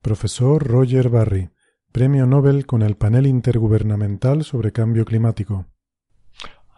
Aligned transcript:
Profesor 0.00 0.64
Roger 0.64 1.08
Barry, 1.08 1.50
Premio 1.90 2.24
Nobel 2.24 2.66
con 2.66 2.82
el 2.82 2.96
Panel 2.96 3.26
Intergubernamental 3.26 4.44
sobre 4.44 4.70
Cambio 4.70 5.04
Climático. 5.04 5.66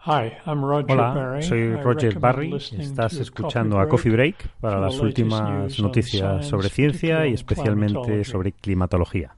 Hola, 0.03 1.37
soy 1.41 1.75
Roger 1.75 2.19
Barry. 2.19 2.55
Estás 2.55 3.13
escuchando 3.13 3.79
a 3.79 3.87
Coffee 3.87 4.11
Break 4.11 4.49
para 4.59 4.79
las 4.79 4.99
últimas 4.99 5.79
noticias 5.79 6.47
sobre 6.47 6.69
ciencia 6.69 7.27
y 7.27 7.33
especialmente 7.33 8.23
sobre 8.23 8.53
climatología. 8.53 9.37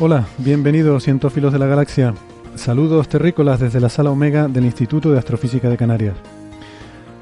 Hola, 0.00 0.26
bienvenidos 0.38 1.04
cientófilos 1.04 1.52
de 1.52 1.60
la 1.60 1.66
galaxia. 1.66 2.14
Saludos 2.56 3.08
terrícolas 3.08 3.60
desde 3.60 3.78
la 3.78 3.88
sala 3.88 4.10
Omega 4.10 4.48
del 4.48 4.64
Instituto 4.64 5.12
de 5.12 5.20
Astrofísica 5.20 5.68
de 5.68 5.76
Canarias. 5.76 6.16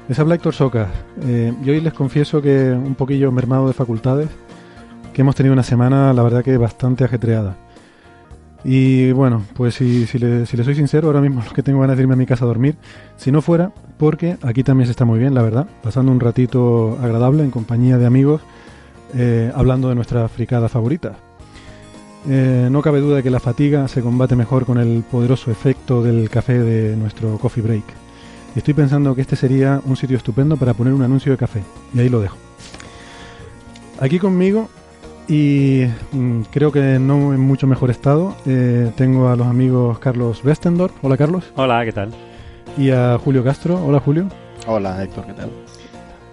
Les 0.07 0.17
habla 0.17 0.33
Héctor 0.33 0.55
Soca 0.55 0.87
eh, 1.21 1.53
y 1.63 1.69
hoy 1.69 1.81
les 1.81 1.93
confieso 1.93 2.41
que 2.41 2.71
un 2.71 2.95
poquillo 2.95 3.31
mermado 3.31 3.67
de 3.67 3.73
facultades, 3.73 4.29
que 5.13 5.21
hemos 5.21 5.35
tenido 5.35 5.53
una 5.53 5.61
semana, 5.61 6.13
la 6.13 6.23
verdad 6.23 6.43
que 6.43 6.57
bastante 6.57 7.03
ajetreada. 7.03 7.57
Y 8.63 9.11
bueno, 9.11 9.43
pues 9.53 9.75
si, 9.75 10.07
si, 10.07 10.17
le, 10.17 10.47
si 10.47 10.57
le 10.57 10.63
soy 10.63 10.73
sincero, 10.73 11.05
ahora 11.09 11.21
mismo 11.21 11.43
lo 11.47 11.53
que 11.53 11.61
tengo 11.61 11.79
ganas 11.79 11.95
de 11.95 12.01
irme 12.01 12.15
a 12.15 12.17
mi 12.17 12.25
casa 12.25 12.45
a 12.45 12.47
dormir, 12.47 12.75
si 13.17 13.31
no 13.31 13.43
fuera, 13.43 13.71
porque 13.99 14.37
aquí 14.41 14.63
también 14.63 14.87
se 14.87 14.91
está 14.91 15.05
muy 15.05 15.19
bien, 15.19 15.35
la 15.35 15.43
verdad, 15.43 15.67
pasando 15.83 16.11
un 16.11 16.19
ratito 16.19 16.97
agradable 17.03 17.43
en 17.43 17.51
compañía 17.51 17.99
de 17.99 18.07
amigos, 18.07 18.41
eh, 19.13 19.51
hablando 19.53 19.89
de 19.89 19.95
nuestra 19.95 20.27
fricada 20.27 20.69
favorita. 20.69 21.17
Eh, 22.29 22.69
no 22.71 22.81
cabe 22.81 23.01
duda 23.01 23.17
de 23.17 23.23
que 23.23 23.29
la 23.29 23.39
fatiga 23.39 23.87
se 23.87 24.01
combate 24.01 24.35
mejor 24.35 24.65
con 24.65 24.77
el 24.77 25.03
poderoso 25.03 25.51
efecto 25.51 26.01
del 26.01 26.29
café 26.29 26.59
de 26.59 26.95
nuestro 26.95 27.37
coffee 27.37 27.63
break. 27.63 27.83
Y 28.55 28.59
estoy 28.59 28.73
pensando 28.73 29.15
que 29.15 29.21
este 29.21 29.35
sería 29.35 29.81
un 29.85 29.97
sitio 29.97 30.17
estupendo 30.17 30.57
para 30.57 30.73
poner 30.73 30.93
un 30.93 31.01
anuncio 31.01 31.31
de 31.31 31.37
café. 31.37 31.63
Y 31.93 31.99
ahí 31.99 32.09
lo 32.09 32.21
dejo. 32.21 32.37
Aquí 33.99 34.19
conmigo, 34.19 34.69
y 35.27 35.85
mm, 36.11 36.41
creo 36.51 36.71
que 36.71 36.99
no 36.99 37.33
en 37.33 37.39
mucho 37.39 37.67
mejor 37.67 37.89
estado, 37.89 38.35
eh, 38.45 38.91
tengo 38.95 39.29
a 39.29 39.35
los 39.35 39.47
amigos 39.47 39.99
Carlos 39.99 40.43
Westendorf. 40.43 40.93
Hola 41.01 41.17
Carlos. 41.17 41.51
Hola, 41.55 41.83
¿qué 41.85 41.91
tal? 41.91 42.11
Y 42.77 42.91
a 42.91 43.17
Julio 43.17 43.43
Castro. 43.43 43.83
Hola 43.83 43.99
Julio. 43.99 44.27
Hola 44.67 45.03
Héctor, 45.03 45.25
¿qué 45.25 45.33
tal? 45.33 45.49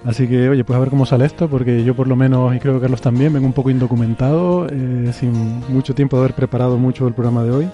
Así 0.05 0.27
que, 0.27 0.49
oye, 0.49 0.65
pues 0.65 0.77
a 0.77 0.81
ver 0.81 0.89
cómo 0.89 1.05
sale 1.05 1.27
esto, 1.27 1.49
porque 1.49 1.85
yo 1.85 1.95
por 1.95 2.09
lo 2.09 2.17
menos, 2.17 2.55
y 2.55 2.59
creo 2.59 2.75
que 2.75 2.81
Carlos 2.81 3.03
también, 3.03 3.33
vengo 3.33 3.47
un 3.47 3.53
poco 3.53 3.71
indocumentado, 3.71 4.67
eh, 4.71 5.13
sin 5.13 5.61
mucho 5.69 5.95
tiempo 5.95 6.17
de 6.17 6.23
haber 6.25 6.35
preparado 6.35 6.79
mucho 6.79 7.07
el 7.07 7.13
programa 7.13 7.45
de 7.45 7.51
hoy. 7.51 7.71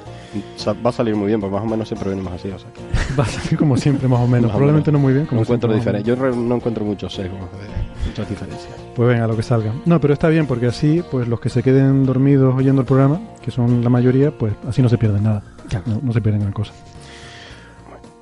Va 0.84 0.91
a 0.91 0.92
salir 0.92 1.15
muy 1.15 1.28
bien, 1.28 1.41
porque 1.41 1.54
más 1.54 1.62
o 1.62 1.66
menos 1.66 1.86
siempre 1.86 2.10
venimos 2.10 2.32
así. 2.32 2.48
O 2.50 2.59
sea, 2.59 2.69
que 2.72 2.81
Va 3.19 3.25
a 3.25 3.28
salir 3.28 3.56
como 3.56 3.76
siempre, 3.76 4.09
más 4.09 4.20
o 4.20 4.26
menos. 4.26 4.48
Más 4.48 4.50
Probablemente 4.56 4.91
no 4.91 4.98
muy 4.98 5.12
bien. 5.12 5.26
Como 5.26 5.41
no 5.41 5.44
encuentro 5.44 5.72
siempre. 5.72 6.03
Yo 6.03 6.16
no 6.16 6.56
encuentro 6.56 6.84
muchos 6.84 7.15
sesgos, 7.15 7.41
de, 7.41 8.09
muchas 8.09 8.28
diferencias. 8.28 8.75
Pues 8.97 9.09
venga, 9.09 9.26
lo 9.28 9.36
que 9.36 9.42
salga. 9.42 9.72
No, 9.84 10.00
pero 10.00 10.12
está 10.12 10.28
bien, 10.28 10.47
porque 10.47 10.66
así, 10.66 11.03
pues 11.10 11.28
los 11.28 11.41
que 11.41 11.48
se 11.48 11.62
queden 11.62 12.04
dormidos 12.04 12.54
oyendo 12.56 12.81
el 12.82 12.86
programa, 12.86 13.20
que 13.41 13.50
son 13.53 13.84
la 13.84 13.91
mayoría, 13.91 14.32
pues 14.32 14.54
así 14.69 14.82
no 14.82 14.88
se 14.88 14.98
pierden 14.98 15.22
nada. 15.22 15.42
No, 15.86 16.00
no 16.03 16.12
se 16.12 16.20
pierden 16.20 16.41
gran 16.41 16.53
cosa. 16.53 16.72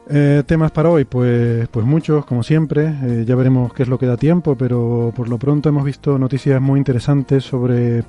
Eh, 0.08 0.42
temas 0.46 0.70
para 0.70 0.90
hoy, 0.90 1.04
pues, 1.04 1.66
pues 1.68 1.86
muchos, 1.86 2.26
como 2.26 2.42
siempre. 2.42 2.94
Eh, 3.02 3.24
ya 3.26 3.34
veremos 3.36 3.72
qué 3.72 3.84
es 3.84 3.88
lo 3.88 3.98
que 3.98 4.06
da 4.06 4.16
tiempo, 4.16 4.54
pero 4.54 5.12
por 5.16 5.28
lo 5.28 5.38
pronto 5.38 5.68
hemos 5.68 5.84
visto 5.84 6.18
noticias 6.18 6.60
muy 6.60 6.78
interesantes 6.78 7.42
sobre, 7.44 8.04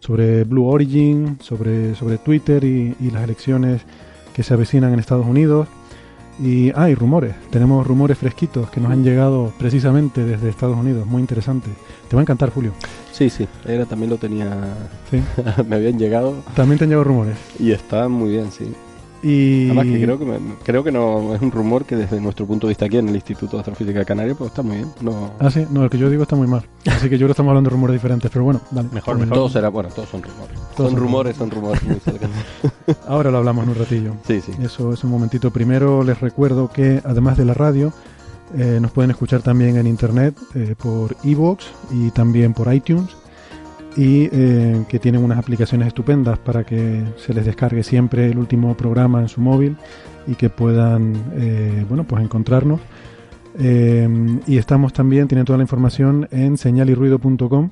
sobre 0.00 0.44
Blue 0.44 0.66
Origin, 0.66 1.38
sobre, 1.40 1.94
sobre 1.94 2.18
Twitter 2.18 2.62
y, 2.64 2.94
y 3.00 3.10
las 3.10 3.24
elecciones 3.24 3.82
que 4.34 4.42
se 4.42 4.52
avecinan 4.54 4.92
en 4.92 4.98
Estados 5.00 5.26
Unidos. 5.26 5.68
Y, 6.42 6.72
ah, 6.74 6.88
y 6.88 6.94
rumores. 6.94 7.34
Tenemos 7.50 7.86
rumores 7.86 8.16
fresquitos 8.16 8.70
que 8.70 8.80
nos 8.80 8.90
han 8.92 9.04
llegado 9.04 9.52
precisamente 9.58 10.24
desde 10.24 10.48
Estados 10.48 10.76
Unidos. 10.78 11.06
Muy 11.06 11.20
interesantes. 11.20 11.70
Te 12.08 12.16
va 12.16 12.20
a 12.20 12.24
encantar, 12.24 12.48
Julio. 12.50 12.72
Sí, 13.12 13.28
sí, 13.28 13.46
era 13.66 13.84
también 13.84 14.08
lo 14.08 14.16
tenía. 14.16 14.48
Sí. 15.10 15.20
me 15.68 15.76
habían 15.76 15.98
llegado 15.98 16.36
También 16.54 16.78
te 16.78 16.84
han 16.84 16.90
llegado 16.90 17.04
rumores. 17.04 17.36
y 17.58 17.72
está 17.72 18.08
muy 18.08 18.30
bien, 18.30 18.50
sí. 18.50 18.72
Y... 19.22 19.66
Además, 19.66 19.84
que 19.86 20.02
creo 20.02 20.18
que, 20.18 20.24
me- 20.24 20.38
creo 20.64 20.82
que 20.84 20.90
no 20.92 21.34
es 21.34 21.42
un 21.42 21.50
rumor 21.50 21.84
que 21.84 21.94
desde 21.96 22.20
nuestro 22.20 22.46
punto 22.46 22.66
de 22.66 22.70
vista 22.70 22.86
aquí 22.86 22.96
en 22.96 23.08
el 23.08 23.14
Instituto 23.14 23.56
de 23.56 23.60
Astrofísica 23.60 23.98
de 23.98 24.04
Canarias, 24.06 24.36
pues 24.38 24.48
está 24.50 24.62
muy 24.62 24.76
bien. 24.76 24.88
No, 25.02 25.32
Ah, 25.38 25.50
sí, 25.50 25.66
no, 25.70 25.84
el 25.84 25.90
que 25.90 25.98
yo 25.98 26.08
digo 26.08 26.22
está 26.22 26.36
muy 26.36 26.46
mal. 26.46 26.64
Así 26.86 27.08
que 27.08 27.16
yo 27.16 27.18
creo 27.18 27.28
que 27.28 27.32
estamos 27.32 27.50
hablando 27.50 27.68
de 27.68 27.74
rumores 27.74 27.94
diferentes, 27.94 28.30
pero 28.30 28.44
bueno, 28.46 28.60
vale. 28.70 28.88
Mejor, 28.92 29.18
mejor. 29.18 29.34
Todos 29.34 29.52
será, 29.52 29.68
bueno, 29.68 29.90
todos 29.90 30.08
son 30.08 30.22
rumores. 30.22 30.54
Todos 30.74 30.74
son 30.76 30.86
son 30.90 30.96
rumores, 30.96 31.36
son 31.36 31.50
rumores 31.50 31.82
muy 31.82 31.96
cercanos. 31.96 32.36
Ahora 33.08 33.30
lo 33.30 33.38
hablamos 33.38 33.64
en 33.64 33.70
un 33.70 33.76
ratillo. 33.76 34.12
Sí, 34.26 34.40
sí. 34.40 34.52
Eso 34.62 34.92
es 34.92 35.04
un 35.04 35.10
momentito. 35.10 35.50
Primero 35.50 36.02
les 36.02 36.18
recuerdo 36.20 36.70
que 36.72 37.00
además 37.04 37.36
de 37.36 37.44
la 37.44 37.54
radio, 37.54 37.92
eh, 38.56 38.78
nos 38.80 38.90
pueden 38.90 39.10
escuchar 39.10 39.42
también 39.42 39.76
en 39.76 39.86
internet 39.86 40.34
eh, 40.54 40.74
por 40.76 41.14
iVoox 41.24 41.64
y 41.92 42.10
también 42.10 42.54
por 42.54 42.72
iTunes. 42.72 43.10
Y 43.96 44.28
eh, 44.32 44.84
que 44.88 44.98
tienen 44.98 45.22
unas 45.24 45.38
aplicaciones 45.38 45.88
estupendas 45.88 46.38
para 46.38 46.64
que 46.64 47.02
se 47.16 47.34
les 47.34 47.44
descargue 47.44 47.82
siempre 47.82 48.26
el 48.30 48.38
último 48.38 48.76
programa 48.76 49.20
en 49.20 49.28
su 49.28 49.40
móvil 49.40 49.76
y 50.26 50.36
que 50.36 50.48
puedan 50.48 51.14
eh, 51.34 51.84
bueno 51.88 52.04
pues 52.04 52.22
encontrarnos. 52.22 52.80
Eh, 53.58 54.08
y 54.46 54.58
estamos 54.58 54.92
también, 54.92 55.26
tienen 55.26 55.44
toda 55.44 55.56
la 55.56 55.64
información 55.64 56.28
en 56.30 56.56
señalirruido.com 56.56 57.70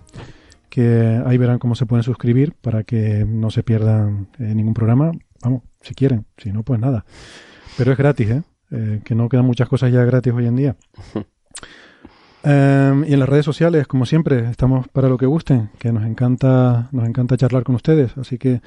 que 0.69 1.23
ahí 1.25 1.39
verán 1.39 1.59
cómo 1.59 1.75
se 1.75 1.87
pueden 1.87 2.03
suscribir 2.03 2.53
para 2.61 2.83
que 2.83 3.25
no 3.25 3.51
se 3.51 3.63
pierdan 3.63 4.29
ningún 4.39 4.75
programa. 4.75 5.13
Vamos, 5.43 5.63
si 5.81 5.95
quieren, 5.95 6.27
si 6.37 6.53
no, 6.53 6.63
pues 6.63 6.79
nada. 6.81 7.05
Pero 7.77 7.93
es 7.93 7.99
gratis. 7.99 8.43
Eh, 8.71 9.01
que 9.03 9.15
no 9.15 9.31
quedan 9.31 9.47
muchas 9.47 9.69
cosas 9.69 9.91
ya 9.91 10.05
gratis 10.05 10.33
hoy 10.33 10.47
en 10.47 10.57
día. 10.57 10.77
Eh, 12.45 13.05
y 13.07 13.13
en 13.13 13.21
las 13.21 13.29
redes 13.29 13.45
sociales, 13.45 13.87
como 13.87 14.07
siempre, 14.07 14.51
estamos 14.51 14.89
para 14.89 15.09
lo 15.09 15.19
que 15.19 15.27
gusten, 15.27 15.71
que 15.79 15.93
nos 15.93 16.05
encanta, 16.05 16.89
nos 16.93 17.07
encanta 17.07 17.37
charlar 17.37 17.65
con 17.65 17.75
ustedes. 17.75 18.17
Así 18.17 18.39
que 18.39 18.61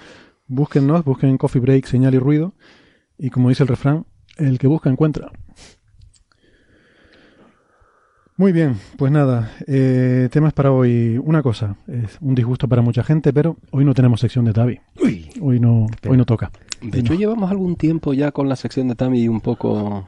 búsquennos, 0.47 1.03
busquen 1.03 1.37
Coffee 1.37 1.61
Break, 1.61 1.85
Señal 1.85 2.13
y 2.15 2.19
Ruido. 2.19 2.53
Y 3.17 3.29
como 3.29 3.49
dice 3.49 3.63
el 3.63 3.69
refrán, 3.69 4.05
el 4.37 4.59
que 4.59 4.67
busca 4.67 4.89
encuentra. 4.89 5.31
Muy 8.37 8.53
bien, 8.53 8.77
pues 8.97 9.11
nada, 9.11 9.51
eh, 9.67 10.27
temas 10.31 10.53
para 10.53 10.71
hoy. 10.71 11.19
Una 11.23 11.43
cosa, 11.43 11.75
es 11.87 12.17
un 12.21 12.33
disgusto 12.33 12.67
para 12.67 12.81
mucha 12.81 13.03
gente, 13.03 13.31
pero 13.31 13.57
hoy 13.69 13.85
no 13.85 13.93
tenemos 13.93 14.19
sección 14.19 14.45
de 14.45 14.53
Tavi. 14.53 14.79
Hoy 15.39 15.59
no, 15.59 15.85
hoy 16.09 16.17
no 16.17 16.25
toca. 16.25 16.51
De 16.81 16.99
hecho, 16.99 17.13
llevamos 17.13 17.51
algún 17.51 17.75
tiempo 17.75 18.13
ya 18.13 18.31
con 18.31 18.49
la 18.49 18.55
sección 18.55 18.87
de 18.87 18.95
Tami 18.95 19.27
un 19.27 19.41
poco 19.41 20.07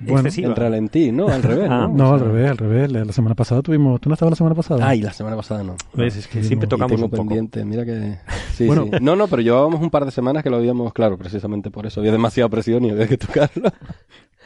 Bueno, 0.00 0.20
Excesiva. 0.28 0.48
en 0.48 0.56
ralentí, 0.56 1.12
¿no? 1.12 1.28
Al 1.28 1.42
revés, 1.42 1.68
Ah, 1.70 1.88
¿no? 1.90 2.14
al 2.14 2.20
revés, 2.20 2.50
al 2.50 2.56
revés. 2.58 2.92
La 2.92 3.12
semana 3.12 3.34
pasada 3.34 3.62
tuvimos. 3.62 4.00
¿Tú 4.00 4.08
no 4.08 4.14
estabas 4.14 4.32
la 4.32 4.36
semana 4.36 4.54
pasada? 4.54 4.86
Ay, 4.88 5.00
la 5.00 5.12
semana 5.12 5.36
pasada 5.36 5.62
no. 5.62 5.76
¿Ves? 5.94 6.16
Es 6.16 6.26
que 6.28 6.42
Sí, 6.42 6.48
siempre 6.48 6.66
no. 6.66 6.68
Y 6.68 6.70
tocamos 6.70 6.92
tengo 6.92 7.04
un 7.04 7.10
poco. 7.10 7.22
pendiente, 7.22 7.64
mira 7.64 7.84
que 7.84 8.18
Sí, 8.54 8.66
bueno, 8.66 8.86
No, 9.00 9.16
no, 9.16 9.28
pero 9.28 9.40
llevábamos 9.42 9.80
un 9.80 9.90
par 9.90 10.04
de 10.04 10.10
semanas 10.10 10.42
que 10.42 10.50
lo 10.50 10.56
habíamos, 10.56 10.92
claro, 10.92 11.16
precisamente 11.16 11.70
por 11.70 11.86
eso. 11.86 12.00
Había 12.00 12.12
demasiada 12.12 12.48
presión 12.48 12.84
y 12.84 12.90
había 12.90 13.06
que 13.06 13.16
tocarlo. 13.18 13.70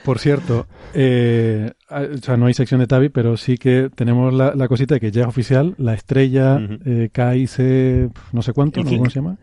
Por 0.05 0.21
cierto, 0.21 0.67
eh, 0.95 1.73
o 1.91 2.19
sea, 2.19 2.37
no 2.37 2.47
hay 2.47 2.55
sección 2.55 2.79
de 2.79 2.87
Tabi, 2.87 3.09
pero 3.09 3.37
sí 3.37 3.59
que 3.59 3.91
tenemos 3.93 4.33
la, 4.33 4.69
cosita 4.69 4.95
de 4.95 5.00
que 5.00 5.11
ya 5.11 5.23
es 5.23 5.27
oficial, 5.27 5.75
la 5.77 5.93
estrella 5.93 6.56
eh, 6.87 7.11
KIC, 7.12 8.12
no 8.33 8.41
sé 8.43 8.53
cuánto, 8.53 8.81
¿cómo 8.85 9.11
se 9.11 9.17
llama? 9.17 9.39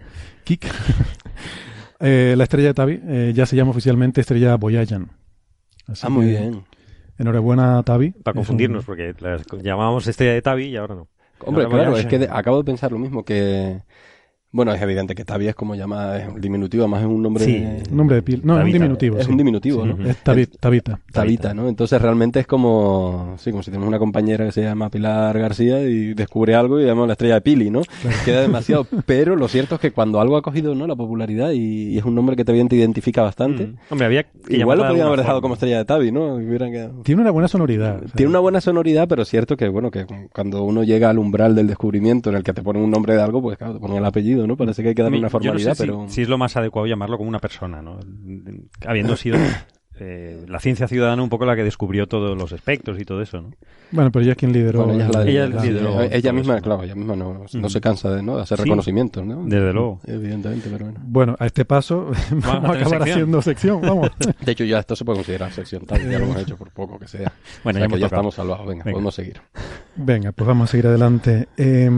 Kik. 0.46 0.66
eh, 2.00 2.36
la 2.38 2.44
estrella 2.46 2.70
de 2.70 2.74
Tabi 2.74 3.00
eh, 3.04 3.34
ya 3.36 3.46
se 3.46 3.58
llama 3.58 3.72
oficialmente 3.72 4.22
estrella 4.22 4.58
Ah, 6.02 6.10
muy 6.10 6.28
bien. 6.28 6.64
Enhorabuena, 7.18 7.82
Tabi. 7.84 8.12
Para 8.12 8.36
confundirnos, 8.36 8.86
porque 8.86 9.14
llamábamos 9.62 10.08
estrella 10.08 10.34
de 10.34 10.42
Tabi 10.42 10.66
y 10.66 10.78
ahora 10.78 10.96
no. 10.96 11.08
Hombre, 11.40 11.68
claro, 11.68 11.98
es 11.98 12.06
que 12.06 12.28
acabo 12.32 12.58
de 12.58 12.64
pensar 12.64 12.92
lo 12.92 12.98
mismo, 12.98 13.24
que 13.24 13.82
bueno, 14.56 14.74
es 14.74 14.82
evidente 14.82 15.16
que 15.16 15.26
Tabi 15.26 15.50
es 15.50 15.56
como 15.56 15.76
llama, 15.76 16.18
es 16.18 16.30
un 16.30 16.40
diminutivo, 16.40 16.88
más 16.88 17.02
es 17.02 17.08
un 17.08 17.22
nombre... 17.22 17.44
Sí, 17.44 17.62
nombre 17.92 18.16
de 18.16 18.22
pil. 18.22 18.42
No, 18.42 18.58
es 18.58 18.64
un 18.64 18.72
diminutivo. 18.72 19.18
Es 19.18 19.28
un 19.28 19.36
diminutivo, 19.36 19.86
¿no? 19.86 20.10
Es 20.10 20.16
Tabita. 20.24 20.98
Tabita, 21.12 21.54
¿no? 21.54 21.68
Entonces 21.68 22.02
realmente 22.02 22.40
es 22.40 22.48
como, 22.48 23.36
sí, 23.38 23.52
como 23.52 23.64
si 23.64 23.70
tenemos 23.70 23.90
una 23.90 24.00
compañera 24.00 24.46
que 24.46 24.54
se 24.54 24.62
llama 24.62 24.90
Pilar 24.90 25.38
García 25.38 25.82
y 25.82 26.14
descubre 26.14 26.56
algo 26.56 26.80
y 26.80 26.86
llamamos 26.86 27.08
la 27.08 27.14
estrella 27.16 27.34
de 27.34 27.42
Pili, 27.42 27.70
¿no? 27.70 27.82
Queda 28.24 28.40
demasiado. 28.40 28.88
Pero 29.06 29.36
lo 29.36 29.50
cierto 29.50 29.76
es 29.76 29.82
que 29.82 29.92
cuando 29.92 30.22
algo 30.22 30.38
ha 30.38 30.42
cogido, 30.42 30.74
¿no? 30.74 30.88
La 30.88 30.96
popularidad 30.96 31.52
y, 31.52 31.98
es 31.98 32.06
un 32.06 32.16
nombre 32.16 32.38
que 32.38 32.46
te 32.46 32.56
identifica 32.56 33.24
bastante. 33.24 33.68
Mm. 33.68 33.76
Hombre, 33.90 34.06
había 34.06 34.26
Igual 34.48 34.78
lo 34.78 34.88
podrían 34.88 35.08
haber 35.08 35.20
dejado 35.20 35.42
como 35.42 35.56
estrella 35.56 35.80
de 35.80 35.86
Tabi, 35.86 36.12
¿no? 36.12 36.38
Tiene 37.04 37.22
una 37.22 37.32
buena 37.32 37.48
sonoridad. 37.48 38.02
Tiene 38.16 38.30
una 38.30 38.40
buena 38.40 38.62
sonoridad, 38.62 39.08
pero 39.08 39.24
es 39.24 39.30
cierto 39.30 39.58
que, 39.58 39.68
bueno, 39.68 39.92
que 39.92 40.06
cuando 40.32 40.64
uno 40.64 40.84
llega 40.84 41.10
al 41.10 41.20
umbral 41.20 41.56
del 41.56 41.68
descubrimiento 41.68 42.30
en 42.30 42.38
el 42.38 42.44
que 42.44 42.54
te 42.54 42.62
ponen 42.62 42.84
un 42.84 42.92
nombre 42.92 43.16
de 43.16 43.22
algo, 43.22 43.42
pues 43.42 43.58
claro, 43.58 43.74
te 43.74 43.80
ponen 43.80 43.98
el 43.98 44.06
apellido, 44.06 44.45
¿no? 44.48 44.58
Parece 44.58 44.84
que 44.84 44.90
hay 44.90 44.96
que 44.96 45.04
darle 45.04 45.30
formalidad, 45.30 45.76
pero... 45.78 46.06
Si, 46.10 46.22
es 46.22 46.30
lo 46.30 46.38
más 46.38 46.56
adecuado 46.56 46.88
llamarlo 46.88 47.18
como 47.18 47.30
una 47.30 47.40
persona, 47.40 47.82
¿no? 47.82 48.00
Habiendo 48.86 49.16
sido 49.16 49.38
eh, 50.00 50.46
la 50.48 50.60
ciencia 50.60 50.88
ciudadana 50.88 51.24
un 51.24 51.30
poco 51.30 51.46
la 51.46 51.56
que 51.56 51.64
descubrió 51.64 52.08
todos 52.08 52.38
los 52.38 52.52
espectros 52.52 53.00
y 53.00 53.06
todo 53.06 53.22
eso, 53.22 53.42
¿no? 53.42 53.52
Bueno, 53.92 54.12
pero 54.12 54.24
ella 54.24 54.32
es 54.34 54.38
quien 54.38 54.52
lideró. 54.52 54.92
ella, 54.92 56.34
misma, 56.34 56.60
claro, 56.60 56.84
ella 56.84 56.96
misma 56.96 57.16
no, 57.16 57.70
se 57.70 57.82
cansa 57.82 58.12
de, 58.12 58.22
¿no? 58.22 58.38
hacer 58.38 58.60
reconocimientos, 58.60 59.26
¿no? 59.26 59.44
Desde 59.46 59.72
luego. 59.72 60.02
Evidentemente, 60.06 60.70
pero 60.70 60.86
bueno. 60.86 61.00
Bueno, 61.04 61.36
a 61.40 61.46
este 61.46 61.64
paso 61.66 62.12
vamos, 62.32 62.70
a 62.72 62.74
acabar 62.74 63.04
haciendo 63.04 63.42
sección, 63.42 63.82
vamos. 63.82 64.12
De 64.46 64.52
hecho, 64.52 64.64
ya 64.66 64.80
esto 64.80 64.96
se 64.96 65.06
puede 65.06 65.18
considerar 65.20 65.52
sección, 65.52 65.86
tal, 65.86 66.02
ya 66.10 66.20
lo 66.20 66.26
hemos 66.26 66.42
hecho 66.42 66.58
por 66.58 66.72
poco 66.72 67.00
que 67.00 67.08
sea. 67.08 67.32
Bueno, 67.64 67.80
ya, 67.80 67.98
ya 67.98 68.06
estamos 68.08 68.36
salvados, 68.36 68.68
venga, 68.68 68.84
podemos 68.84 69.16
seguir. 69.16 69.40
Venga, 69.96 70.32
pues 70.32 70.48
vamos 70.48 70.70
a 70.70 70.72
seguir 70.72 70.88
adelante. 70.88 71.48
Eh, 71.56 71.90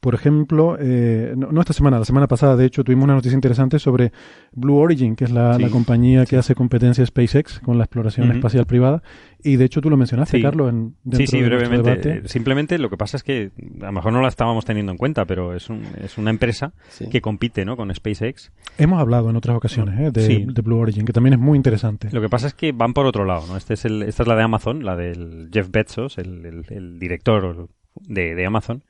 por 0.00 0.14
ejemplo, 0.14 0.76
eh, 0.78 1.34
no, 1.36 1.60
esta 1.60 1.72
semana, 1.72 1.98
la 1.98 2.04
semana 2.04 2.28
pasada, 2.28 2.54
de 2.56 2.64
hecho, 2.64 2.84
tuvimos 2.84 3.04
una 3.04 3.14
noticia 3.14 3.34
interesante 3.34 3.80
sobre 3.80 4.12
Blue 4.52 4.76
Origin, 4.76 5.16
que 5.16 5.24
es 5.24 5.32
la, 5.32 5.58
compañía 5.72 6.24
que 6.24 6.36
hace 6.36 6.54
competencia 6.54 7.04
SpaceX 7.04 7.58
con 7.58 7.78
la 7.78 7.84
exploración 7.84 8.30
espacial 8.30 8.64
privada. 8.64 9.02
Y 9.42 9.56
de 9.56 9.64
hecho 9.64 9.80
tú 9.80 9.90
lo 9.90 9.96
mencionaste, 9.96 10.40
Carlos, 10.40 10.70
en 10.70 10.94
Sí, 11.12 11.26
sí, 11.26 11.42
brevemente. 11.42 12.28
Simplemente 12.28 12.78
lo 12.78 12.90
que 12.90 12.96
pasa 12.96 13.16
es 13.16 13.24
que 13.24 13.50
a 13.80 13.86
lo 13.86 13.92
mejor 13.92 14.12
no 14.12 14.22
la 14.22 14.28
estábamos 14.28 14.64
teniendo 14.64 14.92
en 14.92 14.98
cuenta, 14.98 15.24
pero 15.24 15.54
es, 15.54 15.68
un, 15.68 15.82
es 16.02 16.16
una 16.16 16.30
empresa 16.30 16.72
que 17.10 17.20
compite 17.20 17.64
¿no? 17.64 17.76
con 17.76 17.92
SpaceX. 17.92 18.52
Hemos 18.78 19.00
hablado 19.00 19.30
en 19.30 19.36
otras 19.36 19.56
ocasiones 19.56 19.98
¿eh? 19.98 20.10
de, 20.12 20.62
Blue 20.62 20.78
Origin, 20.78 21.06
que 21.06 21.12
también 21.12 21.34
es 21.34 21.40
muy 21.40 21.56
interesante. 21.56 22.08
Lo 22.12 22.20
que 22.20 22.28
pasa 22.28 22.46
es 22.46 22.54
que 22.54 22.70
van 22.70 22.94
por 22.94 23.06
otro 23.06 23.24
lado. 23.24 23.46
¿no? 23.48 23.56
Este 23.56 23.74
es 23.74 23.84
el, 23.84 24.02
esta 24.02 24.22
es 24.22 24.28
la 24.28 24.36
de 24.36 24.42
Amazon, 24.42 24.84
la 24.84 24.94
del 24.96 25.50
Jeff 25.52 25.70
Bezos, 25.70 26.18
el, 26.18 26.64
el, 26.68 26.98
director 27.00 27.68
de, 28.06 28.34
de 28.36 28.46
Amazon 28.46 28.84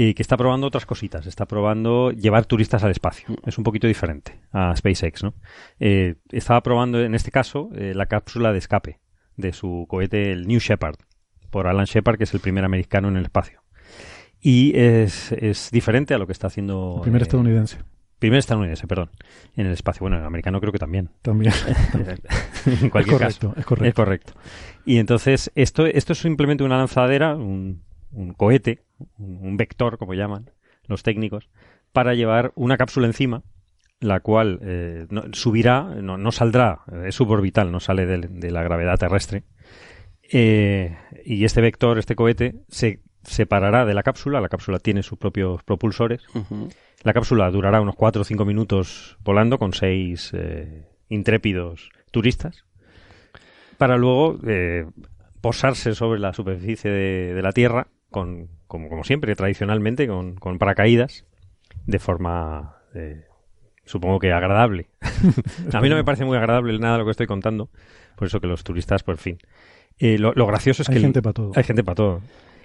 y 0.00 0.14
que 0.14 0.22
está 0.22 0.36
probando 0.36 0.68
otras 0.68 0.86
cositas. 0.86 1.26
Está 1.26 1.44
probando 1.44 2.12
llevar 2.12 2.46
turistas 2.46 2.84
al 2.84 2.92
espacio. 2.92 3.28
Mm. 3.30 3.48
Es 3.48 3.58
un 3.58 3.64
poquito 3.64 3.88
diferente 3.88 4.38
a 4.52 4.74
SpaceX, 4.76 5.24
¿no? 5.24 5.34
Eh, 5.80 6.14
estaba 6.30 6.62
probando, 6.62 7.00
en 7.00 7.16
este 7.16 7.32
caso, 7.32 7.70
eh, 7.74 7.94
la 7.96 8.06
cápsula 8.06 8.52
de 8.52 8.58
escape 8.58 9.00
de 9.36 9.52
su 9.52 9.86
cohete, 9.88 10.30
el 10.30 10.46
New 10.46 10.60
Shepard, 10.60 10.94
por 11.50 11.66
Alan 11.66 11.86
Shepard, 11.86 12.16
que 12.16 12.24
es 12.24 12.32
el 12.32 12.38
primer 12.38 12.64
americano 12.64 13.08
en 13.08 13.16
el 13.16 13.24
espacio. 13.24 13.64
Y 14.40 14.78
es, 14.78 15.32
es 15.32 15.72
diferente 15.72 16.14
a 16.14 16.18
lo 16.18 16.28
que 16.28 16.32
está 16.32 16.46
haciendo... 16.46 16.94
El 16.98 17.02
primer 17.02 17.22
eh, 17.22 17.24
estadounidense. 17.24 17.78
Primer 18.20 18.38
estadounidense, 18.38 18.86
perdón. 18.86 19.10
En 19.56 19.66
el 19.66 19.72
espacio. 19.72 20.00
Bueno, 20.00 20.18
el 20.18 20.24
americano 20.24 20.60
creo 20.60 20.72
que 20.72 20.78
también. 20.78 21.10
También. 21.22 21.52
en 22.66 22.90
cualquier 22.90 23.14
es 23.14 23.20
correcto, 23.20 23.48
caso. 23.48 23.54
Es 23.58 23.66
correcto. 23.66 23.88
Es 23.88 23.94
correcto. 23.94 24.32
Y 24.86 24.98
entonces, 24.98 25.50
esto, 25.56 25.86
esto 25.86 26.12
es 26.12 26.20
simplemente 26.20 26.62
una 26.62 26.78
lanzadera, 26.78 27.34
un, 27.34 27.82
un 28.12 28.32
cohete, 28.34 28.82
un 29.18 29.56
vector, 29.56 29.98
como 29.98 30.14
llaman 30.14 30.50
los 30.86 31.02
técnicos, 31.02 31.48
para 31.92 32.14
llevar 32.14 32.52
una 32.54 32.76
cápsula 32.76 33.06
encima, 33.06 33.42
la 34.00 34.20
cual 34.20 34.60
eh, 34.62 35.06
no, 35.10 35.24
subirá, 35.32 35.82
no, 35.82 36.32
saldrá, 36.32 36.80
es 37.04 37.14
suborbital, 37.14 37.72
no 37.72 37.80
sale 37.80 38.06
de, 38.06 38.50
la 38.50 38.62
gravedad 38.62 38.98
terrestre. 38.98 39.44
Eh, 40.30 40.96
y 41.24 41.44
este 41.44 41.60
vector, 41.60 41.98
este 41.98 42.14
cohete, 42.14 42.56
se 42.68 43.00
separará 43.22 43.84
de 43.84 43.94
la 43.94 44.02
cápsula. 44.02 44.40
La 44.40 44.48
cápsula 44.48 44.78
tiene 44.78 45.02
sus 45.02 45.18
propios 45.18 45.62
propulsores. 45.64 46.22
La 47.02 47.12
cápsula 47.12 47.50
durará 47.50 47.80
unos 47.80 47.96
4 47.96 48.22
o 48.22 48.24
5 48.24 48.44
minutos 48.44 49.16
volando 49.24 49.58
con 49.58 49.72
seis 49.72 50.32
eh, 50.34 50.86
intrépidos 51.08 51.90
turistas. 52.10 52.64
Para 53.78 53.96
luego 53.96 54.38
posarse 55.40 55.94
sobre 55.94 56.18
la 56.18 56.32
superficie 56.32 56.90
de 56.90 57.42
la 57.42 57.52
Tierra 57.52 57.86
con, 58.10 58.48
como, 58.66 58.88
como 58.88 59.04
siempre, 59.04 59.34
tradicionalmente, 59.34 60.06
con, 60.06 60.36
con 60.36 60.58
paracaídas, 60.58 61.24
de 61.86 61.98
forma, 61.98 62.76
eh, 62.94 63.24
supongo 63.84 64.18
que 64.18 64.32
agradable. 64.32 64.88
a 65.72 65.80
mí 65.80 65.88
no 65.88 65.96
me 65.96 66.04
parece 66.04 66.24
muy 66.24 66.36
agradable 66.36 66.78
nada 66.78 66.98
lo 66.98 67.04
que 67.04 67.12
estoy 67.12 67.26
contando, 67.26 67.70
por 68.16 68.26
eso 68.26 68.40
que 68.40 68.46
los 68.46 68.64
turistas, 68.64 69.02
por 69.02 69.18
fin. 69.18 69.38
Eh, 69.98 70.18
lo, 70.18 70.32
gracioso 70.46 70.82
es 70.82 70.88
que... 70.88 70.96
Hay 70.96 71.02
gente 71.02 71.22
para 71.22 71.32
todo. 71.32 71.52
Hay 71.54 71.64
gente 71.64 71.82
para 71.82 71.94
todo. 71.94 72.20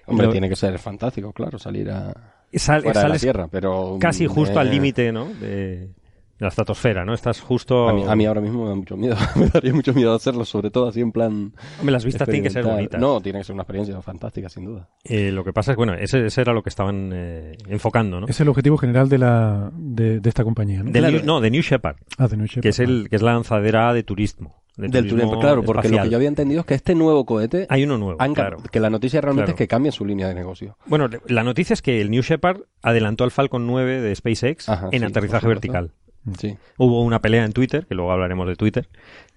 Hombre, 0.06 0.28
tiene 0.28 0.50
que 0.50 0.56
ser 0.56 0.78
fantástico, 0.80 1.32
claro, 1.32 1.58
salir 1.58 1.90
a... 1.90 2.14
fuera 2.52 3.04
de 3.04 3.10
la 3.10 3.18
tierra, 3.18 3.48
pero... 3.50 3.98
Casi 4.00 4.28
justo 4.28 4.60
al 4.60 4.70
límite, 4.70 5.12
¿no? 5.12 5.26
De, 5.26 5.90
la 6.40 6.48
estratosfera, 6.48 7.06
¿no? 7.06 7.14
Estás 7.14 7.42
justo... 7.42 7.90
A 7.90 8.16
mí, 8.16 8.26
ahora 8.26 8.42
mismo 8.42 8.64
me 8.64 8.70
da 8.70 8.76
mucho 8.76 8.98
miedo, 8.98 9.16
me 9.36 9.48
daría 9.48 9.74
mucho 9.74 9.94
miedo 9.94 10.14
hacerlo, 10.14 10.46
sobre 10.46 10.72
todo 10.72 10.88
así 10.88 11.02
en 11.02 11.12
plan... 11.12 11.54
Hombre, 11.80 11.94
las 11.94 12.06
vistas 12.06 12.28
tienen 12.28 12.44
que 12.44 12.50
ser 12.50 12.66
bonitas. 12.66 13.00
No, 13.00 13.22
tiene 13.22 13.40
que 13.40 13.46
ser 13.46 13.54
una 13.54 13.64
experiencia 13.64 14.02
fantástica, 14.02 14.50
sin 14.50 14.66
duda. 14.66 14.90
Eh, 15.04 15.32
lo 15.32 15.44
que 15.44 15.54
pasa 15.54 15.72
es, 15.72 15.78
bueno, 15.78 15.94
ese, 15.94 16.28
era 16.42 16.54
lo 16.54 16.64
que 16.64 16.70
estaban 16.70 17.12
eh, 17.14 17.58
enfocando, 17.68 18.20
¿no? 18.20 18.28
Es 18.28 18.40
el 18.40 18.50
objetivo 18.50 18.78
general 18.78 19.10
de 19.10 19.18
la 19.18 19.72
de, 19.74 20.22
esta 20.24 20.44
compañía, 20.44 20.84
¿no? 20.84 20.92
De 20.92 21.24
no, 21.24 21.40
de 21.40 21.52
New 21.52 21.62
Shepard. 21.62 21.98
Ah, 22.18 22.28
de 22.28 22.38
New 22.38 22.48
Shepard. 22.48 22.64
Que 22.64 22.70
es, 22.70 22.80
el, 22.80 23.08
que 23.10 23.16
es 23.16 23.22
la 23.22 23.34
lanzadera 23.34 23.94
de 23.94 24.04
turismo. 24.04 24.56
del 24.76 25.08
turismo, 25.08 25.40
claro, 25.40 25.64
porque 25.64 25.90
lo 25.90 26.02
que 26.02 26.10
yo 26.10 26.18
había 26.18 26.28
entendido 26.28 26.62
es 26.62 26.66
que 26.66 26.74
este 26.74 26.96
nuevo 26.96 27.26
cohete... 27.26 27.68
Hay 27.70 27.84
uno 27.84 27.98
nuevo, 27.98 28.18
claro. 28.34 28.58
Que 28.72 28.80
la 28.80 28.90
noticia 28.90 29.22
realmente 29.22 29.52
es 29.52 29.58
que 29.58 29.68
cambia 29.68 29.92
su 29.92 30.04
línea 30.04 30.28
de 30.28 30.34
negocio. 30.34 30.78
Bueno, 30.88 31.10
la 31.28 31.44
noticia 31.44 31.74
es 31.74 31.82
que 31.82 32.02
el 32.02 32.10
New 32.10 32.24
Shepard 32.24 32.62
adelantó 32.82 33.24
al 33.24 33.32
Falcon 33.32 33.68
9 33.68 34.02
de 34.02 34.16
SpaceX 34.16 34.68
en 34.92 35.04
aterrizaje 35.04 35.48
vertical. 35.48 35.92
Sí. 36.38 36.58
Hubo 36.78 37.02
una 37.02 37.20
pelea 37.20 37.44
en 37.44 37.52
Twitter, 37.52 37.86
que 37.86 37.96
luego 37.96 38.12
hablaremos 38.12 38.48
de 38.48 38.56
Twitter, 38.56 38.88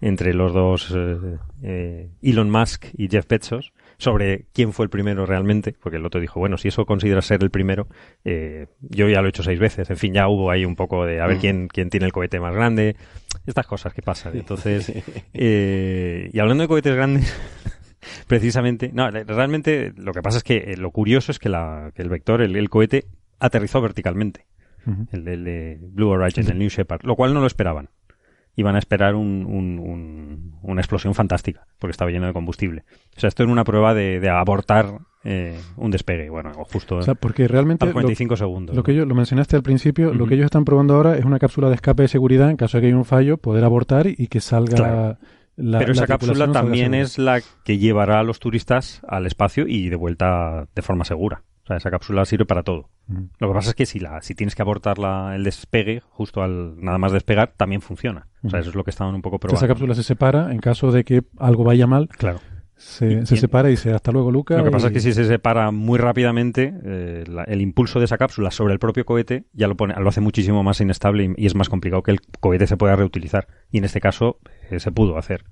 entre 0.01 0.35
los 0.35 0.53
dos 0.53 0.93
eh, 0.95 1.39
eh, 1.63 2.11
Elon 2.23 2.51
Musk 2.51 2.87
y 2.97 3.09
Jeff 3.09 3.27
Bezos 3.27 3.73
sobre 3.99 4.45
quién 4.53 4.73
fue 4.73 4.85
el 4.85 4.91
primero 4.91 5.27
realmente, 5.27 5.75
porque 5.81 5.97
el 5.97 6.07
otro 6.07 6.21
dijo, 6.21 6.39
bueno, 6.39 6.59
si 6.59 6.69
eso 6.69 6.85
considera 6.87 7.23
ser 7.23 7.43
el 7.43 7.51
primero, 7.51 7.89
eh, 8.25 8.67
yo 8.81 9.09
ya 9.09 9.21
lo 9.21 9.27
he 9.27 9.31
hecho 9.31 9.43
seis 9.43 9.59
veces, 9.59 9.91
en 9.91 9.97
fin, 9.97 10.13
ya 10.13 10.29
hubo 10.29 10.51
ahí 10.51 10.65
un 10.65 10.77
poco 10.77 11.07
de 11.07 11.21
a 11.21 11.27
ver 11.27 11.39
mm. 11.39 11.41
quién, 11.41 11.69
quién 11.69 11.91
tiene 11.91 12.07
el 12.07 12.13
cohete 12.13 12.39
más 12.39 12.55
grande, 12.55 12.97
estas 13.47 13.67
cosas 13.67 13.93
que 13.93 14.03
pasan. 14.03 14.37
Entonces, 14.37 14.93
y 15.33 16.39
hablando 16.39 16.63
de 16.63 16.69
cohetes 16.69 16.95
grandes, 16.95 17.35
precisamente, 18.29 18.91
no, 18.93 19.11
realmente 19.11 19.93
lo 19.97 20.13
que 20.13 20.23
pasa 20.23 20.39
es 20.39 20.45
que 20.45 20.77
lo 20.77 20.91
curioso 20.93 21.33
es 21.33 21.39
que, 21.39 21.49
la, 21.49 21.91
que 21.95 22.03
el 22.03 22.11
vector, 22.11 22.43
el 22.43 22.71
cohete, 22.71 23.07
aterrizó 23.41 23.81
verticalmente 23.81 24.47
el, 25.13 25.25
de 25.25 25.79
Blue 25.81 26.09
Origin, 26.09 26.49
el 26.51 26.59
New 26.59 26.69
Shepard, 26.69 27.05
lo 27.05 27.17
cual 27.17 27.35
no 27.35 27.41
lo 27.41 27.47
esperaban. 27.47 27.91
Iban 28.59 28.75
a 28.75 28.79
esperar 28.79 29.15
un, 29.15 30.59
una 30.63 30.81
explosión 30.81 31.15
fantástica, 31.15 31.67
porque 31.79 31.91
estaba 31.91 32.11
lleno 32.11 32.27
de 32.27 32.33
combustible. 32.33 32.85
O 33.17 33.21
sea, 33.21 33.29
esto 33.29 33.43
era 33.43 33.53
una 33.53 33.65
prueba 33.65 33.93
de, 33.93 34.27
abortar 34.31 34.99
eh, 35.25 35.61
un 35.77 35.91
despegue, 35.91 36.31
bueno, 36.31 36.53
justo 36.73 36.99
o 36.99 37.15
porque 37.17 37.49
realmente 37.49 37.87
a 37.87 37.93
45 37.93 38.37
segundos. 38.37 38.75
Lo 38.75 38.83
que 38.83 38.95
yo, 38.95 39.05
lo 39.05 39.15
mencionaste 39.15 39.57
al 39.57 39.63
principio, 39.63 40.15
lo 40.15 40.27
que 40.27 40.35
ellos 40.35 40.47
están 40.47 40.65
probando 40.65 40.95
ahora 40.95 41.19
es 41.19 41.25
una 41.25 41.39
cápsula 41.39 41.69
de 41.69 41.75
escape 41.75 42.03
de 42.03 42.09
seguridad 42.09 42.49
en 42.49 42.57
caso 42.57 42.79
de 42.79 42.83
que 42.83 42.87
haya 42.87 42.97
un 42.97 43.05
fallo, 43.05 43.37
poder 43.37 43.65
abortar 43.65 44.07
y 44.07 44.29
que 44.29 44.41
salga 44.41 45.19
la, 45.57 45.79
Pero 45.79 45.93
esa 45.93 46.07
cápsula 46.07 46.53
también 46.53 46.95
es 46.95 47.19
la 47.19 47.41
que 47.65 47.79
llevará 47.79 48.21
a 48.21 48.23
los 48.23 48.39
turistas 48.39 49.03
al 49.09 49.27
espacio 49.27 49.67
y 49.67 49.89
de 49.89 49.97
vuelta 49.97 50.69
de 50.75 50.83
forma 50.83 51.05
segura. 51.05 51.43
O 51.67 51.69
sea, 51.69 51.79
esa 51.79 51.91
cápsula 51.91 52.25
sirve 52.25 52.45
para 52.47 52.63
todo. 52.63 52.89
Lo 53.41 53.49
que 53.49 53.55
pasa 53.55 53.71
es 53.71 53.75
que 53.75 53.87
si 53.87 53.99
la, 53.99 54.23
si 54.23 54.37
tienes 54.37 54.55
que 54.55 54.63
abortar 54.63 54.99
la, 54.99 55.35
el 55.35 55.43
despegue, 55.43 56.01
justo 56.11 56.41
al 56.43 56.81
nada 56.81 56.99
más 56.99 57.11
despegar, 57.11 57.55
también 57.57 57.81
funciona. 57.83 58.29
O 58.45 58.51
sea, 58.51 58.61
eso 58.61 58.71
es 58.71 58.77
lo 58.77 58.85
que 58.85 58.91
estaban 58.91 59.17
un 59.17 59.21
poco 59.23 59.41
probando. 59.41 59.59
Esa 59.59 59.67
cápsula 59.67 59.95
se 59.97 60.05
separa 60.05 60.53
en 60.53 60.61
caso 60.61 60.93
de 60.93 61.03
que 61.05 61.25
algo 61.39 61.65
vaya 61.65 61.89
mal. 61.89 62.09
Claro. 62.09 62.39
se, 62.77 63.27
se 63.27 63.37
separa 63.37 63.69
y 63.69 63.73
dice 63.73 63.93
hasta 63.93 64.13
luego, 64.13 64.31
Luca. 64.31 64.57
Lo 64.59 64.63
que 64.65 64.71
pasa 64.71 64.87
es 64.89 64.93
que 64.93 65.01
si 65.01 65.13
se 65.13 65.25
separa 65.25 65.73
muy 65.73 65.99
rápidamente, 65.99 66.73
eh, 66.85 67.25
la- 67.27 67.43
el 67.45 67.61
impulso 67.63 67.99
de 67.99 68.05
esa 68.05 68.17
cápsula 68.17 68.53
sobre 68.53 68.73
el 68.75 68.79
propio 68.79 69.05
cohete 69.05 69.47
ya 69.53 69.67
lo, 69.67 69.77
pone, 69.77 69.95
lo 69.99 70.09
hace 70.09 70.21
muchísimo 70.21 70.63
más 70.63 70.81
inestable 70.81 71.25
y, 71.25 71.43
y 71.43 71.47
es 71.47 71.55
más 71.57 71.69
complicado 71.69 72.03
que 72.05 72.13
el 72.13 72.21
cohete 72.39 72.69
se 72.69 72.77
pueda 72.77 72.95
reutilizar. 72.95 73.49
Y 73.73 73.79
en 73.79 73.85
este 73.87 74.01
caso 74.01 74.39
eh, 74.71 74.79
se 74.79 74.93
pudo 74.93 75.19
hacer. 75.19 75.43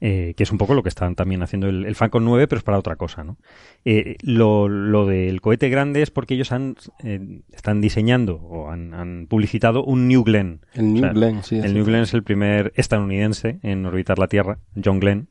Eh, 0.00 0.34
que 0.36 0.42
es 0.42 0.50
un 0.50 0.58
poco 0.58 0.74
lo 0.74 0.82
que 0.82 0.88
están 0.88 1.14
también 1.14 1.42
haciendo 1.42 1.68
el, 1.68 1.86
el 1.86 1.94
Falcon 1.94 2.24
9, 2.24 2.46
pero 2.48 2.58
es 2.58 2.64
para 2.64 2.78
otra 2.78 2.96
cosa, 2.96 3.24
¿no? 3.24 3.38
Eh, 3.84 4.16
lo, 4.22 4.68
lo 4.68 5.06
del 5.06 5.40
cohete 5.40 5.68
grande 5.70 6.02
es 6.02 6.10
porque 6.10 6.34
ellos 6.34 6.52
han, 6.52 6.76
eh, 7.02 7.40
están 7.52 7.80
diseñando 7.80 8.36
o 8.36 8.70
han, 8.70 8.92
han 8.92 9.26
publicitado 9.28 9.84
un 9.84 10.08
New 10.08 10.24
Glenn. 10.24 10.60
El 10.74 10.92
New 10.92 10.98
O 10.98 11.06
sea, 11.06 11.12
Glenn, 11.12 11.42
sí. 11.42 11.56
El. 11.56 11.74
New 11.74 11.84
Glenn 11.84 12.02
es 12.02 12.12
el 12.12 12.22
primer 12.22 12.72
estadounidense 12.74 13.60
en 13.62 13.86
orbitar 13.86 14.18
la 14.18 14.26
Tierra, 14.26 14.58
John 14.84 15.00
Glenn. 15.00 15.28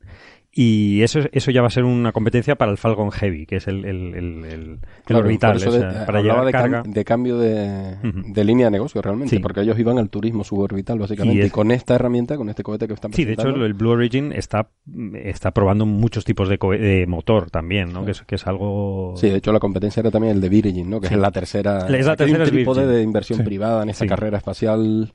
Y 0.56 1.02
eso, 1.02 1.18
eso 1.32 1.50
ya 1.50 1.62
va 1.62 1.66
a 1.66 1.70
ser 1.70 1.82
una 1.82 2.12
competencia 2.12 2.54
para 2.54 2.70
el 2.70 2.78
Falcon 2.78 3.10
Heavy, 3.10 3.44
que 3.44 3.56
es 3.56 3.66
el, 3.66 3.84
el, 3.84 4.14
el, 4.14 4.44
el- 4.44 4.78
Claro, 5.04 5.24
orbital. 5.24 5.56
eso 5.56 5.72
de- 5.72 6.06
para 6.06 6.22
llevar 6.22 6.44
de, 6.44 6.52
cam- 6.52 6.60
carga. 6.70 6.82
de 6.86 7.04
cambio 7.04 7.38
de, 7.38 7.96
Ujú. 8.04 8.32
de 8.32 8.44
línea 8.44 8.66
de 8.66 8.70
negocio 8.70 9.02
realmente, 9.02 9.34
Sí. 9.34 9.42
porque 9.42 9.62
ellos 9.62 9.76
iban 9.80 9.98
al 9.98 10.10
turismo 10.10 10.44
suborbital 10.44 10.98
básicamente. 11.00 11.38
Y 11.38 11.42
Y, 11.42 11.46
es- 11.46 11.52
con 11.52 11.72
esta 11.72 11.96
herramienta, 11.96 12.36
con 12.36 12.48
este 12.48 12.62
cohete 12.62 12.86
que 12.86 12.94
están 12.94 13.12
Sí, 13.12 13.24
de 13.24 13.32
hecho, 13.32 13.42
presentando, 13.42 13.66
el 13.66 13.74
Blue 13.74 13.90
Origin 13.90 14.32
está, 14.32 14.68
está 15.14 15.50
probando 15.50 15.86
muchos 15.86 16.24
tipos 16.24 16.48
de, 16.48 16.56
de 16.56 17.06
motor 17.08 17.50
también, 17.50 17.92
¿no? 17.92 18.00
Sí. 18.00 18.04
Que, 18.06 18.10
es, 18.12 18.22
que 18.22 18.34
es 18.36 18.46
algo... 18.46 19.14
Sí, 19.16 19.28
de 19.30 19.36
hecho 19.38 19.52
la 19.52 19.58
competencia 19.58 20.00
era 20.02 20.12
también 20.12 20.34
el 20.36 20.40
de 20.40 20.48
Virgin, 20.48 20.88
¿no? 20.88 21.00
Que 21.00 21.08
Sí. 21.08 21.14
es 21.14 21.20
la 21.20 21.32
tercera. 21.32 21.78
Es 21.88 22.06
la 22.06 22.14
tercera, 22.14 22.44
es 22.44 22.52
Virgin. 22.52 22.86
de 22.88 23.02
inversión 23.02 23.42
privada 23.44 23.82
en 23.82 23.88
esta 23.90 24.06
carrera 24.06 24.38
espacial 24.38 25.12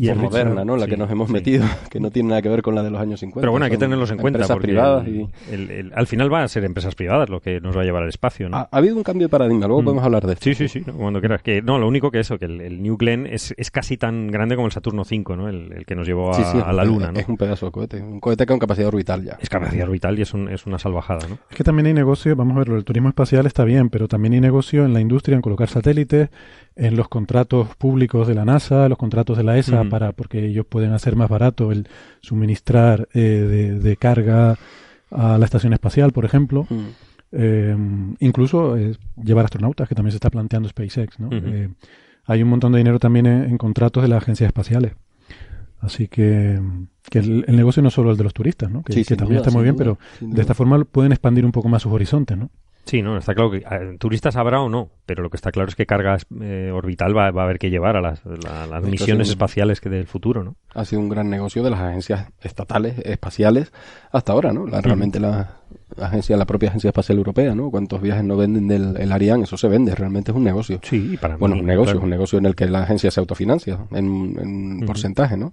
Y 0.00 0.08
el 0.08 0.18
moderna, 0.18 0.62
Richard- 0.62 0.64
¿no? 0.66 0.76
La 0.76 0.84
sí, 0.84 0.90
que 0.90 0.96
nos 0.96 1.10
hemos 1.10 1.26
sí. 1.28 1.32
metido, 1.32 1.64
que 1.90 1.98
no 2.00 2.10
tiene 2.10 2.28
nada 2.30 2.42
que 2.42 2.48
ver 2.48 2.62
con 2.62 2.74
la 2.74 2.82
de 2.82 2.90
los 2.90 3.00
años 3.00 3.20
50. 3.20 3.40
Pero 3.40 3.50
bueno, 3.50 3.64
hay 3.64 3.70
que 3.70 3.78
tenerlos 3.78 4.10
en 4.10 4.18
cuenta 4.18 4.38
Empresas 4.38 4.54
porque 4.54 4.68
privadas 4.68 5.06
el- 5.06 5.16
y... 5.16 5.28
el- 5.52 5.70
el- 5.70 5.92
al 5.94 6.06
final 6.06 6.30
van 6.30 6.42
a 6.44 6.48
ser 6.48 6.64
empresas 6.64 6.94
privadas 6.94 7.28
lo 7.28 7.40
que 7.40 7.60
nos 7.60 7.76
va 7.76 7.82
a 7.82 7.84
llevar 7.84 8.02
al 8.04 8.08
espacio, 8.08 8.48
¿no? 8.48 8.56
Ha, 8.56 8.68
ha 8.70 8.76
habido 8.76 8.96
un 8.96 9.02
cambio 9.02 9.26
de 9.26 9.30
paradigma, 9.30 9.66
luego 9.66 9.82
Mm. 9.82 9.84
podemos 9.84 10.04
hablar 10.04 10.26
de 10.26 10.32
esto. 10.34 10.44
Sí, 10.44 10.54
sí, 10.54 10.68
sí, 10.68 10.82
no, 10.86 10.92
cuando 10.94 11.20
quieras. 11.20 11.42
Que, 11.42 11.62
no, 11.62 11.78
lo 11.78 11.88
único 11.88 12.10
que 12.10 12.20
eso, 12.20 12.38
que 12.38 12.44
el, 12.44 12.60
el 12.60 12.82
New 12.82 12.96
Glenn 12.96 13.26
es, 13.26 13.54
es 13.56 13.70
casi 13.70 13.96
tan 13.96 14.28
grande 14.28 14.54
como 14.54 14.66
el 14.66 14.72
Saturno 14.72 15.04
5, 15.04 15.36
¿no? 15.36 15.48
El, 15.48 15.72
el 15.72 15.84
que 15.86 15.94
nos 15.96 16.06
llevó 16.06 16.30
a, 16.30 16.34
Sí, 16.34 16.42
sí, 16.52 16.58
a 16.64 16.72
la 16.72 16.82
es- 16.82 16.88
Luna, 16.88 17.10
¿no? 17.12 17.18
Es 17.18 17.28
un 17.28 17.36
pedazo 17.36 17.66
de 17.66 17.72
cohete, 17.72 18.00
un 18.00 18.20
cohete 18.20 18.46
con 18.46 18.58
capacidad 18.58 18.88
orbital 18.88 19.24
ya. 19.24 19.36
Es 19.40 19.48
capacidad 19.48 19.86
orbital 19.86 20.18
y 20.18 20.22
es, 20.22 20.32
un- 20.34 20.48
es 20.48 20.64
una 20.66 20.78
salvajada, 20.78 21.26
¿no? 21.28 21.38
Es 21.50 21.56
que 21.56 21.64
también 21.64 21.86
hay 21.86 21.94
negocio, 21.94 22.36
vamos 22.36 22.54
a 22.56 22.58
verlo, 22.60 22.76
el 22.76 22.84
turismo 22.84 23.08
espacial 23.08 23.46
está 23.46 23.64
bien, 23.64 23.88
pero 23.90 24.06
también 24.06 24.34
hay 24.34 24.40
negocio 24.40 24.84
en 24.84 24.92
la 24.94 25.00
industria 25.00 25.34
en 25.34 25.42
colocar 25.42 25.68
satélites, 25.68 26.28
en 26.78 26.96
los 26.96 27.08
contratos 27.08 27.74
públicos 27.76 28.26
de 28.28 28.34
la 28.34 28.44
NASA, 28.44 28.88
los 28.88 28.96
contratos 28.96 29.36
de 29.36 29.42
la 29.42 29.58
ESA, 29.58 29.84
para 29.90 30.12
porque 30.12 30.46
ellos 30.46 30.64
pueden 30.64 30.92
hacer 30.92 31.16
más 31.16 31.28
barato 31.28 31.72
el 31.72 31.88
suministrar 32.20 33.08
eh, 33.12 33.20
de, 33.20 33.78
de 33.80 33.96
carga 33.96 34.56
a 35.10 35.38
la 35.38 35.44
estación 35.44 35.72
espacial, 35.72 36.12
por 36.12 36.24
ejemplo. 36.24 36.66
Eh, 37.32 37.76
incluso 38.20 38.76
eh, 38.76 38.96
llevar 39.22 39.44
astronautas, 39.44 39.88
que 39.88 39.94
también 39.94 40.12
se 40.12 40.16
está 40.16 40.30
planteando 40.30 40.68
SpaceX, 40.68 41.18
¿no? 41.20 41.28
Eh, 41.32 41.68
hay 42.24 42.42
un 42.42 42.48
montón 42.48 42.72
de 42.72 42.78
dinero 42.78 42.98
también 42.98 43.26
en, 43.26 43.44
en 43.44 43.58
contratos 43.58 44.02
de 44.02 44.08
las 44.08 44.22
agencias 44.22 44.46
espaciales. 44.48 44.92
Así 45.80 46.08
que, 46.08 46.60
que 47.10 47.18
el, 47.18 47.44
el 47.46 47.56
negocio 47.56 47.82
no 47.82 47.88
es 47.88 47.94
solo 47.94 48.10
el 48.10 48.16
de 48.16 48.24
los 48.24 48.34
turistas, 48.34 48.70
¿no? 48.70 48.82
Que, 48.82 48.92
Sí, 48.92 49.04
que 49.04 49.16
también 49.16 49.38
duda, 49.38 49.46
está 49.46 49.56
muy 49.56 49.62
bien, 49.64 49.76
duda, 49.76 49.96
pero 50.20 50.32
de 50.32 50.40
esta 50.40 50.54
forma 50.54 50.82
pueden 50.84 51.12
expandir 51.12 51.44
un 51.44 51.52
poco 51.52 51.68
más 51.68 51.82
sus 51.82 51.92
horizontes, 51.92 52.36
¿no? 52.36 52.50
Sí, 52.88 53.02
no, 53.02 53.18
está 53.18 53.34
claro 53.34 53.50
que 53.50 53.62
turistas 53.98 54.36
habrá 54.36 54.62
o 54.62 54.68
no, 54.70 54.88
pero 55.04 55.22
lo 55.22 55.28
que 55.28 55.36
está 55.36 55.52
claro 55.52 55.68
es 55.68 55.74
que 55.76 55.84
carga 55.84 56.16
eh, 56.40 56.70
orbital 56.72 57.14
va, 57.14 57.30
va 57.30 57.42
a 57.42 57.44
haber 57.44 57.58
que 57.58 57.68
llevar 57.68 57.96
a 57.96 58.00
las, 58.00 58.24
la- 58.24 58.66
las 58.66 58.78
Esto 58.78 58.90
misiones 58.90 59.28
espaciales 59.28 59.80
que 59.82 59.90
del 59.90 60.06
futuro, 60.06 60.42
¿no? 60.42 60.56
ha 60.74 60.84
sido 60.86 61.02
un 61.02 61.08
gran 61.10 61.28
negocio 61.28 61.62
de 61.62 61.70
las 61.70 61.80
agencias 61.80 62.28
estatales 62.40 62.98
espaciales 63.04 63.72
hasta 64.10 64.32
ahora, 64.32 64.52
¿no? 64.54 64.66
La, 64.66 64.80
realmente 64.80 65.20
la 65.20 65.56
agencia, 66.00 66.36
la 66.38 66.46
propia 66.46 66.70
agencia 66.70 66.88
espacial 66.88 67.18
europea, 67.18 67.54
¿no? 67.54 67.70
Cuántos 67.70 68.00
viajes 68.00 68.24
no 68.24 68.36
venden 68.38 68.68
del 68.68 68.96
el 68.96 69.12
Ariane, 69.12 69.44
eso 69.44 69.56
se 69.58 69.68
vende, 69.68 69.94
realmente 69.94 70.30
es 70.30 70.36
un 70.36 70.44
negocio. 70.44 70.80
Sí, 70.82 71.10
y 71.12 71.16
para 71.18 71.36
Bueno, 71.36 71.56
mí, 71.56 71.60
un 71.60 71.66
negocio, 71.66 71.92
claro. 71.92 71.98
es 72.00 72.04
un 72.04 72.10
negocio 72.10 72.38
en 72.38 72.46
el 72.46 72.54
que 72.54 72.66
la 72.68 72.84
agencia 72.84 73.10
se 73.10 73.20
autofinancia 73.20 73.78
en, 73.90 74.80
porcentaje, 74.86 75.36
¿no? 75.36 75.52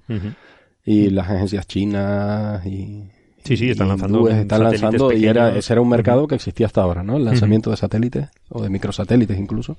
Y 0.86 1.10
las 1.10 1.30
agencias 1.30 1.68
chinas 1.68 2.66
y 2.66 3.10
Sí, 3.46 3.56
sí, 3.58 3.70
están 3.70 3.88
lanzando 3.88 4.18
hindúes 4.20 4.36
están 4.38 4.64
lanzando 4.64 5.14
y 5.14 5.26
era 5.28 5.56
ese 5.56 5.74
era 5.74 5.82
un 5.82 5.88
mercado 5.90 6.28
que 6.28 6.36
existía 6.36 6.66
hasta 6.66 6.82
ahora, 6.82 7.04
¿no? 7.04 7.16
El 7.18 7.26
lanzamiento 7.26 7.70
de 7.72 7.78
satélites 7.78 8.30
o 8.50 8.62
de 8.62 8.70
microsatélites 8.70 9.38
incluso. 9.40 9.78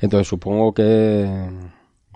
Entonces 0.00 0.26
supongo 0.28 0.72
que 0.72 1.48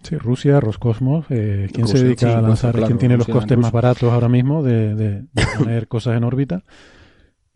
Sí, 0.05 0.17
Rusia, 0.17 0.59
Roscosmos, 0.59 1.27
eh, 1.31 1.69
¿quién 1.73 1.87
se 1.87 2.03
dedica 2.03 2.27
sí, 2.27 2.33
a 2.33 2.41
lanzar? 2.41 2.73
Claro, 2.73 2.87
¿Quién 2.87 2.99
tiene 2.99 3.17
los 3.17 3.27
costes 3.29 3.57
más 3.59 3.71
baratos 3.71 4.13
ahora 4.13 4.29
mismo 4.29 4.63
de, 4.65 4.95
de- 4.97 5.21
de 5.33 5.43
poner 5.59 5.87
cosas 5.89 6.17
en 6.17 6.25
órbita? 6.25 6.65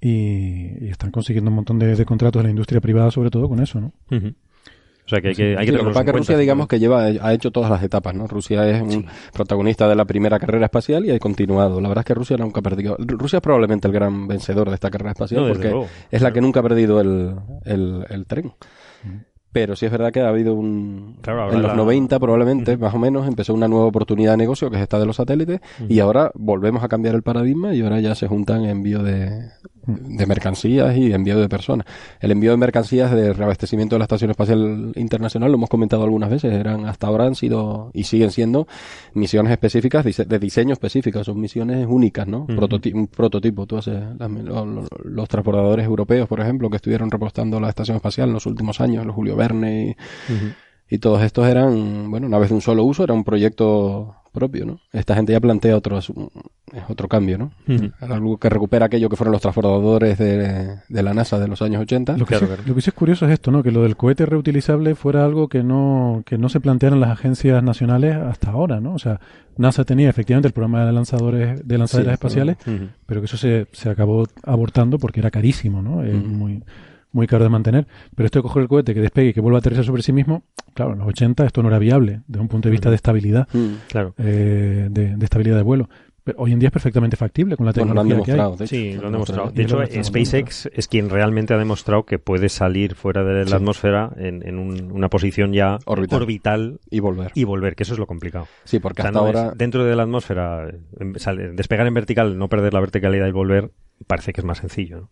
Y, 0.01 0.85
y 0.85 0.89
están 0.89 1.11
consiguiendo 1.11 1.51
un 1.51 1.57
montón 1.57 1.79
de, 1.79 1.97
de 1.97 2.05
contratos 2.05 2.41
de 2.41 2.45
la 2.45 2.51
industria 2.51 2.81
privada, 2.81 3.11
sobre 3.11 3.31
todo 3.31 3.49
con 3.49 3.61
eso, 3.61 3.81
¿no? 3.81 3.93
Ujú. 4.11 4.35
O 5.07 5.09
sea 5.09 5.21
que 5.21 5.29
hay 5.29 5.35
que, 5.37 5.57
hay 5.57 5.67
Sí, 5.67 5.73
lo 5.73 5.79
que 5.79 5.85
pasa 5.87 6.05
que 6.05 6.11
Rusia, 6.13 6.37
digamos 6.37 6.67
que 6.67 6.81
lleva, 6.81 7.05
ha 7.05 7.33
hecho 7.33 7.53
todas 7.53 7.71
las 7.71 7.81
etapas, 7.83 8.13
¿no? 8.15 8.27
Rusia 8.27 8.69
es 8.69 8.83
un 8.83 9.07
protagonista 9.33 9.89
de 9.89 9.95
la 9.95 10.05
primera 10.05 10.39
carrera 10.41 10.65
espacial 10.67 11.07
y 11.07 11.11
ha 11.13 11.19
continuado. 11.21 11.81
La 11.81 11.89
verdad 11.89 12.03
es 12.03 12.07
que 12.07 12.15
Rusia 12.15 12.37
nunca 12.37 12.59
ha 12.59 12.63
perdido. 12.63 12.97
Rusia 12.99 13.37
es 13.37 13.43
probablemente 13.43 13.87
el 13.87 13.95
gran 13.95 14.27
vencedor 14.27 14.69
de 14.69 14.75
esta 14.75 14.91
carrera 14.91 15.13
espacial 15.13 15.43
No, 15.43 15.49
porque 15.53 15.71
luego. 15.71 15.87
es 16.11 16.21
la 16.23 16.33
que 16.33 16.41
nunca 16.41 16.59
ha 16.61 16.63
perdido 16.65 17.01
el, 17.01 17.37
el, 17.65 18.05
el 18.11 18.27
tren. 18.27 18.53
Pero 19.53 19.75
sí 19.75 19.87
es 19.87 19.93
verdad 19.93 20.13
que 20.13 20.21
ha 20.21 20.29
habido 20.29 20.55
un... 20.55 21.19
Claro, 21.23 21.51
en 21.53 21.63
los 21.63 21.71
la- 21.71 21.77
90 21.77 22.19
probablemente, 22.21 22.77
más 22.77 22.93
o 22.93 22.99
menos, 22.99 23.27
empezó 23.27 23.55
una 23.55 23.69
nueva 23.69 23.87
oportunidad 23.87 24.33
de 24.33 24.37
negocio 24.37 24.69
que 24.71 24.77
es 24.77 24.83
esta 24.83 24.99
de 24.99 25.07
los 25.07 25.17
satélites 25.17 25.61
y 25.89 26.01
ahora 26.01 26.31
volvemos 26.35 26.83
a 26.85 26.89
cambiar 26.89 27.15
el 27.15 27.23
paradigma 27.23 27.75
y 27.75 27.81
ahora 27.81 28.01
ya 28.01 28.15
se 28.15 28.27
juntan 28.27 28.67
envío 28.67 29.03
de, 29.03 29.31
de 29.87 30.27
mercancías 30.27 30.97
y 30.97 31.13
envío 31.13 31.39
de 31.39 31.49
personas. 31.49 31.87
El 32.21 32.33
envío 32.33 32.51
de 32.51 32.57
mercancías 32.57 33.13
de 33.13 33.33
reabastecimiento 33.33 33.95
de 33.95 33.99
la 34.01 34.05
Estación 34.05 34.31
Espacial 34.31 34.93
Internacional, 34.97 35.51
lo 35.51 35.57
hemos 35.57 35.69
comentado 35.71 36.03
algunas 36.03 36.29
veces, 36.31 36.53
eran 36.53 36.87
hasta 36.87 37.07
ahora 37.07 37.25
han 37.27 37.35
sido 37.35 37.91
y 37.95 38.05
siguen 38.05 38.31
siendo 38.31 38.67
misiones 39.15 39.53
específicas 39.53 40.05
de 40.05 40.39
diseño 40.39 40.73
específico, 40.73 41.23
son 41.25 41.41
misiones 41.41 41.87
únicas, 41.89 42.27
¿no? 42.27 42.47
Prototi- 42.47 42.93
un 42.95 43.07
prototipo. 43.07 43.67
Tú 43.67 43.77
haces 43.79 44.03
las- 44.19 44.31
lo- 44.31 44.67
lo- 44.67 44.87
los 45.05 45.29
transportadores 45.29 45.87
europeos, 45.87 46.29
por 46.29 46.41
ejemplo, 46.41 46.69
que 46.69 46.77
estuvieron 46.77 47.11
repostando 47.11 47.61
la 47.61 47.69
Estación 47.69 47.97
Espacial 47.97 48.29
en 48.29 48.35
los 48.35 48.47
últimos 48.47 48.81
años, 48.81 49.07
los 49.07 49.15
Julio 49.15 49.37
Verne 49.37 49.97
y, 50.91 50.95
y 50.95 50.99
todos 50.99 51.23
estos 51.23 51.47
eran, 51.47 52.11
bueno, 52.11 52.29
naves 52.29 52.49
de 52.51 52.55
un 52.57 52.61
solo 52.61 52.85
uso, 52.85 53.05
era 53.05 53.13
un 53.15 53.25
proyecto 53.25 54.15
propio, 54.37 54.65
¿no? 54.65 54.79
Esta 54.93 55.17
gente 55.17 55.33
ya 55.33 55.41
plantea 55.41 55.77
otro, 55.77 55.99
es 55.99 56.13
otro 56.89 57.09
cambio, 57.09 57.37
¿no? 57.39 57.51
Ujú. 57.67 57.91
Algo 58.01 58.37
que 58.39 58.49
recupera 58.49 58.87
aquello 58.87 59.09
que 59.09 59.17
fueron 59.17 59.33
los 59.33 59.43
transportadores 59.43 60.19
de, 60.19 60.77
de 60.89 61.03
la 61.03 61.13
NASA 61.13 61.41
de 61.41 61.49
los 61.49 61.61
años 61.63 61.83
80. 61.83 62.17
Lo 62.17 62.25
que, 62.25 62.37
Claro, 62.37 62.47
sí, 62.47 62.53
claro. 62.53 62.63
lo 62.69 62.75
que 62.77 62.81
sí 62.83 62.91
es 62.91 62.95
curioso 62.95 63.27
es 63.27 63.33
esto, 63.33 63.51
¿no? 63.51 63.63
Que 63.65 63.73
lo 63.73 63.83
del 63.83 63.97
cohete 63.97 64.27
reutilizable 64.27 64.95
fuera 64.95 65.25
algo 65.25 65.49
que 65.49 65.65
no, 65.65 66.23
que 66.25 66.39
no 66.39 66.49
se 66.49 66.61
plantearan 66.61 67.01
las 67.01 67.11
agencias 67.11 67.63
nacionales 67.65 68.15
hasta 68.17 68.51
ahora, 68.53 68.81
¿no? 68.81 68.95
O 68.95 68.99
sea, 68.99 69.21
NASA 69.57 69.85
tenía 69.85 70.09
efectivamente 70.11 70.49
el 70.49 70.53
programa 70.55 70.85
de 70.87 70.93
lanzadores, 70.93 71.67
de 71.67 71.79
lanzaderas 71.79 72.13
Sí, 72.13 72.15
espaciales, 72.15 72.57
pero 73.07 73.21
que 73.21 73.25
eso 73.25 73.37
se, 73.39 73.67
se 73.73 73.89
acabó 73.91 74.27
abortando 74.45 74.99
porque 74.99 75.21
era 75.21 75.31
carísimo, 75.31 75.83
¿no? 75.83 76.03
Es 76.05 76.15
muy, 76.15 76.63
muy 77.13 77.27
caro 77.27 77.45
de 77.45 77.51
mantener. 77.51 77.87
Pero 78.15 78.27
esto 78.27 78.39
de 78.39 78.43
coger 78.43 78.63
el 78.63 78.69
cohete, 78.69 78.95
que 78.95 79.01
despegue 79.01 79.31
y 79.31 79.33
que 79.35 79.41
vuelva 79.41 79.59
a 79.59 79.61
aterrizar 79.61 79.85
sobre 79.85 80.03
sí 80.03 80.13
mismo, 80.13 80.45
claro, 80.75 80.93
en 80.93 80.99
los 80.99 81.09
80 81.09 81.45
esto 81.47 81.63
no 81.63 81.69
era 81.69 81.79
viable 81.79 82.23
desde 82.27 82.41
un 82.43 82.49
punto 82.49 82.69
de 82.69 82.73
vista 82.73 82.91
de 82.91 82.97
estabilidad, 82.97 83.49
Mm. 83.53 83.67
Claro. 83.89 84.15
eh, 84.19 84.89
de, 84.91 85.17
de 85.17 85.25
estabilidad 85.25 85.57
de 85.57 85.63
vuelo. 85.63 85.89
Pero 86.25 86.41
hoy 86.41 86.53
en 86.53 86.59
día 86.59 86.67
es 86.69 86.73
perfectamente 86.73 87.17
factible 87.17 87.57
con 87.57 87.67
la 87.67 87.73
Bueno, 87.73 87.95
lo 87.95 88.01
han 88.01 88.09
tecnología 88.09 88.35
que 88.35 88.41
hay. 88.41 88.45
demostrado. 88.45 88.57
de 88.57 88.65
hecho. 88.65 88.75
Sí, 88.75 89.01
lo 89.01 89.07
han 89.07 89.13
demostrado. 89.13 89.51
De 89.53 89.63
hecho, 89.63 90.03
SpaceX 90.03 90.69
es 90.73 90.89
quien 90.89 91.09
realmente 91.09 91.55
ha 91.55 91.57
demostrado 91.57 92.05
que 92.05 92.19
puede 92.19 92.49
salir 92.49 92.97
fuera 92.97 93.23
de 93.23 93.45
la 93.45 93.47
Sí. 93.51 93.55
atmósfera 93.55 94.11
en, 94.17 94.45
en 94.45 94.59
un- 94.59 94.91
una 94.91 95.09
posición 95.09 95.53
ya 95.53 95.79
Orbital. 95.85 96.23
orbital 96.23 96.81
Y 96.91 96.99
volver. 96.99 97.31
y 97.37 97.45
volver, 97.45 97.77
que 97.77 97.85
eso 97.85 97.93
es 97.93 98.01
lo 98.01 98.09
complicado. 98.09 98.49
Sí, 98.65 98.81
porque 98.81 99.03
O 99.03 99.05
sea, 99.05 99.11
hasta 99.11 99.21
no 99.21 99.27
ahora... 99.27 99.53
es- 99.53 99.59
dentro 99.59 99.85
de 99.85 99.95
la 99.95 100.03
atmósfera, 100.03 100.69
em, 100.99 101.15
sale- 101.15 101.53
despegar 101.53 101.87
en 101.87 101.95
vertical, 101.95 102.37
no 102.37 102.49
perder 102.49 102.75
la 102.75 102.81
verticalidad 102.81 103.29
y 103.29 103.33
volver, 103.33 103.71
parece 104.09 104.33
que 104.33 104.41
es 104.41 104.45
más 104.45 104.59
sencillo. 104.59 104.97
¿no? 105.03 105.11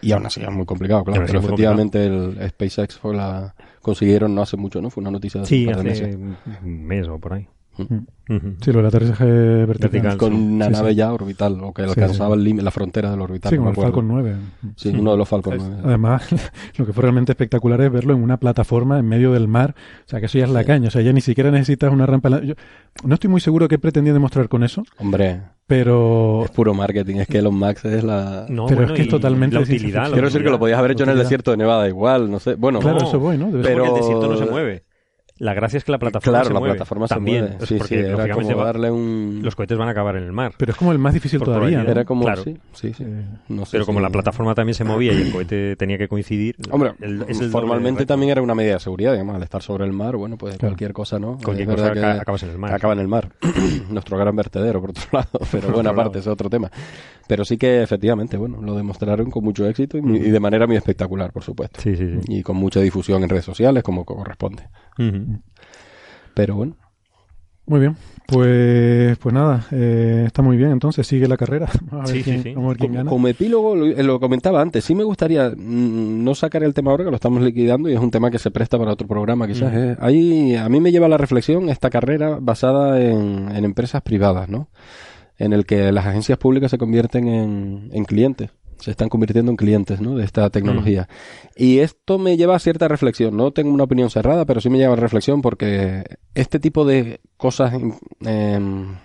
Y 0.00 0.12
aún 0.12 0.26
así 0.26 0.42
es 0.42 0.50
muy 0.50 0.66
complicado, 0.66 1.04
claro. 1.04 1.24
Pero 1.26 1.38
efectivamente 1.38 2.04
el 2.04 2.36
SpaceX 2.50 2.98
fue 2.98 3.14
la... 3.14 3.54
consiguieron 3.80 4.34
no 4.34 4.42
hace 4.42 4.56
mucho, 4.56 4.82
¿no? 4.82 4.90
Fue 4.90 5.00
una 5.00 5.10
noticia 5.10 5.40
de 5.40 5.44
hace 5.44 5.54
Sí, 5.54 5.68
hace 5.68 5.82
meses. 5.82 6.16
un 6.16 6.86
mes 6.86 7.08
o 7.08 7.18
por 7.18 7.34
ahí. 7.34 7.48
Mm. 7.76 8.56
Sí, 8.62 8.72
lo 8.72 8.78
del 8.78 8.86
aterrizaje 8.86 9.24
vertical. 9.24 9.90
Vertical. 9.90 10.16
Con 10.16 10.32
sí. 10.32 10.38
una 10.38 10.66
Sí, 10.66 10.72
nave 10.72 10.90
sí. 10.90 10.96
ya 10.96 11.12
orbital, 11.12 11.58
o 11.62 11.74
que 11.74 11.82
Sí, 11.82 11.88
alcanzaba 11.90 12.34
sí. 12.34 12.38
el 12.38 12.44
límite, 12.44 12.64
la 12.64 12.70
frontera 12.70 13.10
del 13.10 13.20
orbital. 13.20 13.50
Sí, 13.50 13.56
no 13.58 13.64
con 13.64 13.70
el. 13.74 13.82
Falcon 13.82 14.08
9. 14.08 14.36
Sí, 14.76 14.88
uno 14.98 15.10
de 15.12 15.16
los 15.18 15.28
Falcon 15.28 15.54
9. 15.58 15.76
Además, 15.84 16.26
lo 16.78 16.86
que 16.86 16.92
fue 16.92 17.02
realmente 17.02 17.32
espectacular 17.32 17.80
es 17.82 17.92
verlo 17.92 18.14
en 18.14 18.22
una 18.22 18.38
plataforma 18.38 18.98
en 18.98 19.06
medio 19.06 19.32
del 19.32 19.46
mar. 19.48 19.74
O 20.06 20.08
sea, 20.08 20.20
que 20.20 20.26
eso 20.26 20.38
ya 20.38 20.44
es 20.44 20.50
la 20.50 20.64
caña. 20.64 20.88
O 20.88 20.90
sea, 20.90 21.02
ya 21.02 21.12
ni 21.12 21.20
siquiera 21.20 21.50
necesitas 21.50 21.92
una 21.92 22.06
rampa. 22.06 22.28
en 22.28 22.34
la- 22.34 22.42
Yo 22.44 22.54
no 23.04 23.14
estoy 23.14 23.28
muy 23.28 23.40
seguro 23.40 23.68
qué 23.68 23.78
pretendían 23.78 24.14
demostrar 24.14 24.48
con 24.48 24.62
eso, 24.64 24.82
Hombre, 24.98 25.42
pero 25.66 26.44
es 26.44 26.50
puro 26.50 26.72
marketing. 26.74 27.16
Es 27.16 27.26
que 27.26 27.38
Elon 27.38 27.58
Musk 27.58 27.84
es 27.86 28.04
la... 28.04 28.46
No, 28.48 28.66
Pero 28.66 28.84
es 28.84 28.92
que 28.92 29.02
es 29.02 29.08
totalmente 29.08 29.56
la 29.56 29.62
utilidad. 29.62 30.04
la 30.04 30.12
Quiero 30.12 30.28
decir 30.28 30.42
que 30.44 30.50
lo 30.50 30.58
podías 30.58 30.78
haber 30.78 30.92
hecho 30.92 31.04
en 31.04 31.10
el 31.10 31.18
desierto 31.18 31.50
de 31.50 31.56
Nevada 31.58 31.88
igual, 31.88 32.30
no 32.30 32.38
sé. 32.38 32.54
Bueno, 32.54 32.78
claro, 32.78 33.00
No, 33.00 33.06
eso 33.08 33.18
voy, 33.18 33.36
¿no? 33.36 33.46
Debe 33.50 33.62
pero- 33.64 33.84
Porque 33.84 33.90
el 33.98 34.00
desierto 34.00 34.28
no 34.28 34.36
se 34.38 34.46
mueve. 34.46 34.84
La 35.38 35.52
gracia 35.52 35.78
es 35.78 35.84
que 35.84 35.90
la 35.90 35.98
plataforma 35.98 36.38
Claro, 36.38 36.46
se 36.46 36.52
la 36.54 36.60
mueve. 36.60 36.74
plataforma 36.76 37.08
se 37.08 37.14
también, 37.14 37.40
mueve. 37.44 37.66
Sí, 37.66 37.74
porque 37.74 37.88
sí, 37.88 38.00
era 38.00 38.10
lógicamente 38.16 38.52
como 38.52 38.58
va- 38.58 38.64
darle 38.66 38.90
un... 38.92 39.40
los 39.42 39.56
cohetes 39.56 39.76
van 39.76 39.88
a 39.88 39.90
acabar 39.90 40.14
en 40.16 40.22
el 40.22 40.30
mar. 40.32 40.52
Pero 40.56 40.70
es 40.70 40.78
como 40.78 40.92
el 40.92 40.98
más 41.00 41.12
difícil 41.12 41.40
todavía. 41.42 41.82
Era 41.82 42.04
como... 42.04 42.22
Claro. 42.24 42.44
Sí, 42.44 42.56
sí, 42.72 42.92
sí. 42.94 43.02
Eh, 43.04 43.24
No 43.48 43.64
sé 43.64 43.72
Pero 43.72 43.84
si- 43.84 43.86
como 43.86 43.98
la 43.98 44.10
plataforma 44.10 44.54
también 44.54 44.74
se 44.74 44.84
movía 44.84 45.12
y 45.12 45.22
el 45.22 45.32
cohete 45.32 45.74
tenía 45.74 45.98
que 45.98 46.06
coincidir. 46.06 46.54
Hombre, 46.70 46.92
el- 47.00 47.22
es 47.22 47.40
el 47.40 47.50
doble 47.50 47.50
formalmente 47.50 48.06
también 48.06 48.30
era 48.30 48.42
una 48.42 48.54
medida 48.54 48.74
de 48.74 48.80
seguridad, 48.80 49.10
digamos, 49.10 49.34
al 49.34 49.42
estar 49.42 49.60
sobre 49.60 49.84
el 49.84 49.92
mar, 49.92 50.16
bueno, 50.16 50.36
pues 50.36 50.56
Claro. 50.56 50.70
cualquier 50.70 50.92
cosa, 50.92 51.18
¿no? 51.18 51.36
Cualquier 51.42 51.66
cosa 51.68 51.90
acabas 52.20 52.44
en 52.44 52.50
el 52.50 52.58
mar. 52.58 52.72
Acaba 52.72 52.92
en 52.92 53.00
el 53.00 53.08
mar. 53.08 53.28
Nuestro 53.90 54.16
gran 54.16 54.36
vertedero, 54.36 54.80
por 54.80 54.90
otro 54.90 55.02
lado, 55.10 55.28
pero 55.50 55.68
bueno, 55.72 55.90
aparte, 55.90 56.20
es 56.20 56.26
otro 56.28 56.48
tema. 56.48 56.70
Pero 57.26 57.44
sí 57.44 57.56
que, 57.56 57.82
efectivamente, 57.82 58.36
bueno, 58.36 58.60
lo 58.60 58.74
demostraron 58.76 59.30
con 59.30 59.44
mucho 59.44 59.66
éxito 59.66 59.96
y, 59.96 60.02
muy- 60.02 60.18
y 60.18 60.30
de 60.30 60.40
manera 60.40 60.66
muy 60.66 60.76
espectacular, 60.76 61.32
por 61.32 61.42
supuesto. 61.42 61.80
Sí, 61.80 61.96
sí, 61.96 62.06
sí. 62.10 62.18
Y 62.28 62.42
con 62.42 62.56
mucha 62.56 62.80
difusión 62.80 63.22
en 63.22 63.28
redes 63.30 63.44
sociales, 63.46 63.82
como 63.82 64.04
corresponde. 64.04 64.64
Pero 66.34 66.56
bueno, 66.56 66.76
Muy 67.66 67.80
bien. 67.80 67.96
Pues, 68.26 69.16
pues 69.18 69.34
nada, 69.34 69.66
eh, 69.70 70.24
está 70.26 70.40
muy 70.42 70.56
bien. 70.56 70.70
Entonces 70.70 71.06
sigue 71.06 71.28
la 71.28 71.36
carrera. 71.36 71.68
Vamos 71.90 72.10
a 72.10 72.12
ver 72.12 72.16
Sí, 72.16 72.22
sí, 72.22 72.30
quién, 72.30 72.42
sí. 72.42 72.54
vamos 72.54 72.66
a 72.66 72.68
ver 72.70 72.76
quién 72.78 72.88
como, 72.90 72.98
gana. 72.98 73.10
como 73.10 73.28
epílogo, 73.28 73.74
lo, 73.76 73.86
eh, 73.86 74.02
lo 74.02 74.18
comentaba 74.20 74.60
antes, 74.60 74.84
sí 74.84 74.94
me 74.94 75.04
gustaría 75.04 75.50
mm, 75.50 76.24
no 76.24 76.34
sacar 76.34 76.62
el 76.62 76.72
tema 76.74 76.90
ahora 76.90 77.04
que 77.04 77.10
lo 77.10 77.16
estamos 77.16 77.42
liquidando 77.42 77.88
y 77.88 77.94
es 77.94 78.00
un 78.00 78.10
tema 78.10 78.30
que 78.30 78.38
se 78.38 78.50
presta 78.50 78.78
para 78.78 78.92
otro 78.92 79.06
programa, 79.06 79.46
quizás. 79.46 79.72
¿eh? 79.74 79.96
Ahí, 80.00 80.56
a 80.56 80.68
mí 80.68 80.80
me 80.80 80.90
lleva 80.92 81.06
a 81.06 81.10
la 81.10 81.18
reflexión 81.18 81.68
esta 81.68 81.88
carrera 81.90 82.38
basada 82.40 83.00
en, 83.00 83.48
en 83.54 83.64
empresas 83.64 84.02
privadas, 84.02 84.48
¿no? 84.48 84.68
En 85.38 85.52
el 85.52 85.66
que 85.66 85.90
las 85.92 86.06
agencias 86.06 86.38
públicas 86.38 86.70
se 86.70 86.78
convierten 86.78 87.28
en, 87.28 87.90
en 87.92 88.04
clientes. 88.04 88.50
Se 88.78 88.90
están 88.90 89.08
convirtiendo 89.08 89.50
en 89.50 89.56
clientes, 89.56 90.00
¿no? 90.00 90.16
De 90.16 90.24
esta 90.24 90.50
tecnología. 90.50 91.08
Y 91.56 91.78
esto 91.78 92.18
me 92.18 92.36
lleva 92.36 92.56
a 92.56 92.58
cierta 92.58 92.88
reflexión. 92.88 93.36
No 93.36 93.52
tengo 93.52 93.72
una 93.72 93.84
opinión 93.84 94.10
cerrada, 94.10 94.44
pero 94.44 94.60
sí 94.60 94.68
me 94.68 94.78
lleva 94.78 94.92
a 94.92 94.96
reflexión 94.96 95.42
porque 95.42 96.04
este 96.34 96.58
tipo 96.58 96.84
de 96.84 97.20
cosas 97.36 97.72
em, 98.20 98.96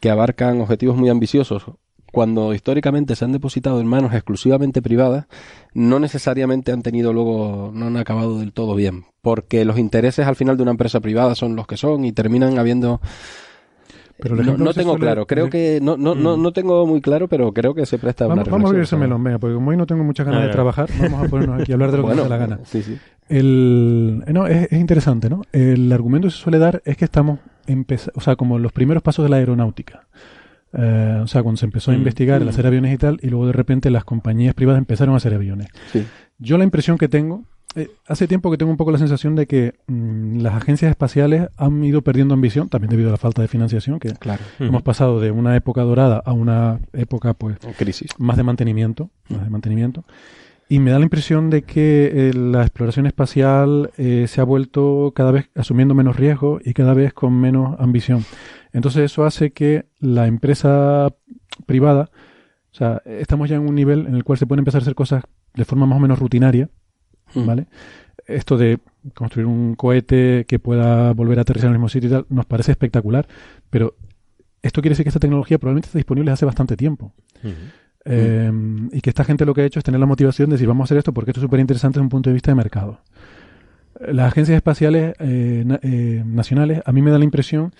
que 0.00 0.10
abarcan 0.10 0.60
objetivos 0.60 0.96
muy 0.96 1.10
ambiciosos, 1.10 1.64
cuando 2.10 2.54
históricamente 2.54 3.14
se 3.14 3.24
han 3.24 3.32
depositado 3.32 3.80
en 3.80 3.86
manos 3.86 4.12
exclusivamente 4.14 4.82
privadas, 4.82 5.26
no 5.74 6.00
necesariamente 6.00 6.72
han 6.72 6.82
tenido 6.82 7.12
luego, 7.12 7.70
no 7.72 7.86
han 7.86 7.96
acabado 7.96 8.38
del 8.38 8.52
todo 8.52 8.74
bien, 8.74 9.04
porque 9.22 9.64
los 9.64 9.78
intereses 9.78 10.26
al 10.26 10.36
final 10.36 10.56
de 10.56 10.62
una 10.62 10.72
empresa 10.72 11.00
privada 11.00 11.34
son 11.34 11.54
los 11.54 11.66
que 11.66 11.76
son 11.76 12.04
y 12.04 12.12
terminan 12.12 12.58
habiendo... 12.58 13.00
Pero 14.20 14.34
el 14.34 14.40
no, 14.40 14.52
ejemplo 14.52 14.74
tengo 14.74 14.92
suele- 14.92 15.00
claro, 15.04 15.26
creo 15.26 15.50
que 15.50 15.80
no, 15.82 15.96
no, 15.96 16.14
no, 16.14 16.36
Mm. 16.36 16.42
no 16.42 16.52
tengo 16.52 16.86
muy 16.86 17.00
claro, 17.00 17.26
pero 17.28 17.52
creo 17.52 17.74
que 17.74 17.86
se 17.86 17.98
presta 17.98 18.24
a 18.24 18.26
una 18.28 18.36
Vamos, 18.36 18.50
vamos 18.50 18.66
a 18.66 18.68
abrir 18.70 18.82
ese 18.84 18.96
melón, 18.96 19.22
venga, 19.24 19.38
porque 19.38 19.54
como 19.54 19.70
hoy 19.70 19.76
no 19.76 19.86
tengo 19.86 20.04
muchas 20.04 20.26
ganas 20.26 20.42
A 20.42 20.46
de 20.46 20.52
trabajar, 20.52 20.88
vamos 21.00 21.24
a 21.26 21.28
ponernos 21.28 21.60
aquí 21.62 21.72
a 21.72 21.74
hablar 21.74 21.90
de 21.90 21.96
lo 21.98 22.02
que 22.08 22.14
nos 22.14 22.24
dé 22.24 22.28
la 22.30 22.36
gana. 22.36 22.60
sí, 22.64 22.82
sí. 22.82 22.96
El, 23.28 24.24
eh, 24.26 24.32
no, 24.32 24.46
es, 24.46 24.70
es 24.72 24.80
interesante, 24.80 25.30
¿no? 25.30 25.42
El 25.52 25.92
argumento 25.92 26.26
que 26.28 26.32
se 26.32 26.38
suele 26.38 26.58
dar 26.58 26.82
es 26.84 26.96
que 26.96 27.04
estamos, 27.04 27.38
empeza- 27.66 28.10
o 28.14 28.20
sea, 28.20 28.36
como 28.36 28.58
los 28.58 28.72
primeros 28.72 29.02
pasos 29.02 29.24
de 29.24 29.28
la 29.30 29.36
aeronáutica. 29.36 30.06
Eh, 30.72 31.20
o 31.22 31.26
sea, 31.26 31.42
cuando 31.42 31.56
se 31.58 31.64
empezó 31.66 31.90
a 31.90 31.94
Mm. 31.94 31.98
investigar 31.98 32.42
el 32.42 32.48
hacer 32.48 32.66
aviones 32.66 32.92
y 32.94 32.98
tal, 32.98 33.18
y 33.22 33.28
luego 33.28 33.46
de 33.46 33.52
repente 33.52 33.90
las 33.90 34.04
compañías 34.04 34.54
privadas 34.54 34.78
empezaron 34.78 35.14
a 35.14 35.16
hacer 35.18 35.34
aviones. 35.34 35.68
Sí. 35.92 36.04
Yo 36.38 36.58
la 36.58 36.64
impresión 36.64 36.96
que 36.98 37.08
tengo, 37.08 37.44
eh, 37.76 37.88
hace 38.08 38.26
tiempo 38.26 38.50
que 38.50 38.56
tengo 38.56 38.70
un 38.70 38.76
poco 38.76 38.90
la 38.90 38.98
sensación 38.98 39.36
de 39.36 39.46
que 39.46 39.74
mm, 39.86 40.38
las 40.40 40.54
agencias 40.54 40.90
espaciales 40.90 41.48
han 41.56 41.82
ido 41.84 42.02
perdiendo 42.02 42.34
ambición, 42.34 42.68
también 42.68 42.90
debido 42.90 43.08
a 43.08 43.12
la 43.12 43.18
falta 43.18 43.42
de 43.42 43.48
financiación, 43.48 43.98
que 44.00 44.10
Claro. 44.14 44.42
hemos 44.58 44.82
pasado 44.82 45.20
de 45.20 45.30
una 45.30 45.54
época 45.56 45.82
dorada 45.82 46.22
a 46.24 46.32
una 46.32 46.80
época, 46.92 47.34
pues, 47.34 47.58
Crisis. 47.78 48.10
más 48.18 48.36
de 48.36 48.42
mantenimiento, 48.42 49.10
más 49.28 49.44
de 49.44 49.50
mantenimiento. 49.50 50.04
Y 50.68 50.78
me 50.78 50.92
da 50.92 50.98
la 51.00 51.04
impresión 51.04 51.50
de 51.50 51.62
que 51.62 52.28
eh, 52.30 52.32
la 52.34 52.62
exploración 52.62 53.06
espacial 53.06 53.90
eh, 53.98 54.26
se 54.28 54.40
ha 54.40 54.44
vuelto 54.44 55.12
cada 55.16 55.32
vez 55.32 55.50
asumiendo 55.56 55.94
menos 55.94 56.14
riesgo 56.16 56.60
y 56.64 56.74
cada 56.74 56.94
vez 56.94 57.12
con 57.12 57.34
menos 57.40 57.74
ambición. 57.80 58.24
Entonces 58.72 59.02
eso 59.10 59.24
hace 59.24 59.50
que 59.50 59.86
la 59.98 60.28
empresa 60.28 61.12
privada, 61.66 62.10
o 62.72 62.74
sea, 62.74 63.02
estamos 63.04 63.48
ya 63.48 63.56
en 63.56 63.62
un 63.68 63.74
nivel 63.74 64.06
en 64.06 64.14
el 64.14 64.22
cual 64.22 64.38
se 64.38 64.46
pueden 64.46 64.60
empezar 64.60 64.80
a 64.80 64.82
hacer 64.82 64.94
cosas 64.94 65.24
de 65.54 65.64
forma 65.64 65.86
más 65.86 65.96
o 65.96 66.00
menos 66.00 66.20
rutinaria, 66.20 66.68
Mm. 67.34 67.46
¿vale? 67.46 67.66
Esto 68.26 68.56
de 68.56 68.78
construir 69.14 69.46
un 69.46 69.74
cohete 69.74 70.44
que 70.46 70.58
pueda 70.58 71.12
volver 71.12 71.38
a 71.38 71.42
aterrizar 71.42 71.68
en 71.68 71.72
el 71.74 71.78
mismo 71.78 71.88
sitio 71.88 72.08
y 72.08 72.12
tal, 72.12 72.26
nos 72.28 72.46
parece 72.46 72.70
espectacular, 72.72 73.26
pero 73.70 73.94
esto 74.62 74.82
quiere 74.82 74.92
decir 74.92 75.04
que 75.04 75.08
esta 75.08 75.20
tecnología 75.20 75.58
probablemente 75.58 75.86
está 75.86 75.98
disponible 75.98 76.30
hace 76.30 76.44
bastante 76.44 76.76
tiempo. 76.76 77.12
Eh, 78.04 78.50
y 78.92 79.00
que 79.00 79.10
esta 79.10 79.24
gente 79.24 79.44
lo 79.44 79.52
que 79.54 79.60
ha 79.62 79.64
hecho 79.64 79.78
es 79.78 79.84
tener 79.84 80.00
la 80.00 80.06
motivación 80.06 80.48
de 80.48 80.54
decir 80.54 80.66
vamos 80.68 80.84
a 80.84 80.86
hacer 80.86 80.98
esto 80.98 81.12
porque 81.12 81.32
esto 81.32 81.40
es 81.40 81.42
súper 81.42 81.60
interesante 81.60 81.94
desde 81.98 82.04
un 82.04 82.08
punto 82.08 82.30
de 82.30 82.34
vista 82.34 82.50
de 82.50 82.54
mercado. 82.54 83.00
Las 84.00 84.28
agencias 84.32 84.56
espaciales 84.56 85.14
eh, 85.18 85.62
na- 85.66 85.80
eh, 85.82 86.22
nacionales 86.24 86.80
a 86.84 86.92
mí 86.92 87.02
me 87.02 87.10
da 87.10 87.18
la 87.18 87.24
impresión 87.24 87.74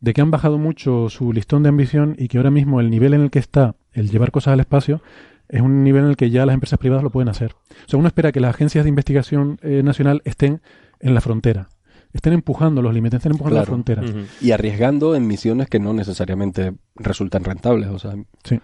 de 0.00 0.12
que 0.12 0.20
han 0.20 0.30
bajado 0.30 0.58
mucho 0.58 1.08
su 1.08 1.32
listón 1.32 1.62
de 1.62 1.70
ambición 1.70 2.14
y 2.18 2.28
que 2.28 2.36
ahora 2.36 2.50
mismo 2.50 2.80
el 2.80 2.90
nivel 2.90 3.14
en 3.14 3.22
el 3.22 3.30
que 3.30 3.38
está 3.38 3.74
el 3.92 4.10
llevar 4.10 4.30
cosas 4.30 4.52
al 4.52 4.60
espacio 4.60 5.00
es 5.48 5.60
un 5.62 5.82
nivel 5.84 6.04
en 6.04 6.10
el 6.10 6.16
que 6.16 6.30
ya 6.30 6.44
las 6.46 6.54
empresas 6.54 6.78
privadas 6.78 7.02
lo 7.02 7.10
pueden 7.10 7.28
hacer. 7.28 7.52
O 7.86 7.88
sea, 7.88 7.98
uno 7.98 8.08
espera 8.08 8.32
que 8.32 8.40
las 8.40 8.50
agencias 8.54 8.84
de 8.84 8.88
investigación 8.88 9.58
eh, 9.62 9.82
nacional 9.82 10.20
estén 10.24 10.60
en 11.00 11.14
la 11.14 11.20
frontera, 11.20 11.68
estén 12.12 12.32
empujando 12.32 12.82
los 12.82 12.92
límites, 12.94 13.18
estén 13.18 13.32
empujando 13.32 13.58
la 13.60 13.66
frontera. 13.66 14.02
Y 14.40 14.50
arriesgando 14.52 15.14
en 15.14 15.26
misiones 15.26 15.68
que 15.68 15.78
no 15.78 15.92
necesariamente 15.92 16.74
resultan 16.96 17.44
rentables. 17.44 17.88
O 17.88 17.98
sea, 17.98 18.14
Sí. 18.44 18.60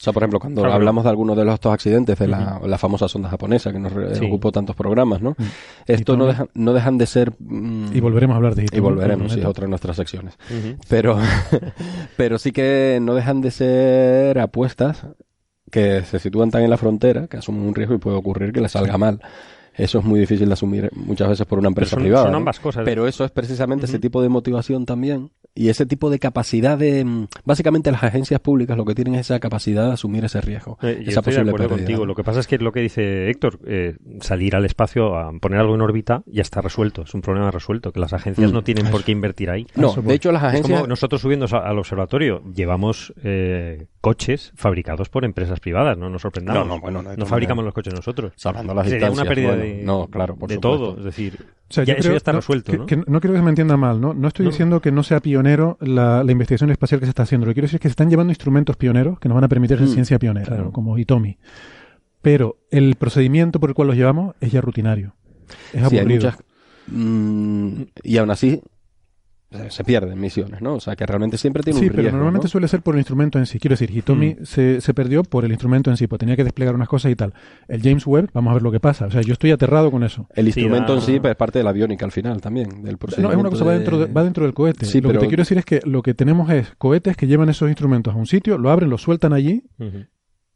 sea, 0.00 0.12
por 0.12 0.22
ejemplo, 0.22 0.38
cuando 0.38 0.60
Claro. 0.60 0.76
hablamos 0.76 1.02
de 1.02 1.10
algunos 1.10 1.36
de 1.36 1.44
los, 1.44 1.54
estos 1.54 1.72
accidentes 1.74 2.16
de 2.20 2.28
la, 2.28 2.60
la 2.64 2.78
famosa 2.78 3.08
sonda 3.08 3.28
japonesa 3.30 3.72
que 3.72 3.80
nos 3.80 3.92
Sí. 4.16 4.24
ocupó 4.26 4.52
tantos 4.52 4.76
programas, 4.76 5.20
¿no? 5.20 5.30
Mm. 5.32 5.42
Esto 5.88 6.16
no, 6.16 6.32
no 6.54 6.72
dejan 6.72 6.98
de 6.98 7.06
ser... 7.06 7.32
mm, 7.40 7.96
Y 7.96 7.98
volveremos 7.98 8.34
a 8.34 8.36
hablar 8.36 8.54
de 8.54 8.66
y 8.70 8.78
volveremos, 8.78 9.32
sí, 9.32 9.40
es 9.40 9.44
otra 9.46 9.64
de 9.64 9.70
nuestras 9.70 9.96
secciones. 9.96 10.38
Pero, 10.88 11.18
pero 12.16 12.38
sí 12.38 12.52
que 12.52 13.00
no 13.02 13.14
dejan 13.14 13.40
de 13.40 13.50
ser 13.50 14.38
apuestas 14.38 15.04
que 15.70 16.02
se 16.02 16.18
sitúan 16.18 16.50
tan 16.50 16.62
en 16.62 16.70
la 16.70 16.76
frontera 16.76 17.26
que 17.26 17.36
asumen 17.38 17.62
un 17.62 17.74
riesgo 17.74 17.94
y 17.94 17.98
puede 17.98 18.16
ocurrir 18.16 18.52
que 18.52 18.60
les 18.60 18.72
salga 18.72 18.96
mal. 18.98 19.20
Eso 19.74 20.00
es 20.00 20.04
muy 20.04 20.18
difícil 20.18 20.48
de 20.48 20.52
asumir 20.54 20.90
muchas 20.92 21.28
veces 21.28 21.46
por 21.46 21.58
una 21.60 21.68
empresa 21.68 21.90
son- 21.90 22.00
privada. 22.02 22.24
son 22.24 22.32
¿no? 22.32 22.38
ambas 22.38 22.58
cosas. 22.58 22.82
Pero 22.84 23.06
eso 23.06 23.24
es 23.24 23.30
precisamente 23.30 23.86
ese 23.86 23.98
tipo 24.00 24.20
de 24.20 24.28
motivación 24.28 24.84
también 24.84 25.30
y 25.54 25.68
ese 25.70 25.86
tipo 25.86 26.08
de 26.10 26.18
capacidad 26.18 26.78
de... 26.78 27.04
mm, 27.04 27.26
Básicamente 27.44 27.90
las 27.90 28.02
agencias 28.04 28.40
públicas 28.40 28.76
lo 28.76 28.84
que 28.84 28.94
tienen 28.94 29.14
es 29.14 29.22
esa 29.22 29.40
capacidad 29.40 29.86
de 29.86 29.92
asumir 29.94 30.24
ese 30.24 30.40
riesgo. 30.40 30.78
Eh, 30.82 31.00
yo 31.02 31.10
esa 31.10 31.20
estoy 31.20 31.32
de 31.32 31.38
posible 31.40 31.50
acuerdo 31.50 31.68
pérdida, 31.68 31.86
contigo. 31.86 32.06
Lo 32.06 32.14
que 32.14 32.24
pasa 32.24 32.40
es 32.40 32.46
que 32.46 32.58
lo 32.58 32.72
que 32.72 32.80
dice 32.80 33.28
Héctor, 33.30 33.58
eh, 33.66 33.96
salir 34.20 34.54
al 34.54 34.64
espacio 34.64 35.16
a 35.18 35.32
poner 35.40 35.58
algo 35.60 35.74
en 35.74 35.80
órbita 35.80 36.22
ya 36.26 36.42
está 36.42 36.60
resuelto. 36.60 37.02
Es 37.02 37.14
un 37.14 37.22
problema 37.22 37.50
resuelto, 37.50 37.92
que 37.92 38.00
las 38.00 38.12
agencias 38.12 38.50
Mm, 38.50 38.54
no 38.54 38.62
tienen 38.62 38.86
por 38.90 39.02
qué 39.04 39.12
invertir 39.12 39.50
ahí. 39.50 39.66
No, 39.74 39.92
de 39.94 40.14
hecho 40.14 40.30
las 40.32 40.42
Es 40.42 40.48
agencias... 40.50 40.78
como 40.78 40.86
nosotros 40.86 41.20
subiendo 41.20 41.46
al 41.56 41.78
observatorio 41.78 42.42
llevamos 42.54 43.12
eh, 43.24 43.86
coches 44.00 44.52
fabricados 44.54 45.08
por 45.08 45.24
empresas 45.24 45.58
privadas, 45.60 45.98
no 45.98 46.08
nos 46.08 46.22
sorprendamos. 46.22 46.66
No, 46.66 46.74
no, 46.76 46.80
bueno, 46.80 47.02
no, 47.02 47.10
de 47.10 47.16
no 47.16 47.26
fabricamos 47.26 47.64
los 47.64 47.74
coches 47.74 47.92
nosotros. 47.94 48.32
Salvando 48.36 48.74
las 48.74 48.88
Sería 48.88 49.10
una 49.10 49.24
pérdida 49.24 49.48
bueno, 49.48 49.62
de, 49.64 49.82
no, 49.82 50.06
claro, 50.08 50.36
por 50.36 50.48
de 50.48 50.58
todo. 50.58 50.96
Es 50.98 51.04
decir, 51.04 51.46
O 51.70 51.74
sea, 51.74 51.84
ya, 51.84 51.94
yo 51.94 51.98
eso 51.98 52.02
creo- 52.04 52.12
ya 52.14 52.16
está 52.16 52.32
no, 52.32 52.38
resuelto, 52.38 52.72
que- 52.72 52.78
¿no? 52.78 52.86
que 52.86 52.96
no 52.96 53.20
quiero 53.20 53.34
que 53.34 53.38
se 53.40 53.42
me 53.44 53.50
entienda 53.50 53.76
mal, 53.76 54.00
¿no? 54.00 54.14
No 54.14 54.28
estoy 54.28 54.44
No. 54.44 54.50
diciendo 54.50 54.80
que 54.80 54.90
no 54.90 55.02
sea 55.02 55.20
pionero 55.20 55.76
la, 55.80 56.24
la 56.24 56.32
investigación 56.32 56.70
espacial 56.70 56.98
que 57.00 57.06
se 57.06 57.10
está 57.10 57.24
haciendo. 57.24 57.44
Lo 57.46 57.50
que 57.50 57.54
quiero 57.56 57.66
decir 57.66 57.76
es 57.76 57.82
que 57.82 57.88
se 57.88 57.92
están 57.92 58.08
llevando 58.10 58.30
instrumentos 58.30 58.76
pioneros 58.76 59.18
que 59.20 59.28
nos 59.28 59.34
van 59.34 59.44
a 59.44 59.48
permitir 59.48 59.76
hacer 59.76 59.88
Mm, 59.88 59.92
ciencia 59.92 60.18
pionera, 60.18 60.46
claro. 60.46 60.64
¿no? 60.64 60.72
como 60.72 60.96
Hitomi. 60.98 61.36
Pero 62.22 62.56
el 62.70 62.94
procedimiento 62.96 63.60
por 63.60 63.70
el 63.70 63.74
cual 63.74 63.88
los 63.88 63.96
llevamos 63.96 64.34
es 64.40 64.50
ya 64.50 64.60
rutinario. 64.60 65.14
Es 65.72 65.86
Sí, 65.88 65.94
hay 65.96 65.98
aburrido. 66.00 66.30
muchas... 66.30 66.38
mm, 66.88 67.82
y 68.02 68.16
aún 68.16 68.30
así 68.30 68.62
se 69.70 69.82
pierden 69.82 70.20
misiones, 70.20 70.60
¿no? 70.60 70.74
O 70.74 70.80
sea, 70.80 70.94
que 70.94 71.06
realmente 71.06 71.38
siempre 71.38 71.62
tiene 71.62 71.78
Sí, 71.78 71.86
un 71.86 71.90
pero 71.90 72.02
riesgo, 72.02 72.16
normalmente 72.18 72.44
¿no? 72.46 72.50
suele 72.50 72.68
ser 72.68 72.82
por 72.82 72.94
el 72.94 72.98
instrumento 73.00 73.38
en 73.38 73.46
sí. 73.46 73.58
Quiero 73.58 73.72
decir, 73.72 73.90
Hitomi 73.96 74.34
Mm. 74.40 74.44
se, 74.44 74.80
se 74.82 74.92
perdió 74.92 75.22
por 75.22 75.44
el 75.46 75.50
instrumento 75.52 75.90
en 75.90 75.96
sí, 75.96 76.06
pues 76.06 76.18
tenía 76.18 76.36
que 76.36 76.44
desplegar 76.44 76.74
unas 76.74 76.88
cosas 76.88 77.10
y 77.10 77.16
tal. 77.16 77.32
El 77.66 77.80
James 77.82 78.06
Webb, 78.06 78.28
vamos 78.34 78.50
a 78.50 78.54
ver 78.54 78.62
lo 78.62 78.70
que 78.70 78.78
pasa. 78.80 79.06
O 79.06 79.10
sea, 79.10 79.22
yo 79.22 79.32
estoy 79.32 79.50
aterrado 79.50 79.90
con 79.90 80.04
eso. 80.04 80.28
El 80.34 80.46
instrumento 80.48 80.94
en 80.94 81.00
sí 81.00 81.18
pues, 81.18 81.30
es 81.30 81.36
parte 81.36 81.60
de 81.60 81.62
la 81.64 81.70
aviónica 81.70 82.04
al 82.04 82.12
final 82.12 82.40
también, 82.42 82.82
del 82.82 82.98
No, 83.18 83.30
es 83.30 83.36
una 83.38 83.48
cosa, 83.48 83.64
va 83.64 83.72
de- 83.72 83.78
dentro, 83.78 83.98
de- 84.00 84.12
va 84.12 84.22
dentro 84.22 84.44
del 84.44 84.52
cohete. 84.52 84.84
Sí, 84.84 85.00
lo 85.00 85.08
pero- 85.08 85.20
que 85.20 85.26
te 85.26 85.28
quiero 85.28 85.40
decir 85.40 85.56
es 85.58 85.64
que 85.64 85.80
lo 85.84 86.02
que 86.02 86.12
tenemos 86.14 86.50
es 86.50 86.74
cohetes 86.76 87.16
que 87.16 87.26
llevan 87.26 87.48
esos 87.48 87.68
instrumentos 87.68 88.14
a 88.14 88.16
un 88.18 88.26
sitio, 88.26 88.58
lo 88.58 88.70
abren, 88.70 88.90
lo 88.90 88.98
sueltan 88.98 89.32
allí 89.32 89.62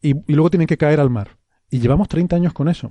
y 0.03 0.15
luego 0.35 0.51
tienen 0.51 0.67
que 0.67 0.77
caer 0.77 1.01
al 1.01 1.09
mar. 1.09 1.39
Y 1.73 1.81
llevamos 1.81 2.07
30 2.07 2.37
años 2.37 2.53
con 2.53 2.69
eso. 2.69 2.89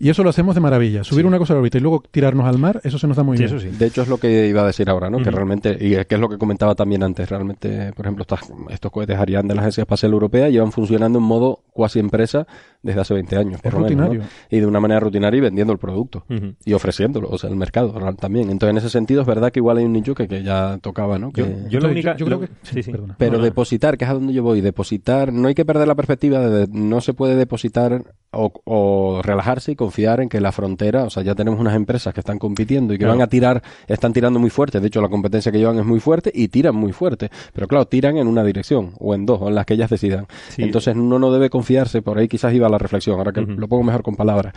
Y 0.00 0.08
eso 0.08 0.22
lo 0.24 0.30
hacemos 0.30 0.54
de 0.54 0.60
maravilla. 0.62 1.04
Subir 1.04 1.22
Sí. 1.22 1.26
una 1.28 1.36
cosa 1.38 1.52
a 1.52 1.56
la 1.56 1.60
órbita 1.60 1.76
y 1.76 1.82
luego 1.82 2.02
tirarnos 2.10 2.46
al 2.46 2.56
mar, 2.58 2.80
eso 2.82 2.98
se 2.98 3.06
nos 3.06 3.14
da 3.16 3.22
muy 3.24 3.36
Sí, 3.36 3.44
bien. 3.44 3.56
eso 3.56 3.62
sí. 3.62 3.76
De 3.76 3.86
hecho, 3.86 4.00
es 4.00 4.08
lo 4.08 4.16
que 4.16 4.48
iba 4.48 4.62
a 4.62 4.66
decir 4.66 4.88
ahora, 4.88 5.10
¿no? 5.10 5.18
Que 5.18 5.30
realmente, 5.30 5.76
y 5.78 5.90
que 6.06 6.14
es 6.14 6.18
lo 6.20 6.30
que 6.30 6.38
comentaba 6.38 6.74
también 6.74 7.02
antes, 7.02 7.28
realmente, 7.28 7.92
por 7.92 8.06
ejemplo, 8.06 8.22
estas- 8.22 8.50
estos 8.70 8.90
cohetes 8.90 9.18
Ariane 9.18 9.48
de 9.48 9.54
la 9.54 9.60
Agencia 9.60 9.82
Espacial 9.82 10.12
Europea 10.12 10.48
llevan 10.48 10.72
funcionando 10.72 11.18
en 11.18 11.24
modo 11.26 11.60
cuasi 11.74 11.98
empresa 11.98 12.46
desde 12.82 13.00
hace 13.02 13.12
20 13.14 13.36
años, 13.36 13.60
por 13.60 13.68
Es 13.68 13.74
lo 13.74 13.80
menos, 13.80 13.96
¿no? 13.98 14.04
rutinario. 14.06 14.30
Y 14.50 14.60
de 14.60 14.66
una 14.66 14.80
manera 14.80 14.98
rutinaria 15.00 15.36
y 15.36 15.40
vendiendo 15.42 15.74
el 15.74 15.78
producto. 15.78 16.24
Y 16.64 16.72
ofreciéndolo, 16.72 17.28
o 17.28 17.36
sea, 17.36 17.50
el 17.50 17.56
mercado 17.56 17.92
también. 18.16 18.48
Entonces, 18.50 18.70
en 18.72 18.78
ese 18.78 18.88
sentido, 18.88 19.20
es 19.20 19.26
verdad 19.26 19.52
que 19.52 19.60
igual 19.60 19.76
hay 19.76 19.84
un 19.84 19.92
nicho 19.92 20.14
que, 20.14 20.26
que 20.26 20.42
ya 20.42 20.78
tocaba, 20.80 21.18
¿no? 21.18 21.28
Yo, 21.28 21.32
Que- 21.32 21.42
yo 21.42 21.56
Entonces, 21.78 21.90
única... 21.90 22.16
yo 22.16 22.24
creo 22.26 22.40
lo- 22.40 22.46
que- 22.46 22.52
sí, 22.62 22.82
sí. 22.82 22.90
perdona. 22.90 23.14
Pero 23.18 23.32
No, 23.32 23.38
no. 23.38 23.44
depositar, 23.44 23.98
que 23.98 24.04
es 24.06 24.10
a 24.10 24.14
donde 24.14 24.32
yo 24.32 24.42
voy, 24.42 24.62
depositar, 24.62 25.34
no 25.34 25.48
hay 25.48 25.54
que 25.54 25.66
perder 25.66 25.86
la 25.86 25.94
perspectiva 25.94 26.38
de, 26.40 26.66
de- 26.66 26.72
no 26.72 27.02
se 27.02 27.12
puede 27.12 27.36
depositar 27.36 28.01
o, 28.34 28.50
o 28.64 29.20
relajarse 29.22 29.72
y 29.72 29.76
confiar 29.76 30.20
en 30.20 30.30
que 30.30 30.40
la 30.40 30.52
frontera, 30.52 31.04
o 31.04 31.10
sea, 31.10 31.22
ya 31.22 31.34
tenemos 31.34 31.60
unas 31.60 31.74
empresas 31.76 32.14
que 32.14 32.20
están 32.20 32.38
compitiendo 32.38 32.94
y 32.94 32.96
que 32.96 33.04
Claro. 33.04 33.18
van 33.18 33.22
a 33.22 33.26
tirar, 33.26 33.62
están 33.86 34.14
tirando 34.14 34.38
muy 34.38 34.48
fuerte. 34.48 34.80
De 34.80 34.86
hecho, 34.86 35.02
la 35.02 35.10
competencia 35.10 35.52
que 35.52 35.58
llevan 35.58 35.78
es 35.78 35.84
muy 35.84 36.00
fuerte 36.00 36.32
y 36.34 36.48
tiran 36.48 36.74
muy 36.74 36.92
fuerte. 36.92 37.30
Pero 37.52 37.68
claro, 37.68 37.86
tiran 37.86 38.16
en 38.16 38.26
una 38.28 38.42
dirección 38.42 38.92
o 38.98 39.14
en 39.14 39.26
dos, 39.26 39.38
o 39.42 39.48
en 39.48 39.54
las 39.54 39.66
que 39.66 39.74
ellas 39.74 39.90
decidan. 39.90 40.26
Sí. 40.48 40.62
Entonces 40.62 40.96
uno 40.96 41.18
no 41.18 41.30
debe 41.30 41.50
confiarse, 41.50 42.00
por 42.00 42.16
ahí 42.16 42.26
quizás 42.26 42.54
iba 42.54 42.68
la 42.70 42.78
reflexión, 42.78 43.18
ahora 43.18 43.32
que 43.32 43.42
lo 43.42 43.68
pongo 43.68 43.82
mejor 43.82 44.02
con 44.02 44.16
palabras. 44.16 44.54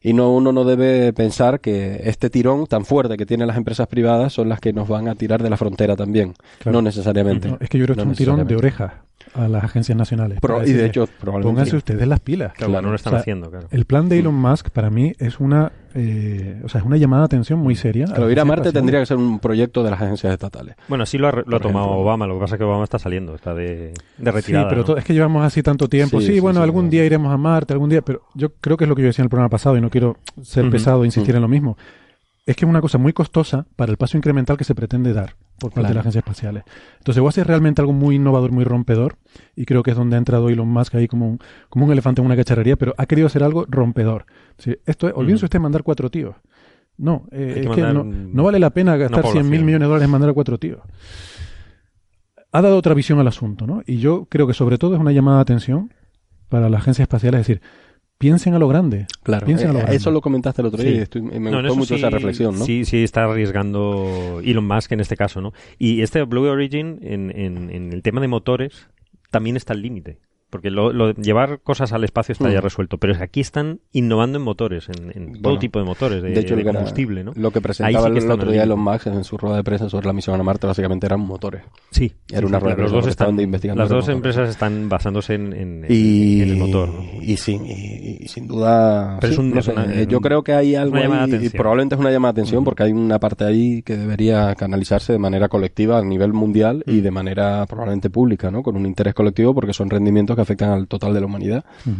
Y 0.00 0.12
no, 0.12 0.32
uno 0.32 0.52
no 0.52 0.64
debe 0.64 1.12
pensar 1.12 1.60
que 1.60 2.02
este 2.04 2.30
tirón 2.30 2.66
tan 2.66 2.84
fuerte 2.84 3.16
que 3.16 3.26
tienen 3.26 3.48
las 3.48 3.56
empresas 3.56 3.88
privadas 3.88 4.32
son 4.32 4.48
las 4.48 4.60
que 4.60 4.72
nos 4.72 4.86
van 4.88 5.08
a 5.08 5.14
tirar 5.16 5.42
de 5.42 5.50
la 5.50 5.56
frontera 5.56 5.96
también. 5.96 6.34
Claro. 6.60 6.78
No 6.78 6.82
necesariamente. 6.82 7.48
No, 7.48 7.58
es 7.60 7.68
que 7.68 7.78
yo 7.78 7.84
creo 7.84 7.96
que 7.96 8.04
No 8.04 8.12
es 8.12 8.18
un 8.20 8.24
tirón 8.24 8.46
de 8.46 8.56
orejas 8.56 8.92
a 9.34 9.48
las 9.48 9.64
agencias 9.64 9.98
nacionales. 9.98 10.38
Pro- 10.40 10.64
y 10.64 10.72
de 10.72 10.86
hecho, 10.86 11.06
probablemente. 11.20 11.48
pónganse 11.48 11.70
sí. 11.72 11.76
ustedes 11.78 12.06
las 12.06 12.20
pilas. 12.20 12.52
Claro, 12.54 12.70
Claro. 12.72 12.82
no 12.86 12.90
lo 12.90 12.96
están 12.96 13.12
O 13.12 13.16
sea, 13.16 13.20
haciendo, 13.20 13.50
claro. 13.50 13.66
El 13.72 13.84
plan 13.86 14.08
de 14.08 14.18
Elon 14.20 14.34
Musk 14.36 14.70
para 14.70 14.88
mí 14.88 15.14
es 15.18 15.40
una, 15.40 15.72
eh, 15.94 16.60
o 16.64 16.68
sea, 16.68 16.80
es 16.80 16.86
una 16.86 16.96
llamada 16.96 17.22
de 17.22 17.26
atención 17.26 17.58
muy 17.58 17.74
seria. 17.74 18.06
las 18.06 18.30
ir 18.30 18.40
a 18.40 18.44
Marte 18.44 18.72
tendría 18.72 19.00
que 19.00 19.06
ser 19.06 19.16
un 19.16 19.38
proyecto 19.38 19.82
de 19.82 19.90
las 19.90 20.00
agencias 20.02 20.32
estatales. 20.32 20.76
Bueno, 20.88 21.06
sí 21.06 21.18
lo 21.18 21.28
ha, 21.28 21.30
re- 21.30 21.44
lo 21.46 21.56
ha 21.56 21.60
tomado 21.60 21.86
ejemplo. 21.86 22.02
Obama, 22.02 22.26
lo 22.26 22.34
que 22.34 22.40
pasa 22.40 22.54
es 22.54 22.58
que 22.58 22.64
Obama 22.64 22.84
está 22.84 22.98
saliendo, 22.98 23.34
está 23.34 23.54
de, 23.54 23.66
de 23.66 23.92
Sí, 24.18 24.30
retirada. 24.30 24.68
pero 24.68 24.80
¿no? 24.82 24.84
to- 24.84 24.96
es 24.98 25.04
que 25.04 25.14
llevamos 25.14 25.44
así 25.44 25.62
tanto 25.62 25.88
tiempo. 25.88 26.20
Sí, 26.20 26.26
Sí, 26.26 26.32
sí, 26.34 26.40
bueno, 26.40 26.60
sí, 26.60 26.64
algún 26.64 26.84
sí. 26.86 26.90
día 26.90 27.04
iremos 27.04 27.32
a 27.32 27.36
Marte, 27.36 27.72
algún 27.72 27.88
día, 27.90 28.02
pero 28.02 28.22
yo 28.34 28.52
creo 28.60 28.76
que 28.76 28.84
es 28.84 28.88
lo 28.88 28.94
que 28.96 29.02
yo 29.02 29.08
decía 29.08 29.22
en 29.22 29.26
el 29.26 29.30
programa 29.30 29.48
pasado 29.50 29.76
y 29.76 29.80
no 29.80 29.90
quiero 29.90 30.16
ser 30.42 30.68
pesado 30.70 31.02
e 31.02 31.06
insistir 31.06 31.34
en 31.34 31.42
lo 31.42 31.48
mismo. 31.48 31.76
Es 32.46 32.56
que 32.56 32.64
es 32.64 32.68
una 32.70 32.80
cosa 32.80 32.98
muy 32.98 33.12
costosa 33.12 33.66
para 33.76 33.90
el 33.90 33.96
paso 33.98 34.16
incremental 34.16 34.56
que 34.56 34.64
se 34.64 34.74
pretende 34.74 35.12
dar 35.12 35.34
por 35.58 35.72
parte 35.72 35.88
de 35.88 35.94
las 35.94 36.02
agencias 36.02 36.22
espaciales. 36.22 36.64
Entonces, 36.98 37.22
va 37.22 37.28
a 37.28 37.32
ser 37.32 37.46
realmente 37.46 37.80
algo 37.80 37.92
muy 37.92 38.16
innovador, 38.16 38.52
muy 38.52 38.64
rompedor, 38.64 39.16
y 39.56 39.64
creo 39.64 39.82
que 39.82 39.90
es 39.90 39.96
donde 39.96 40.16
ha 40.16 40.18
entrado 40.18 40.48
Elon 40.48 40.68
Musk 40.68 40.94
ahí 40.94 41.08
como 41.08 41.28
un, 41.28 41.38
como 41.68 41.86
un 41.86 41.92
elefante 41.92 42.20
en 42.20 42.26
una 42.26 42.36
cacharrería, 42.36 42.76
pero 42.76 42.94
ha 42.96 43.06
querido 43.06 43.26
hacer 43.26 43.42
algo 43.42 43.66
rompedor. 43.68 44.26
Esto 44.86 45.08
es, 45.08 45.14
olvídense 45.14 45.42
Ujú. 45.42 45.46
usted 45.46 45.58
de 45.58 45.62
mandar 45.62 45.82
cuatro 45.82 46.10
tíos. 46.10 46.36
No, 46.96 47.26
eh, 47.30 47.52
que 47.54 47.60
es 47.68 47.74
que 47.76 47.82
no, 47.82 48.42
vale 48.42 48.58
la 48.58 48.70
pena 48.70 48.96
gastar 48.96 49.24
100 49.24 49.48
mil 49.48 49.62
millones 49.62 49.82
de 49.82 49.86
dólares 49.86 50.04
en 50.06 50.10
mandar 50.10 50.30
a 50.30 50.32
cuatro 50.32 50.58
tíos. 50.58 50.80
Ha 52.50 52.60
dado 52.60 52.76
otra 52.76 52.94
visión 52.94 53.20
al 53.20 53.28
asunto, 53.28 53.66
¿no? 53.66 53.82
Y 53.86 53.98
yo 53.98 54.26
creo 54.28 54.46
que 54.48 54.54
sobre 54.54 54.78
todo 54.78 54.94
es 54.94 55.00
una 55.00 55.12
llamada 55.12 55.36
de 55.38 55.42
atención 55.42 55.92
para 56.48 56.68
las 56.68 56.80
agencias 56.80 57.04
espaciales, 57.04 57.42
es 57.42 57.46
decir, 57.46 57.62
piensen 58.18 58.54
a 58.54 58.58
lo 58.58 58.68
grande. 58.68 59.06
Claro, 59.22 59.46
Piensen 59.46 59.68
a 59.70 59.72
lo 59.72 59.78
eh, 59.78 59.82
grande. 59.82 59.96
eso 59.96 60.10
lo 60.10 60.20
comentaste 60.20 60.60
el 60.62 60.66
otro 60.66 60.82
día 60.82 60.90
Sí. 60.92 60.98
y 60.98 61.00
estoy- 61.02 61.22
me 61.22 61.38
No, 61.50 61.58
gustó 61.60 61.76
mucho 61.76 61.94
sí- 61.94 62.00
esa 62.00 62.10
reflexión, 62.10 62.58
¿no? 62.58 62.64
Sí, 62.64 62.84
sí, 62.84 63.04
está 63.04 63.24
arriesgando 63.24 64.40
Elon 64.44 64.66
Musk 64.66 64.92
en 64.92 65.00
este 65.00 65.16
caso, 65.16 65.40
¿no? 65.40 65.52
Y 65.78 66.02
este 66.02 66.22
Blue 66.24 66.46
Origin, 66.48 66.98
en, 67.02 67.30
en- 67.36 67.70
en 67.70 67.92
el 67.92 68.02
tema 68.02 68.20
de 68.20 68.28
motores, 68.28 68.88
también 69.30 69.56
está 69.56 69.72
al 69.72 69.82
límite. 69.82 70.18
Porque 70.50 70.70
lo, 70.70 70.92
lo- 70.94 71.12
llevar 71.12 71.60
cosas 71.62 71.92
al 71.92 72.04
espacio 72.04 72.32
está 72.32 72.50
ya 72.50 72.60
Mm. 72.60 72.62
resuelto. 72.62 72.96
Pero 72.98 73.12
es 73.12 73.18
que 73.18 73.24
aquí 73.24 73.40
están 73.40 73.80
innovando 73.92 74.38
en 74.38 74.44
motores, 74.44 74.88
en, 74.88 75.12
en 75.14 75.42
todo 75.42 75.58
tipo 75.58 75.78
de 75.78 75.84
motores, 75.84 76.22
de, 76.22 76.30
de 76.30 76.40
hecho, 76.40 76.56
de 76.56 76.64
combustible, 76.64 77.22
¿no? 77.22 77.32
lo 77.36 77.50
que 77.50 77.60
presentaba 77.60 78.08
sí 78.08 78.14
que 78.14 78.18
el 78.24 78.30
otro 78.30 78.50
día. 78.50 78.62
Elon 78.62 78.80
Musk 78.80 79.08
en 79.08 79.24
su 79.24 79.36
rueda 79.36 79.56
de 79.56 79.64
prensa 79.64 79.88
sobre 79.90 80.06
la 80.06 80.12
misión 80.14 80.40
a 80.40 80.42
Marte 80.42 80.66
básicamente 80.66 81.06
eran 81.06 81.20
motores. 81.20 81.62
Sí. 81.90 82.12
Era 82.30 82.40
sí, 82.40 82.44
una 82.46 82.58
sí, 82.58 82.62
rueda 82.64 82.76
de 82.76 82.82
Los 82.82 82.92
dos 82.92 83.06
están, 83.06 83.38
investigando 83.38 83.82
las 83.82 83.90
dos 83.90 84.08
empresas 84.08 84.48
están 84.48 84.88
basándose 84.88 85.34
en, 85.34 85.52
en- 85.52 85.86
Y, 85.88 86.40
en 86.42 86.48
el 86.48 86.56
motor. 86.56 86.88
¿no? 86.88 87.22
y 87.22 87.36
sí, 87.36 87.60
y, 87.62 88.24
y 88.24 88.28
sin 88.28 88.46
duda. 88.48 89.18
Pero 89.20 89.32
es 89.34 89.38
un- 89.38 89.50
no 89.50 89.60
sé, 89.60 89.72
una- 89.72 89.84
eh, 89.94 90.06
yo 90.08 90.20
creo 90.20 90.42
que 90.42 90.54
hay 90.54 90.74
algo 90.74 90.96
ahí, 90.96 91.04
y 91.44 91.48
probablemente 91.50 91.94
es 91.94 92.00
una 92.00 92.10
llamada 92.10 92.32
de 92.32 92.40
atención 92.40 92.62
Mm. 92.62 92.64
porque 92.64 92.82
hay 92.84 92.92
una 92.92 93.18
parte 93.18 93.44
ahí 93.44 93.82
que 93.82 93.96
debería 93.98 94.54
canalizarse 94.54 95.12
de 95.12 95.18
manera 95.18 95.48
colectiva 95.48 95.98
a 95.98 96.02
nivel 96.02 96.32
mundial 96.32 96.82
Mm. 96.86 96.90
y 96.90 97.00
de 97.02 97.10
manera 97.10 97.66
probablemente 97.66 98.08
pública, 98.08 98.50
¿no? 98.50 98.62
Con 98.62 98.76
un 98.76 98.86
interés 98.86 99.12
colectivo 99.12 99.52
porque 99.54 99.74
son 99.74 99.90
rendimientos 99.90 100.37
que 100.38 100.42
afectan 100.42 100.70
al 100.70 100.88
total 100.88 101.14
de 101.14 101.20
la 101.20 101.26
humanidad. 101.26 101.64
Ujú. 101.86 101.96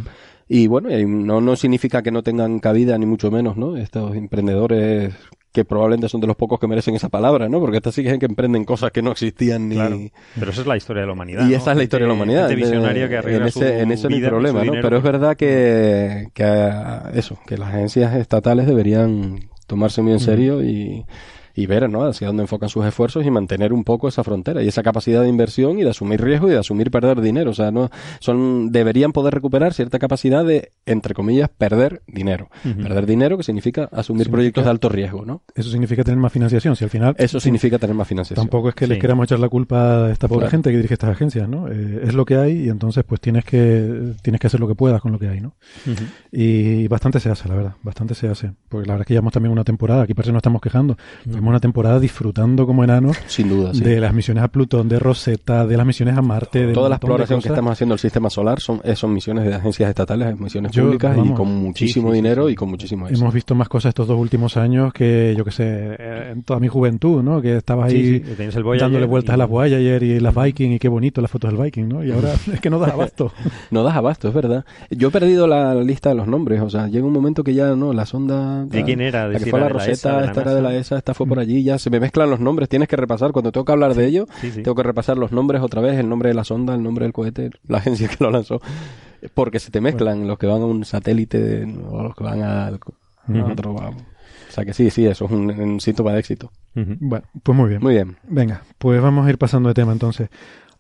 Y 0.48 0.66
bueno, 0.66 0.88
no, 1.06 1.40
no 1.40 1.56
significa 1.56 2.02
que 2.02 2.10
no 2.10 2.22
tengan 2.22 2.58
cabida, 2.58 2.96
ni 2.96 3.04
mucho 3.04 3.30
menos, 3.30 3.56
¿no? 3.56 3.76
Estos 3.76 4.16
emprendedores 4.16 5.14
que 5.52 5.64
probablemente 5.64 6.08
son 6.08 6.20
de 6.20 6.26
los 6.26 6.36
pocos 6.36 6.60
que 6.60 6.66
merecen 6.66 6.94
esa 6.94 7.08
palabra, 7.08 7.48
¿no? 7.48 7.60
Porque 7.60 7.78
estas 7.78 7.94
sí 7.94 8.02
que 8.02 8.26
emprenden 8.26 8.64
cosas 8.64 8.90
que 8.92 9.02
no 9.02 9.10
existían 9.12 9.68
ni... 9.68 9.74
Claro. 9.74 9.98
Pero 10.38 10.50
esa 10.50 10.60
es 10.60 10.66
la 10.66 10.76
historia 10.76 11.02
de 11.02 11.06
la 11.06 11.12
humanidad. 11.14 11.46
Y 11.46 11.50
¿no? 11.50 11.56
esa 11.56 11.72
es 11.72 11.76
la 11.76 11.82
historia 11.82 12.04
de 12.04 12.08
la 12.08 12.14
humanidad. 12.14 12.48
visionaria 12.48 13.08
que 13.08 13.14
en 13.14 13.18
arriesga 13.18 13.46
ese, 13.46 13.58
su 13.58 13.64
en 13.64 13.92
eso 13.92 14.08
no 14.08 14.14
hay 14.14 14.20
vida, 14.20 14.30
problema, 14.30 14.64
¿no? 14.64 14.72
Pero 14.72 14.96
es 14.96 15.02
verdad 15.02 15.36
que, 15.36 16.28
que 16.32 16.72
eso, 17.14 17.38
que 17.46 17.58
las 17.58 17.68
agencias 17.68 18.14
estatales 18.14 18.66
deberían 18.66 19.48
tomarse 19.66 20.00
muy 20.00 20.12
en 20.12 20.20
serio 20.20 20.62
y, 20.62 21.04
y 21.60 21.66
ver, 21.66 21.90
¿no? 21.90 22.04
Hacia 22.04 22.26
dónde 22.28 22.42
enfocan 22.42 22.68
sus 22.68 22.84
esfuerzos 22.84 23.24
y 23.26 23.30
mantener 23.30 23.72
un 23.72 23.82
poco 23.82 24.06
esa 24.08 24.22
frontera 24.22 24.62
y 24.62 24.68
esa 24.68 24.82
capacidad 24.82 25.22
de 25.22 25.28
inversión 25.28 25.78
y 25.78 25.82
de 25.82 25.90
asumir 25.90 26.20
riesgo 26.22 26.46
y 26.48 26.52
de 26.52 26.58
asumir 26.58 26.90
perder 26.90 27.20
dinero. 27.20 27.50
O 27.50 27.54
sea, 27.54 27.70
no 27.70 27.90
son 28.20 28.70
deberían 28.70 29.12
poder 29.12 29.34
recuperar 29.34 29.74
cierta 29.74 29.98
capacidad 29.98 30.44
de, 30.44 30.70
entre 30.86 31.14
comillas, 31.14 31.48
perder 31.48 32.02
dinero. 32.06 32.48
Perder 32.62 33.06
dinero 33.06 33.36
que 33.36 33.42
significa 33.42 33.84
asumir 33.84 34.24
Significa- 34.24 34.30
proyectos 34.32 34.64
de 34.64 34.70
alto 34.70 34.88
riesgo, 34.88 35.24
¿no? 35.24 35.42
Eso 35.54 35.70
significa 35.70 36.04
tener 36.04 36.18
más 36.20 36.32
financiación. 36.32 36.76
Si 36.76 36.84
al 36.84 36.90
final. 36.90 37.14
Eso 37.18 37.40
significa 37.40 37.78
tener 37.78 37.96
más 37.96 38.06
financiación. 38.06 38.44
Tampoco 38.46 38.68
es 38.68 38.74
que 38.74 38.86
les 38.86 38.98
queramos 38.98 39.24
echar 39.24 39.40
la 39.40 39.48
culpa 39.48 40.04
a 40.06 40.10
esta 40.12 40.28
pobre 40.28 40.42
Claro. 40.42 40.50
gente 40.52 40.70
que 40.70 40.76
dirige 40.76 40.94
estas 40.94 41.10
agencias, 41.10 41.48
¿no? 41.48 41.66
Eh, 41.68 42.02
es 42.04 42.14
lo 42.14 42.24
que 42.24 42.36
hay 42.36 42.66
y 42.66 42.68
entonces 42.68 43.02
pues 43.04 43.20
tienes 43.20 43.44
que 43.44 44.12
tienes 44.22 44.40
que 44.40 44.46
hacer 44.46 44.60
lo 44.60 44.68
que 44.68 44.74
puedas 44.76 45.00
con 45.00 45.10
lo 45.12 45.18
que 45.18 45.28
hay, 45.28 45.40
¿no? 45.40 45.54
Y 46.30 46.86
bastante 46.88 47.20
se 47.20 47.30
hace, 47.30 47.48
la 47.48 47.54
verdad, 47.54 47.72
bastante 47.82 48.14
se 48.14 48.28
hace. 48.28 48.52
Porque 48.68 48.86
la 48.86 48.94
verdad 48.94 49.02
es 49.02 49.06
que 49.08 49.14
llevamos 49.14 49.32
también 49.32 49.52
una 49.52 49.64
temporada, 49.64 50.02
aquí 50.02 50.14
parece 50.14 50.28
que 50.28 50.32
no 50.32 50.38
estamos 50.38 50.60
quejando, 50.60 50.96
una 51.48 51.60
temporada 51.60 51.98
disfrutando 52.00 52.66
como 52.66 52.84
enanos 52.84 53.16
Sin 53.26 53.48
duda, 53.48 53.72
sí. 53.74 53.82
de 53.82 54.00
las 54.00 54.12
misiones 54.12 54.42
a 54.44 54.48
Plutón, 54.48 54.88
de 54.88 54.98
Rosetta, 54.98 55.66
de 55.66 55.76
las 55.76 55.86
misiones 55.86 56.16
a 56.16 56.22
Marte, 56.22 56.66
de 56.66 56.72
Toda 56.72 56.88
la 56.88 56.96
exploración 56.96 57.40
que 57.40 57.48
estamos 57.48 57.72
haciendo 57.72 57.94
del 57.94 58.00
sistema 58.00 58.30
solar 58.30 58.60
son, 58.60 58.80
eh, 58.84 58.94
son 58.96 59.12
misiones 59.12 59.44
de 59.44 59.54
agencias 59.54 59.88
estatales, 59.88 60.38
misiones 60.38 60.72
Yo, 60.72 60.84
públicas 60.84 61.16
y 61.24 61.30
con 61.32 61.48
muchísimo 61.48 62.08
sí, 62.08 62.12
sí, 62.12 62.16
dinero 62.22 62.46
sí. 62.46 62.52
y 62.52 62.56
con 62.56 62.70
muchísimo 62.70 63.06
éxito. 63.06 63.20
Hemos 63.22 63.34
visto 63.34 63.54
más 63.54 63.68
cosas 63.68 63.90
estos 63.90 64.06
dos 64.08 64.18
últimos 64.18 64.56
años 64.56 64.92
que, 64.92 65.34
yo 65.36 65.44
que 65.44 65.50
sé, 65.50 65.64
eh, 65.98 66.30
en 66.32 66.42
toda 66.42 66.60
mi 66.60 66.68
juventud, 66.68 67.22
¿no? 67.22 67.40
Que 67.40 67.56
estabas 67.56 67.90
ahí 67.92 68.22
el 68.38 68.78
dándole 68.78 69.06
vueltas 69.06 69.32
y- 69.32 69.34
a 69.34 69.36
las 69.38 69.48
Voyager 69.48 70.02
y 70.02 70.20
las 70.20 70.34
Viking 70.34 70.72
y 70.72 70.78
qué 70.78 70.88
bonito 70.88 71.20
las 71.20 71.30
fotos 71.30 71.52
del 71.52 71.62
Viking, 71.62 71.88
¿no? 71.88 72.04
Y 72.04 72.12
ahora 72.12 72.32
es 72.52 72.60
que 72.60 72.70
no 72.70 72.78
das 72.78 72.92
abasto. 72.92 73.32
No 73.70 73.82
das 73.82 73.96
abasto, 73.96 74.28
es 74.28 74.34
verdad. 74.34 74.64
Yo 74.90 75.08
he 75.08 75.10
perdido 75.10 75.46
la 75.46 75.74
lista 75.74 76.08
de 76.10 76.14
los 76.14 76.26
nombres, 76.26 76.60
o 76.62 76.70
sea, 76.70 76.88
llega 76.88 77.06
un 77.06 77.12
momento 77.12 77.42
que 77.44 77.54
ya 77.54 77.74
no, 77.74 77.92
la 77.92 78.06
sonda... 78.06 78.64
¿De 78.64 78.82
quién 78.84 79.00
era? 79.00 79.26
La 79.28 79.38
¿De 79.38 79.44
que 79.44 79.50
fue 79.50 79.58
era 79.58 79.68
la 79.68 79.74
de 79.74 79.78
la 79.78 79.86
Rosetta, 79.86 80.24
esta 80.24 80.40
era 80.40 80.54
de 80.54 80.62
la? 80.62 80.74
ESA, 80.74 80.98
esta 80.98 81.14
fue 81.14 81.26
por 81.26 81.37
allí, 81.38 81.62
ya 81.62 81.78
se 81.78 81.90
me 81.90 82.00
mezclan 82.00 82.30
los 82.30 82.40
nombres, 82.40 82.68
tienes 82.68 82.88
que 82.88 82.96
repasar, 82.96 83.32
cuando 83.32 83.52
tengo 83.52 83.64
que 83.64 83.72
hablar 83.72 83.94
de 83.94 84.06
ello, 84.06 84.26
Sí, 84.40 84.50
sí. 84.50 84.62
tengo 84.62 84.74
que 84.74 84.82
repasar 84.82 85.16
los 85.18 85.32
nombres 85.32 85.62
otra 85.62 85.80
vez, 85.80 85.98
el 85.98 86.08
nombre 86.08 86.28
de 86.30 86.34
la 86.34 86.44
sonda, 86.44 86.74
el 86.74 86.82
nombre 86.82 87.04
del 87.04 87.12
cohete, 87.12 87.50
la 87.66 87.78
agencia 87.78 88.08
que 88.08 88.22
lo 88.22 88.30
lanzó, 88.30 88.60
porque 89.34 89.58
se 89.60 89.70
te 89.70 89.80
mezclan 89.80 90.26
los 90.26 90.38
que 90.38 90.46
van 90.46 90.62
a 90.62 90.66
un 90.66 90.84
satélite 90.84 91.64
o 91.90 92.02
los 92.02 92.14
que 92.14 92.24
van 92.24 92.42
a 92.42 92.70
Ujú. 93.28 93.52
otro... 93.52 93.72
O 93.74 94.50
sea 94.50 94.64
que 94.64 94.72
sí, 94.72 94.88
sí, 94.90 95.04
eso 95.06 95.26
es 95.26 95.30
un, 95.30 95.50
un 95.50 95.78
síntoma 95.80 96.12
de 96.14 96.20
éxito. 96.20 96.50
Ujú. 96.74 96.94
Bueno, 97.00 97.26
pues 97.42 97.56
muy 97.56 97.68
bien. 97.68 97.82
Muy 97.82 97.92
bien. 97.94 98.16
Venga, 98.28 98.62
pues 98.78 99.00
vamos 99.02 99.26
a 99.26 99.30
ir 99.30 99.36
pasando 99.36 99.68
de 99.68 99.74
tema 99.74 99.92
entonces. 99.92 100.30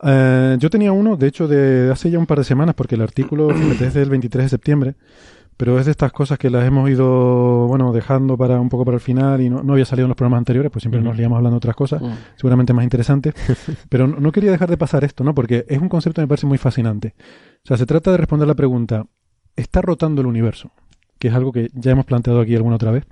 Eh, 0.02 0.56
yo 0.58 0.70
tenía 0.70 0.90
uno, 0.92 1.16
de 1.16 1.26
hecho, 1.26 1.46
de 1.48 1.90
hace 1.92 2.10
ya 2.10 2.18
un 2.18 2.26
par 2.26 2.38
de 2.38 2.44
semanas, 2.44 2.74
porque 2.74 2.94
el 2.94 3.02
artículo 3.02 3.50
es 3.50 3.92
del 3.94 4.08
23 4.08 4.44
de 4.46 4.48
septiembre, 4.48 4.94
pero 5.58 5.76
es 5.78 5.86
de 5.86 5.90
estas 5.90 6.12
cosas 6.12 6.38
que 6.38 6.50
las 6.50 6.64
hemos 6.64 6.88
ido, 6.88 7.66
bueno, 7.66 7.92
dejando 7.92 8.38
para 8.38 8.60
un 8.60 8.68
poco 8.68 8.84
para 8.84 8.94
el 8.94 9.00
final 9.00 9.40
y 9.40 9.50
no, 9.50 9.60
no 9.64 9.72
había 9.72 9.84
salido 9.84 10.06
en 10.06 10.10
los 10.10 10.16
programas 10.16 10.38
anteriores, 10.38 10.70
pues 10.70 10.84
siempre 10.84 11.00
nos 11.00 11.16
liamos 11.16 11.36
hablando 11.36 11.56
de 11.56 11.58
otras 11.58 11.74
cosas, 11.74 12.00
seguramente 12.36 12.72
más 12.72 12.84
interesantes, 12.84 13.34
pero 13.88 14.06
no, 14.06 14.20
no 14.20 14.30
quería 14.30 14.52
dejar 14.52 14.70
de 14.70 14.76
pasar 14.76 15.02
esto, 15.02 15.24
¿no? 15.24 15.34
Porque 15.34 15.66
es 15.68 15.78
un 15.80 15.88
concepto 15.88 16.20
que 16.20 16.26
me 16.26 16.28
parece 16.28 16.46
muy 16.46 16.58
fascinante. 16.58 17.16
O 17.64 17.66
sea, 17.66 17.76
se 17.76 17.86
trata 17.86 18.12
de 18.12 18.18
responder 18.18 18.46
la 18.46 18.54
pregunta, 18.54 19.04
¿está 19.56 19.82
rotando 19.82 20.20
el 20.20 20.28
universo? 20.28 20.70
Que 21.18 21.26
es 21.26 21.34
algo 21.34 21.50
que 21.50 21.70
ya 21.74 21.90
hemos 21.90 22.06
planteado 22.06 22.40
aquí 22.40 22.54
alguna 22.54 22.76
otra 22.76 22.92
vez. 22.92 23.04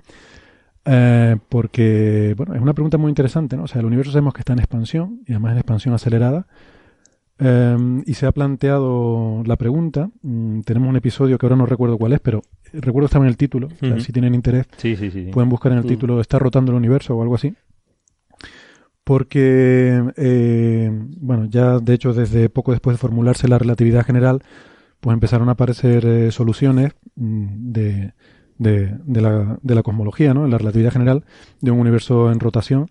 Eh, 0.85 1.35
porque, 1.49 2.33
bueno, 2.37 2.55
es 2.55 2.61
una 2.61 2.73
pregunta 2.73 2.97
muy 2.97 3.09
interesante, 3.09 3.57
¿no? 3.57 3.63
O 3.63 3.67
sea, 3.67 3.81
el 3.81 3.85
universo 3.87 4.13
sabemos 4.13 4.33
que 4.33 4.39
está 4.39 4.53
en 4.53 4.59
expansión, 4.59 5.19
y 5.27 5.33
además 5.33 5.51
en 5.51 5.57
expansión 5.57 5.93
acelerada. 5.93 6.47
Eh, 7.39 7.77
y 8.05 8.13
se 8.15 8.25
ha 8.25 8.31
planteado 8.31 9.43
la 9.45 9.55
pregunta, 9.57 10.09
mm, 10.23 10.61
tenemos 10.61 10.89
un 10.89 10.95
episodio 10.95 11.37
que 11.37 11.45
ahora 11.45 11.55
no 11.55 11.65
recuerdo 11.67 11.97
cuál 11.97 12.13
es, 12.13 12.19
pero 12.19 12.41
recuerdo 12.73 13.01
que 13.01 13.11
estaba 13.11 13.25
en 13.25 13.29
el 13.29 13.37
título, 13.37 13.67
o 13.67 13.75
sea, 13.85 13.91
Ujú. 13.91 13.99
si 14.01 14.11
tienen 14.11 14.33
interés, 14.33 14.65
Sí, 14.77 14.95
sí, 14.95 15.11
sí. 15.11 15.25
sí. 15.25 15.31
pueden 15.31 15.49
buscar 15.49 15.71
en 15.71 15.77
el 15.79 15.85
título 15.85 16.19
¿Está 16.19 16.39
rotando 16.39 16.71
el 16.71 16.77
universo? 16.77 17.15
o 17.15 17.21
algo 17.21 17.35
así. 17.35 17.53
Porque, 19.03 20.03
eh, 20.17 20.91
bueno, 21.21 21.45
ya 21.45 21.79
de 21.79 21.93
hecho 21.93 22.13
desde 22.13 22.49
poco 22.49 22.71
después 22.71 22.95
de 22.95 22.99
formularse 22.99 23.47
la 23.47 23.57
relatividad 23.57 24.05
general, 24.05 24.41
pues 24.99 25.13
empezaron 25.13 25.47
a 25.47 25.53
aparecer 25.53 26.05
eh, 26.05 26.31
soluciones 26.31 26.91
mm, 27.15 27.71
de, 27.71 28.13
de, 28.57 28.97
de 29.05 29.21
la, 29.21 29.59
de 29.61 29.75
la 29.75 29.83
cosmología, 29.83 30.33
¿no? 30.33 30.43
En 30.43 30.51
la 30.51 30.57
relatividad 30.57 30.91
general 30.91 31.23
de 31.61 31.71
un 31.71 31.79
universo 31.79 32.31
en 32.31 32.39
rotación. 32.41 32.87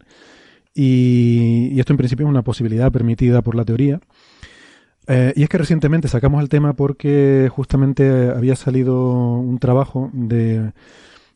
Y, 0.75 1.69
y 1.73 1.81
esto 1.81 1.93
en 1.93 1.97
principio 1.99 2.27
es 2.27 2.31
una 2.31 2.43
posibilidad 2.43 2.91
permitida 2.93 3.43
por 3.43 3.55
la 3.55 3.65
teoría. 3.65 4.01
Eh, 5.09 5.33
y 5.37 5.43
es 5.43 5.49
que 5.49 5.59
recientemente 5.59 6.09
sacamos 6.09 6.43
el 6.43 6.49
tema 6.49 6.73
porque 6.75 7.49
justamente 7.53 8.31
había 8.31 8.57
salido 8.57 9.39
un 9.39 9.59
trabajo 9.59 10.11
de, 10.13 10.73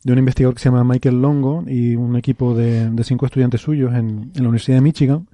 de 0.03 0.13
un 0.13 0.19
investigador 0.19 0.55
que 0.55 0.61
se 0.61 0.71
llama 0.71 0.85
Michael 0.85 1.23
Longo 1.23 1.65
y 1.67 1.95
un 1.95 2.17
equipo 2.17 2.55
de, 2.55 2.91
de 2.91 3.05
cinco 3.05 3.27
estudiantes 3.27 3.61
suyos 3.61 3.93
en, 3.93 4.33
en 4.35 4.43
la 4.43 4.49
Universidad 4.49 4.79
de 4.79 4.83
Michigan 4.83 5.29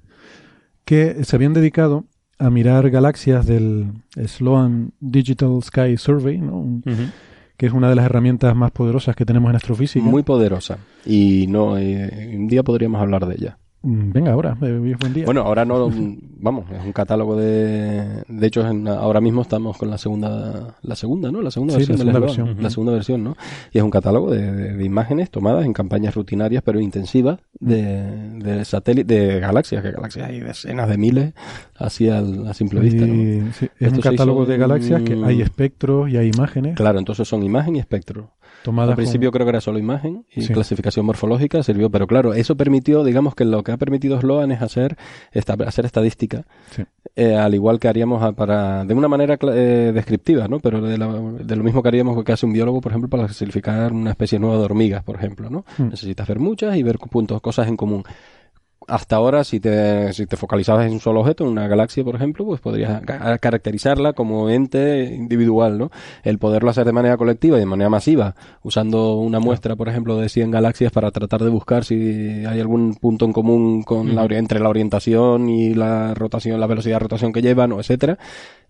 que 0.85 1.23
se 1.25 1.35
habían 1.35 1.53
dedicado 1.53 2.05
a 2.39 2.49
mirar 2.49 2.89
galaxias 2.89 3.45
del 3.45 3.91
Sloan 4.25 4.93
Digital 4.99 5.61
Sky 5.61 5.97
Survey, 5.97 6.37
¿no? 6.37 6.81
Que 7.57 7.65
es 7.65 7.73
una 7.73 7.89
de 7.89 7.95
las 7.95 8.05
herramientas 8.05 8.55
más 8.55 8.71
poderosas 8.71 9.15
que 9.15 9.25
tenemos 9.25 9.49
en 9.49 9.55
astrofísica. 9.55 10.05
Muy 10.05 10.23
poderosa. 10.23 10.77
Y 11.05 11.47
no, 11.47 11.77
eh, 11.77 12.35
un 12.35 12.47
día 12.47 12.63
podríamos 12.63 13.01
hablar 13.01 13.25
de 13.25 13.35
ella. 13.35 13.57
Mm, 13.87 14.11
Venga, 14.11 14.33
ahora, 14.33 14.57
eh, 14.61 14.95
buen 14.99 15.13
día. 15.13 15.23
Bueno, 15.23 15.41
ahora 15.43 15.63
no, 15.63 15.89
vamos, 16.39 16.65
es 16.71 16.83
un 16.83 16.91
catálogo 16.91 17.37
de, 17.37 18.21
de 18.27 18.47
hecho, 18.47 18.67
en- 18.67 18.85
ahora 18.87 19.21
mismo 19.21 19.41
estamos 19.43 19.77
con 19.77 19.89
la 19.89 19.97
segunda, 19.97 20.75
la 20.81 20.95
segunda, 20.97 21.31
¿no? 21.31 21.41
La 21.41 21.51
segunda 21.51 21.73
Sí, 21.75 21.77
versión 21.79 21.97
la 21.97 22.03
segunda 22.03 22.19
Eslogan, 22.27 22.45
versión. 22.45 22.63
la 22.63 22.69
segunda 22.69 22.91
versión, 22.93 23.23
¿no? 23.23 23.37
Y 23.71 23.77
es 23.77 23.83
un 23.85 23.89
catálogo 23.89 24.29
de, 24.31 24.51
de- 24.51 24.73
de 24.73 24.83
imágenes 24.83 25.31
tomadas 25.31 25.65
en 25.65 25.71
campañas 25.71 26.15
rutinarias 26.15 26.63
pero 26.65 26.81
intensivas 26.81 27.39
de, 27.61 28.01
de 28.39 28.65
satélites, 28.65 29.07
de 29.07 29.39
galaxias, 29.39 29.81
que 29.81 29.91
galaxias 29.91 30.27
hay 30.29 30.41
decenas 30.41 30.89
de 30.89 30.97
miles, 30.97 31.33
así 31.77 32.09
al- 32.09 32.45
a 32.45 32.53
simple 32.53 32.81
vista, 32.81 33.05
¿no? 33.05 33.13
Sí, 33.53 33.65
es 33.79 33.87
Esto 33.87 33.95
un 33.95 34.01
catálogo 34.01 34.43
hizo 34.43 34.51
de 34.51 34.57
galaxias 34.57 35.01
que 35.03 35.13
hay 35.23 35.41
espectros 35.41 36.09
y 36.09 36.17
hay 36.17 36.27
imágenes 36.35 36.75
Claro, 36.75 36.99
entonces 36.99 37.25
son 37.25 37.41
imagen 37.43 37.77
y 37.77 37.79
espectro. 37.79 38.31
Tomadas 38.67 38.89
Al 38.91 38.95
principio 38.97 39.29
con- 39.31 39.37
creo 39.37 39.45
que 39.45 39.49
era 39.51 39.61
solo 39.61 39.79
imagen 39.79 40.25
y 40.29 40.41
Sí. 40.41 40.51
clasificación 40.53 41.05
morfológica 41.05 41.63
sirvió, 41.63 41.89
pero 41.89 42.05
claro, 42.05 42.33
eso 42.33 42.55
permitió, 42.57 43.03
digamos 43.05 43.33
que 43.33 43.45
lo 43.45 43.63
que 43.63 43.71
ha 43.71 43.77
permitido 43.77 44.19
Sloan 44.19 44.51
es 44.51 44.61
hacer, 44.61 44.97
esta- 45.31 45.53
hacer 45.65 45.85
estadística, 45.85 46.45
Sí. 46.71 46.83
eh, 47.15 47.35
al 47.35 47.55
igual 47.55 47.79
que 47.79 47.87
haríamos 47.87 48.21
a- 48.21 48.33
para, 48.33 48.83
de 48.83 48.93
una 48.93 49.07
manera 49.07 49.37
eh, 49.41 49.91
descriptiva, 49.93 50.47
¿no? 50.49 50.59
Pero 50.59 50.81
de, 50.81 50.97
la- 50.97 51.07
de 51.07 51.55
lo 51.55 51.63
mismo 51.63 51.81
que 51.81 51.87
haríamos 51.87 52.21
que 52.23 52.31
hace 52.33 52.45
un 52.45 52.51
biólogo, 52.53 52.81
por 52.81 52.91
ejemplo, 52.91 53.09
para 53.09 53.23
clasificar 53.25 53.93
una 53.93 54.11
especie 54.11 54.37
nueva 54.37 54.57
de 54.57 54.63
hormigas, 54.65 55.03
por 55.03 55.15
ejemplo, 55.15 55.49
¿no? 55.49 55.63
Mm. 55.77 55.89
Necesitas 55.89 56.27
ver 56.27 56.39
muchas 56.39 56.75
y 56.75 56.83
ver 56.83 56.97
puntos, 56.99 57.39
cosas 57.41 57.67
en 57.69 57.77
común. 57.77 58.03
Hasta 58.87 59.17
ahora, 59.17 59.43
si 59.43 59.59
te, 59.59 60.13
si 60.13 60.25
te 60.27 60.37
focalizabas 60.37 60.85
en 60.87 60.93
un 60.93 61.01
solo 61.01 61.19
objeto, 61.19 61.43
en 61.43 61.49
una 61.51 61.67
galaxia, 61.67 62.05
por 62.05 62.15
ejemplo, 62.15 62.45
pues 62.45 62.61
podrías 62.61 63.01
ca- 63.01 63.37
caracterizarla 63.37 64.13
como 64.13 64.49
ente 64.49 65.13
individual, 65.13 65.77
¿no? 65.77 65.91
El 66.23 66.39
poderlo 66.39 66.69
hacer 66.69 66.85
de 66.85 66.93
manera 66.93 67.17
colectiva 67.17 67.57
y 67.57 67.59
de 67.59 67.65
manera 67.65 67.89
masiva, 67.89 68.33
usando 68.63 69.15
una 69.17 69.41
muestra, 69.41 69.75
por 69.75 69.89
ejemplo, 69.89 70.15
de 70.15 70.29
100 70.29 70.51
galaxias 70.51 70.93
para 70.93 71.11
tratar 71.11 71.43
de 71.43 71.49
buscar 71.49 71.83
si 71.83 72.45
hay 72.45 72.61
algún 72.61 72.95
punto 72.95 73.25
en 73.25 73.33
común 73.33 73.83
con 73.83 74.15
la, 74.15 74.23
ori- 74.23 74.37
entre 74.37 74.61
la 74.61 74.69
orientación 74.69 75.49
y 75.49 75.73
la 75.73 76.13
rotación, 76.13 76.57
la 76.59 76.67
velocidad 76.67 76.95
de 76.95 76.99
rotación 76.99 77.33
que 77.33 77.41
llevan, 77.41 77.73
o 77.73 77.79
etcétera, 77.81 78.17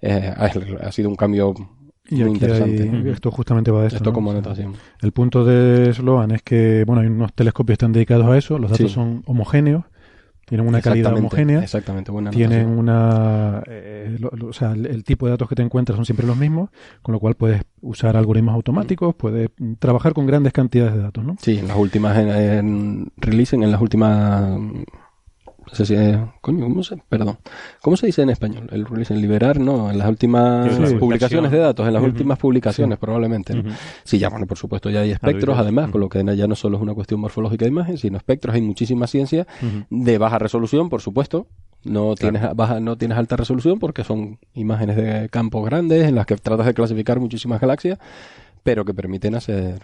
eh, 0.01 0.33
ha, 0.35 0.49
ha 0.87 0.91
sido 0.91 1.09
un 1.09 1.15
cambio 1.15 1.53
Y 2.09 2.15
muy 2.23 2.31
interesante. 2.31 2.89
hay- 2.89 3.09
esto 3.11 3.29
justamente 3.29 3.69
va 3.69 3.81
de 3.81 3.87
esto. 3.87 3.97
Esto 3.97 4.09
¿no? 4.09 4.13
como 4.15 4.29
O 4.31 4.33
sea, 4.33 4.39
anotación. 4.39 4.73
El 4.99 5.11
punto 5.11 5.45
de 5.45 5.93
Sloan 5.93 6.31
es 6.31 6.41
que, 6.41 6.85
bueno, 6.87 7.01
hay 7.03 7.07
unos 7.07 7.33
telescopios 7.33 7.73
que 7.77 7.83
están 7.83 7.93
dedicados 7.93 8.25
a 8.25 8.35
eso, 8.35 8.57
los 8.57 8.71
datos 8.71 8.87
Sí. 8.89 8.95
son 8.95 9.21
homogéneos, 9.27 9.83
tienen 10.47 10.65
una 10.65 10.79
calidad 10.81 11.11
homogénea, 11.13 11.61
Exactamente, 11.61 12.09
buena 12.09 12.31
tienen 12.31 12.67
una... 12.69 13.61
eh, 13.67 14.15
lo- 14.17 14.31
lo- 14.33 14.47
o 14.47 14.53
sea, 14.53 14.71
el, 14.71 14.85
el 14.85 15.03
tipo 15.03 15.25
de 15.25 15.31
datos 15.31 15.49
que 15.49 15.55
te 15.55 15.61
encuentras 15.61 15.97
son 15.97 16.05
siempre 16.05 16.25
los 16.25 16.37
mismos, 16.37 16.69
con 17.01 17.11
lo 17.11 17.19
cual 17.19 17.35
puedes 17.35 17.61
usar 17.81 18.15
algoritmos 18.15 18.55
automáticos, 18.55 19.13
puedes 19.15 19.49
trabajar 19.79 20.13
con 20.13 20.25
grandes 20.25 20.53
cantidades 20.53 20.93
de 20.95 21.01
datos, 21.01 21.25
¿no? 21.25 21.35
Sí, 21.39 21.57
en 21.59 21.67
las 21.67 21.75
últimas 21.77 22.17
en, 22.17 22.29
en 22.29 23.11
releasing, 23.17 23.61
en 23.63 23.71
las 23.71 23.81
últimas 23.81 24.57
no 25.69 25.75
sé 25.75 25.85
si 25.85 25.93
es- 25.95 26.17
coño, 26.41 26.63
¿cómo 26.65 26.81
se, 26.83 26.97
perdón, 27.09 27.37
¿cómo 27.81 27.97
se 27.97 28.05
dice 28.07 28.21
en 28.21 28.29
español? 28.29 28.67
El 28.71 28.85
releasing, 28.85 29.19
liberar, 29.19 29.59
no, 29.59 29.91
en 29.91 29.97
las 29.97 30.07
últimas 30.07 30.73
Sí, 30.73 30.93
la 30.93 30.99
publicaciones 30.99 31.51
de 31.51 31.57
datos, 31.59 31.87
en 31.87 31.93
las 31.93 32.03
últimas 32.03 32.39
publicaciones 32.39 32.97
Sí. 32.97 32.99
probablemente. 33.01 33.53
¿no? 33.53 33.71
Sí, 34.03 34.17
ya, 34.17 34.29
bueno, 34.29 34.47
por 34.47 34.57
supuesto 34.57 34.89
ya 34.89 35.01
hay 35.01 35.11
espectros, 35.11 35.57
además, 35.57 35.85
Ujú. 35.85 35.91
con 35.93 36.01
lo 36.01 36.09
que 36.09 36.23
ya 36.35 36.47
no 36.47 36.55
solo 36.55 36.77
es 36.77 36.83
una 36.83 36.93
cuestión 36.93 37.19
morfológica 37.19 37.65
de 37.65 37.69
imagen, 37.71 37.97
sino 37.97 38.17
espectros, 38.17 38.55
hay 38.55 38.61
muchísima 38.61 39.07
ciencia 39.07 39.45
de 39.89 40.17
baja 40.17 40.39
resolución, 40.39 40.89
por 40.89 41.01
supuesto. 41.01 41.47
No 41.83 42.15
tienes 42.15 42.41
baja, 42.55 42.79
no 42.79 42.97
tienes 42.97 43.17
alta 43.17 43.35
resolución 43.37 43.77
porque 43.79 44.03
son 44.03 44.39
imágenes 44.55 44.95
de 44.97 45.29
campos 45.29 45.63
grandes 45.65 46.05
en 46.07 46.15
las 46.15 46.25
que 46.25 46.35
tratas 46.35 46.65
de 46.65 46.73
clasificar 46.73 47.19
muchísimas 47.19 47.61
galaxias, 47.61 47.99
pero 48.67 48.83
que 48.83 48.93
permiten 48.93 49.33
hacer 49.33 49.79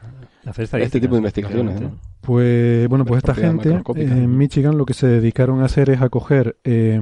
este 0.81 0.99
tipo 0.99 1.13
de 1.13 1.19
investigaciones. 1.19 1.79
¿no? 1.79 1.97
Pues 2.19 2.85
bueno, 2.89 3.05
pues 3.05 3.19
esta 3.19 3.33
gente 3.33 3.81
en 3.95 4.37
Michigan 4.37 4.77
lo 4.77 4.85
que 4.85 4.93
se 4.93 5.07
dedicaron 5.07 5.61
a 5.61 5.65
hacer 5.67 5.89
es 5.89 6.01
a 6.01 6.09
coger 6.09 6.57
eh, 6.65 6.99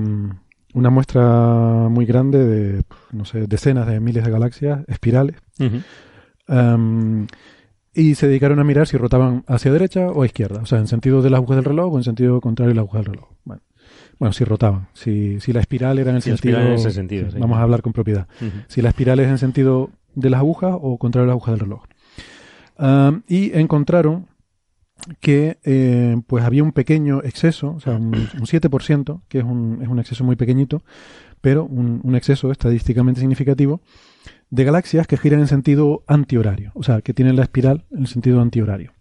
una 0.75 0.89
muestra 0.91 1.87
muy 1.89 2.05
grande 2.05 2.45
de, 2.45 2.83
no 3.11 3.25
sé, 3.25 3.47
decenas 3.47 3.87
de 3.87 3.99
miles 3.99 4.23
de 4.23 4.29
galaxias 4.29 4.81
espirales 4.87 5.37
em, 6.47 7.25
y 7.95 8.13
se 8.13 8.27
dedicaron 8.27 8.59
a 8.59 8.63
mirar 8.63 8.85
si 8.85 8.97
rotaban 8.97 9.43
hacia 9.47 9.71
derecha 9.71 10.05
o 10.11 10.21
a 10.21 10.27
izquierda, 10.27 10.61
o 10.61 10.67
sea, 10.67 10.77
en 10.77 10.85
sentido 10.85 11.23
de 11.23 11.31
las 11.31 11.39
agujas 11.39 11.55
del 11.55 11.65
reloj 11.65 11.95
o 11.95 11.97
en 11.97 12.03
sentido 12.03 12.39
contrario 12.41 12.73
de 12.73 12.75
las 12.75 12.83
agujas 12.83 13.05
del 13.05 13.13
reloj. 13.15 13.29
Bueno, 13.43 13.63
bueno 14.19 14.33
si 14.33 14.43
rotaban, 14.43 14.87
si, 14.93 15.39
si 15.39 15.51
la 15.51 15.61
espiral 15.61 15.97
era 15.97 16.11
en 16.11 16.17
el 16.17 16.21
Si 16.21 16.29
sentido... 16.29 16.59
en 16.59 16.73
ese 16.73 16.91
sentido, 16.91 17.31
sí. 17.31 17.39
Vamos 17.39 17.57
a 17.57 17.63
hablar 17.63 17.81
con 17.81 17.91
propiedad. 17.91 18.27
Si 18.67 18.83
la 18.83 18.89
espiral 18.89 19.19
es 19.19 19.29
en 19.29 19.39
sentido 19.39 19.89
de 20.15 20.29
las 20.29 20.39
agujas 20.39 20.75
o 20.79 20.97
contrario 20.97 21.25
a 21.25 21.27
las 21.27 21.33
agujas 21.33 21.53
del 21.53 21.59
reloj. 21.59 21.83
Y 23.27 23.57
encontraron 23.57 24.27
que 25.19 25.57
eh, 25.63 26.21
pues 26.27 26.43
había 26.43 26.63
un 26.63 26.71
pequeño 26.71 27.21
exceso, 27.23 27.73
o 27.73 27.79
sea, 27.79 27.95
un, 27.95 28.13
un 28.15 28.45
7%, 28.45 29.21
que 29.27 29.39
es 29.39 29.43
un, 29.43 29.79
es 29.81 29.87
un 29.87 29.99
exceso 29.99 30.23
muy 30.23 30.35
pequeñito, 30.35 30.83
pero 31.41 31.65
un, 31.65 32.01
un 32.03 32.15
exceso 32.15 32.51
estadísticamente 32.51 33.19
significativo 33.19 33.81
de 34.49 34.63
galaxias 34.63 35.07
que 35.07 35.17
giran 35.17 35.39
en 35.39 35.47
sentido 35.47 36.03
antihorario, 36.07 36.71
o 36.75 36.83
sea, 36.83 37.01
que 37.01 37.13
tienen 37.13 37.35
la 37.35 37.43
espiral 37.43 37.85
en 37.91 38.05
sentido 38.05 38.41
antihorario. 38.41 38.93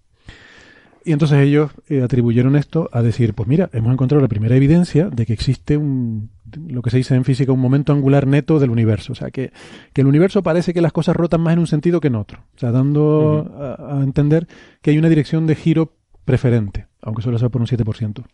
Y 1.04 1.12
entonces 1.12 1.38
ellos 1.38 1.70
eh, 1.88 2.02
atribuyeron 2.02 2.56
esto 2.56 2.90
a 2.92 3.02
decir, 3.02 3.34
pues 3.34 3.48
mira, 3.48 3.70
hemos 3.72 3.92
encontrado 3.92 4.20
la 4.20 4.28
primera 4.28 4.54
evidencia 4.56 5.08
de 5.08 5.24
que 5.24 5.32
existe 5.32 5.76
un, 5.76 6.30
lo 6.68 6.82
que 6.82 6.90
se 6.90 6.98
dice 6.98 7.14
en 7.14 7.24
física, 7.24 7.52
un 7.52 7.60
momento 7.60 7.92
angular 7.92 8.26
neto 8.26 8.58
del 8.58 8.70
universo. 8.70 9.12
O 9.12 9.16
sea, 9.16 9.30
que, 9.30 9.52
que 9.92 10.02
el 10.02 10.06
universo 10.06 10.42
parece 10.42 10.74
que 10.74 10.82
las 10.82 10.92
cosas 10.92 11.16
rotan 11.16 11.40
más 11.40 11.54
en 11.54 11.60
un 11.60 11.66
sentido 11.66 12.00
que 12.00 12.08
en 12.08 12.16
otro. 12.16 12.40
O 12.54 12.58
sea, 12.58 12.70
dando 12.70 13.50
a, 13.58 13.98
a 13.98 14.02
entender 14.02 14.46
que 14.82 14.90
hay 14.90 14.98
una 14.98 15.08
dirección 15.08 15.46
de 15.46 15.54
giro 15.54 15.92
preferente, 16.24 16.86
aunque 17.00 17.22
solo 17.22 17.38
sea 17.38 17.48
por 17.48 17.60
un 17.60 17.66
7%. 17.66 18.24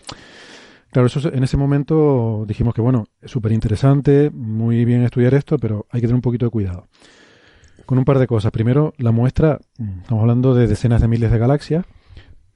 Claro, 0.91 1.07
eso 1.07 1.33
en 1.33 1.45
ese 1.45 1.57
momento 1.57 2.45
dijimos 2.47 2.75
que, 2.75 2.81
bueno, 2.81 3.05
es 3.21 3.31
súper 3.31 3.53
interesante, 3.53 4.31
muy 4.31 4.85
bien 4.85 5.03
estudiar 5.03 5.35
esto, 5.35 5.59
pero 5.59 5.87
hay 5.91 6.01
que 6.01 6.07
tener 6.07 6.17
un 6.17 6.23
poquito 6.23 6.47
de 6.47 6.51
cuidado. 6.51 6.87
Con 7.85 7.99
un 7.99 8.05
par 8.05 8.19
de 8.19 8.27
cosas. 8.27 8.51
Primero, 8.51 8.95
la 8.99 9.13
muestra, 9.13 9.61
mm, 9.79 10.01
estamos 10.01 10.23
hablando 10.23 10.55
de 10.55 10.67
decenas 10.67 11.01
de 11.01 11.09
miles 11.09 11.31
de 11.31 11.39
galaxias, 11.39 11.85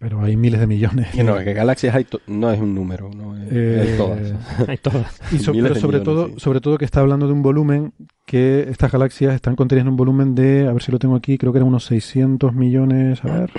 pero 0.01 0.21
hay 0.23 0.35
miles 0.37 0.59
de 0.59 0.67
millones. 0.67 1.09
Que 1.13 1.23
no, 1.23 1.37
que 1.39 1.53
galaxias 1.53 1.95
hay 1.95 2.07
no 2.27 2.51
es 2.51 2.59
un 2.59 2.75
número, 2.75 3.09
no 3.15 3.37
es, 3.37 3.47
Eh, 3.53 3.85
es 3.93 3.97
todas. 3.97 4.33
Hay 4.69 4.79
todas. 4.79 5.21
Y 5.31 5.39
so- 5.39 5.53
pero 5.53 5.75
sobre 5.77 5.99
millones, 5.99 6.03
todo, 6.03 6.27
sí. 6.29 6.35
sobre 6.39 6.61
todo 6.61 6.77
que 6.79 6.85
está 6.87 7.01
hablando 7.01 7.27
de 7.29 7.33
un 7.35 7.43
volumen 7.43 7.93
que 8.27 8.67
estas 8.69 8.91
galaxias 8.91 9.35
están 9.35 9.55
conteniendo 9.57 9.91
un 9.91 9.97
volumen 9.97 10.35
de, 10.35 10.67
a 10.67 10.73
ver 10.73 10.83
si 10.83 10.91
lo 10.91 10.99
tengo 10.99 11.15
aquí, 11.17 11.37
creo 11.39 11.53
que 11.53 11.59
eran 11.59 11.69
unos 11.69 11.85
600 11.85 12.55
millones, 12.55 13.25
a 13.25 13.41
ver, 13.41 13.51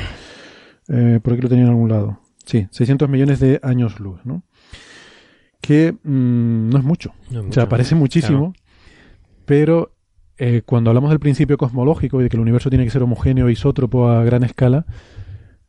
eh, 0.90 1.20
por 1.22 1.34
aquí 1.34 1.42
lo 1.44 1.50
tenía 1.50 1.64
en 1.66 1.70
algún 1.70 1.90
lado. 1.90 2.20
Sí, 2.46 2.68
600 2.72 3.08
millones 3.08 3.40
de 3.40 3.60
años 3.64 4.00
luz, 4.00 4.20
¿no? 4.26 4.42
Que 5.62 5.92
mm, 5.94 6.70
no 6.70 6.78
es 6.80 6.84
mucho. 6.84 7.14
No 7.30 7.42
es 7.42 7.46
O 7.50 7.54
sea, 7.54 7.64
mucho. 7.64 7.70
parece 7.70 7.94
muchísimo, 7.96 8.54
pero 9.46 9.92
eh, 10.38 10.64
cuando 10.66 10.90
hablamos 10.90 11.12
del 11.12 11.20
principio 11.20 11.58
cosmológico 11.58 12.20
y 12.20 12.24
de 12.24 12.30
que 12.30 12.38
el 12.38 12.42
universo 12.42 12.70
tiene 12.70 12.84
que 12.86 12.90
ser 12.90 13.04
homogéneo 13.04 13.48
e 13.48 13.52
isótropo 13.52 14.10
a 14.10 14.24
gran 14.24 14.44
escala, 14.44 14.86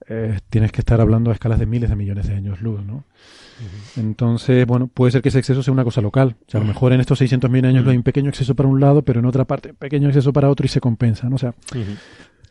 eh, 0.09 0.38
tienes 0.51 0.73
que 0.73 0.81
estar 0.81 1.01
hablando 1.01 1.31
a 1.31 1.35
escalas 1.35 1.59
de 1.59 1.67
miles 1.67 1.91
de 1.91 1.97
millones 1.97 2.29
de 2.29 2.35
años 2.35 2.61
luz, 2.61 2.85
¿no? 2.85 3.05
Entonces, 3.97 4.67
bueno, 4.67 4.88
puede 4.88 5.12
ser 5.12 5.23
que 5.23 5.29
ese 5.29 5.38
exceso 5.38 5.62
sea 5.62 5.73
una 5.73 5.85
cosa 5.85 6.01
local. 6.01 6.37
O 6.47 6.51
sea, 6.51 6.59
a 6.61 6.62
lo 6.65 6.69
mejor 6.69 6.93
en 6.93 7.01
estos 7.01 7.21
600.000 7.21 7.67
años 7.67 7.83
Ujú. 7.83 7.91
hay 7.91 7.97
un 7.97 8.03
pequeño 8.03 8.29
exceso 8.29 8.55
para 8.55 8.69
un 8.69 8.81
lado, 8.81 9.03
pero 9.03 9.21
en 9.21 9.27
otra 9.27 9.45
parte 9.45 9.73
pequeño 9.75 10.09
exceso 10.09 10.33
para 10.33 10.51
otro 10.51 10.67
y 10.67 10.69
se 10.69 10.81
compensa, 10.81 11.29
¿no? 11.29 11.37
O 11.37 11.38
sea. 11.38 11.55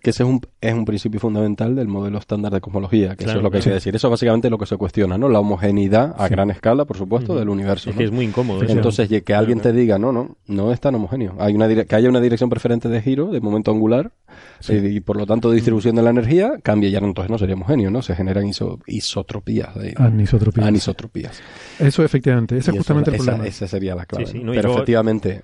Que 0.03 0.09
ese 0.09 0.23
es 0.23 0.29
un, 0.29 0.41
es 0.61 0.73
un 0.73 0.83
principio 0.83 1.19
fundamental 1.19 1.75
del 1.75 1.87
modelo 1.87 2.17
estándar 2.17 2.51
de 2.51 2.59
cosmología, 2.59 3.15
que 3.15 3.25
eso 3.25 3.37
es 3.37 3.43
lo 3.43 3.51
que 3.51 3.57
hay 3.57 3.61
claro. 3.61 3.71
que 3.71 3.75
decir. 3.75 3.95
Eso 3.95 4.07
es 4.07 4.11
básicamente 4.11 4.49
lo 4.49 4.57
que 4.57 4.65
se 4.65 4.75
cuestiona, 4.75 5.15
¿no? 5.17 5.29
La 5.29 5.39
homogeneidad 5.39 6.15
a 6.17 6.27
Sí. 6.27 6.31
gran 6.33 6.49
escala, 6.49 6.85
por 6.85 6.97
supuesto, 6.97 7.35
del 7.37 7.49
universo. 7.49 7.91
Es 7.91 7.95
¿no? 7.95 7.99
que 7.99 8.05
es 8.05 8.11
muy 8.11 8.25
incómodo. 8.25 8.63
Entonces, 8.63 9.07
que 9.23 9.33
alguien 9.35 9.59
te 9.59 9.71
diga, 9.71 9.99
no, 9.99 10.11
no, 10.11 10.37
no 10.47 10.71
es 10.73 10.79
tan 10.79 10.95
homogéneo. 10.95 11.35
Hay 11.39 11.53
una 11.53 11.67
que 11.85 11.95
haya 11.95 12.09
una 12.09 12.19
dirección 12.19 12.49
preferente 12.49 12.89
de 12.89 12.99
giro, 13.01 13.27
de 13.27 13.41
momento 13.41 13.69
angular, 13.71 14.11
Sí. 14.59 14.73
y, 14.73 14.85
y 14.97 14.99
por 15.01 15.17
lo 15.17 15.25
tanto 15.27 15.49
de 15.49 15.55
distribución 15.55 15.95
de 15.95 16.01
la 16.01 16.09
energía, 16.09 16.53
cambia 16.63 16.89
ya, 16.89 16.99
no, 16.99 17.07
entonces 17.07 17.29
no 17.29 17.37
sería 17.37 17.53
homogéneo, 17.55 17.91
¿no? 17.91 18.01
Se 18.01 18.15
generan 18.15 18.45
iso- 18.47 18.79
isotropías. 18.87 19.75
ahí, 19.77 19.93
¿no? 19.99 20.05
anisotropía. 20.05 20.65
Anisotropías. 20.65 21.39
Eso 21.79 22.03
efectivamente, 22.03 22.55
ese 22.55 22.61
es 22.61 22.67
eso- 22.69 22.77
justamente 22.77 23.11
el 23.11 23.17
problema. 23.17 23.45
esa 23.45 23.67
sería 23.67 23.93
la 23.95 24.05
clave. 24.05 24.25
Sí, 24.25 24.31
sí, 24.33 24.39
Pero 24.39 24.53
luego- 24.63 24.73
efectivamente, 24.77 25.41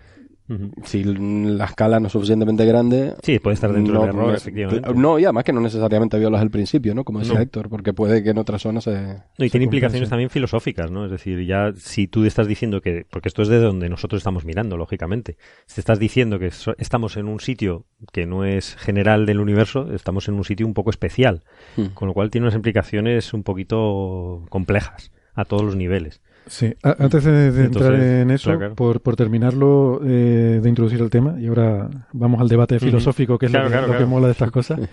Si 0.85 1.03
la 1.03 1.65
escala 1.65 1.99
no 1.99 2.07
es 2.07 2.13
suficientemente 2.13 2.65
grande, 2.65 3.15
Sí, 3.21 3.37
puede 3.39 3.55
estar 3.55 3.73
dentro 3.73 3.93
no, 3.95 3.99
del 4.01 4.09
error, 4.09 4.27
no- 4.29 4.33
efectivamente. 4.33 4.93
No, 4.93 5.19
y 5.19 5.25
además 5.25 5.43
que 5.43 5.51
no 5.53 5.59
necesariamente 5.59 6.17
violas 6.19 6.41
el 6.41 6.49
principio, 6.49 6.95
¿no? 6.95 7.03
Como 7.03 7.19
decía 7.19 7.35
No. 7.35 7.41
Héctor, 7.41 7.67
porque 7.69 7.91
puede 7.93 8.23
que 8.23 8.29
en 8.29 8.37
otras 8.37 8.61
zonas 8.61 8.85
se. 8.85 8.91
No, 8.93 9.45
y 9.45 9.49
se 9.49 9.51
tiene 9.51 9.65
implicaciones 9.65 10.09
también 10.09 10.29
filosóficas, 10.29 10.89
¿no? 10.89 11.05
Es 11.05 11.11
decir, 11.11 11.45
ya 11.45 11.73
si 11.75 12.07
tú 12.07 12.23
estás 12.25 12.47
diciendo 12.47 12.79
que, 12.81 13.05
porque 13.09 13.27
esto 13.27 13.41
es 13.41 13.49
de 13.49 13.59
donde 13.59 13.89
nosotros 13.89 14.19
estamos 14.19 14.45
mirando, 14.45 14.77
lógicamente, 14.77 15.37
si 15.65 15.81
estás 15.81 15.99
diciendo 15.99 16.39
que 16.39 16.51
so- 16.51 16.75
estamos 16.77 17.17
en 17.17 17.27
un 17.27 17.39
sitio 17.41 17.85
que 18.13 18.25
no 18.25 18.45
es 18.45 18.75
general 18.75 19.25
del 19.25 19.39
universo, 19.41 19.91
estamos 19.93 20.27
en 20.29 20.35
un 20.35 20.43
sitio 20.45 20.65
un 20.65 20.73
poco 20.73 20.89
especial, 20.91 21.43
Hmm. 21.75 21.87
con 21.93 22.07
lo 22.07 22.13
cual 22.13 22.29
tiene 22.31 22.45
unas 22.45 22.55
implicaciones 22.55 23.33
un 23.33 23.43
poquito 23.43 24.45
complejas 24.49 25.11
a 25.35 25.45
todos 25.45 25.63
los 25.63 25.75
niveles. 25.75 26.21
Sí, 26.47 26.73
a- 26.83 26.95
antes 26.99 27.23
de, 27.23 27.51
de 27.51 27.65
entrar 27.65 27.93
Entonces, 27.93 28.21
en 28.21 28.31
eso, 28.31 28.57
claro. 28.57 28.75
Por, 28.75 29.01
por 29.01 29.15
terminarlo 29.15 29.99
eh, 30.05 30.59
de 30.61 30.69
introducir 30.69 31.01
el 31.01 31.09
tema, 31.09 31.35
y 31.39 31.47
ahora 31.47 31.89
vamos 32.13 32.39
al 32.41 32.47
debate 32.47 32.79
filosófico, 32.79 33.37
que 33.37 33.47
es 33.47 33.51
Claro, 33.51 33.65
lo, 33.65 33.69
que, 33.69 33.73
claro, 33.77 33.87
lo 33.87 33.93
que 33.93 33.97
claro. 33.97 34.09
mola 34.09 34.27
de 34.27 34.31
estas 34.33 34.51
cosas. 34.51 34.79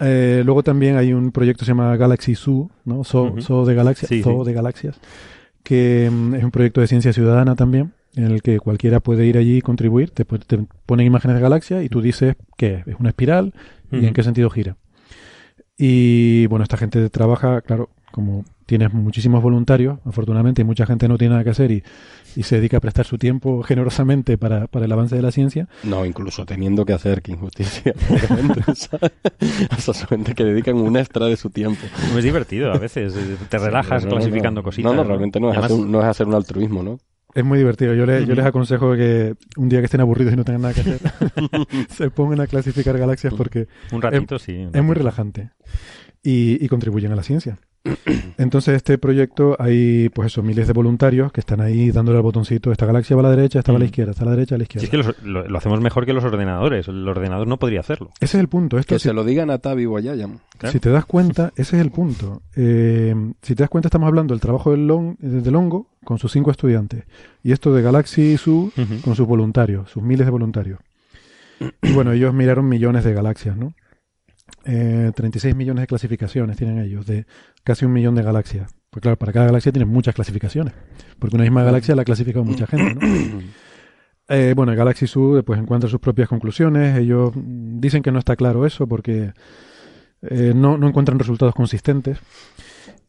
Eh, 0.00 0.42
luego 0.44 0.62
también 0.62 0.96
hay 0.96 1.12
un 1.12 1.32
proyecto 1.32 1.58
que 1.58 1.64
se 1.64 1.72
llama 1.72 1.96
Galaxy 1.96 2.36
Zoo, 2.36 2.70
¿no? 2.84 3.02
Zoo, 3.02 3.64
de 3.66 3.74
Galaxias, 3.74 4.08
Sí, 4.08 4.22
Zoo 4.22 4.44
sí. 4.44 4.48
de 4.48 4.54
Galaxias, 4.54 5.00
que 5.64 6.08
mm, 6.08 6.34
es 6.36 6.44
un 6.44 6.52
proyecto 6.52 6.80
de 6.80 6.86
ciencia 6.86 7.12
ciudadana 7.12 7.56
también, 7.56 7.94
en 8.14 8.26
el 8.26 8.40
que 8.40 8.60
cualquiera 8.60 9.00
puede 9.00 9.26
ir 9.26 9.36
allí 9.38 9.56
y 9.56 9.60
contribuir. 9.60 10.10
Te, 10.10 10.24
te 10.24 10.60
ponen 10.86 11.04
imágenes 11.04 11.34
de 11.34 11.40
galaxias 11.42 11.82
y 11.84 11.88
tú 11.88 12.00
dices 12.00 12.36
que 12.56 12.84
es 12.86 12.94
una 13.00 13.08
espiral 13.08 13.52
y 13.90 14.06
en 14.06 14.14
qué 14.14 14.22
sentido 14.22 14.50
gira. 14.50 14.76
Y 15.76 16.46
bueno, 16.46 16.62
esta 16.62 16.76
gente 16.76 17.08
trabaja, 17.10 17.60
claro, 17.62 17.90
como 18.12 18.44
tienes 18.66 18.92
muchísimos 18.92 19.42
voluntarios, 19.42 19.98
afortunadamente, 20.04 20.62
y 20.62 20.64
mucha 20.64 20.84
gente 20.86 21.08
no 21.08 21.16
tiene 21.18 21.32
nada 21.32 21.44
que 21.44 21.50
hacer 21.50 21.70
y, 21.70 21.82
y 22.36 22.42
se 22.42 22.56
dedica 22.56 22.76
a 22.78 22.80
prestar 22.80 23.06
su 23.06 23.16
tiempo 23.18 23.62
generosamente 23.64 24.36
para, 24.38 24.66
para 24.66 24.84
el 24.86 24.92
avance 24.92 25.14
de 25.16 25.22
la 25.22 25.30
ciencia. 25.32 25.68
No, 25.84 26.04
incluso 26.04 26.44
teniendo 26.46 26.84
que 26.84 26.92
hacer, 26.92 27.22
que 27.22 27.32
injusticia. 27.32 27.94
obviamente, 28.10 28.62
¿sabes? 28.74 29.12
A 29.70 29.76
esa 29.76 30.06
gente 30.06 30.34
que 30.34 30.44
dedican 30.44 30.76
un 30.76 30.96
extra 30.96 31.26
de 31.26 31.36
su 31.36 31.50
tiempo. 31.50 31.80
Es 32.16 32.24
divertido 32.24 32.72
a 32.72 32.78
veces. 32.78 33.14
eh, 33.16 33.36
Te 33.48 33.58
relajas 33.58 34.04
No, 34.04 34.10
no, 34.10 34.16
clasificando 34.16 34.60
no. 34.60 34.64
cositas. 34.64 34.92
No, 34.92 34.96
no, 34.96 35.04
realmente 35.04 35.40
no 35.40 35.48
es, 35.50 35.56
Además, 35.56 35.70
hacer, 35.72 35.84
un- 35.84 35.92
no 35.92 36.00
es 36.00 36.06
hacer 36.06 36.26
un 36.26 36.34
altruismo, 36.34 36.82
¿no? 36.82 36.98
Es 37.34 37.44
muy 37.44 37.58
divertido. 37.58 37.94
Yo, 37.94 38.06
le- 38.06 38.24
yo 38.26 38.34
les 38.34 38.44
aconsejo 38.44 38.94
que 38.96 39.34
un 39.58 39.68
día 39.68 39.80
que 39.80 39.84
estén 39.84 40.00
aburridos 40.00 40.32
y 40.32 40.36
no 40.36 40.44
tengan 40.44 40.62
nada 40.62 40.74
que 40.74 40.80
hacer, 40.80 40.98
se 41.90 42.10
pongan 42.10 42.40
a 42.40 42.46
clasificar 42.46 42.96
galaxias 42.98 43.34
porque 43.34 43.68
Un 43.92 44.00
ratito, 44.02 44.38
sí. 44.38 44.52
un 44.56 44.70
es 44.74 44.82
muy 44.82 44.94
relajante 44.94 45.50
y, 46.22 46.62
y 46.64 46.68
contribuyen 46.68 47.12
a 47.12 47.16
la 47.16 47.22
ciencia. 47.22 47.58
Entonces, 48.38 48.74
este 48.76 48.98
proyecto 48.98 49.56
hay, 49.58 50.08
pues 50.10 50.26
eso, 50.26 50.42
miles 50.42 50.66
de 50.66 50.72
voluntarios 50.72 51.32
que 51.32 51.40
están 51.40 51.60
ahí 51.60 51.90
dándole 51.90 52.18
al 52.18 52.22
botoncito. 52.22 52.70
Esta 52.72 52.86
galaxia 52.86 53.16
va 53.16 53.20
a 53.20 53.24
la 53.24 53.30
derecha, 53.36 53.58
esta 53.58 53.72
va 53.72 53.76
a 53.76 53.78
la 53.80 53.84
Mm. 53.84 53.86
izquierda, 53.88 54.10
esta 54.12 54.22
a 54.22 54.26
la 54.26 54.30
derecha, 54.32 54.54
a 54.54 54.58
la 54.58 54.64
Si 54.64 54.76
izquierda. 54.76 54.84
es 54.84 54.90
que 54.90 54.96
los- 54.96 55.22
lo, 55.24 55.48
lo 55.48 55.58
hacemos 55.58 55.80
mejor 55.80 56.06
que 56.06 56.12
los 56.12 56.24
ordenadores. 56.24 56.88
El 56.88 57.06
ordenador 57.08 57.46
no 57.48 57.58
podría 57.58 57.80
hacerlo. 57.80 58.10
Ese 58.20 58.36
es 58.36 58.40
el 58.40 58.48
punto. 58.48 58.78
Esto, 58.78 58.94
Que 58.94 58.98
si, 58.98 59.08
se 59.08 59.12
lo 59.14 59.24
digan 59.24 59.50
a 59.50 59.58
Tavi 59.58 59.84
Guayayam. 59.86 60.38
Claro. 60.58 60.72
si 60.72 60.80
te 60.80 60.90
das 60.90 61.04
cuenta, 61.06 61.52
ese 61.56 61.76
es 61.76 61.82
el 61.82 61.90
punto. 61.90 62.42
Eh, 62.56 63.14
si 63.42 63.54
te 63.54 63.62
das 63.62 63.70
cuenta, 63.70 63.88
estamos 63.88 64.06
hablando 64.08 64.34
del 64.34 64.40
trabajo 64.40 64.70
del, 64.72 64.86
long, 64.86 65.16
del 65.18 65.54
hongo 65.56 65.86
con 66.04 66.18
sus 66.18 66.32
cinco 66.32 66.50
estudiantes. 66.50 67.04
Y 67.42 67.52
esto 67.52 67.72
de 67.74 67.82
Galaxy 67.82 68.36
Zoo 68.36 68.70
Ujú. 68.76 69.00
con 69.04 69.14
sus 69.16 69.26
voluntarios, 69.26 69.90
sus 69.90 70.02
miles 70.02 70.26
de 70.26 70.30
voluntarios. 70.30 70.78
Y 71.82 71.92
bueno, 71.92 72.12
ellos 72.12 72.32
miraron 72.34 72.68
millones 72.68 73.02
de 73.04 73.12
galaxias, 73.14 73.56
¿no? 73.56 73.72
Eh, 74.70 75.12
36 75.14 75.56
millones 75.56 75.80
de 75.80 75.86
clasificaciones 75.86 76.58
tienen 76.58 76.78
ellos, 76.78 77.06
de 77.06 77.24
casi 77.64 77.86
un 77.86 77.92
millón 77.94 78.14
de 78.14 78.22
galaxias. 78.22 78.76
Pues 78.90 79.00
claro, 79.00 79.18
para 79.18 79.32
cada 79.32 79.46
galaxia 79.46 79.72
tienen 79.72 79.88
muchas 79.88 80.14
clasificaciones, 80.14 80.74
porque 81.18 81.36
una 81.36 81.44
misma 81.44 81.62
galaxia 81.62 81.96
la 81.96 82.02
ha 82.02 82.04
clasificado 82.04 82.44
mucha 82.44 82.66
gente, 82.66 82.94
¿no? 82.94 83.40
Eh, 84.30 84.52
bueno, 84.54 84.72
el 84.72 84.76
Galaxy 84.76 85.06
Zoo 85.06 85.42
pues 85.42 85.58
encuentra 85.58 85.88
sus 85.88 86.00
propias 86.00 86.28
conclusiones. 86.28 86.98
Ellos 86.98 87.32
dicen 87.34 88.02
que 88.02 88.12
no 88.12 88.18
está 88.18 88.36
claro 88.36 88.66
eso 88.66 88.86
porque 88.86 89.32
eh, 90.20 90.52
no, 90.54 90.76
no 90.76 90.86
encuentran 90.86 91.18
resultados 91.18 91.54
consistentes. 91.54 92.18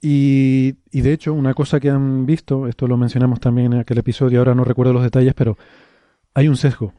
Y, 0.02 0.78
y 0.92 1.02
de 1.02 1.12
hecho, 1.12 1.34
una 1.34 1.54
cosa 1.54 1.82
que 1.82 1.90
han 1.90 2.26
visto, 2.26 2.70
esto 2.70 2.88
lo 2.88 2.96
mencionamos 2.96 3.42
también 3.42 3.74
en 3.74 3.80
aquel 3.80 3.98
episodio, 3.98 4.40
ahora 4.40 4.56
no 4.56 4.64
recuerdo 4.64 4.94
los 4.94 5.04
detalles, 5.04 5.34
pero 5.34 5.58
hay 6.34 6.48
un 6.48 6.56
sesgo 6.56 6.94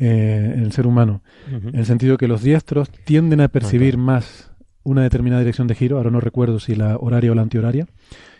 eh, 0.00 0.52
en 0.56 0.62
el 0.64 0.72
ser 0.72 0.86
humano, 0.86 1.22
en 1.50 1.76
el 1.76 1.86
sentido 1.86 2.16
que 2.18 2.26
los 2.26 2.42
diestros 2.42 2.90
tienden 3.04 3.40
a 3.40 3.48
percibir 3.48 3.96
más 3.98 4.50
una 4.82 5.02
determinada 5.02 5.40
dirección 5.42 5.66
de 5.68 5.74
giro, 5.74 5.98
ahora 5.98 6.10
no 6.10 6.20
recuerdo 6.20 6.58
si 6.58 6.74
la 6.74 6.96
horaria 6.96 7.30
o 7.30 7.34
la 7.34 7.42
antihoraria, 7.42 7.86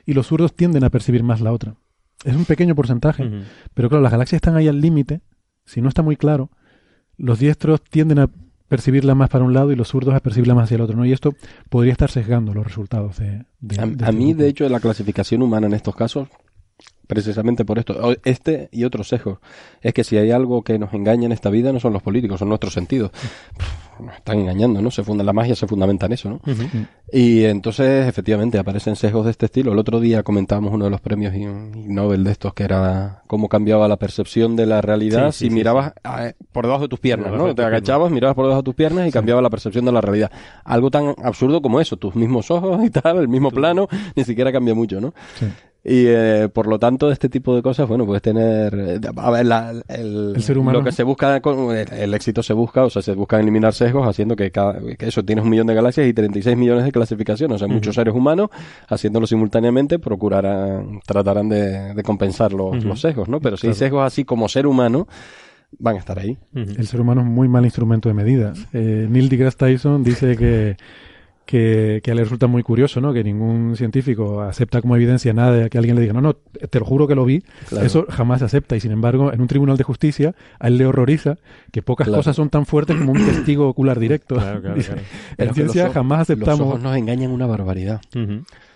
y 0.06 0.14
los 0.14 0.26
zurdos 0.26 0.54
tienden 0.56 0.82
a 0.84 0.90
percibir 0.90 1.22
más 1.22 1.40
la 1.40 1.52
otra. 1.52 1.74
Es 2.24 2.34
un 2.34 2.44
pequeño 2.46 2.74
porcentaje, 2.74 3.30
pero 3.74 3.88
claro, 3.88 4.02
las 4.02 4.12
galaxias 4.12 4.38
están 4.38 4.56
ahí 4.56 4.66
al 4.68 4.80
límite, 4.80 5.20
si 5.66 5.80
no 5.80 5.88
está 5.88 6.02
muy 6.02 6.16
claro, 6.16 6.50
los 7.16 7.38
diestros 7.38 7.82
tienden 7.82 8.18
a 8.18 8.30
percibirla 8.68 9.14
más 9.14 9.28
para 9.28 9.44
un 9.44 9.52
lado 9.52 9.72
y 9.72 9.76
los 9.76 9.88
zurdos 9.88 10.14
a 10.14 10.20
percibirla 10.20 10.54
más 10.54 10.64
hacia 10.64 10.76
el 10.76 10.80
otro, 10.82 10.96
¿no? 10.96 11.04
Y 11.04 11.12
esto 11.12 11.34
podría 11.68 11.92
estar 11.92 12.10
sesgando 12.10 12.54
los 12.54 12.64
resultados 12.64 13.18
de... 13.18 13.44
de- 13.60 13.80
A, 13.80 13.86
de 13.86 14.04
a 14.04 14.08
este 14.08 14.12
mí, 14.12 14.28
grupo. 14.30 14.42
de 14.42 14.48
hecho, 14.48 14.68
la 14.68 14.80
clasificación 14.80 15.42
humana 15.42 15.66
en 15.66 15.74
estos 15.74 15.94
casos, 15.96 16.28
precisamente 17.10 17.64
por 17.64 17.78
esto, 17.78 18.16
este 18.24 18.68
y 18.72 18.84
otros 18.84 19.08
sesgos, 19.08 19.38
es 19.82 19.92
que 19.92 20.04
si 20.04 20.16
hay 20.16 20.30
algo 20.30 20.62
que 20.62 20.78
nos 20.78 20.94
engaña 20.94 21.26
en 21.26 21.32
esta 21.32 21.50
vida 21.50 21.72
no 21.72 21.80
son 21.80 21.92
los 21.92 22.02
políticos, 22.02 22.38
son 22.38 22.48
nuestros 22.48 22.72
sentidos. 22.72 23.10
Pff, 23.10 24.00
Nos 24.00 24.14
están 24.14 24.38
engañando, 24.38 24.80
¿no? 24.80 24.90
Se 24.90 25.02
funda, 25.02 25.24
la 25.24 25.32
magia 25.32 25.54
se 25.54 25.66
fundamenta 25.66 26.06
en 26.06 26.12
eso, 26.12 26.30
¿no? 26.30 26.40
Y 27.12 27.44
entonces, 27.44 28.06
efectivamente, 28.06 28.58
aparecen 28.58 28.96
sesgos 28.96 29.24
de 29.24 29.32
este 29.32 29.46
estilo. 29.46 29.72
El 29.72 29.78
otro 29.78 30.00
día 30.00 30.22
comentábamos 30.22 30.72
uno 30.72 30.84
de 30.84 30.90
los 30.90 31.00
premios 31.00 31.34
Nobel 31.34 32.24
de 32.24 32.32
estos, 32.32 32.54
que 32.54 32.62
era 32.62 33.22
cómo 33.26 33.48
cambiaba 33.48 33.88
la 33.88 33.96
percepción 33.96 34.56
de 34.56 34.66
la 34.66 34.80
realidad 34.80 35.32
Sí, 35.32 35.32
sí, 35.32 35.44
si 35.44 35.50
sí, 35.50 35.54
mirabas 35.54 35.92
eh, 36.20 36.34
por 36.52 36.64
debajo 36.64 36.82
de 36.82 36.88
tus 36.88 37.00
piernas, 37.00 37.32
¿no? 37.32 37.54
Te 37.54 37.62
agachabas, 37.62 38.10
mirabas 38.10 38.34
por 38.34 38.46
debajo 38.46 38.62
de 38.62 38.66
tus 38.66 38.74
piernas 38.74 39.08
y 39.08 39.10
cambiaba 39.10 39.42
la 39.42 39.50
percepción 39.50 39.84
de 39.84 39.92
la 39.92 40.00
realidad. 40.00 40.30
Algo 40.64 40.90
tan 40.90 41.14
absurdo 41.22 41.60
como 41.60 41.80
eso, 41.80 41.96
tus 41.96 42.14
mismos 42.14 42.50
ojos 42.50 42.82
y 42.84 42.90
tal, 42.90 43.18
el 43.18 43.28
mismo 43.28 43.50
plano, 43.50 43.88
ni 44.14 44.24
siquiera 44.24 44.52
cambia 44.52 44.74
mucho, 44.74 45.00
¿no? 45.00 45.12
Y 45.82 46.04
eh, 46.08 46.50
por 46.52 46.66
lo 46.66 46.78
tanto, 46.78 47.10
este 47.10 47.30
tipo 47.30 47.56
de 47.56 47.62
cosas, 47.62 47.88
bueno, 47.88 48.04
puedes 48.04 48.20
tener. 48.20 48.74
eh, 48.78 49.00
A 49.16 49.30
ver, 49.30 49.46
la- 49.46 49.70
el, 49.88 50.34
El 50.36 50.42
ser 50.42 50.58
humano- 50.58 50.78
Lo 50.80 50.84
que 50.84 50.92
se 50.92 51.02
busca, 51.04 51.40
con 51.40 51.74
el, 51.74 51.90
el 51.90 52.12
éxito 52.12 52.42
se 52.42 52.52
busca, 52.52 52.84
o 52.84 52.90
sea, 52.90 53.00
se 53.00 53.14
buscan 53.14 53.40
eliminar 53.40 53.72
sesgos 53.72 54.06
haciendo 54.06 54.36
que, 54.36 54.50
cada, 54.50 54.78
que 54.98 55.06
eso 55.06 55.24
tienes 55.24 55.42
un 55.42 55.50
millón 55.50 55.66
de 55.68 55.74
galaxias 55.74 56.06
y 56.06 56.12
36 56.12 56.54
millones 56.56 56.84
de 56.84 56.92
clasificaciones. 56.92 57.54
O 57.56 57.58
sea, 57.58 57.66
muchos 57.68 57.94
seres 57.94 58.14
humanos 58.14 58.50
haciéndolo 58.88 59.26
simultáneamente 59.26 59.98
procurarán, 59.98 61.00
tratarán 61.06 61.48
de, 61.48 61.94
de 61.94 62.02
compensar 62.02 62.52
los, 62.52 62.84
los 62.84 63.00
sesgos, 63.00 63.28
¿no? 63.28 63.40
Pero 63.40 63.56
si 63.56 63.66
hay 63.68 63.74
sesgos 63.74 64.04
así 64.06 64.24
como 64.24 64.48
ser 64.50 64.66
humano, 64.66 65.08
van 65.78 65.96
a 65.96 65.98
estar 65.98 66.18
ahí. 66.18 66.36
El 66.54 66.86
ser 66.86 67.00
humano 67.00 67.22
es 67.22 67.26
un 67.26 67.32
muy 67.32 67.48
mal 67.48 67.64
instrumento 67.64 68.08
de 68.10 68.14
medida. 68.14 68.52
Eh, 68.74 69.06
Neil 69.08 69.28
deGrasse 69.30 69.56
Tyson 69.56 70.02
dice 70.04 70.36
que, 70.36 70.76
que, 71.50 72.00
que 72.04 72.14
le 72.14 72.22
resulta 72.22 72.46
muy 72.46 72.62
curioso, 72.62 73.00
¿no? 73.00 73.12
Que 73.12 73.24
ningún 73.24 73.74
científico 73.76 74.40
acepta 74.40 74.80
como 74.80 74.94
evidencia 74.94 75.32
nada 75.32 75.52
de 75.52 75.68
que 75.70 75.78
alguien 75.78 75.96
le 75.96 76.02
diga, 76.02 76.12
no, 76.12 76.20
no, 76.20 76.34
te 76.34 76.78
lo 76.78 76.84
juro 76.84 77.08
que 77.08 77.16
lo 77.16 77.24
vi. 77.24 77.42
Claro. 77.68 77.84
Eso 77.84 78.06
jamás 78.08 78.38
se 78.38 78.44
acepta. 78.44 78.76
Y 78.76 78.80
sin 78.80 78.92
embargo, 78.92 79.32
en 79.32 79.40
un 79.40 79.48
tribunal 79.48 79.76
de 79.76 79.82
justicia, 79.82 80.34
a 80.60 80.68
él 80.68 80.78
le 80.78 80.86
horroriza 80.86 81.38
que 81.72 81.82
pocas 81.82 82.06
Claro. 82.06 82.20
cosas 82.20 82.36
son 82.36 82.50
tan 82.50 82.66
fuertes 82.66 82.96
como 82.96 83.10
un 83.12 83.18
testigo 83.24 83.68
ocular 83.68 83.98
directo. 83.98 84.36
Claro, 84.36 84.60
En 85.38 85.46
los 85.48 85.56
ciencia 85.56 85.84
ojos- 85.86 85.94
jamás 85.94 86.18
Los 86.20 86.30
aceptamos 86.30 86.60
ojos 86.60 86.82
nos 86.82 86.96
engañan 86.96 87.32
una 87.32 87.46
barbaridad. 87.46 88.00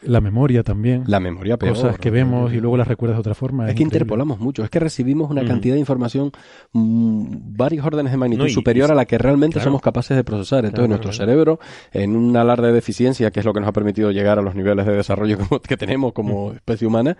La 0.06 0.20
memoria 0.20 0.62
también. 0.62 1.04
La 1.06 1.20
memoria 1.20 1.56
peor. 1.56 1.74
cosas 1.74 1.98
que 1.98 2.10
vemos 2.10 2.52
y 2.52 2.60
luego 2.60 2.76
las 2.76 2.88
recuerdas 2.88 3.16
de 3.16 3.20
otra 3.20 3.34
forma. 3.34 3.64
Es 3.64 3.68
que 3.74 3.82
increíble. 3.82 3.96
interpolamos 3.96 4.38
mucho, 4.38 4.62
es 4.64 4.70
que 4.70 4.78
recibimos 4.80 5.30
una 5.30 5.44
cantidad 5.44 5.74
de 5.74 5.80
información 5.80 6.32
mm, 6.72 7.56
varios 7.56 7.84
órdenes 7.86 8.12
de 8.12 8.18
magnitud 8.18 8.44
No, 8.44 8.48
y- 8.48 8.52
superior 8.52 8.90
a 8.90 8.94
la 8.94 9.04
que 9.04 9.18
realmente 9.18 9.54
claro. 9.54 9.64
somos 9.70 9.82
capaces 9.82 10.16
de 10.16 10.24
procesar. 10.24 10.64
Entonces 10.64 10.74
Claro, 10.74 10.88
nuestro 10.88 11.10
claro. 11.10 11.24
cerebro, 11.26 11.60
en 11.92 12.16
un 12.16 12.36
alarde 12.36 12.72
de 12.72 12.78
eficiencia, 12.78 13.30
que 13.30 13.40
es 13.40 13.46
lo 13.46 13.52
que 13.52 13.60
nos 13.60 13.68
ha 13.68 13.72
permitido 13.72 14.10
llegar 14.10 14.38
a 14.38 14.42
los 14.42 14.54
niveles 14.54 14.86
de 14.86 14.92
desarrollo 14.94 15.38
como- 15.48 15.60
que 15.60 15.76
tenemos 15.76 16.12
como 16.12 16.52
especie 16.52 16.86
humana, 16.86 17.16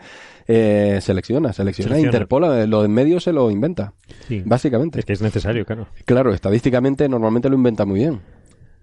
eh, 0.46 0.98
selecciona, 1.00 1.52
selecciona, 1.52 1.88
Selecciona. 1.90 2.16
interpola, 2.16 2.66
lo 2.66 2.80
de 2.80 2.86
en 2.86 2.92
medio 2.92 3.18
se 3.20 3.32
lo 3.32 3.50
inventa, 3.50 3.92
Sí. 4.28 4.42
básicamente. 4.44 4.98
Es 5.00 5.04
que 5.06 5.14
es 5.14 5.22
necesario, 5.22 5.64
claro. 5.64 5.86
Claro, 6.04 6.32
estadísticamente 6.34 7.08
normalmente 7.08 7.48
lo 7.48 7.56
inventa 7.56 7.84
muy 7.86 8.00
bien. 8.00 8.20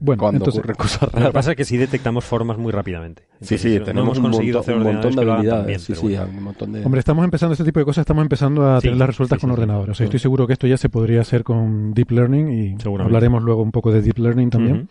Bueno, 0.04 0.20
cuando 0.20 0.38
entonces, 0.40 0.58
ocurren 0.60 0.76
cosas 0.78 1.02
Lo 1.04 1.10
que 1.12 1.16
raras. 1.18 1.32
pasa 1.32 1.52
es 1.52 1.58
que 1.58 1.64
sí 1.64 1.78
detectamos 1.78 2.26
formas 2.26 2.58
muy 2.58 2.72
rápidamente. 2.72 3.22
Sí, 3.22 3.56
Entonces, 3.56 3.62
sí, 3.62 3.80
no 3.80 3.86
tenemos 3.86 4.04
hemos 4.06 4.18
un 4.18 4.24
conseguido 4.24 4.58
montón, 4.60 4.74
hacer 4.74 4.76
un 4.88 4.94
montón 4.94 5.16
de 5.16 5.32
habilidades. 5.32 5.82
sí, 5.84 5.94
sí, 5.96 6.02
bueno. 6.02 6.26
un 6.38 6.44
montón 6.44 6.72
de... 6.74 6.84
Hombre, 6.86 7.00
estamos 7.00 7.24
empezando 7.24 7.54
este 7.54 7.64
tipo 7.66 7.80
de 7.80 7.86
cosas, 7.86 8.02
estamos 8.02 8.24
empezando 8.24 8.68
a 8.68 8.82
Sí, 8.82 8.88
tener 8.88 8.98
las 8.98 9.08
resultas 9.10 9.38
sí, 9.38 9.42
con 9.42 9.52
ordenadores. 9.52 9.92
O 9.92 9.94
sea, 9.94 10.04
Sí. 10.04 10.04
estoy 10.06 10.20
seguro 10.20 10.48
que 10.48 10.54
esto 10.54 10.66
ya 10.66 10.78
se 10.78 10.90
podría 10.90 11.22
hacer 11.22 11.44
con 11.44 11.94
Deep 11.94 12.10
Learning 12.12 12.52
y 12.52 12.78
hablaremos 13.00 13.44
luego 13.44 13.62
un 13.62 13.72
poco 13.72 13.92
de 13.92 14.02
Deep 14.02 14.18
Learning 14.18 14.50
también. 14.50 14.90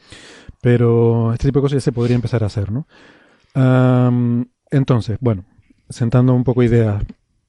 Pero 0.61 1.33
este 1.33 1.49
tipo 1.49 1.59
de 1.59 1.63
cosas 1.63 1.77
ya 1.79 1.81
se 1.81 1.93
podría 1.93 2.15
empezar 2.15 2.43
a 2.45 2.47
hacer, 2.47 2.71
¿no? 2.71 2.87
Entonces, 4.71 5.19
bueno, 5.21 5.45
sentando 5.89 6.35
un 6.35 6.45
poco 6.45 6.63
ideas. 6.63 7.03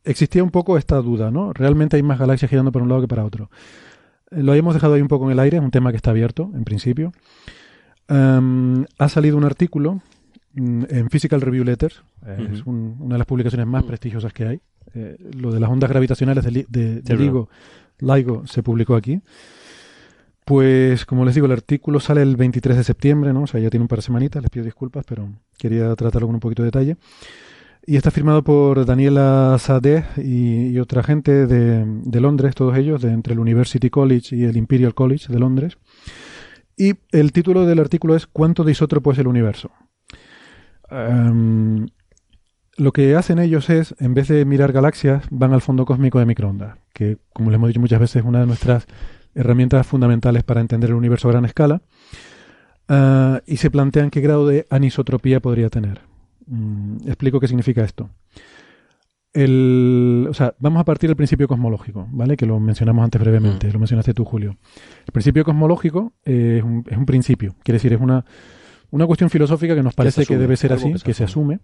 Existía 0.04 0.44
un 0.44 0.50
poco 0.50 0.78
esta 0.80 0.96
duda, 0.98 1.30
¿no? 1.30 1.54
¿Realmente 1.54 1.96
hay 1.96 2.02
más 2.04 2.18
galaxias 2.18 2.50
girando 2.50 2.72
para 2.72 2.82
un 2.84 2.90
lado 2.90 3.02
que 3.02 3.08
para 3.08 3.24
otro? 3.24 3.52
Eh, 4.32 4.44
Lo 4.44 4.52
habíamos 4.52 4.74
dejado 4.74 4.94
ahí 4.96 5.02
un 5.02 5.08
poco 5.08 5.26
en 5.26 5.32
el 5.32 5.40
aire, 5.40 5.58
es 5.58 5.64
un 5.64 5.72
tema 5.72 5.92
que 5.92 5.98
está 5.98 6.12
abierto, 6.12 6.50
en 6.56 6.64
principio. 6.64 7.12
Am, 8.08 8.86
ha 8.98 9.10
salido 9.10 9.38
un 9.38 9.44
artículo 9.46 10.02
mm, 10.54 10.84
en 10.90 11.10
Physical 11.10 11.42
Review 11.42 11.64
Letters, 11.64 12.02
eh, 12.26 12.50
es 12.54 12.62
Ujú. 12.62 12.70
un- 12.72 12.96
una 13.00 13.16
de 13.16 13.20
las 13.20 13.28
publicaciones 13.28 13.68
más 13.68 13.84
prestigiosas 13.84 14.34
que 14.34 14.46
hay. 14.46 14.62
Eh, 14.94 15.18
lo 15.40 15.52
de 15.52 15.60
las 15.60 15.70
ondas 15.70 15.90
gravitacionales 15.90 16.44
de, 16.44 16.66
de- 16.68 17.02
de 17.02 17.18
LIGO, 17.18 17.50
LIGO 18.00 18.46
se 18.48 18.62
publicó 18.64 18.96
aquí. 18.96 19.22
Pues, 20.44 21.06
como 21.06 21.24
les 21.24 21.36
digo, 21.36 21.46
el 21.46 21.54
artículo 21.54 22.00
sale 22.00 22.22
el 22.24 22.36
23 22.36 22.76
de 22.76 22.84
septiembre, 22.84 23.32
¿no? 23.32 23.44
O 23.44 23.48
sea, 23.48 23.60
ya 23.62 23.70
tiene 23.70 23.84
un 23.84 23.88
par 23.88 24.00
de 24.00 24.04
semanitas, 24.04 24.42
les 24.42 24.50
pido 24.50 24.66
disculpas, 24.66 25.06
pero 25.08 25.30
quería 25.58 25.96
tratarlo 25.96 26.28
con 26.28 26.36
un 26.36 26.42
poquito 26.42 26.64
de 26.64 26.68
detalle. 26.68 26.98
Y 27.86 27.96
está 27.96 28.12
firmado 28.12 28.44
por 28.44 28.86
Daniela 28.86 29.58
Sadeh 29.60 30.06
y, 30.18 30.78
otra 30.80 31.04
gente 31.04 31.48
de, 31.48 31.84
de 31.86 32.22
Londres, 32.22 32.54
todos 32.54 32.78
ellos, 32.78 33.02
de 33.02 33.12
entre 33.12 33.34
el 33.34 33.40
University 33.40 33.90
College 33.90 34.36
y 34.36 34.44
el 34.44 34.56
Imperial 34.58 34.94
College 34.94 35.32
de 35.34 35.40
Londres. 35.40 35.78
Y 36.78 36.94
el 37.12 37.32
título 37.32 37.66
del 37.66 37.80
artículo 37.80 38.16
es 38.16 38.28
¿Cuánto 38.28 38.64
de 38.64 38.72
es 38.72 38.82
el 39.20 39.28
universo? 39.28 39.72
Em, 40.90 41.88
lo 42.76 42.92
que 42.92 43.16
hacen 43.16 43.40
ellos 43.40 43.70
es, 43.70 43.96
en 44.00 44.14
vez 44.14 44.28
de 44.28 44.46
mirar 44.46 44.72
galaxias, 44.72 45.26
van 45.30 45.54
al 45.54 45.62
fondo 45.62 45.86
cósmico 45.86 46.20
de 46.20 46.26
microondas, 46.26 46.78
que, 46.94 47.18
como 47.34 47.50
les 47.50 47.58
hemos 47.58 47.70
dicho 47.70 47.80
muchas 47.80 48.00
veces, 48.00 48.18
es 48.18 48.26
una 48.26 48.40
de 48.42 48.48
nuestras 48.48 48.86
herramientas 49.36 49.88
fundamentales 49.88 50.44
para 50.44 50.62
entender 50.62 50.90
el 50.90 50.96
universo 50.96 51.30
a 51.30 51.32
gran 51.32 51.46
escala, 51.46 51.82
ah, 52.90 53.42
y 53.46 53.58
se 53.58 53.72
plantean 53.72 54.10
qué 54.10 54.20
grado 54.20 54.48
de 54.48 54.68
anisotropía 54.70 55.40
podría 55.40 55.70
tener. 55.70 56.11
Mm, 56.48 57.08
explico 57.08 57.40
qué 57.40 57.48
significa 57.48 57.84
esto. 57.84 58.10
El, 59.34 60.28
o 60.30 60.34
sea, 60.34 60.54
vamos 60.60 60.82
a 60.82 60.86
partir 60.86 61.10
del 61.10 61.16
principio 61.16 61.48
cosmológico, 61.48 62.08
¿vale? 62.12 62.36
Que 62.36 62.46
lo 62.46 62.60
mencionamos 62.60 63.04
antes 63.04 63.22
brevemente, 63.22 63.68
Mm. 63.68 63.74
lo 63.74 63.80
mencionaste 63.80 64.14
tú, 64.14 64.26
Julio. 64.26 64.58
El 65.06 65.14
principio 65.14 65.46
cosmológico 65.46 66.12
eh, 66.26 66.56
es, 66.58 66.64
un, 66.64 66.84
es 66.90 66.98
un 66.98 67.06
principio, 67.06 67.56
quiere 67.64 67.78
decir, 67.78 67.94
es 67.94 68.02
una, 68.02 68.26
una 68.90 69.08
cuestión 69.08 69.30
filosófica 69.30 69.74
que 69.74 69.84
nos 69.84 69.94
parece 69.94 70.26
que, 70.26 70.34
asume, 70.34 70.40
debe 70.40 70.58
ser 70.58 70.74
así, 70.74 70.92
que 70.92 70.98
se 71.00 71.06
que 71.06 71.14
se 71.14 71.24
asume, 71.24 71.60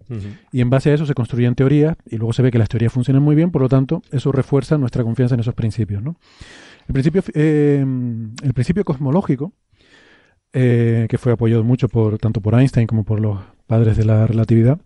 y 0.53 0.61
en 0.61 0.69
base 0.69 0.91
a 0.91 0.93
eso 0.93 1.05
se 1.05 1.13
construyen 1.13 1.55
teorías 1.55 1.97
y 2.09 2.15
luego 2.15 2.31
se 2.31 2.41
ve 2.41 2.51
que 2.51 2.57
las 2.57 2.69
teorías 2.69 2.93
funcionan 2.93 3.21
muy 3.21 3.35
bien, 3.35 3.51
por 3.51 3.61
lo 3.61 3.67
tanto, 3.67 4.01
eso 4.11 4.31
refuerza 4.31 4.77
nuestra 4.77 5.03
confianza 5.03 5.35
en 5.35 5.41
esos 5.41 5.53
principios. 5.53 6.01
¿no? 6.01 6.15
El, 6.87 6.93
principio, 6.93 7.21
eh, 7.33 7.85
el 8.43 8.53
principio 8.53 8.85
cosmológico, 8.85 9.51
eh, 10.53 11.07
que 11.09 11.17
fue 11.17 11.31
apoyado 11.33 11.63
mucho 11.63 11.87
por 11.89 12.17
tanto 12.17 12.41
por 12.41 12.53
Einstein 12.59 12.87
como 12.87 13.03
por 13.03 13.19
los 13.19 13.39
padres 13.67 13.97
de 13.97 14.05
la 14.05 14.25
relatividad, 14.27 14.79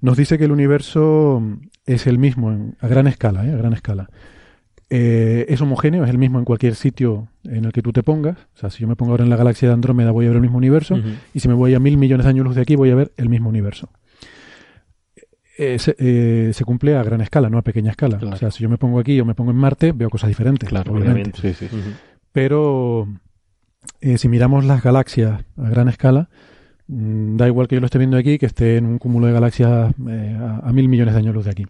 nos 0.00 0.16
dice 0.16 0.38
que 0.38 0.44
el 0.44 0.52
universo 0.52 1.42
es 1.86 2.06
el 2.06 2.18
mismo 2.18 2.50
en- 2.52 2.76
a 2.80 2.88
gran 2.88 3.06
escala, 3.06 3.46
¿eh? 3.46 3.52
a 3.52 3.56
gran 3.56 3.72
escala. 3.72 4.08
Eh, 4.92 5.46
es 5.48 5.60
homogéneo, 5.60 6.02
es 6.04 6.10
el 6.10 6.18
mismo 6.18 6.38
en 6.40 6.44
cualquier 6.44 6.74
sitio 6.74 7.28
en 7.44 7.64
el 7.64 7.72
que 7.72 7.80
tú 7.82 7.92
te 7.92 8.02
pongas. 8.02 8.38
O 8.54 8.58
sea, 8.58 8.70
si 8.70 8.80
yo 8.80 8.88
me 8.88 8.96
pongo 8.96 9.12
ahora 9.12 9.22
en 9.24 9.30
la 9.30 9.36
galaxia 9.36 9.68
de 9.68 9.74
Andrómeda 9.74 10.10
voy 10.10 10.24
a 10.26 10.28
ver 10.30 10.36
el 10.36 10.42
mismo 10.42 10.56
universo. 10.58 10.98
Y 11.34 11.40
si 11.40 11.46
me 11.48 11.54
voy 11.54 11.74
a 11.74 11.78
mil 11.80 11.96
millones 11.96 12.24
de 12.24 12.30
años 12.30 12.44
luz 12.44 12.56
de 12.56 12.62
aquí, 12.62 12.74
voy 12.76 12.90
a 12.90 12.94
ver 12.96 13.12
el 13.16 13.28
mismo 13.28 13.48
universo. 13.48 13.90
Eh, 15.58 15.78
se, 15.78 15.94
eh, 15.98 16.52
se 16.54 16.64
cumple 16.64 16.96
a 16.96 17.02
gran 17.02 17.20
escala, 17.20 17.50
no 17.50 17.58
a 17.58 17.62
pequeña 17.62 17.90
escala. 17.90 18.18
Claro. 18.18 18.34
O 18.34 18.38
sea, 18.38 18.50
si 18.50 18.62
yo 18.62 18.68
me 18.70 18.78
pongo 18.78 18.98
aquí 18.98 19.20
o 19.20 19.24
me 19.24 19.34
pongo 19.34 19.50
en 19.50 19.58
Marte, 19.58 19.92
veo 19.92 20.08
cosas 20.10 20.28
diferentes, 20.28 20.68
Claro, 20.68 20.92
obviamente. 20.94 21.38
Sí, 21.40 21.52
sí. 21.54 21.68
Pero 22.32 23.06
eh, 24.00 24.18
si 24.18 24.28
miramos 24.28 24.64
las 24.64 24.82
galaxias 24.82 25.44
a 25.56 25.68
gran 25.70 25.88
escala, 25.88 26.28
mm, 26.86 27.36
da 27.36 27.46
igual 27.46 27.68
que 27.68 27.76
yo 27.76 27.80
lo 27.80 27.86
esté 27.86 27.98
viendo 27.98 28.16
aquí, 28.16 28.38
que 28.38 28.46
esté 28.46 28.76
en 28.76 28.86
un 28.86 28.98
cúmulo 28.98 29.26
de 29.26 29.32
galaxias 29.32 29.92
eh, 30.08 30.38
a, 30.40 30.68
a 30.68 30.72
mil 30.72 30.88
millones 30.88 31.14
de 31.14 31.20
años 31.20 31.34
luz 31.34 31.44
de 31.44 31.50
aquí. 31.50 31.66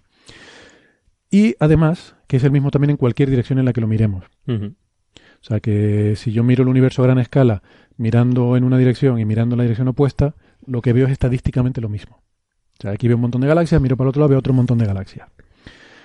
Y 1.30 1.54
además, 1.60 2.16
que 2.26 2.38
es 2.38 2.44
el 2.44 2.50
mismo 2.50 2.70
también 2.70 2.90
en 2.90 2.96
cualquier 2.96 3.30
dirección 3.30 3.58
en 3.58 3.64
la 3.64 3.72
que 3.72 3.80
lo 3.80 3.86
miremos. 3.86 4.24
O 4.48 5.42
sea 5.42 5.60
que 5.60 6.14
si 6.16 6.32
yo 6.32 6.42
miro 6.42 6.62
el 6.62 6.68
universo 6.68 7.02
a 7.02 7.06
gran 7.06 7.18
escala 7.18 7.62
mirando 7.96 8.56
en 8.56 8.64
una 8.64 8.78
dirección 8.78 9.18
y 9.18 9.24
mirando 9.24 9.54
en 9.54 9.58
la 9.58 9.64
dirección 9.64 9.88
opuesta, 9.88 10.34
lo 10.66 10.82
que 10.82 10.92
veo 10.92 11.06
es 11.06 11.12
estadísticamente 11.12 11.80
lo 11.80 11.88
mismo. 11.88 12.22
O 12.78 12.82
sea, 12.82 12.92
aquí 12.92 13.08
veo 13.08 13.16
un 13.16 13.22
montón 13.22 13.40
de 13.40 13.46
galaxias, 13.46 13.80
miro 13.80 13.96
para 13.96 14.06
el 14.06 14.10
otro 14.10 14.20
lado, 14.20 14.30
veo 14.30 14.38
otro 14.38 14.52
montón 14.52 14.78
de 14.78 14.86
galaxias. 14.86 15.28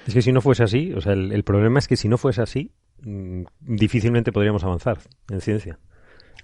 Es 0.05 0.13
que 0.13 0.21
si 0.21 0.31
no 0.31 0.41
fuese 0.41 0.63
así, 0.63 0.93
o 0.93 1.01
sea, 1.01 1.13
el, 1.13 1.31
el 1.31 1.43
problema 1.43 1.79
es 1.79 1.87
que 1.87 1.97
si 1.97 2.07
no 2.07 2.17
fuese 2.17 2.41
así, 2.41 2.71
mm, 3.03 3.43
difícilmente 3.61 4.31
podríamos 4.31 4.63
avanzar 4.63 4.99
en 5.29 5.41
ciencia. 5.41 5.79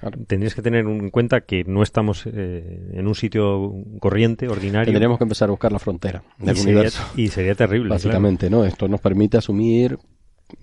Claro. 0.01 0.19
Tendrías 0.25 0.55
que 0.55 0.63
tener 0.63 0.83
en 0.85 1.11
cuenta 1.11 1.41
que 1.41 1.63
no 1.63 1.83
estamos 1.83 2.25
eh, 2.25 2.91
en 2.93 3.07
un 3.07 3.13
sitio 3.13 3.71
corriente, 3.99 4.47
ordinario. 4.47 4.85
Tendríamos 4.85 5.19
que 5.19 5.25
empezar 5.25 5.47
a 5.49 5.51
buscar 5.51 5.71
la 5.71 5.77
frontera 5.77 6.23
del 6.39 6.55
y 6.55 6.59
sería, 6.59 6.73
universo. 6.73 7.03
y 7.15 7.27
sería 7.27 7.53
terrible. 7.53 7.87
claro. 7.87 7.99
Básicamente, 7.99 8.49
¿no? 8.49 8.65
Esto 8.65 8.87
nos 8.87 8.99
permite 8.99 9.37
asumir 9.37 9.99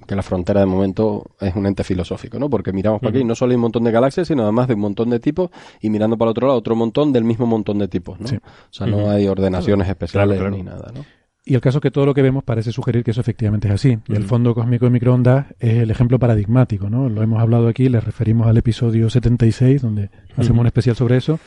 que 0.06 0.16
la 0.16 0.22
frontera 0.22 0.60
de 0.60 0.66
momento 0.66 1.24
es 1.40 1.54
un 1.54 1.66
ente 1.66 1.84
filosófico, 1.84 2.38
¿no? 2.38 2.50
Porque 2.50 2.72
miramos 2.72 3.00
para 3.00 3.10
aquí 3.10 3.20
y 3.20 3.24
no 3.24 3.36
solo 3.36 3.52
hay 3.52 3.56
un 3.56 3.62
montón 3.62 3.84
de 3.84 3.92
galaxias, 3.92 4.26
sino 4.26 4.42
además 4.42 4.66
de 4.66 4.74
un 4.74 4.80
montón 4.80 5.10
de 5.10 5.20
tipos 5.20 5.50
y 5.80 5.88
mirando 5.88 6.18
para 6.18 6.28
el 6.28 6.32
otro 6.32 6.48
lado 6.48 6.58
otro 6.58 6.74
montón 6.74 7.12
del 7.12 7.22
mismo 7.24 7.46
montón 7.46 7.78
de 7.78 7.86
tipos, 7.86 8.20
¿no? 8.20 8.26
Sí. 8.26 8.36
O 8.36 8.72
sea, 8.72 8.88
no 8.88 9.08
hay 9.08 9.28
ordenaciones 9.28 9.88
especiales 9.88 10.38
claro. 10.38 10.50
ni 10.50 10.64
nada, 10.64 10.90
¿no? 10.92 11.04
Y 11.48 11.54
el 11.54 11.62
caso 11.62 11.78
es 11.78 11.82
que 11.82 11.90
todo 11.90 12.04
lo 12.04 12.12
que 12.12 12.20
vemos 12.20 12.44
parece 12.44 12.72
sugerir 12.72 13.02
que 13.02 13.12
eso 13.12 13.22
efectivamente 13.22 13.68
es 13.68 13.74
así. 13.74 13.98
Y 14.06 14.14
el 14.14 14.24
fondo 14.24 14.54
cósmico 14.54 14.84
de 14.84 14.90
microondas 14.90 15.46
es 15.58 15.78
el 15.78 15.90
ejemplo 15.90 16.18
paradigmático, 16.18 16.90
¿no? 16.90 17.08
Lo 17.08 17.22
hemos 17.22 17.40
hablado 17.40 17.68
aquí, 17.68 17.88
les 17.88 18.04
referimos 18.04 18.48
al 18.48 18.58
episodio 18.58 19.08
76, 19.08 19.80
donde 19.80 20.10
hacemos 20.36 20.60
un 20.60 20.66
especial 20.66 20.94
sobre 20.94 21.16
eso, 21.16 21.40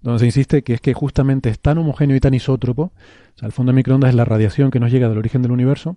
donde 0.00 0.20
se 0.20 0.26
insiste 0.26 0.62
que 0.62 0.74
es 0.74 0.80
que 0.80 0.94
justamente 0.94 1.48
es 1.50 1.58
tan 1.58 1.76
homogéneo 1.76 2.16
y 2.16 2.20
tan 2.20 2.34
isótropo, 2.34 2.92
o 2.92 3.38
sea, 3.38 3.46
el 3.46 3.52
fondo 3.52 3.72
de 3.72 3.76
microondas 3.76 4.10
es 4.10 4.14
la 4.14 4.24
radiación 4.24 4.70
que 4.70 4.78
nos 4.78 4.92
llega 4.92 5.08
del 5.08 5.18
origen 5.18 5.42
del 5.42 5.50
universo, 5.50 5.96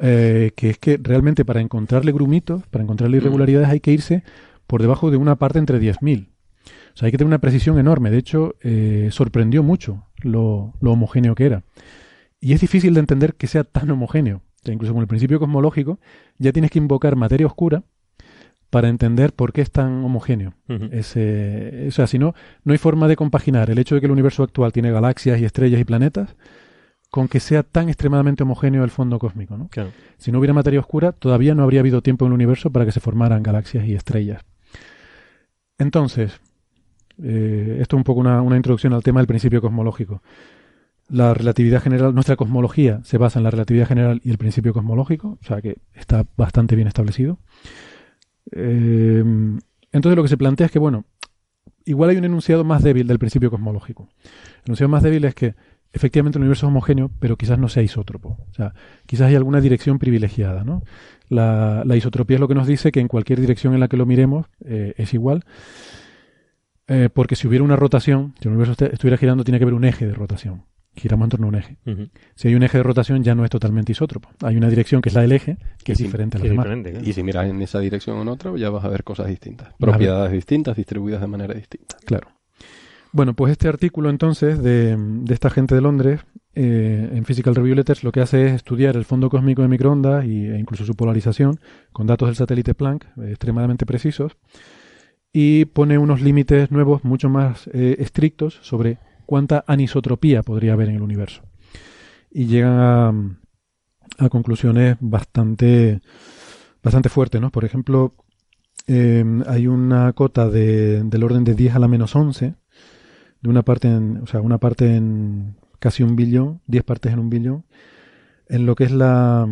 eh, 0.00 0.50
que 0.56 0.70
es 0.70 0.78
que 0.78 0.98
realmente 1.00 1.44
para 1.44 1.60
encontrarle 1.60 2.10
grumitos, 2.10 2.66
para 2.66 2.82
encontrarle 2.82 3.18
irregularidades, 3.18 3.68
hay 3.68 3.78
que 3.78 3.92
irse 3.92 4.24
por 4.66 4.82
debajo 4.82 5.12
de 5.12 5.16
una 5.16 5.36
parte 5.36 5.60
entre 5.60 5.80
10.000. 5.80 6.26
O 6.26 6.96
sea, 6.96 7.06
hay 7.06 7.12
que 7.12 7.18
tener 7.18 7.28
una 7.28 7.38
precisión 7.38 7.78
enorme. 7.78 8.10
De 8.10 8.18
hecho, 8.18 8.56
eh, 8.62 9.10
sorprendió 9.12 9.62
mucho 9.62 10.06
lo, 10.22 10.74
lo 10.80 10.90
homogéneo 10.90 11.36
que 11.36 11.46
era. 11.46 11.62
Y 12.44 12.52
es 12.52 12.60
difícil 12.60 12.92
de 12.94 13.00
entender 13.00 13.34
que 13.34 13.46
sea 13.46 13.64
tan 13.64 13.90
homogéneo. 13.90 14.36
O 14.36 14.64
sea, 14.64 14.74
incluso 14.74 14.92
con 14.92 15.00
el 15.02 15.08
principio 15.08 15.38
cosmológico, 15.38 15.98
ya 16.38 16.52
tienes 16.52 16.70
que 16.70 16.78
invocar 16.78 17.16
materia 17.16 17.46
oscura 17.46 17.84
para 18.70 18.88
entender 18.88 19.32
por 19.32 19.52
qué 19.52 19.62
es 19.62 19.70
tan 19.70 20.04
homogéneo. 20.04 20.52
Ese- 20.92 21.86
o 21.88 21.90
sea, 21.90 22.06
si 22.06 22.18
no, 22.18 22.34
no 22.64 22.72
hay 22.72 22.78
forma 22.78 23.08
de 23.08 23.16
compaginar 23.16 23.70
el 23.70 23.78
hecho 23.78 23.94
de 23.94 24.00
que 24.00 24.06
el 24.06 24.12
universo 24.12 24.42
actual 24.42 24.72
tiene 24.72 24.90
galaxias 24.90 25.40
y 25.40 25.44
estrellas 25.44 25.80
y 25.80 25.84
planetas 25.84 26.36
con 27.10 27.28
que 27.28 27.40
sea 27.40 27.62
tan 27.62 27.88
extremadamente 27.88 28.42
homogéneo 28.42 28.82
el 28.84 28.90
fondo 28.90 29.18
cósmico. 29.18 29.56
¿no? 29.56 29.68
Claro. 29.68 29.90
Si 30.18 30.32
no 30.32 30.38
hubiera 30.38 30.52
materia 30.52 30.80
oscura, 30.80 31.12
todavía 31.12 31.54
no 31.54 31.62
habría 31.62 31.80
habido 31.80 32.02
tiempo 32.02 32.24
en 32.26 32.32
el 32.32 32.34
universo 32.34 32.70
para 32.70 32.84
que 32.84 32.92
se 32.92 33.00
formaran 33.00 33.42
galaxias 33.42 33.86
y 33.86 33.94
estrellas. 33.94 34.42
Entonces, 35.78 36.40
eh, 37.22 37.78
esto 37.80 37.96
es 37.96 37.98
un 37.98 38.04
poco 38.04 38.20
una, 38.20 38.42
una 38.42 38.56
introducción 38.56 38.92
al 38.92 39.02
tema 39.02 39.20
del 39.20 39.26
principio 39.26 39.60
cosmológico. 39.60 40.22
La 41.08 41.34
relatividad 41.34 41.82
general, 41.82 42.14
nuestra 42.14 42.36
cosmología 42.36 43.00
se 43.04 43.18
basa 43.18 43.38
en 43.38 43.44
la 43.44 43.50
relatividad 43.50 43.86
general 43.86 44.20
y 44.24 44.30
el 44.30 44.38
principio 44.38 44.72
cosmológico, 44.72 45.38
o 45.40 45.44
sea 45.44 45.60
que 45.60 45.76
está 45.94 46.24
bastante 46.36 46.76
bien 46.76 46.88
establecido. 46.88 47.38
Eh, 48.52 49.22
entonces 49.92 50.16
lo 50.16 50.22
que 50.22 50.28
se 50.28 50.36
plantea 50.36 50.66
es 50.66 50.72
que, 50.72 50.78
bueno, 50.78 51.04
igual 51.84 52.10
hay 52.10 52.16
un 52.16 52.24
enunciado 52.24 52.64
más 52.64 52.82
débil 52.82 53.06
del 53.06 53.18
principio 53.18 53.50
cosmológico. 53.50 54.08
El 54.24 54.62
enunciado 54.66 54.88
más 54.88 55.02
débil 55.02 55.24
es 55.24 55.34
que 55.34 55.54
efectivamente 55.92 56.38
el 56.38 56.42
universo 56.42 56.66
es 56.66 56.70
homogéneo, 56.70 57.10
pero 57.20 57.36
quizás 57.36 57.58
no 57.58 57.68
sea 57.68 57.82
isótropo. 57.82 58.38
O 58.50 58.54
sea, 58.54 58.74
quizás 59.06 59.28
hay 59.28 59.34
alguna 59.36 59.60
dirección 59.60 59.98
privilegiada, 59.98 60.64
¿no? 60.64 60.82
La, 61.28 61.82
la 61.84 61.96
isotropía 61.96 62.36
es 62.36 62.40
lo 62.40 62.48
que 62.48 62.54
nos 62.54 62.66
dice 62.66 62.90
que 62.90 63.00
en 63.00 63.08
cualquier 63.08 63.40
dirección 63.40 63.74
en 63.74 63.80
la 63.80 63.88
que 63.88 63.96
lo 63.96 64.06
miremos 64.06 64.46
eh, 64.64 64.94
es 64.96 65.14
igual. 65.14 65.44
Eh, 66.88 67.08
porque 67.12 67.36
si 67.36 67.46
hubiera 67.46 67.64
una 67.64 67.76
rotación, 67.76 68.34
si 68.40 68.48
el 68.48 68.54
universo 68.54 68.72
est- 68.72 68.92
estuviera 68.94 69.16
girando, 69.16 69.44
tiene 69.44 69.58
que 69.58 69.64
haber 69.64 69.74
un 69.74 69.84
eje 69.84 70.06
de 70.06 70.14
rotación. 70.14 70.64
Giramos 70.96 71.26
en 71.26 71.30
torno 71.30 71.46
a 71.46 71.48
un 71.48 71.54
eje. 71.56 71.76
Si 72.34 72.48
hay 72.48 72.54
un 72.54 72.62
eje 72.62 72.78
de 72.78 72.82
rotación, 72.84 73.22
ya 73.24 73.34
no 73.34 73.44
es 73.44 73.50
totalmente 73.50 73.92
isótropo. 73.92 74.28
Hay 74.42 74.56
una 74.56 74.68
dirección 74.68 75.02
que 75.02 75.08
es 75.08 75.14
la 75.14 75.22
del 75.22 75.32
eje, 75.32 75.56
que 75.82 75.92
es 75.92 75.98
diferente 75.98 76.36
a 76.38 76.40
Sí, 76.40 76.46
las 76.46 76.52
demás. 76.52 76.66
claro. 76.66 77.00
Y 77.04 77.12
si 77.12 77.22
miras 77.22 77.46
en 77.46 77.60
esa 77.62 77.80
dirección 77.80 78.16
o 78.18 78.22
en 78.22 78.28
otra, 78.28 78.56
ya 78.56 78.70
vas 78.70 78.84
a 78.84 78.88
ver 78.88 79.02
cosas 79.04 79.26
distintas. 79.28 79.74
Propiedades 79.78 80.32
distintas, 80.32 80.76
distribuidas 80.76 81.20
de 81.20 81.26
manera 81.26 81.54
distinta. 81.54 81.96
Claro. 82.04 82.28
Bueno, 83.12 83.34
pues 83.34 83.52
este 83.52 83.68
artículo 83.68 84.10
entonces 84.10 84.60
de, 84.62 84.96
de 84.98 85.34
esta 85.34 85.48
gente 85.48 85.74
de 85.76 85.80
Londres 85.80 86.20
eh, 86.56 87.10
en 87.12 87.24
Physical 87.24 87.54
Review 87.54 87.76
Letters 87.76 88.02
lo 88.02 88.10
que 88.10 88.20
hace 88.20 88.46
es 88.46 88.52
estudiar 88.54 88.96
el 88.96 89.04
fondo 89.04 89.30
cósmico 89.30 89.62
de 89.62 89.68
microondas 89.68 90.24
y, 90.24 90.46
e 90.46 90.58
incluso 90.58 90.84
su 90.84 90.94
polarización 90.96 91.60
con 91.92 92.08
datos 92.08 92.28
del 92.28 92.34
satélite 92.34 92.74
Planck 92.74 93.04
eh, 93.04 93.30
extremadamente 93.30 93.86
precisos 93.86 94.36
y 95.32 95.64
pone 95.66 95.96
unos 95.98 96.22
límites 96.22 96.70
nuevos 96.72 97.04
mucho 97.04 97.28
más 97.28 97.68
eh, 97.72 97.96
estrictos 98.00 98.58
sobre 98.62 98.98
cuánta 99.26 99.64
anisotropía 99.66 100.42
podría 100.42 100.72
haber 100.72 100.88
en 100.88 100.96
el 100.96 101.02
universo. 101.02 101.42
Y 102.30 102.46
llegan 102.46 103.38
a, 104.18 104.28
conclusiones 104.28 104.96
bastante, 105.00 106.00
bastante 106.82 107.08
fuertes, 107.08 107.40
¿no? 107.40 107.50
Por 107.50 107.64
ejemplo, 107.64 108.14
eh, 108.86 109.24
hay 109.46 109.66
una 109.66 110.12
cota 110.12 110.48
de, 110.48 111.02
del 111.04 111.24
orden 111.24 111.44
de 111.44 111.54
10 111.54 111.74
a 111.74 111.78
la 111.78 111.88
menos 111.88 112.14
11, 112.14 112.54
de 113.40 113.48
una 113.50 113.62
parte 113.62 113.88
en, 113.88 114.18
o 114.22 114.26
sea, 114.26 114.40
una 114.40 114.58
parte 114.58 114.96
en 114.96 115.56
casi 115.78 116.02
un 116.02 116.16
billón, 116.16 116.60
10 116.66 116.84
partes 116.84 117.12
en 117.12 117.18
un 117.18 117.30
billón, 117.30 117.64
en 118.48 118.66
lo 118.66 118.74
que 118.74 118.84
es 118.84 118.90
la, 118.90 119.46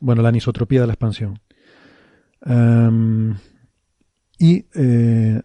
bueno, 0.00 0.22
la 0.22 0.30
anisotropía 0.30 0.80
de 0.80 0.86
la 0.86 0.94
expansión. 0.94 1.40
Em, 2.44 3.36
y, 4.38 4.66
eh, 4.74 5.42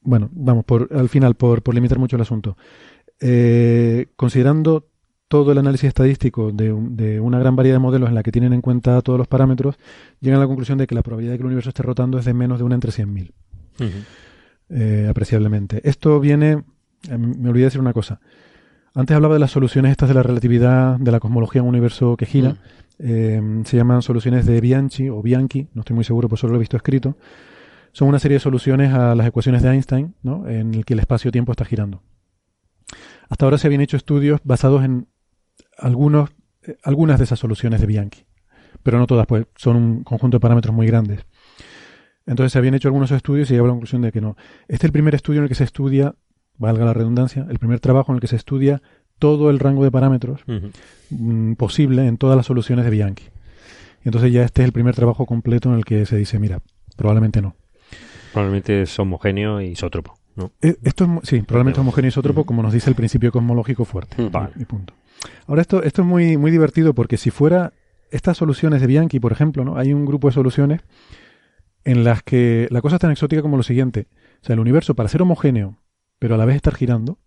bueno, 0.00 0.30
vamos, 0.32 0.64
por, 0.64 0.88
al 0.94 1.08
final, 1.08 1.34
por, 1.34 1.62
por 1.62 1.74
limitar 1.74 1.98
mucho 1.98 2.16
el 2.16 2.22
asunto, 2.22 2.56
eh, 3.20 4.06
considerando 4.16 4.86
todo 5.28 5.52
el 5.52 5.58
análisis 5.58 5.88
estadístico 5.88 6.52
de, 6.52 6.72
un- 6.72 6.96
de 6.96 7.18
una 7.20 7.38
gran 7.38 7.56
variedad 7.56 7.76
de 7.76 7.80
modelos 7.80 8.08
en 8.08 8.14
la 8.14 8.22
que 8.22 8.30
tienen 8.32 8.52
en 8.52 8.60
cuenta 8.60 9.00
todos 9.02 9.18
los 9.18 9.26
parámetros, 9.28 9.76
llegan 10.20 10.38
a 10.38 10.42
la 10.42 10.46
conclusión 10.46 10.78
de 10.78 10.86
que 10.86 10.94
la 10.94 11.02
probabilidad 11.02 11.32
de 11.32 11.38
que 11.38 11.42
el 11.42 11.46
universo 11.46 11.70
esté 11.70 11.82
rotando 11.82 12.18
es 12.18 12.24
de 12.24 12.34
menos 12.34 12.58
de 12.58 12.64
una 12.64 12.74
entre 12.74 12.90
100.000 12.92 13.32
Ujú. 13.80 13.88
eh, 14.70 15.06
apreciablemente. 15.08 15.80
Esto 15.88 16.20
viene, 16.20 16.62
eh, 17.10 17.18
me 17.18 17.48
olvidé 17.48 17.64
decir 17.66 17.80
una 17.80 17.92
cosa. 17.92 18.20
Antes 18.94 19.16
hablaba 19.16 19.34
de 19.34 19.40
las 19.40 19.50
soluciones 19.50 19.90
estas 19.90 20.08
de 20.08 20.14
la 20.14 20.22
relatividad, 20.22 20.98
de 21.00 21.10
la 21.10 21.18
cosmología 21.18 21.60
en 21.60 21.64
un 21.64 21.70
universo 21.70 22.16
que 22.16 22.26
gira. 22.26 22.56
Eh, 23.00 23.42
se 23.64 23.76
llaman 23.76 24.02
soluciones 24.02 24.46
de 24.46 24.60
Bianchi 24.60 25.08
o 25.08 25.20
Bianchi, 25.20 25.66
no 25.74 25.80
estoy 25.80 25.94
muy 25.94 26.04
seguro, 26.04 26.28
pues 26.28 26.40
solo 26.40 26.52
lo 26.52 26.58
he 26.58 26.60
visto 26.60 26.76
escrito. 26.76 27.16
Son 27.90 28.06
una 28.06 28.20
serie 28.20 28.36
de 28.36 28.40
soluciones 28.40 28.92
a 28.92 29.16
las 29.16 29.26
ecuaciones 29.26 29.62
de 29.62 29.70
Einstein, 29.70 30.14
¿no? 30.22 30.48
en 30.48 30.74
el 30.74 30.84
que 30.84 30.94
el 30.94 31.00
espacio-tiempo 31.00 31.50
está 31.52 31.64
girando. 31.64 32.02
Hasta 33.28 33.46
ahora 33.46 33.58
se 33.58 33.66
habían 33.66 33.80
hecho 33.80 33.96
estudios 33.96 34.40
basados 34.44 34.84
en 34.84 35.08
algunos, 35.78 36.30
eh, 36.62 36.76
algunas 36.82 37.18
de 37.18 37.24
esas 37.24 37.38
soluciones 37.38 37.80
de 37.80 37.86
Bianchi, 37.86 38.26
pero 38.82 38.98
no 38.98 39.06
todas, 39.06 39.26
pues 39.26 39.46
son 39.56 39.76
un 39.76 40.04
conjunto 40.04 40.36
de 40.36 40.40
parámetros 40.40 40.74
muy 40.74 40.86
grandes. 40.86 41.26
Entonces 42.26 42.52
se 42.52 42.58
habían 42.58 42.74
hecho 42.74 42.88
algunos 42.88 43.10
estudios 43.10 43.50
y 43.50 43.54
llegó 43.54 43.66
a 43.66 43.68
la 43.68 43.74
conclusión 43.74 44.02
de 44.02 44.12
que 44.12 44.20
no. 44.20 44.36
Este 44.62 44.76
es 44.76 44.84
el 44.84 44.92
primer 44.92 45.14
estudio 45.14 45.38
en 45.38 45.44
el 45.44 45.48
que 45.48 45.54
se 45.54 45.64
estudia, 45.64 46.14
valga 46.56 46.84
la 46.84 46.94
redundancia, 46.94 47.46
el 47.50 47.58
primer 47.58 47.80
trabajo 47.80 48.12
en 48.12 48.16
el 48.16 48.20
que 48.20 48.28
se 48.28 48.36
estudia 48.36 48.82
todo 49.18 49.50
el 49.50 49.58
rango 49.58 49.84
de 49.84 49.90
parámetros 49.90 50.42
mm, 51.10 51.54
posible 51.54 52.06
en 52.06 52.16
todas 52.16 52.36
las 52.36 52.46
soluciones 52.46 52.84
de 52.84 52.90
Bianchi. 52.90 53.24
Y 54.04 54.08
entonces 54.08 54.32
ya 54.32 54.42
este 54.42 54.62
es 54.62 54.66
el 54.66 54.72
primer 54.72 54.94
trabajo 54.94 55.26
completo 55.26 55.70
en 55.70 55.76
el 55.76 55.84
que 55.84 56.04
se 56.06 56.16
dice, 56.16 56.38
mira, 56.38 56.60
probablemente 56.96 57.40
no. 57.40 57.56
Probablemente 58.32 58.82
es 58.82 58.98
homogéneo 58.98 59.60
y 59.60 59.68
isótropo, 59.68 60.18
¿no? 60.36 60.52
Eh, 60.60 60.76
Esto 60.82 61.04
es, 61.22 61.28
sí, 61.28 61.42
probablemente 61.42 61.80
homogéneo 61.80 62.08
isótropo, 62.08 62.44
como 62.44 62.62
nos 62.62 62.72
dice 62.72 62.90
el 62.90 62.96
principio 62.96 63.32
cosmológico 63.32 63.84
fuerte. 63.84 64.28
Vale. 64.28 64.50
Y 64.56 64.64
punto. 64.64 64.94
Ahora, 65.46 65.62
esto, 65.62 65.82
esto 65.82 66.02
es 66.02 66.08
muy, 66.08 66.36
muy 66.36 66.50
divertido 66.50 66.94
porque 66.94 67.16
si 67.16 67.30
fuera 67.30 67.72
estas 68.10 68.36
soluciones 68.36 68.80
de 68.80 68.86
Bianchi, 68.86 69.20
por 69.20 69.32
ejemplo, 69.32 69.64
¿no? 69.64 69.76
hay 69.76 69.92
un 69.92 70.04
grupo 70.04 70.28
de 70.28 70.34
soluciones 70.34 70.80
en 71.84 72.04
las 72.04 72.22
que 72.22 72.68
la 72.70 72.80
cosa 72.80 72.96
es 72.96 73.00
tan 73.00 73.10
exótica 73.10 73.42
como 73.42 73.56
lo 73.56 73.62
siguiente. 73.62 74.08
O 74.42 74.46
sea, 74.46 74.54
el 74.54 74.60
universo, 74.60 74.94
para 74.94 75.08
ser 75.08 75.22
homogéneo, 75.22 75.78
pero 76.18 76.34
a 76.34 76.38
la 76.38 76.44
vez 76.44 76.56
estar 76.56 76.74
girando, 76.74 77.18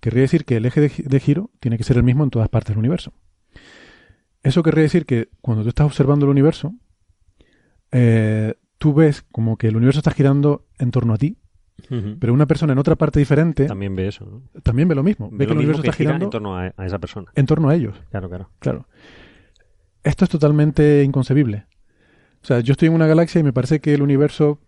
querría 0.00 0.22
decir 0.22 0.44
que 0.44 0.56
el 0.56 0.66
eje 0.66 0.80
de 0.80 1.20
giro 1.20 1.50
tiene 1.60 1.78
que 1.78 1.84
ser 1.84 1.96
el 1.96 2.02
mismo 2.02 2.24
en 2.24 2.30
todas 2.30 2.48
partes 2.48 2.70
del 2.70 2.78
universo. 2.78 3.12
Eso 4.42 4.62
querría 4.62 4.82
decir 4.82 5.06
que 5.06 5.28
cuando 5.40 5.62
tú 5.62 5.68
estás 5.68 5.86
observando 5.86 6.24
el 6.24 6.30
universo, 6.30 6.74
eh, 7.92 8.54
tú 8.78 8.94
ves 8.94 9.22
como 9.30 9.56
que 9.56 9.68
el 9.68 9.76
universo 9.76 10.00
está 10.00 10.10
girando 10.10 10.66
en 10.78 10.90
torno 10.90 11.14
a 11.14 11.18
ti, 11.18 11.38
Pero 12.18 12.32
una 12.32 12.46
persona 12.46 12.72
en 12.72 12.78
otra 12.78 12.96
parte 12.96 13.18
diferente 13.18 13.66
También 13.66 13.94
ve 13.94 14.08
eso, 14.08 14.24
¿no? 14.24 14.60
también 14.62 14.88
ve 14.88 14.94
lo 14.94 15.02
mismo. 15.02 15.28
Ve, 15.30 15.38
Ve 15.38 15.46
que 15.46 15.52
el 15.52 15.58
universo 15.58 15.82
que 15.82 15.88
está 15.88 15.96
gira 15.96 16.10
girando 16.10 16.24
en 16.26 16.30
torno 16.30 16.56
a, 16.56 16.72
a 16.76 16.86
esa 16.86 16.98
persona. 16.98 17.30
en 17.34 17.46
torno 17.46 17.68
a 17.68 17.74
ellos. 17.74 18.00
Claro, 18.10 18.28
claro. 18.28 18.50
Claro. 18.60 18.86
Esto 20.04 20.24
es 20.24 20.30
totalmente 20.30 21.02
inconcebible. 21.04 21.66
O 22.42 22.46
sea, 22.46 22.60
yo 22.60 22.72
estoy 22.72 22.88
en 22.88 22.94
una 22.94 23.06
galaxia 23.06 23.40
y 23.40 23.44
me 23.44 23.52
parece 23.52 23.80
que 23.80 23.94
el 23.94 24.02
universo 24.02 24.58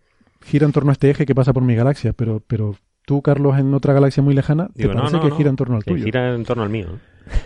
gira 0.42 0.66
en 0.66 0.72
torno 0.72 0.90
a 0.90 0.92
este 0.92 1.10
eje 1.10 1.26
que 1.26 1.34
pasa 1.34 1.52
por 1.52 1.62
mi 1.64 1.74
galaxia, 1.74 2.12
pero, 2.12 2.40
pero 2.46 2.76
tú, 3.04 3.20
Carlos, 3.22 3.58
en 3.58 3.74
otra 3.74 3.92
galaxia 3.94 4.22
muy 4.22 4.34
lejana, 4.34 4.68
te 4.74 4.82
Digo, 4.82 4.94
parece 4.94 5.16
no, 5.16 5.22
que 5.22 5.30
gira 5.32 5.50
en 5.50 5.56
torno 5.56 5.76
al 5.76 5.84
que 5.84 5.90
tuyo. 5.90 6.04
gira 6.04 6.34
en 6.34 6.44
torno 6.44 6.62
al 6.62 6.70
mío. 6.70 6.86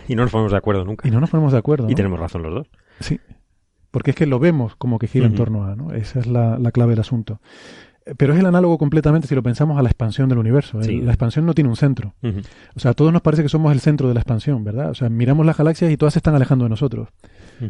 Y 0.07 0.15
no 0.15 0.23
nos 0.23 0.31
ponemos 0.31 0.51
de 0.51 0.57
acuerdo 0.57 0.85
nunca. 0.85 1.07
Y 1.07 1.11
no 1.11 1.19
nos 1.19 1.29
ponemos 1.29 1.51
de 1.53 1.57
acuerdo. 1.57 1.89
Y 1.89 1.95
tenemos 1.95 2.19
razón 2.19 2.43
los 2.43 2.53
dos. 2.53 2.67
Sí. 2.99 3.19
Porque 3.91 4.11
es 4.11 4.15
que 4.15 4.27
lo 4.27 4.37
vemos 4.37 4.75
como 4.75 4.99
que 4.99 5.07
gira 5.07 5.25
en 5.25 5.33
torno 5.33 5.63
a, 5.63 5.75
¿no? 5.75 5.93
Esa 5.93 6.19
es 6.19 6.27
la, 6.27 6.59
la 6.59 6.71
clave 6.71 6.91
del 6.91 6.99
asunto. 6.99 7.41
Eh, 8.05 8.13
Pero 8.17 8.33
es 8.33 8.39
el 8.39 8.45
análogo 8.45 8.77
completamente, 8.77 9.27
si 9.27 9.35
lo 9.35 9.43
pensamos, 9.43 9.77
a 9.77 9.81
la 9.81 9.89
expansión 9.89 10.29
del 10.29 10.37
universo. 10.37 10.81
Sí. 10.83 10.95
El- 10.99 11.05
La 11.05 11.11
expansión 11.11 11.45
no 11.45 11.53
tiene 11.53 11.69
un 11.69 11.75
centro. 11.75 12.13
O 12.75 12.79
sea, 12.79 12.91
a 12.91 12.93
todos 12.93 13.11
nos 13.13 13.21
parece 13.21 13.43
que 13.43 13.49
somos 13.49 13.71
el 13.71 13.79
centro 13.79 14.07
de 14.07 14.13
la 14.13 14.19
expansión, 14.21 14.63
¿verdad? 14.63 14.89
O 14.91 14.95
sea, 14.95 15.09
miramos 15.09 15.45
las 15.45 15.57
galaxias 15.57 15.91
y 15.91 15.97
todas 15.97 16.13
se 16.13 16.19
están 16.19 16.35
alejando 16.35 16.65
de 16.65 16.69
nosotros. 16.69 17.09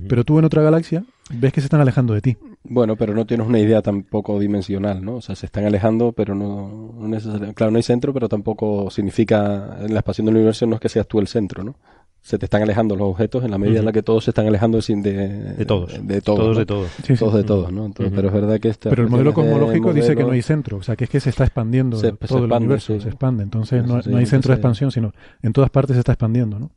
Pero 0.07 0.23
tú 0.23 0.37
en 0.37 0.45
otra 0.45 0.61
galaxia 0.61 1.03
ves 1.31 1.51
que 1.51 1.61
se 1.61 1.65
están 1.65 1.81
alejando 1.81 2.13
de 2.13 2.21
ti. 2.21 2.37
Bueno, 2.63 2.95
pero 2.95 3.15
no 3.15 3.25
tienes 3.25 3.47
una 3.47 3.57
idea 3.57 3.81
tampoco 3.81 4.39
dimensional, 4.39 5.03
¿no? 5.03 5.15
O 5.15 5.21
sea, 5.21 5.35
se 5.35 5.47
están 5.47 5.65
alejando, 5.65 6.11
pero 6.11 6.35
no, 6.35 6.93
no 6.99 7.07
necesariamente. 7.07 7.55
Claro, 7.55 7.71
no 7.71 7.77
hay 7.77 7.83
centro, 7.83 8.13
pero 8.13 8.29
tampoco 8.29 8.91
significa. 8.91 9.77
En 9.81 9.93
la 9.93 10.01
expansión 10.01 10.25
del 10.25 10.35
universo 10.35 10.67
no 10.67 10.75
es 10.75 10.81
que 10.81 10.89
seas 10.89 11.07
tú 11.07 11.19
el 11.19 11.27
centro, 11.27 11.63
¿no? 11.63 11.75
Se 12.21 12.37
te 12.37 12.45
están 12.45 12.61
alejando 12.61 12.95
los 12.95 13.07
objetos 13.07 13.43
en 13.45 13.51
la 13.51 13.57
medida 13.57 13.79
en 13.79 13.85
la 13.85 13.91
que 13.91 14.03
todos 14.03 14.25
se 14.25 14.31
están 14.31 14.45
alejando 14.45 14.81
sin 14.81 15.01
de, 15.01 15.53
De 15.55 15.65
todos. 15.65 16.05
De 16.05 16.21
todos. 16.21 16.39
Todos 16.39 16.53
¿no? 16.55 16.59
de 16.59 16.65
todos. 16.65 16.89
Sí, 17.03 17.15
sí. 17.15 17.15
Todos 17.19 17.33
de 17.35 17.43
todos, 17.43 17.71
¿no? 17.71 17.85
Entonces, 17.85 18.07
Ujú. 18.11 18.15
Pero 18.15 18.27
es 18.27 18.33
verdad 18.33 18.59
que 18.59 18.67
esta 18.69 18.89
Pero 18.89 19.03
el 19.03 19.09
modelo 19.09 19.33
cosmológico 19.33 19.93
dice 19.93 20.15
que 20.15 20.23
no 20.23 20.31
hay 20.31 20.41
centro, 20.41 20.77
o 20.77 20.83
sea, 20.83 20.95
que 20.95 21.05
es 21.05 21.09
que 21.09 21.19
se 21.19 21.29
está 21.29 21.45
expandiendo 21.45 21.97
Se- 21.97 22.11
todo 22.11 22.27
se 22.27 22.35
el 22.35 22.43
expande, 22.43 22.65
universo, 22.65 22.93
sí. 22.95 22.99
se 23.01 23.07
expande. 23.09 23.43
Entonces 23.43 23.85
no, 23.85 23.99
no 24.05 24.17
hay 24.17 24.25
sí, 24.25 24.31
centro 24.31 24.49
de 24.51 24.55
expansión, 24.55 24.91
sino 24.91 25.13
en 25.41 25.53
todas 25.53 25.69
partes 25.69 25.95
se 25.95 25.99
está 25.99 26.11
expandiendo, 26.11 26.59
¿no? 26.59 26.71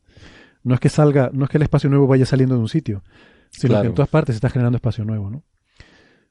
No 0.63 0.73
es 0.73 0.79
que 0.79 0.89
salga, 0.89 1.29
no 1.33 1.43
es 1.43 1.49
que 1.51 1.57
el 1.57 1.63
espacio 1.63 1.89
nuevo 1.89 2.07
vaya 2.07 2.25
saliendo 2.25 2.55
de 2.55 2.61
un 2.61 2.69
sitio, 2.69 3.03
sino 3.51 3.71
Claro. 3.73 3.81
que 3.83 3.87
en 3.89 3.95
todas 3.95 4.09
partes 4.09 4.33
se 4.35 4.37
está 4.37 4.49
generando 4.49 4.77
espacio 4.77 5.03
nuevo, 5.03 5.29
¿no? 5.29 5.37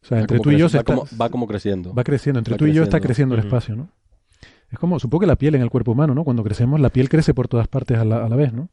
O 0.02 0.06
sea, 0.06 0.16
Va 0.16 0.22
entre 0.22 0.40
tú 0.40 0.50
y 0.50 0.56
yo 0.58 0.68
se 0.70 0.78
va, 0.78 0.80
está, 0.80 0.94
como, 0.94 1.06
va 1.20 1.28
como 1.28 1.46
creciendo. 1.46 1.94
va 1.94 2.02
creciendo, 2.02 2.38
entre 2.40 2.54
va 2.54 2.58
tú 2.58 2.66
y 2.66 2.72
yo 2.72 2.82
está 2.82 2.98
creciendo. 2.98 3.34
el 3.34 3.42
espacio, 3.42 3.76
¿no? 3.76 3.90
Es 4.70 4.78
como, 4.78 4.98
supongo 4.98 5.20
que 5.20 5.26
la 5.26 5.36
piel 5.36 5.54
en 5.54 5.60
el 5.62 5.68
cuerpo 5.70 5.92
humano, 5.92 6.14
¿no? 6.14 6.24
Cuando 6.24 6.42
crecemos, 6.42 6.80
la 6.80 6.88
piel 6.88 7.08
crece 7.10 7.34
por 7.34 7.46
todas 7.46 7.68
partes 7.68 7.98
a 7.98 8.04
la, 8.06 8.24
a 8.24 8.28
la 8.28 8.36
vez, 8.36 8.52
¿no? 8.54 8.70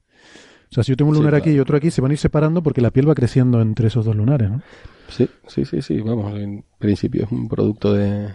O 0.71 0.75
sea, 0.75 0.83
si 0.83 0.91
yo 0.91 0.97
tengo 0.97 1.09
un 1.09 1.15
Sí, 1.17 1.21
lunar 1.21 1.35
aquí 1.35 1.49
y 1.51 1.59
otro 1.59 1.77
aquí, 1.77 1.89
se 1.91 2.01
van 2.01 2.11
a 2.11 2.13
ir 2.13 2.19
separando 2.19 2.61
porque 2.61 2.81
la 2.81 2.91
piel 2.91 3.09
va 3.09 3.15
creciendo 3.15 3.61
entre 3.61 3.87
esos 3.87 4.05
dos 4.05 4.15
lunares, 4.15 4.49
¿no? 4.51 4.61
Sí, 5.07 5.27
sí, 5.47 5.65
sí, 5.65 5.81
sí. 5.81 5.99
Vamos, 6.01 6.33
en 6.35 6.63
principio 6.77 7.23
es 7.25 7.31
un 7.31 7.47
producto 7.47 7.93
de. 7.93 8.29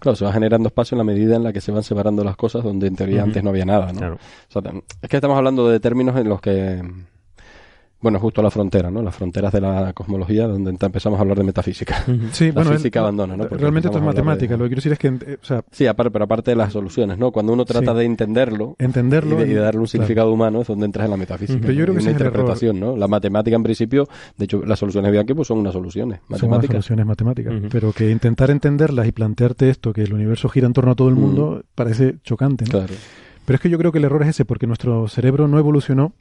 Claro, 0.00 0.16
se 0.16 0.24
va 0.24 0.32
generando 0.32 0.68
espacio 0.68 0.94
en 0.94 0.98
la 0.98 1.04
medida 1.04 1.36
en 1.36 1.42
la 1.44 1.52
que 1.52 1.60
se 1.60 1.70
van 1.72 1.82
separando 1.82 2.22
las 2.24 2.36
cosas 2.36 2.62
donde 2.64 2.86
en 2.88 2.96
teoría 2.96 3.22
antes 3.22 3.42
no 3.42 3.50
había 3.50 3.64
nada, 3.64 3.92
¿no? 3.92 3.98
Claro. 3.98 4.14
O 4.14 4.52
sea, 4.52 4.62
tam- 4.62 4.82
es 5.00 5.08
que 5.08 5.16
estamos 5.16 5.36
hablando 5.36 5.68
de 5.68 5.78
términos 5.80 6.16
en 6.16 6.28
los 6.28 6.40
que, 6.40 6.82
bueno, 8.00 8.20
justo 8.20 8.42
la 8.42 8.50
frontera, 8.50 8.90
¿no? 8.90 9.02
Las 9.02 9.16
fronteras 9.16 9.52
de 9.52 9.60
la 9.60 9.92
cosmología, 9.92 10.46
donde 10.46 10.70
empezamos 10.70 11.18
a 11.18 11.22
hablar 11.22 11.36
de 11.38 11.44
metafísica. 11.44 12.04
Sí, 12.32 12.46
La 12.46 12.52
bueno, 12.52 12.72
física 12.72 13.00
el- 13.00 13.04
abandona, 13.06 13.36
¿no? 13.36 13.48
Porque 13.48 13.62
Realmente 13.62 13.88
esto 13.88 13.98
es 13.98 14.02
a 14.02 14.06
matemática. 14.06 14.54
de- 14.54 14.58
Lo 14.58 14.64
que 14.64 14.68
quiero 14.68 14.78
decir 14.78 14.92
es 14.92 14.98
que, 14.98 15.08
eh, 15.32 15.38
o 15.42 15.44
sea, 15.44 15.62
Sí, 15.72 15.86
aparte, 15.86 16.10
pero 16.12 16.24
aparte 16.24 16.50
de 16.52 16.56
las 16.56 16.72
soluciones, 16.72 17.18
¿no? 17.18 17.32
Cuando 17.32 17.52
uno 17.52 17.64
trata 17.64 17.92
Sí. 17.92 17.98
de 17.98 18.04
entenderlo 18.04 18.76
entenderlo. 18.78 19.34
y 19.34 19.38
de, 19.38 19.44
y 19.44 19.48
de 19.48 19.54
en- 19.56 19.62
darle 19.62 19.80
un 19.80 19.86
claro. 19.86 19.86
significado 19.88 20.32
humano 20.32 20.60
es 20.62 20.68
donde 20.68 20.86
entras 20.86 21.06
en 21.06 21.10
la 21.10 21.16
metafísica. 21.16 21.58
Pero 21.60 21.72
yo 21.72 21.80
¿no? 21.80 21.84
creo 21.86 21.94
que 21.96 22.02
una 22.02 22.10
es 22.10 22.16
error. 22.16 22.26
interpretación, 22.28 22.80
¿no? 22.80 22.96
La 22.96 23.08
matemática 23.08 23.56
en 23.56 23.62
principio, 23.64 24.08
de 24.36 24.44
hecho, 24.44 24.62
las 24.64 24.78
soluciones 24.78 25.08
de 25.08 25.12
Bianchi 25.12 25.34
pues 25.34 25.48
son 25.48 25.58
unas 25.58 25.72
soluciones 25.72 26.18
Son 26.20 26.26
unas 26.28 26.42
matemáticas. 26.42 26.74
soluciones 26.84 27.06
matemáticas. 27.06 27.54
Pero 27.70 27.92
que 27.92 28.10
intentar 28.10 28.50
entenderlas 28.50 29.06
y 29.08 29.12
plantearte 29.12 29.70
esto, 29.70 29.92
que 29.92 30.02
el 30.02 30.12
universo 30.12 30.48
gira 30.48 30.66
en 30.66 30.72
torno 30.72 30.92
a 30.92 30.94
todo 30.94 31.08
el 31.08 31.14
mundo, 31.16 31.62
parece 31.74 32.16
chocante. 32.22 32.64
¿no? 32.66 32.70
Claro. 32.70 32.94
Pero 33.44 33.54
es 33.56 33.60
que 33.60 33.70
yo 33.70 33.78
creo 33.78 33.90
que 33.92 33.98
el 33.98 34.04
error 34.04 34.22
es 34.22 34.28
ese, 34.28 34.44
porque 34.44 34.66
nuestro 34.66 35.08
cerebro 35.08 35.48
no 35.48 35.58
evolucionó 35.58 36.12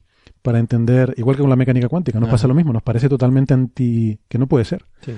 para 0.48 0.60
entender, 0.60 1.14
igual 1.18 1.36
que 1.36 1.42
con 1.42 1.50
la 1.50 1.58
mecánica 1.58 1.90
cuántica, 1.90 2.22
nos 2.22 2.30
pasa 2.30 2.48
lo 2.48 2.54
mismo, 2.54 2.72
nos 2.72 2.82
parece 2.82 3.10
totalmente 3.10 3.54
anti... 3.54 4.18
que 4.30 4.38
no 4.38 4.48
puede 4.48 4.64
ser. 4.64 4.86
Sí. 5.02 5.12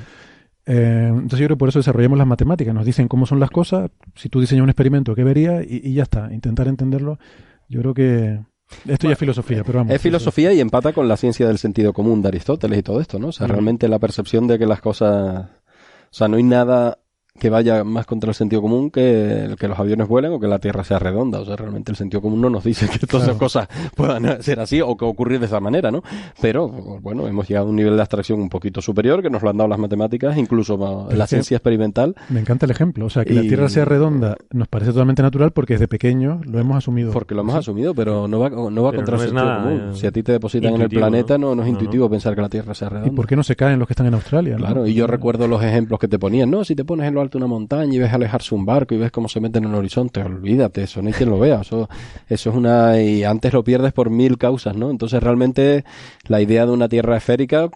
Eh, 0.66 1.06
entonces 1.08 1.38
yo 1.38 1.46
creo 1.46 1.56
que 1.56 1.60
por 1.60 1.70
eso 1.70 1.78
desarrollamos 1.78 2.18
las 2.18 2.26
matemáticas, 2.26 2.74
nos 2.74 2.84
dicen 2.84 3.08
cómo 3.08 3.28
son 3.28 3.40
las 3.40 3.52
cosas, 3.52 3.92
si 4.16 4.28
tú 4.28 4.42
diseñas 4.42 4.64
un 4.64 4.70
experimento, 4.70 5.14
¿qué 5.14 5.24
verías? 5.24 5.64
Y, 5.70 5.88
y 5.88 5.94
ya 5.94 6.02
está, 6.02 6.34
intentar 6.34 6.68
entenderlo. 6.68 7.20
Yo 7.68 7.80
creo 7.80 7.94
que... 7.94 8.40
Esto 8.88 9.06
ya 9.06 9.14
es 9.14 9.20
filosofía, 9.20 9.64
pero 9.64 9.78
vamos. 9.78 9.94
Es 9.94 10.02
filosofía 10.02 10.52
y 10.52 10.62
empata 10.62 10.94
con 10.94 11.08
la 11.08 11.16
ciencia 11.16 11.46
del 11.46 11.60
sentido 11.60 11.94
común 11.94 12.24
de 12.24 12.30
Aristóteles 12.30 12.80
y 12.80 12.82
todo 12.82 13.00
esto, 13.00 13.20
¿no? 13.20 13.28
O 13.28 13.32
sea, 13.32 13.46
realmente 13.46 13.88
la 13.88 14.00
percepción 14.00 14.48
de 14.48 14.58
que 14.58 14.66
las 14.66 14.82
cosas... 14.82 15.46
O 15.46 16.10
sea, 16.10 16.28
no 16.28 16.38
hay 16.38 16.44
nada 16.44 16.98
que 17.40 17.50
vaya 17.50 17.84
más 17.84 18.06
contra 18.06 18.30
el 18.30 18.36
sentido 18.36 18.62
común 18.62 18.92
que, 18.92 19.56
que 19.60 19.68
los 19.68 19.80
aviones 19.80 20.08
vuelen 20.08 20.32
o 20.34 20.40
que 20.40 20.48
la 20.48 20.60
Tierra 20.60 20.84
sea 20.84 21.00
redonda. 21.00 21.40
O 21.40 21.46
sea, 21.46 21.56
realmente 21.56 21.92
el 21.92 21.96
sentido 21.98 22.22
común 22.22 22.42
no 22.42 22.50
nos 22.50 22.64
dice 22.64 22.88
que 22.88 23.00
todas 23.08 23.24
esas 23.28 23.38
Claro. 23.38 23.40
cosas 23.40 23.68
puedan 23.96 24.42
ser 24.44 24.60
así 24.60 24.82
o 24.82 24.96
que 24.98 25.06
ocurrir 25.06 25.40
de 25.40 25.46
esa 25.46 25.60
manera, 25.60 25.92
¿no? 25.92 26.04
Pero, 26.42 26.68
bueno, 26.70 27.28
hemos 27.28 27.48
llegado 27.48 27.68
a 27.68 27.70
un 27.70 27.76
nivel 27.76 27.96
de 27.96 28.02
abstracción 28.02 28.40
un 28.42 28.50
poquito 28.50 28.82
superior 28.82 29.22
que 29.22 29.30
nos 29.30 29.42
lo 29.42 29.50
han 29.50 29.58
dado 29.58 29.68
las 29.70 29.80
matemáticas, 29.80 30.38
incluso 30.38 30.78
Pero 30.78 31.18
la 31.18 31.28
ciencia 31.28 31.58
experimental. 31.58 32.16
Me 32.30 32.40
encanta 32.42 32.66
el 32.66 32.72
ejemplo. 32.72 33.06
O 33.06 33.10
sea, 33.10 33.24
que 33.26 33.34
la 33.34 33.44
Y- 33.44 33.48
Tierra 33.48 33.70
sea 33.70 33.86
redonda 33.86 34.36
nos 34.52 34.68
parece 34.68 34.92
totalmente 34.92 35.22
natural 35.22 35.52
porque 35.52 35.74
desde 35.76 35.88
pequeño 35.88 36.42
lo 36.46 36.60
hemos 36.60 36.78
asumido. 36.78 37.12
Porque 37.12 37.36
lo 37.36 37.42
hemos 37.42 37.56
asumido, 37.56 37.94
pero 37.96 38.28
no 38.28 38.40
va, 38.40 38.50
no 38.50 38.84
va 38.84 38.92
Pero 38.92 39.04
contra 39.04 39.18
no 39.18 39.24
el 39.24 39.30
sentido 39.30 39.46
nada, 39.46 39.64
común. 39.64 39.80
eh, 39.92 39.96
Si 39.96 40.08
a 40.08 40.12
ti 40.12 40.24
te 40.24 40.32
depositan 40.34 40.76
en 40.76 40.82
el 40.82 40.90
planeta, 40.90 41.38
no, 41.38 41.50
¿no? 41.50 41.56
no 41.56 41.64
es 41.64 41.70
intuitivo 41.70 42.10
pensar 42.10 42.36
que 42.36 42.42
la 42.42 42.50
Tierra 42.50 42.74
sea 42.74 42.90
redonda. 42.90 43.12
¿Y 43.12 43.16
por 43.16 43.28
qué 43.28 43.36
no 43.36 43.44
se 43.44 43.56
caen 43.56 43.80
los 43.80 43.88
que 43.88 43.94
están 43.94 44.08
en 44.08 44.14
Australia? 44.16 44.54
no? 44.54 44.60
Claro, 44.66 44.88
y 44.88 44.94
yo 44.94 45.08
recuerdo 45.08 45.48
los 45.48 45.64
ejemplos 45.64 46.00
que 46.00 46.08
te 46.08 46.20
ponían, 46.20 46.50
¿no? 46.52 46.64
Si 46.64 46.76
te 46.76 46.84
pones 46.86 47.08
en 47.08 47.14
lo 47.16 47.22
de 47.32 47.38
una 47.38 47.48
montaña 47.48 47.94
y 47.94 48.00
ves 48.00 48.12
alejarse 48.14 48.56
un 48.56 48.66
barco 48.66 48.94
y 48.96 48.98
ves 48.98 49.12
cómo 49.12 49.28
se 49.30 49.40
meten 49.40 49.64
en 49.66 49.70
el 49.72 49.76
horizonte, 49.76 50.22
olvídate, 50.22 50.84
eso 50.84 51.02
no 51.02 51.08
hay 51.08 51.14
quien 51.14 51.30
lo 51.30 51.40
vea, 51.40 51.62
eso, 51.62 51.88
eso 52.28 52.50
es 52.50 52.56
una... 52.56 53.02
y 53.02 53.24
antes 53.24 53.54
lo 53.54 53.64
pierdes 53.64 53.94
por 53.94 54.10
mil 54.10 54.38
causas, 54.38 54.76
¿no? 54.76 54.90
Entonces 54.90 55.22
realmente 55.22 55.84
la 56.28 56.42
idea 56.42 56.66
de 56.66 56.72
una 56.72 56.88
tierra 56.90 57.18
esférica 57.18 57.70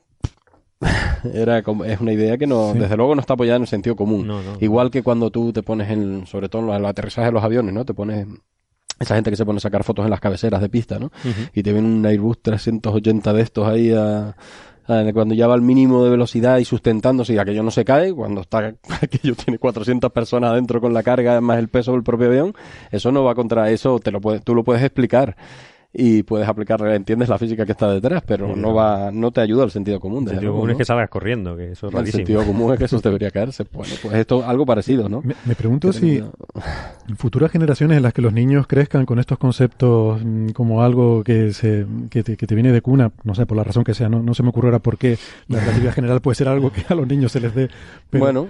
era 1.33 1.63
como, 1.63 1.85
es 1.85 1.99
una 2.01 2.11
idea 2.13 2.37
que 2.37 2.47
no, 2.47 2.73
Sí. 2.73 2.79
desde 2.79 2.97
luego 2.97 3.15
no 3.15 3.21
está 3.21 3.33
apoyada 3.35 3.55
en 3.57 3.63
el 3.63 3.67
sentido 3.67 3.95
común. 3.95 4.27
No, 4.27 4.41
no. 4.41 4.57
Igual 4.59 4.91
que 4.91 5.01
cuando 5.03 5.29
tú 5.31 5.53
te 5.53 5.63
pones 5.63 5.89
en, 5.89 6.25
sobre 6.27 6.49
todo 6.49 6.63
en 6.69 6.73
el 6.81 6.85
aterrizaje 6.85 7.27
de 7.27 7.31
los 7.33 7.43
aviones, 7.43 7.73
¿no? 7.73 7.85
Te 7.85 7.93
pones 7.93 8.27
esa 8.99 9.15
gente 9.15 9.29
que 9.29 9.35
se 9.37 9.45
pone 9.45 9.57
a 9.57 9.59
sacar 9.61 9.83
fotos 9.83 10.05
en 10.05 10.11
las 10.11 10.19
cabeceras 10.19 10.61
de 10.61 10.69
pista, 10.69 10.99
¿no? 10.99 11.11
Y 11.53 11.63
te 11.63 11.73
ven 11.73 11.85
un 11.85 12.05
Airbus 12.05 12.41
380 12.41 13.33
de 13.33 13.41
estos 13.41 13.67
ahí 13.67 13.91
a- 13.91 14.35
cuando 14.85 15.33
ya 15.33 15.47
va 15.47 15.53
al 15.53 15.61
mínimo 15.61 16.03
de 16.03 16.09
velocidad 16.09 16.57
y 16.57 16.65
sustentándose 16.65 17.33
y 17.33 17.37
aquello 17.37 17.63
no 17.63 17.71
se 17.71 17.85
cae, 17.85 18.13
cuando 18.13 18.41
está 18.41 18.59
aquello 19.01 19.35
tiene 19.35 19.57
400 19.57 20.11
personas 20.11 20.51
adentro 20.51 20.81
con 20.81 20.93
la 20.93 21.03
carga 21.03 21.39
más 21.41 21.59
el 21.59 21.69
peso 21.69 21.93
del 21.93 22.03
propio 22.03 22.27
avión, 22.27 22.53
eso 22.91 23.11
no 23.11 23.23
va 23.23 23.35
contra 23.35 23.69
eso, 23.69 23.99
te 23.99 24.11
lo 24.11 24.21
puedes, 24.21 24.43
tú 24.43 24.55
lo 24.55 24.63
puedes 24.63 24.83
explicar 24.83 25.35
y 25.95 26.23
puedes 26.23 26.47
aplicar, 26.47 26.81
entiendes 26.87 27.29
la 27.29 27.37
física 27.37 27.65
que 27.67 27.73
está 27.73 27.91
detrás, 27.91 28.23
pero 28.25 28.53
Sí, 28.53 28.59
no 28.59 28.73
va, 28.73 29.11
no 29.11 29.31
te 29.31 29.41
ayuda 29.41 29.63
al 29.63 29.71
sentido 29.71 29.99
común. 29.99 30.23
El 30.23 30.29
sentido 30.29 30.41
luego, 30.51 30.57
común 30.57 30.71
es 30.71 30.77
que 30.77 30.85
salgas 30.85 31.09
corriendo, 31.09 31.55
que 31.55 31.71
eso 31.73 31.87
es 31.87 31.93
el 31.93 31.99
rarísimo. 31.99 32.17
sentido 32.17 32.43
común 32.45 32.73
es 32.73 32.79
que 32.79 32.85
eso 32.85 32.99
debería 32.99 33.29
caerse. 33.29 33.65
Bueno, 33.71 33.93
pues 34.01 34.15
esto 34.15 34.43
algo 34.43 34.65
parecido, 34.65 35.07
¿no? 35.07 35.21
Me, 35.21 35.35
me 35.45 35.53
pregunto 35.55 35.91
Que 35.91 35.93
si 35.93 36.17
en 36.17 37.17
futuras 37.17 37.51
generaciones 37.51 37.97
en 37.97 38.03
las 38.03 38.13
que 38.13 38.23
los 38.23 38.33
niños 38.33 38.65
crezcan 38.65 39.05
con 39.05 39.19
estos 39.19 39.37
conceptos 39.37 40.19
mm, 40.23 40.49
como 40.49 40.81
algo 40.81 41.23
que, 41.23 41.53
se, 41.53 41.85
que, 42.09 42.23
te, 42.23 42.37
que 42.37 42.47
te 42.47 42.55
viene 42.55 42.71
de 42.71 42.81
cuna, 42.81 43.11
no 43.23 43.35
sé, 43.35 43.45
por 43.45 43.55
la 43.57 43.63
razón 43.63 43.83
que 43.83 43.93
sea, 43.93 44.09
no, 44.09 44.23
no 44.23 44.33
se 44.33 44.41
me 44.41 44.49
ocurre 44.49 44.69
ahora 44.69 44.79
por 44.79 44.97
qué 44.97 45.17
la 45.47 45.59
relatividad 45.59 45.93
general 45.93 46.21
puede 46.21 46.35
ser 46.35 46.47
algo 46.47 46.71
que 46.71 46.83
a 46.89 46.95
los 46.95 47.07
niños 47.07 47.31
se 47.31 47.39
les 47.39 47.53
dé. 47.53 47.69
Pero, 48.09 48.23
bueno, 48.23 48.47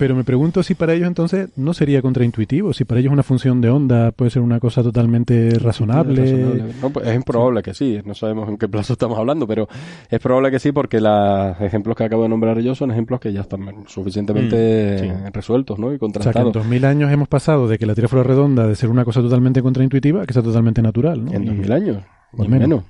Pero 0.00 0.14
me 0.16 0.24
pregunto 0.24 0.62
si 0.62 0.74
para 0.74 0.94
ellos 0.94 1.06
entonces 1.06 1.50
no 1.56 1.74
sería 1.74 2.00
contraintuitivo, 2.00 2.72
si 2.72 2.84
para 2.84 3.00
ellos 3.00 3.12
una 3.12 3.22
función 3.22 3.60
de 3.60 3.68
onda 3.68 4.10
puede 4.12 4.30
ser 4.30 4.40
una 4.42 4.58
cosa 4.58 4.82
totalmente 4.82 5.50
razonable. 5.58 6.22
razonable. 6.22 6.64
No, 6.80 6.88
pues 6.90 7.06
es 7.06 7.14
improbable 7.14 7.62
que 7.62 7.74
sí, 7.74 8.00
no 8.06 8.14
sabemos 8.14 8.48
en 8.48 8.56
qué 8.56 8.66
plazo 8.66 8.94
estamos 8.94 9.18
hablando, 9.18 9.46
pero 9.46 9.68
es 10.08 10.18
probable 10.18 10.50
que 10.50 10.58
sí 10.58 10.72
porque 10.72 11.00
los 11.02 11.60
ejemplos 11.60 11.96
que 11.96 12.04
acabo 12.04 12.22
de 12.22 12.30
nombrar 12.30 12.58
yo 12.60 12.74
son 12.74 12.90
ejemplos 12.90 13.20
que 13.20 13.32
ya 13.32 13.42
están 13.42 13.60
suficientemente 13.86 14.96
Mm, 14.96 14.98
sí. 15.26 15.30
resueltos 15.34 15.78
¿no? 15.78 15.92
y 15.92 15.96
O 15.96 15.98
sea, 15.98 15.98
que 15.98 16.04
en 16.06 16.12
contrastados. 16.12 16.52
2000 16.54 16.84
años 16.86 17.12
hemos 17.12 17.28
pasado 17.28 17.68
de 17.68 17.78
que 17.78 17.84
la 17.84 17.94
Tierra 17.94 18.08
fuera 18.08 18.22
redonda, 18.24 18.66
de 18.66 18.74
ser 18.76 18.88
una 18.88 19.04
cosa 19.04 19.20
totalmente 19.20 19.60
contraintuitiva, 19.62 20.22
a 20.22 20.26
que 20.26 20.32
sea 20.32 20.42
totalmente 20.42 20.80
natural. 20.80 21.24
¿no? 21.26 21.32
En 21.32 21.42
Y- 21.42 21.46
2000 21.46 21.72
años, 21.72 21.98
y 22.38 22.48
menos. 22.48 22.84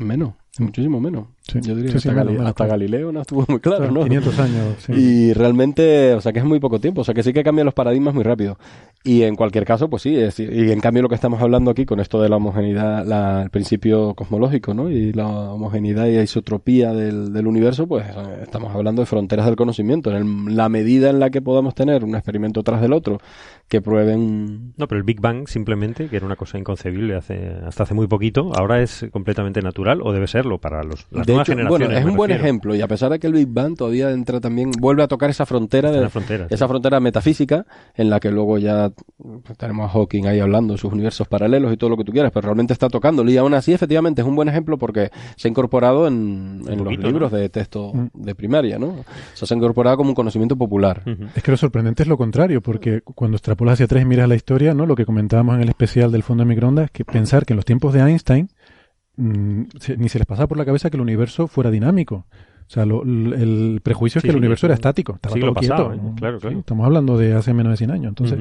menos, 0.00 0.34
muchísimo 0.58 1.00
menos. 1.00 1.26
Sí. 1.42 1.58
Yo 1.60 1.74
diría 1.74 1.90
Sí, 1.90 1.94
que 1.94 2.00
sí, 2.00 2.08
hasta, 2.08 2.20
menos, 2.20 2.26
Gali- 2.26 2.32
menos, 2.38 2.46
hasta 2.48 2.64
claro. 2.64 2.70
Galileo 2.72 3.10
no 3.12 3.20
estuvo 3.22 3.44
muy 3.48 3.58
claro, 3.58 3.90
¿no? 3.90 4.04
500 4.04 4.38
años. 4.38 4.64
sí. 4.78 4.92
Y 4.92 5.32
realmente, 5.32 6.14
o 6.14 6.20
sea, 6.20 6.32
que 6.32 6.38
es 6.38 6.44
muy 6.44 6.60
poco 6.60 6.78
tiempo, 6.78 7.00
o 7.00 7.04
sea, 7.04 7.14
que 7.14 7.22
sí 7.22 7.32
que 7.32 7.42
cambian 7.42 7.64
los 7.64 7.74
paradigmas 7.74 8.14
muy 8.14 8.22
rápido. 8.22 8.58
Y 9.04 9.22
en 9.22 9.34
cualquier 9.34 9.64
caso, 9.64 9.90
pues 9.90 10.02
sí, 10.02 10.14
es- 10.14 10.38
y 10.38 10.70
en 10.70 10.80
cambio 10.80 11.02
lo 11.02 11.08
que 11.08 11.16
estamos 11.16 11.42
hablando 11.42 11.70
aquí 11.72 11.84
con 11.84 11.98
esto 11.98 12.22
de 12.22 12.28
la 12.28 12.36
homogeneidad, 12.36 13.04
la- 13.04 13.42
el 13.42 13.50
principio 13.50 14.14
cosmológico, 14.14 14.72
¿no? 14.74 14.88
Y 14.90 15.12
la 15.12 15.26
homogeneidad 15.26 16.06
y 16.06 16.18
isotropía 16.20 16.92
del, 16.92 17.32
del 17.32 17.46
universo, 17.48 17.88
pues 17.88 18.04
eh, 18.06 18.40
estamos 18.42 18.72
hablando 18.74 19.02
de 19.02 19.06
fronteras 19.06 19.46
del 19.46 19.56
conocimiento. 19.56 20.10
En 20.10 20.16
el- 20.48 20.56
la 20.56 20.68
medida 20.68 21.10
en 21.10 21.18
la 21.18 21.30
que 21.30 21.42
podamos 21.42 21.74
tener 21.74 22.04
un 22.04 22.14
experimento 22.14 22.62
tras 22.62 22.80
del 22.80 22.92
otro 22.92 23.18
que 23.68 23.80
prueben... 23.80 24.74
No, 24.76 24.86
pero 24.86 24.98
el 24.98 25.04
Big 25.04 25.20
Bang 25.20 25.48
simplemente, 25.48 26.06
que 26.08 26.16
era 26.16 26.26
una 26.26 26.36
cosa 26.36 26.58
inconcebible 26.58 27.16
hace, 27.16 27.52
hasta 27.66 27.82
hace 27.84 27.94
muy 27.94 28.06
poquito, 28.06 28.52
ahora 28.54 28.80
es 28.82 29.06
completamente 29.10 29.62
natural 29.62 30.00
o 30.02 30.12
debe 30.12 30.26
para 30.58 30.82
los, 30.82 31.06
las 31.10 31.26
de 31.26 31.32
nuevas 31.32 31.48
hecho, 31.48 31.52
generaciones. 31.56 31.88
bueno, 31.88 31.98
es 31.98 32.04
un 32.04 32.16
buen 32.16 32.28
refiero. 32.30 32.44
ejemplo 32.46 32.74
y 32.74 32.80
a 32.82 32.88
pesar 32.88 33.10
de 33.12 33.18
que 33.18 33.26
el 33.26 33.32
Big 33.32 33.48
Bang 33.48 33.76
todavía 33.76 34.10
entra 34.10 34.40
también, 34.40 34.70
vuelve 34.78 35.02
a 35.02 35.08
tocar 35.08 35.30
esa 35.30 35.46
frontera 35.46 35.90
de 35.90 36.00
la 36.00 36.08
frontera, 36.10 36.48
sí. 36.48 36.54
esa 36.54 36.68
frontera 36.68 37.00
metafísica 37.00 37.66
en 37.94 38.10
la 38.10 38.20
que 38.20 38.30
luego 38.30 38.58
ya 38.58 38.90
pues, 39.44 39.58
tenemos 39.58 39.86
a 39.86 39.92
Hawking 39.92 40.26
ahí 40.26 40.40
hablando 40.40 40.74
de 40.74 40.78
sus 40.78 40.92
universos 40.92 41.28
paralelos 41.28 41.72
y 41.72 41.76
todo 41.76 41.90
lo 41.90 41.96
que 41.96 42.04
tú 42.04 42.12
quieras, 42.12 42.30
pero 42.32 42.46
realmente 42.46 42.72
está 42.72 42.88
tocándolo 42.88 43.30
y 43.30 43.36
aún 43.36 43.54
así 43.54 43.72
efectivamente 43.72 44.22
es 44.22 44.28
un 44.28 44.36
buen 44.36 44.48
ejemplo 44.48 44.78
porque 44.78 45.10
se 45.36 45.48
ha 45.48 45.50
incorporado 45.50 46.06
en, 46.06 46.62
en 46.68 46.84
los 46.84 46.96
libros 46.98 47.32
¿no? 47.32 47.38
de 47.38 47.48
texto 47.48 47.92
Mm. 47.92 48.06
de 48.14 48.34
primaria, 48.34 48.78
¿no? 48.78 48.86
O 48.88 49.04
sea, 49.34 49.46
se 49.48 49.54
ha 49.54 49.56
incorporado 49.56 49.96
como 49.96 50.10
un 50.10 50.14
conocimiento 50.14 50.56
popular. 50.56 51.02
Es 51.34 51.42
que 51.42 51.50
lo 51.50 51.56
sorprendente 51.56 52.02
es 52.02 52.08
lo 52.08 52.16
contrario, 52.16 52.60
porque 52.62 53.00
cuando 53.02 53.36
extrapolas 53.36 53.74
hacia 53.74 53.84
atrás 53.86 54.02
y 54.02 54.06
miras 54.06 54.28
la 54.28 54.34
historia, 54.34 54.72
¿no? 54.74 54.86
Lo 54.86 54.94
que 54.94 55.04
comentábamos 55.04 55.56
en 55.56 55.62
el 55.62 55.68
especial 55.68 56.12
del 56.12 56.22
fondo 56.22 56.44
de 56.44 56.48
microondas, 56.48 56.90
que 56.90 57.04
pensar 57.04 57.44
que 57.44 57.52
en 57.52 57.56
los 57.56 57.64
tiempos 57.64 57.92
de 57.92 58.00
Einstein 58.00 58.48
mm, 59.16 59.62
se- 59.80 59.96
ni 59.96 60.08
se 60.08 60.18
les 60.18 60.26
pasaba 60.26 60.46
por 60.48 60.58
la 60.58 60.64
cabeza 60.64 60.90
que 60.90 60.96
el 60.96 61.02
universo 61.02 61.46
fuera 61.46 61.70
dinámico. 61.70 62.26
O 62.64 62.74
sea, 62.74 62.86
lo- 62.86 63.02
el 63.02 63.80
prejuicio 63.82 64.18
es 64.18 64.22
Sí, 64.22 64.28
que 64.28 64.30
el 64.30 64.38
universo 64.38 64.62
sí. 64.62 64.66
era 64.68 64.74
estático, 64.74 65.14
estaba 65.16 65.34
Siglo 65.34 65.52
todo 65.52 65.54
pasado, 65.60 65.92
¿eh? 65.92 65.96
¿no? 66.02 66.14
Claro, 66.14 66.38
Sí, 66.38 66.42
claro. 66.42 66.58
estamos 66.60 66.86
hablando 66.86 67.18
de 67.18 67.34
hace 67.34 67.52
menos 67.52 67.72
de 67.72 67.76
100 67.76 67.90
años, 67.90 68.06
entonces, 68.10 68.38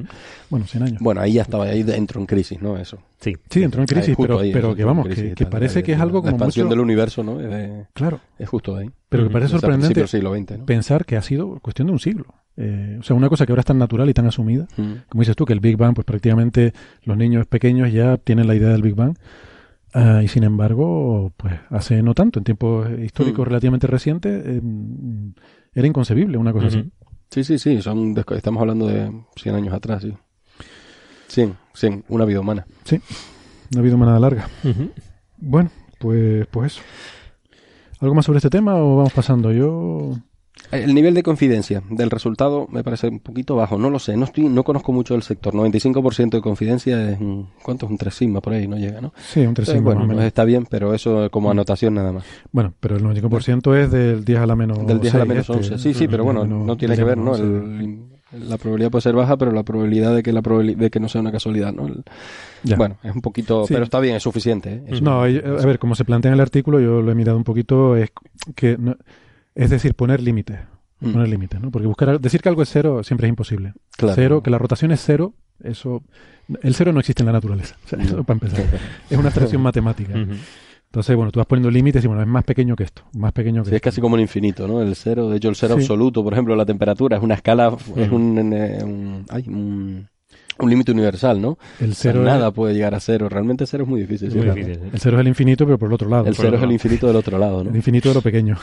bueno, 0.50 0.66
100 0.68 0.84
años. 0.84 1.02
Bueno, 1.02 1.20
ahí 1.20 1.34
ya 1.34 1.42
estaba, 1.42 1.66
ahí 1.66 1.84
entró 1.86 2.22
en 2.22 2.28
crisis, 2.28 2.62
¿no? 2.62 2.78
Eso. 2.78 2.98
Sí. 3.20 3.36
Sí, 3.50 3.62
entró 3.64 3.82
en 3.82 3.88
crisis, 3.88 4.16
pero, 4.18 4.40
ahí, 4.40 4.54
pero 4.54 4.74
que 4.74 4.86
vamos, 4.86 5.06
crisis 5.08 5.34
que, 5.36 5.46
parece 5.48 5.84
que 5.84 5.94
es 5.94 6.00
algo 6.00 6.20
La 6.20 6.22
como 6.22 6.32
expansión 6.36 6.68
mucho... 6.68 6.76
del 6.76 6.80
universo, 6.82 7.24
¿no? 7.24 7.42
Es, 7.42 7.88
Claro, 7.94 8.22
es 8.40 8.48
justo 8.48 8.78
ahí. 8.78 8.90
pero 9.10 9.24
que 9.26 9.32
parece 9.32 9.52
sorprendente 9.52 9.88
principios 9.96 10.12
del 10.12 10.22
siglo 10.22 10.36
XX, 10.56 10.60
¿no? 10.60 10.66
pensar 10.66 11.04
que 11.06 11.18
ha 11.18 11.22
sido 11.22 11.60
cuestión 11.60 11.88
de 11.88 11.94
un 11.94 12.00
siglo. 12.00 12.26
Eh, 12.56 12.98
o 13.02 13.04
sea, 13.04 13.16
una 13.18 13.28
cosa 13.28 13.46
que 13.46 13.52
ahora 13.52 13.62
es 13.62 13.66
tan 13.66 13.80
natural 13.80 14.10
y 14.10 14.14
tan 14.14 14.28
asumida, 14.28 14.68
como 15.10 15.22
dices 15.24 15.36
tú, 15.36 15.44
que 15.46 15.54
el 15.54 15.60
Big 15.60 15.76
Bang, 15.76 15.94
pues 15.94 16.06
prácticamente 16.06 16.74
los 17.04 17.18
niños 17.18 17.48
pequeños 17.48 17.92
ya 17.92 18.16
tienen 18.18 18.48
la 18.48 18.56
idea 18.56 18.70
del 18.70 18.82
Big 18.82 18.96
Bang. 18.96 19.18
Ah, 19.94 20.22
y 20.24 20.28
sin 20.28 20.44
embargo, 20.44 21.34
pues 21.38 21.54
hace 21.70 22.02
no 22.02 22.14
tanto, 22.14 22.40
en 22.40 22.46
tiempos 22.46 22.88
históricos 23.00 23.46
Mm. 23.46 23.50
relativamente 23.50 23.88
recientes, 23.88 24.44
eh, 24.46 24.62
era 25.74 25.88
inconcebible 25.88 26.38
una 26.38 26.54
cosa 26.54 26.68
así. 26.68 26.90
Sí, 27.30 27.44
sí, 27.44 27.58
sí, 27.60 27.82
son 27.82 28.16
estamos 28.36 28.62
hablando 28.62 28.88
de 28.88 29.12
100 29.36 29.56
años 29.56 29.74
atrás, 29.74 30.04
sí. 30.04 30.14
100, 31.28 31.56
100, 31.74 32.04
una 32.10 32.26
vida 32.26 32.40
humana. 32.42 32.66
Sí, 32.84 33.00
ha 33.76 33.80
habido 33.80 33.98
manada 33.98 34.20
larga. 34.20 34.48
Bueno, 35.38 35.70
pues, 36.00 36.46
pues 36.48 36.74
eso. 36.74 36.82
¿Algo 38.02 38.16
más 38.16 38.26
sobre 38.26 38.38
este 38.38 38.50
tema 38.50 38.76
o 38.76 38.98
vamos 38.98 39.14
pasando? 39.14 39.52
Yo. 39.52 40.14
El 40.72 40.94
nivel 40.94 41.14
de 41.14 41.24
confidencia 41.24 41.82
del 41.90 42.10
resultado 42.10 42.68
me 42.72 42.84
parece 42.84 43.08
un 43.10 43.20
poquito 43.20 43.56
bajo, 43.56 43.78
no 43.78 43.90
lo 43.90 44.00
sé, 44.00 44.16
no 44.18 44.26
estoy, 44.26 44.46
no 44.50 44.64
conozco 44.64 44.92
mucho 44.94 45.16
el 45.16 45.22
sector. 45.24 45.54
95% 45.54 46.30
de 46.32 46.42
confidencia 46.42 47.12
es 47.12 47.20
un, 47.20 47.48
¿cuánto 47.62 47.86
es 47.86 47.92
un 47.92 47.98
3 47.98 48.14
sigma 48.14 48.42
por 48.42 48.54
ahí? 48.54 48.68
No 48.68 48.78
llega, 48.78 49.02
¿no? 49.02 49.14
Sí, 49.18 49.42
un 49.42 49.54
3 49.54 49.68
Entonces, 49.70 49.84
bueno, 49.84 50.06
pues 50.14 50.26
está 50.26 50.44
bien, 50.46 50.66
pero 50.70 50.94
eso 50.94 51.30
como 51.32 51.52
anotación 51.52 51.94
nada 51.94 52.12
más. 52.12 52.24
Bueno, 52.52 52.74
pero 52.80 52.96
el 52.98 53.04
95% 53.04 53.76
es 53.78 53.92
del 53.92 54.24
10 54.26 54.40
a 54.40 54.46
la 54.46 54.56
menos 54.56 54.86
Del 54.88 55.00
10 55.00 55.14
a 55.16 55.18
la 55.20 55.24
6, 55.26 55.30
menos 55.30 55.50
este, 55.50 55.74
11. 55.74 55.78
Sí, 55.84 55.94
sí, 55.94 56.08
pero 56.08 56.24
bueno, 56.24 56.46
no 56.46 56.78
tiene 56.78 56.96
que 56.96 57.04
ver, 57.04 57.18
¿no? 57.18 57.32
menos 57.34 57.40
11. 57.42 57.84
El- 57.84 58.12
la 58.48 58.58
probabilidad 58.58 58.92
puede 58.92 59.02
ser 59.02 59.14
baja, 59.14 59.36
pero 59.36 59.52
la 59.52 59.64
probabilidad 59.64 60.16
de 60.16 60.24
que 60.24 60.32
la 60.32 60.40
de 60.40 60.90
que 60.90 61.02
no 61.02 61.10
sea 61.10 61.20
una 61.20 61.34
casualidad, 61.34 61.74
¿no? 61.74 61.86
El- 61.88 62.06
Ya. 62.64 62.78
Bueno, 62.78 62.96
es 63.04 63.14
un 63.14 63.20
poquito, 63.22 63.66
Sí. 63.68 63.74
pero 63.74 63.84
está 63.84 64.00
bien, 64.00 64.16
es 64.16 64.24
suficiente. 64.24 64.72
¿eh? 64.76 64.84
Es 64.88 65.02
No, 65.02 65.20
un- 65.24 65.26
a 65.26 65.66
ver, 65.66 65.80
como 65.80 65.96
se 65.96 66.06
plantea 66.06 66.30
en 66.30 66.36
el 66.36 66.40
artículo, 66.40 66.80
yo 66.80 67.02
lo 67.02 67.12
he 67.12 67.16
mirado 67.16 67.36
un 67.38 67.44
poquito, 67.44 67.98
es 67.98 68.10
que 68.56 68.78
no- 68.78 68.96
es 69.56 69.70
decir, 69.70 69.94
poner 69.96 70.22
límites, 70.22 70.60
Mm. 71.00 71.14
poner 71.14 71.28
límites, 71.30 71.60
¿no? 71.60 71.72
Porque 71.72 71.88
buscar 71.88 72.20
decir 72.20 72.42
que 72.42 72.50
algo 72.50 72.62
es 72.62 72.70
cero 72.70 73.04
siempre 73.04 73.26
es 73.28 73.30
imposible. 73.30 73.74
Claro. 73.98 74.14
Cero, 74.16 74.44
que 74.44 74.52
la 74.52 74.58
rotación 74.60 74.92
es 74.92 75.02
cero, 75.04 75.34
eso 75.64 76.04
el 76.62 76.76
cero 76.76 76.92
no 76.94 77.00
existe 77.00 77.24
en 77.24 77.28
la 77.28 77.32
naturaleza, 77.34 77.76
o 77.86 77.88
sea, 77.88 78.00
eso 78.02 78.24
para 78.24 78.36
empezar. 78.40 78.66
Es 79.10 79.18
una 79.18 79.30
abstracción 79.30 79.62
matemática. 79.64 80.14
Entonces, 80.14 81.16
bueno, 81.16 81.32
tú 81.32 81.40
vas 81.40 81.48
poniendo 81.48 81.72
límites 81.72 82.04
y 82.04 82.08
bueno, 82.08 82.22
es 82.22 82.28
más 82.28 82.44
pequeño 82.44 82.76
que 82.76 82.84
esto, 82.84 83.04
más 83.14 83.32
pequeño 83.32 83.64
que 83.64 83.70
Sí, 83.70 83.76
es 83.78 83.82
casi 83.82 84.02
como 84.02 84.16
el 84.18 84.22
infinito, 84.22 84.68
¿no? 84.68 84.82
El 84.82 84.94
cero, 84.96 85.30
de 85.30 85.38
hecho, 85.38 85.48
el 85.50 85.56
cero 85.56 85.76
Sí. 85.78 85.82
absoluto, 85.82 86.22
por 86.24 86.34
ejemplo, 86.34 86.56
la 86.56 86.66
temperatura 86.66 87.18
es 87.18 87.24
una 87.24 87.36
escala, 87.36 87.76
es 87.96 88.10
Mm. 88.12 88.14
un, 88.14 88.54
eh, 88.54 88.80
un, 88.84 89.26
ay, 89.30 89.46
un, 89.48 90.08
un 90.60 90.70
límite 90.70 90.92
universal, 90.92 91.42
¿no? 91.42 91.58
El 91.80 91.92
O 91.92 91.94
sea, 91.96 92.12
cero, 92.12 92.24
nada 92.24 92.50
es, 92.50 92.54
puede 92.54 92.74
llegar 92.74 92.94
a 92.94 93.00
cero. 93.00 93.28
Realmente 93.30 93.66
cero 93.66 93.84
es 93.86 93.90
muy 93.90 94.02
difícil. 94.02 94.32
Sí. 94.32 94.38
¿eh? 94.40 94.80
el 94.94 95.00
cero 95.00 95.18
es 95.18 95.22
el 95.22 95.28
infinito, 95.30 95.66
pero 95.66 95.80
por 95.80 95.88
el 95.88 95.94
otro 95.94 96.10
lado. 96.10 96.26
El 96.28 96.36
cero 96.36 96.58
es 96.58 96.62
el 96.64 96.72
infinito 96.74 97.08
del 97.08 97.16
otro 97.16 97.40
lado, 97.40 97.64
¿no? 97.64 97.70
El 97.70 97.76
infinito 97.78 98.10
de 98.10 98.16
lo 98.16 98.22
pequeño. 98.22 98.58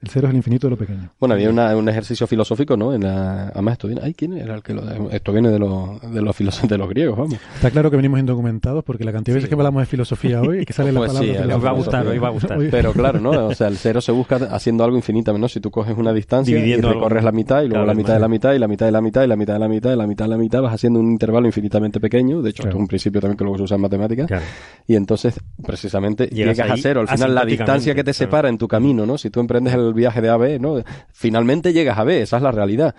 El 0.00 0.08
cero 0.10 0.28
es 0.28 0.30
el 0.30 0.36
infinito 0.36 0.66
de 0.66 0.70
lo 0.72 0.76
pequeño. 0.76 1.10
Bueno, 1.18 1.34
había 1.34 1.50
una- 1.50 1.76
un 1.76 1.88
ejercicio 1.88 2.26
filosófico, 2.26 2.76
¿no? 2.76 2.94
En 2.94 3.02
la, 3.02 3.48
además, 3.48 3.72
esto 3.72 3.88
viene, 3.88 4.02
ay, 4.04 4.14
¿quién 4.14 4.32
era 4.34 4.54
el 4.54 4.62
que 4.62 4.72
lo, 4.74 5.10
esto 5.10 5.32
viene 5.32 5.50
de 5.50 5.58
los, 5.58 6.00
de 6.12 6.22
los 6.22 6.36
filósofos, 6.36 6.68
de 6.70 6.78
los 6.78 6.88
griegos, 6.88 7.18
vamos. 7.18 7.34
Está 7.56 7.70
claro 7.70 7.90
que 7.90 7.96
venimos 7.96 8.20
indocumentados 8.20 8.84
porque 8.84 9.04
la 9.04 9.12
cantidad 9.12 9.34
de 9.34 9.38
veces 9.38 9.48
Sí. 9.48 9.54
que 9.56 9.60
hablamos 9.60 9.82
de 9.82 9.86
filosofía 9.86 10.40
hoy, 10.40 10.64
que 10.64 10.72
sale 10.72 10.92
la 10.92 11.00
Pues 11.00 11.12
sí, 11.12 11.18
palabra 11.18 11.38
a 11.40 11.42
Os 11.42 11.48
la 11.48 11.56
va 11.58 11.70
a 11.70 11.72
gustar, 11.72 12.06
os 12.06 12.22
va 12.22 12.26
a 12.28 12.30
gustar. 12.30 12.58
Pero 12.70 12.92
claro, 12.92 13.20
¿no? 13.20 13.30
O 13.48 13.54
sea, 13.54 13.66
el 13.68 13.76
cero 13.76 14.00
se 14.00 14.12
busca 14.12 14.36
haciendo 14.36 14.84
algo 14.84 14.96
infinitamente, 14.96 15.40
¿no? 15.40 15.48
Si 15.48 15.60
tú 15.60 15.70
coges 15.70 15.96
una 15.98 16.12
distancia 16.12 16.54
Dividiendo 16.54 16.86
y 16.86 16.90
algo. 16.90 17.00
recorres 17.00 17.24
la 17.24 17.32
mitad 17.32 17.62
y 17.62 17.68
luego 17.68 17.84
la 17.84 17.94
mitad 17.94 18.14
de 18.14 18.20
la 18.20 18.28
mitad 18.28 18.52
y 18.54 18.58
la 18.58 18.68
mitad 18.68 18.86
de 18.86 18.92
la 18.92 19.00
mitad 19.00 19.24
y 19.24 19.26
la 19.26 19.36
mitad 19.36 19.52
de 19.54 19.58
la 19.58 19.68
mitad 19.68 19.92
y 19.92 19.96
la 19.96 20.06
mitad 20.06 20.24
de 20.24 20.28
la 20.30 20.36
mitad, 20.38 20.62
vas 20.62 20.74
haciendo 20.74 21.00
un 21.00 21.10
intervalo 21.10 21.46
infinitamente 21.46 21.98
pequeño. 22.00 22.40
De 22.42 22.50
hecho, 22.50 22.62
Claro. 22.62 22.70
esto 22.70 22.78
es 22.78 22.80
un 22.82 22.88
principio 22.88 23.20
también 23.20 23.36
que 23.36 23.44
luego 23.44 23.56
se 23.58 23.64
usa 23.64 23.74
en 23.76 23.80
matemáticas. 23.82 24.26
Claro. 24.28 24.44
Y 24.86 24.94
entonces, 24.96 25.34
precisamente, 25.66 26.26
Llegas 26.28 26.56
llegas 26.56 26.70
a 26.78 26.82
cero. 26.82 27.00
Al 27.00 27.08
final, 27.08 27.34
la 27.34 27.44
distancia 27.44 27.94
que 27.94 28.04
te 28.04 28.12
claro. 28.12 28.18
separa 28.30 28.48
en 28.48 28.58
tu 28.58 28.68
camino, 28.68 29.04
¿no? 29.06 29.18
Si 29.18 29.30
tú 29.30 29.40
emprendes 29.40 29.74
el 29.74 29.87
viaje 29.94 30.20
de 30.20 30.28
A 30.30 30.34
a 30.34 30.36
B, 30.36 30.58
¿no? 30.58 30.82
Finalmente 31.12 31.72
llegas 31.72 31.98
a 31.98 32.04
B, 32.04 32.22
esa 32.22 32.36
es 32.38 32.42
la 32.42 32.50
realidad. 32.52 32.94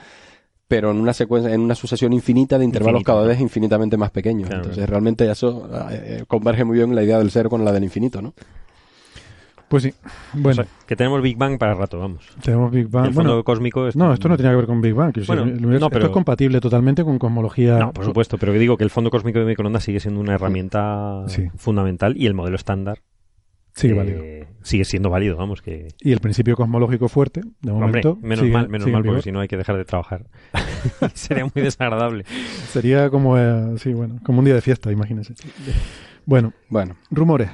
Pero 0.67 0.91
en 0.91 0.97
una 0.97 1.13
secuencia, 1.13 1.51
en 1.53 1.61
una 1.61 1.73
sucesión 1.73 2.13
infinita 2.13 2.59
de 2.59 2.65
intervalos 2.65 2.99
Infinito, 3.01 3.11
cada 3.15 3.27
vez 3.27 3.39
infinitamente 3.41 3.97
más 3.97 4.11
pequeños. 4.11 4.47
Claro, 4.47 4.61
Entonces, 4.61 4.77
claro. 4.77 4.91
realmente 4.91 5.29
eso 5.31 5.67
eh, 5.91 6.23
converge 6.27 6.63
muy 6.63 6.77
bien 6.77 6.93
la 6.93 7.01
idea 7.03 7.17
del 7.17 7.31
cero 7.31 7.49
con 7.49 7.65
la 7.65 7.71
del 7.71 7.83
infinito, 7.83 8.21
¿no? 8.21 8.33
Pues 9.67 9.83
sí. 9.83 9.93
Bueno, 10.33 10.61
O 10.61 10.65
sea, 10.65 10.73
que 10.87 10.95
tenemos 10.95 11.21
Big 11.21 11.37
Bang 11.37 11.59
para 11.59 11.75
rato, 11.75 11.99
vamos. 11.99 12.23
tenemos 12.43 12.71
Big 12.71 12.87
Bang. 12.87 13.05
el 13.07 13.13
fondo 13.13 13.29
Bueno, 13.33 13.43
cosmico 13.43 13.87
es... 13.87 13.95
no, 13.95 14.11
esto 14.13 14.27
no 14.27 14.35
tiene 14.35 14.49
que 14.51 14.55
ver 14.57 14.65
con 14.65 14.81
Big 14.81 14.95
Bang. 14.95 15.11
que 15.13 15.21
Bueno, 15.21 15.43
el 15.43 15.49
universo- 15.57 15.69
no, 15.69 15.75
Esto 15.85 15.89
pero- 15.91 16.05
es 16.07 16.11
compatible 16.11 16.59
totalmente 16.59 17.03
con 17.03 17.19
cosmología. 17.19 17.77
No, 17.77 17.93
por 17.93 18.03
supuesto, 18.05 18.39
pero 18.39 18.51
que 18.51 18.57
digo 18.59 18.77
que 18.77 18.83
el 18.83 18.89
fondo 18.89 19.11
cósmico 19.11 19.37
de 19.39 19.45
microondas 19.45 19.83
sigue 19.83 19.99
siendo 19.99 20.19
una 20.21 20.33
herramienta 20.35 21.23
Sí. 21.27 21.49
fundamental 21.55 22.17
y 22.17 22.25
el 22.25 22.33
modelo 22.33 22.55
estándar 22.55 22.99
Sigue 23.79 23.93
eh, 23.93 23.97
válido. 23.97 24.23
sigue 24.61 24.85
siendo 24.85 25.09
válido, 25.09 25.37
vamos, 25.37 25.61
que... 25.61 25.87
Y 26.01 26.11
el 26.11 26.19
principio 26.19 26.55
cosmológico 26.55 27.07
fuerte, 27.07 27.41
de 27.61 27.71
Hombre, 27.71 27.87
momento. 27.87 28.17
menos 28.21 28.39
sigue- 28.45 28.53
mal, 28.53 28.69
menos 28.69 28.87
mal, 28.89 29.03
porque 29.03 29.21
si 29.21 29.31
no 29.31 29.39
hay 29.39 29.47
que 29.47 29.57
dejar 29.57 29.77
de 29.77 29.85
trabajar. 29.85 30.25
Sería 31.13 31.45
muy 31.45 31.63
desagradable. 31.63 32.23
Sería 32.71 33.09
como, 33.09 33.37
eh, 33.37 33.75
sí, 33.77 33.93
bueno, 33.93 34.19
como 34.23 34.39
un 34.39 34.45
día 34.45 34.55
de 34.55 34.61
fiesta, 34.61 34.91
imagínense. 34.91 35.33
Bueno, 36.25 36.53
Bueno, 36.69 36.95
rumores. 37.09 37.49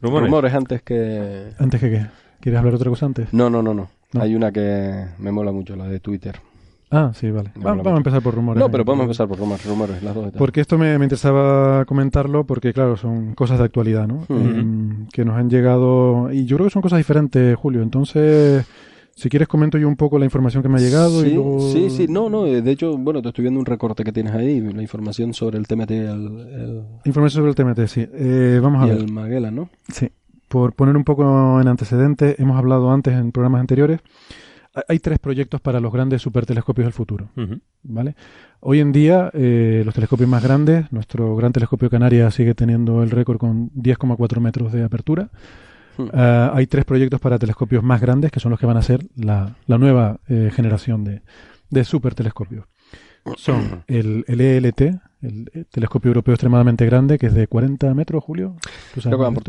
Rumores. 0.00 0.26
rumores 0.28 0.54
antes 0.54 0.82
que... 0.82 1.52
Antes 1.58 1.80
que 1.80 1.90
qué. 1.90 2.06
¿Quieres 2.40 2.58
hablar 2.58 2.74
otra 2.74 2.90
cosa 2.90 3.06
antes? 3.06 3.32
No, 3.32 3.48
no, 3.50 3.62
no, 3.62 3.72
no, 3.74 3.88
No. 4.12 4.22
Hay 4.22 4.34
una 4.34 4.52
que 4.52 5.06
me 5.18 5.32
mola 5.32 5.52
mucho, 5.52 5.74
la 5.74 5.88
de 5.88 6.00
Twitter. 6.00 6.36
Ah, 6.90 7.10
sí, 7.14 7.30
vale. 7.30 7.50
Va- 7.58 7.74
vamos 7.74 7.86
a 7.88 7.96
empezar 7.96 8.22
por 8.22 8.34
rumores. 8.34 8.60
No, 8.60 8.70
pero 8.70 8.84
podemos 8.84 9.04
empezar 9.04 9.26
por 9.26 9.38
rumores, 9.38 9.66
rumores, 9.66 10.02
las 10.02 10.14
dos. 10.14 10.32
Porque 10.38 10.60
esto 10.60 10.78
me, 10.78 10.96
me 10.98 11.04
interesaba 11.04 11.84
comentarlo 11.84 12.44
porque, 12.44 12.72
claro, 12.72 12.96
son 12.96 13.34
cosas 13.34 13.58
de 13.58 13.64
actualidad, 13.64 14.06
¿no? 14.06 14.24
Em, 14.28 15.06
que 15.08 15.24
nos 15.24 15.36
han 15.36 15.50
llegado... 15.50 16.32
Y 16.32 16.44
yo 16.46 16.56
creo 16.56 16.68
que 16.68 16.72
son 16.72 16.82
cosas 16.82 16.98
diferentes, 16.98 17.56
Julio. 17.56 17.82
Entonces, 17.82 18.64
si 19.16 19.28
quieres 19.28 19.48
comento 19.48 19.78
yo 19.78 19.88
un 19.88 19.96
poco 19.96 20.16
la 20.18 20.26
información 20.26 20.62
que 20.62 20.68
me 20.68 20.76
ha 20.76 20.80
llegado 20.80 21.22
sí, 21.22 21.26
y 21.28 21.34
luego... 21.34 21.72
sí, 21.72 21.90
sí, 21.90 22.06
no, 22.08 22.30
no, 22.30 22.46
eh, 22.46 22.62
de 22.62 22.70
hecho, 22.70 22.96
bueno, 22.96 23.20
te 23.20 23.28
estoy 23.28 23.42
viendo 23.42 23.58
un 23.58 23.66
recorte 23.66 24.04
que 24.04 24.12
tienes 24.12 24.32
ahí, 24.34 24.60
la 24.60 24.82
información 24.82 25.34
sobre 25.34 25.58
el 25.58 25.66
TMT 25.66 25.90
el, 25.90 26.08
el- 26.08 26.82
Información 27.04 27.42
sobre 27.42 27.50
el 27.50 27.74
TMT, 27.74 27.88
sí. 27.88 28.06
Eh, 28.12 28.60
vamos 28.62 28.82
a 28.82 28.86
y 28.86 28.90
ver. 28.90 28.98
el 29.00 29.12
Magellan, 29.12 29.56
¿no? 29.56 29.68
Sí. 29.88 30.08
Por 30.48 30.72
poner 30.74 30.96
un 30.96 31.02
poco 31.02 31.60
en 31.60 31.66
antecedentes, 31.66 32.38
hemos 32.38 32.56
hablado 32.56 32.92
antes 32.92 33.14
en 33.14 33.32
programas 33.32 33.60
anteriores 33.62 33.98
hay- 34.88 34.98
tres 34.98 35.18
proyectos 35.18 35.60
para 35.60 35.80
los 35.80 35.92
grandes 35.92 36.22
supertelescopios 36.22 36.86
del 36.86 36.92
futuro. 36.92 37.28
¿vale? 37.82 38.14
Hoy 38.60 38.80
en 38.80 38.92
día, 38.92 39.30
eh, 39.34 39.82
los 39.84 39.94
telescopios 39.94 40.28
más 40.28 40.42
grandes, 40.42 40.90
nuestro 40.92 41.36
gran 41.36 41.52
telescopio 41.52 41.88
Canarias 41.90 42.34
sigue 42.34 42.54
teniendo 42.54 43.02
el 43.02 43.10
récord 43.10 43.38
con 43.38 43.70
10,4 43.74 44.40
metros 44.40 44.72
de 44.72 44.82
apertura. 44.84 45.28
Hmm. 45.98 46.08
Ah, 46.12 46.50
hay 46.54 46.66
tres 46.66 46.84
proyectos 46.84 47.20
para 47.20 47.38
telescopios 47.38 47.82
más 47.82 48.00
grandes, 48.00 48.30
que 48.30 48.40
son 48.40 48.50
los 48.50 48.60
que 48.60 48.66
van 48.66 48.76
a 48.76 48.82
ser 48.82 49.06
la, 49.16 49.56
la 49.66 49.78
nueva 49.78 50.18
eh, 50.28 50.50
generación 50.54 51.04
de, 51.04 51.22
de 51.70 51.84
supertelescopios. 51.84 52.64
Son 53.36 53.82
el, 53.88 54.24
el 54.28 54.40
ELT, 54.40 54.80
el 55.22 55.50
eh, 55.52 55.64
telescopio 55.70 56.10
europeo 56.10 56.34
extremadamente 56.34 56.86
grande, 56.86 57.18
que 57.18 57.26
es 57.26 57.34
de 57.34 57.48
40 57.48 57.92
metros, 57.94 58.22
Julio. 58.22 58.56
¿Tú 58.94 59.00
sabes 59.00 59.16
Creo 59.16 59.18
que 59.18 59.24
van 59.24 59.34
por? 59.34 59.42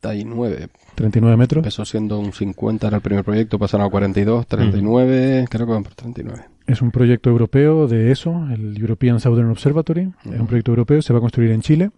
39. 0.00 0.68
39 0.94 1.36
metros. 1.36 1.58
Empezó 1.60 1.84
siendo 1.84 2.18
un 2.18 2.32
50, 2.32 2.86
era 2.86 2.96
el 2.96 3.02
primer 3.02 3.24
proyecto, 3.24 3.58
pasaron 3.58 3.86
a 3.86 3.90
42, 3.90 4.46
39, 4.46 5.46
creo 5.50 5.66
que 5.66 5.72
van 5.72 5.82
por 5.82 5.94
39. 5.94 6.44
Es 6.66 6.82
un 6.82 6.90
proyecto 6.90 7.30
europeo 7.30 7.88
de 7.88 8.10
ESO, 8.10 8.48
el 8.50 8.78
European 8.78 9.20
Southern 9.20 9.50
Observatory. 9.50 10.12
Es 10.24 10.40
un 10.40 10.46
proyecto 10.46 10.72
europeo, 10.72 11.00
se 11.02 11.12
va 11.12 11.18
a 11.18 11.22
construir 11.22 11.50
en 11.50 11.62
Chile. 11.62 11.90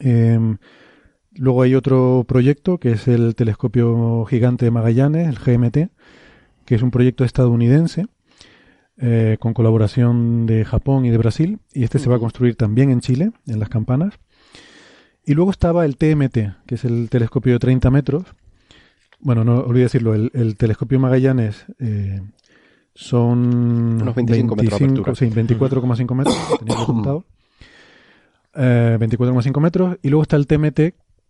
Eh, 0.00 0.38
luego 1.34 1.62
hay 1.62 1.74
otro 1.74 2.24
proyecto 2.26 2.78
que 2.78 2.92
es 2.92 3.08
el 3.08 3.34
telescopio 3.34 4.24
gigante 4.24 4.64
de 4.64 4.70
Magallanes, 4.70 5.28
el 5.28 5.38
GMT, 5.38 5.90
que 6.64 6.74
es 6.74 6.82
un 6.82 6.90
proyecto 6.90 7.24
estadounidense 7.24 8.06
eh, 8.96 9.36
con 9.40 9.54
colaboración 9.54 10.46
de 10.46 10.64
Japón 10.64 11.04
y 11.04 11.10
de 11.10 11.18
Brasil. 11.18 11.58
Y 11.72 11.84
este 11.84 11.98
se 11.98 12.08
va 12.08 12.16
a 12.16 12.20
construir 12.20 12.56
también 12.56 12.90
en 12.90 13.00
Chile, 13.00 13.32
en 13.46 13.58
las 13.58 13.68
campanas. 13.68 14.14
Y 15.26 15.34
luego 15.34 15.50
estaba 15.50 15.84
el 15.84 15.96
TMT, 15.96 16.34
que 16.66 16.74
es 16.74 16.84
el 16.84 17.08
telescopio 17.08 17.54
de 17.54 17.58
30 17.58 17.90
metros. 17.90 18.24
Bueno, 19.20 19.42
no 19.44 19.58
olvidé 19.60 19.84
decirlo, 19.84 20.14
el, 20.14 20.30
el 20.34 20.56
telescopio 20.56 21.00
Magallanes 21.00 21.64
eh, 21.78 22.20
son 22.94 23.98
Unos 24.02 24.14
25 24.14 24.54
metros 24.56 24.78
de 24.78 24.84
apertura. 24.86 25.14
sí, 25.14 25.26
24,5 25.30 26.14
metros, 26.14 26.36
tenía 26.58 26.78
apuntado. 26.82 27.24
Eh, 28.54 28.96
24,5 29.00 29.60
metros. 29.60 29.96
Y 30.02 30.08
luego 30.10 30.22
está 30.22 30.36
el 30.36 30.46
TMT, 30.46 30.80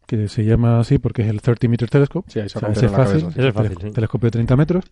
que 0.06 0.28
se 0.28 0.44
llama 0.44 0.80
así 0.80 0.98
porque 0.98 1.22
es 1.22 1.28
el 1.28 1.40
30 1.40 1.68
Meter 1.68 1.88
Telescope. 1.88 2.30
Sí, 2.30 2.40
O 2.40 2.48
sea, 2.48 2.68
ese 2.70 2.86
es 2.86 2.92
fácil, 2.92 3.20
cabeza, 3.22 3.38
Ese 3.40 3.48
es 3.48 3.54
fácil, 3.54 3.76
tele- 3.78 3.88
sí. 3.88 3.94
telescopio 3.94 4.26
de 4.26 4.30
30 4.32 4.56
metros, 4.56 4.84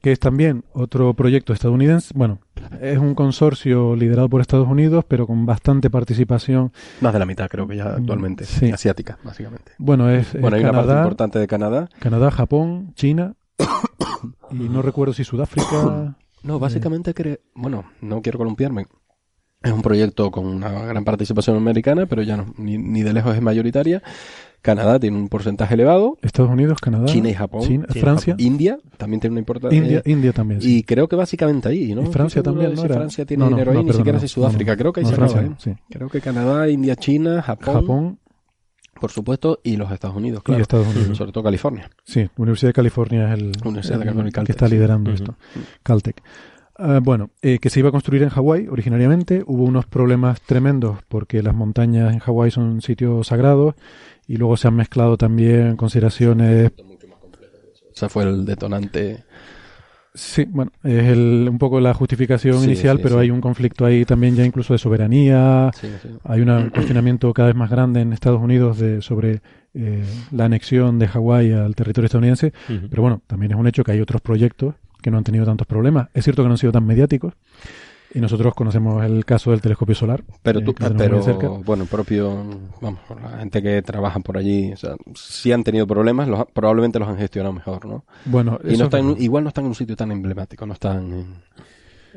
que 0.00 0.12
es 0.12 0.18
también 0.20 0.64
otro 0.72 1.12
proyecto 1.14 1.52
estadounidense. 1.52 2.12
Bueno, 2.14 2.38
es 2.80 2.98
un 2.98 3.14
consorcio 3.14 3.94
liderado 3.96 4.28
por 4.28 4.40
Estados 4.40 4.68
Unidos, 4.68 5.04
pero 5.06 5.26
con 5.26 5.46
bastante 5.46 5.90
participación. 5.90 6.72
Más 7.00 7.12
de 7.12 7.18
la 7.18 7.26
mitad, 7.26 7.48
creo 7.48 7.66
que 7.68 7.76
ya 7.76 7.94
actualmente. 7.94 8.44
Sí. 8.44 8.70
Asiática, 8.70 9.18
básicamente. 9.24 9.72
Bueno, 9.78 10.10
es, 10.10 10.34
es 10.34 10.40
Bueno, 10.40 10.56
hay 10.56 10.62
una 10.62 10.72
parte 10.72 10.86
Canadá, 10.88 11.02
importante 11.02 11.38
de 11.38 11.46
Canadá. 11.46 11.88
Canadá, 11.98 12.30
Japón, 12.30 12.92
China 12.94 13.34
y 14.50 14.68
no 14.68 14.82
recuerdo 14.82 15.12
si 15.14 15.24
Sudáfrica. 15.24 16.16
No, 16.42 16.58
básicamente, 16.58 17.14
cre- 17.14 17.40
bueno, 17.54 17.84
no 18.00 18.22
quiero 18.22 18.38
columpiarme. 18.38 18.86
Es 19.62 19.72
un 19.72 19.82
proyecto 19.82 20.30
con 20.30 20.46
una 20.46 20.70
gran 20.70 21.04
participación 21.04 21.54
americana, 21.56 22.06
pero 22.06 22.22
ya 22.22 22.38
no, 22.38 22.46
ni, 22.56 22.78
ni 22.78 23.02
de 23.02 23.12
lejos 23.12 23.34
es 23.36 23.42
mayoritaria. 23.42 24.02
Canadá 24.62 24.98
tiene 25.00 25.16
un 25.16 25.28
porcentaje 25.28 25.74
elevado. 25.74 26.18
Estados 26.22 26.50
Unidos, 26.50 26.78
Canadá, 26.80 27.06
China 27.06 27.30
y 27.30 27.34
Japón. 27.34 27.62
China- 27.62 27.86
China 27.86 27.94
y 27.94 28.00
Francia, 28.00 28.34
India 28.38 28.78
también 28.98 29.20
tiene 29.20 29.32
una 29.32 29.40
importancia. 29.40 29.76
India, 29.78 30.02
India 30.04 30.32
también. 30.32 30.60
sí. 30.60 30.78
Y 30.78 30.82
creo 30.82 31.08
que 31.08 31.16
básicamente 31.16 31.68
ahí, 31.68 31.94
¿no? 31.94 32.02
Y 32.02 32.06
Francia 32.06 32.42
también, 32.42 32.76
Francia 32.76 33.24
tiene 33.24 33.44
no, 33.44 33.50
no, 33.50 33.56
dinero 33.56 33.72
ahí, 33.72 33.84
ni 33.84 33.92
siquiera 33.92 34.20
si 34.20 34.28
Sudáfrica. 34.28 34.76
creo 34.76 34.92
que 34.92 35.00
ahí 35.00 35.06
se 35.06 35.14
Francia, 35.14 35.40
acaba, 35.40 35.54
¿eh? 35.54 35.56
sí. 35.58 35.72
Creo 35.90 36.08
que 36.08 36.20
Canadá, 36.20 36.68
India, 36.68 36.94
China, 36.96 37.40
Japón, 37.42 37.74
Japón 37.74 38.18
por 39.00 39.10
supuesto, 39.10 39.60
y 39.62 39.78
los 39.78 39.90
Estados 39.90 40.14
Unidos, 40.14 40.40
y 40.40 40.44
claro. 40.44 40.60
Estados 40.62 40.94
Unidos. 40.94 41.16
Sobre 41.16 41.32
todo 41.32 41.42
California. 41.42 41.88
Sí, 42.04 42.28
Universidad 42.36 42.68
de 42.68 42.74
California 42.74 43.32
es 43.32 43.40
el, 43.40 43.52
Universidad 43.64 43.96
de 43.96 44.02
el 44.02 44.08
California 44.10 44.32
y 44.42 44.44
que 44.44 44.52
está 44.52 44.68
liderando 44.68 45.10
esto. 45.10 45.36
Caltech. 45.82 46.22
Ah, 46.82 46.98
bueno, 47.02 47.30
eh, 47.42 47.58
que 47.58 47.68
se 47.68 47.80
iba 47.80 47.90
a 47.90 47.92
construir 47.92 48.22
en 48.22 48.30
Hawái 48.30 48.68
originariamente. 48.68 49.42
Hubo 49.46 49.64
unos 49.64 49.84
problemas 49.86 50.40
tremendos 50.40 50.98
porque 51.08 51.42
las 51.42 51.54
montañas 51.54 52.12
en 52.12 52.20
Hawái 52.20 52.50
son 52.50 52.80
sitios 52.80 53.26
sagrados 53.26 53.74
y 54.26 54.36
luego 54.38 54.56
se 54.56 54.68
han 54.68 54.76
mezclado 54.76 55.16
también 55.18 55.76
consideraciones. 55.76 56.72
O 56.72 57.92
sea, 57.92 58.08
fue 58.08 58.24
el 58.24 58.44
detonante. 58.46 59.24
Sí, 60.14 60.44
bueno, 60.48 60.72
es 60.82 61.04
el- 61.04 61.46
un 61.50 61.58
poco 61.58 61.78
la 61.80 61.94
justificación 61.94 62.58
Sí, 62.60 62.64
inicial, 62.66 62.96
sí, 62.96 63.02
pero 63.02 63.16
sí. 63.16 63.20
hay 63.22 63.30
un 63.30 63.40
conflicto 63.40 63.84
ahí 63.84 64.04
también 64.04 64.34
ya 64.34 64.44
incluso 64.44 64.72
de 64.72 64.78
soberanía. 64.78 65.70
Hay 66.24 66.40
un 66.40 66.70
cuestionamiento 66.74 67.32
cada 67.32 67.48
vez 67.48 67.56
más 67.56 67.70
grande 67.70 68.00
en 68.00 68.12
Estados 68.12 68.40
Unidos 68.40 68.78
de, 68.78 69.02
sobre 69.02 69.40
eh, 69.74 70.02
la 70.32 70.46
anexión 70.46 70.98
de 70.98 71.06
Hawái 71.08 71.52
al 71.52 71.76
territorio 71.76 72.06
estadounidense. 72.06 72.52
Pero 72.88 73.02
bueno, 73.02 73.22
también 73.26 73.52
es 73.52 73.58
un 73.58 73.66
hecho 73.68 73.84
que 73.84 73.92
hay 73.92 74.00
otros 74.00 74.20
proyectos 74.20 74.74
que 75.00 75.10
no 75.10 75.18
han 75.18 75.24
tenido 75.24 75.44
tantos 75.44 75.66
problemas. 75.66 76.08
Es 76.14 76.24
cierto 76.24 76.42
que 76.42 76.48
no 76.48 76.54
han 76.54 76.58
sido 76.58 76.72
tan 76.72 76.86
mediáticos. 76.86 77.34
Y 78.12 78.18
nosotros 78.18 78.54
conocemos 78.54 79.04
el 79.04 79.24
caso 79.24 79.52
del 79.52 79.60
telescopio 79.60 79.94
solar. 79.94 80.24
Pero 80.42 80.58
eh, 80.58 80.62
tú, 80.64 80.74
pero 80.74 81.22
cerca. 81.22 81.46
bueno, 81.48 81.84
propio, 81.84 82.44
vamos, 82.80 82.98
la 83.22 83.38
gente 83.38 83.62
que 83.62 83.80
trabaja 83.82 84.18
por 84.18 84.36
allí, 84.36 84.72
o 84.72 84.76
sea, 84.76 84.96
sí 85.14 85.52
han 85.52 85.62
tenido 85.62 85.86
problemas, 85.86 86.26
los, 86.26 86.44
probablemente 86.52 86.98
los 86.98 87.08
han 87.08 87.18
gestionado 87.18 87.52
mejor, 87.52 87.86
¿no? 87.86 88.04
Bueno, 88.24 88.58
Y 88.64 88.68
no 88.68 88.72
es 88.72 88.80
están, 88.80 89.14
igual 89.20 89.44
no 89.44 89.48
están 89.48 89.62
en 89.64 89.68
un 89.68 89.74
sitio 89.76 89.94
tan 89.94 90.10
emblemático, 90.10 90.66
no 90.66 90.72
están 90.72 91.12
en, 91.12 91.26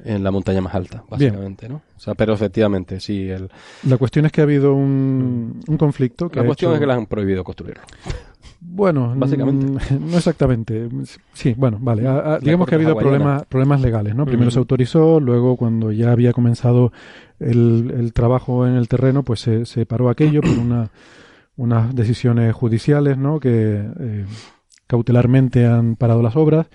en 0.04 0.24
la 0.24 0.32
montaña 0.32 0.62
más 0.62 0.74
alta, 0.74 1.04
básicamente, 1.08 1.70
¿no? 1.70 1.84
O 1.96 2.00
sea, 2.00 2.16
pero 2.16 2.34
efectivamente, 2.34 3.00
sí, 3.00 3.30
el, 3.30 3.52
La 3.88 3.98
cuestión 3.98 4.26
es 4.26 4.32
que 4.32 4.42
ha 4.42 4.46
habido 4.46 4.74
un, 4.74 5.60
un 5.68 5.78
conflicto. 5.78 6.28
Que 6.28 6.40
la 6.40 6.46
cuestión 6.48 6.72
hecho- 6.72 6.76
es 6.78 6.80
que 6.80 6.88
les 6.88 6.98
han 6.98 7.06
prohibido 7.06 7.44
construirlo. 7.44 7.84
Bueno, 8.66 9.14
Básicamente. 9.16 9.66
mm, 9.94 10.10
no 10.12 10.18
exactamente. 10.18 10.90
Sí, 11.34 11.54
bueno, 11.58 11.78
vale. 11.82 12.08
A- 12.08 12.18
a- 12.20 12.30
La 12.34 12.40
digamos 12.40 12.68
que 12.68 12.76
ha 12.76 12.78
habido 12.78 12.92
hawaiana. 12.92 13.10
problemas, 13.10 13.46
problemas 13.46 13.82
legales, 13.82 14.16
¿no? 14.16 14.26
Primero 14.26 14.50
se 14.52 14.60
autorizó, 14.60 15.20
luego 15.20 15.56
cuando 15.58 15.92
ya 15.92 16.12
había 16.12 16.34
comenzado 16.34 16.92
el, 17.40 17.94
el 17.98 18.14
trabajo 18.14 18.66
en 18.66 18.74
el 18.76 18.88
terreno, 18.88 19.24
pues 19.24 19.42
se, 19.42 19.66
se 19.66 19.86
paró 19.86 20.10
aquello 20.10 20.42
por 20.42 20.58
una, 20.58 20.90
unas 21.58 21.94
decisiones 21.96 22.54
judiciales, 22.56 23.18
¿no? 23.18 23.40
Que 23.40 23.86
eh, 24.00 24.26
cautelarmente 24.88 25.66
han 25.68 25.96
parado 25.96 26.22
las 26.24 26.36
obras. 26.36 26.68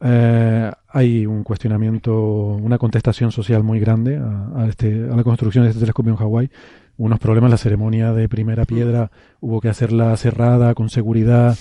Eh, 0.00 0.70
hay 0.88 1.26
un 1.26 1.44
cuestionamiento, 1.44 2.20
una 2.60 2.78
contestación 2.78 3.30
social 3.30 3.62
muy 3.62 3.78
grande 3.78 4.16
a, 4.16 4.62
a 4.62 4.66
este, 4.66 5.08
a 5.10 5.14
la 5.16 5.22
construcción 5.22 5.64
de 5.64 5.70
este 5.70 5.80
telescopio 5.80 6.10
en 6.12 6.16
Hawái. 6.16 6.50
Unos 6.96 7.18
problemas, 7.18 7.50
la 7.50 7.56
ceremonia 7.56 8.12
de 8.12 8.28
primera 8.28 8.64
piedra 8.64 9.10
hubo 9.40 9.60
que 9.60 9.68
hacerla 9.68 10.16
cerrada, 10.16 10.74
con 10.74 10.90
seguridad. 10.90 11.56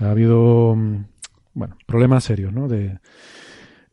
Ha 0.00 0.10
habido, 0.10 0.74
mm, 0.76 1.04
bueno, 1.54 1.76
problemas 1.86 2.24
serios, 2.24 2.52
¿no? 2.52 2.68
De, 2.68 2.98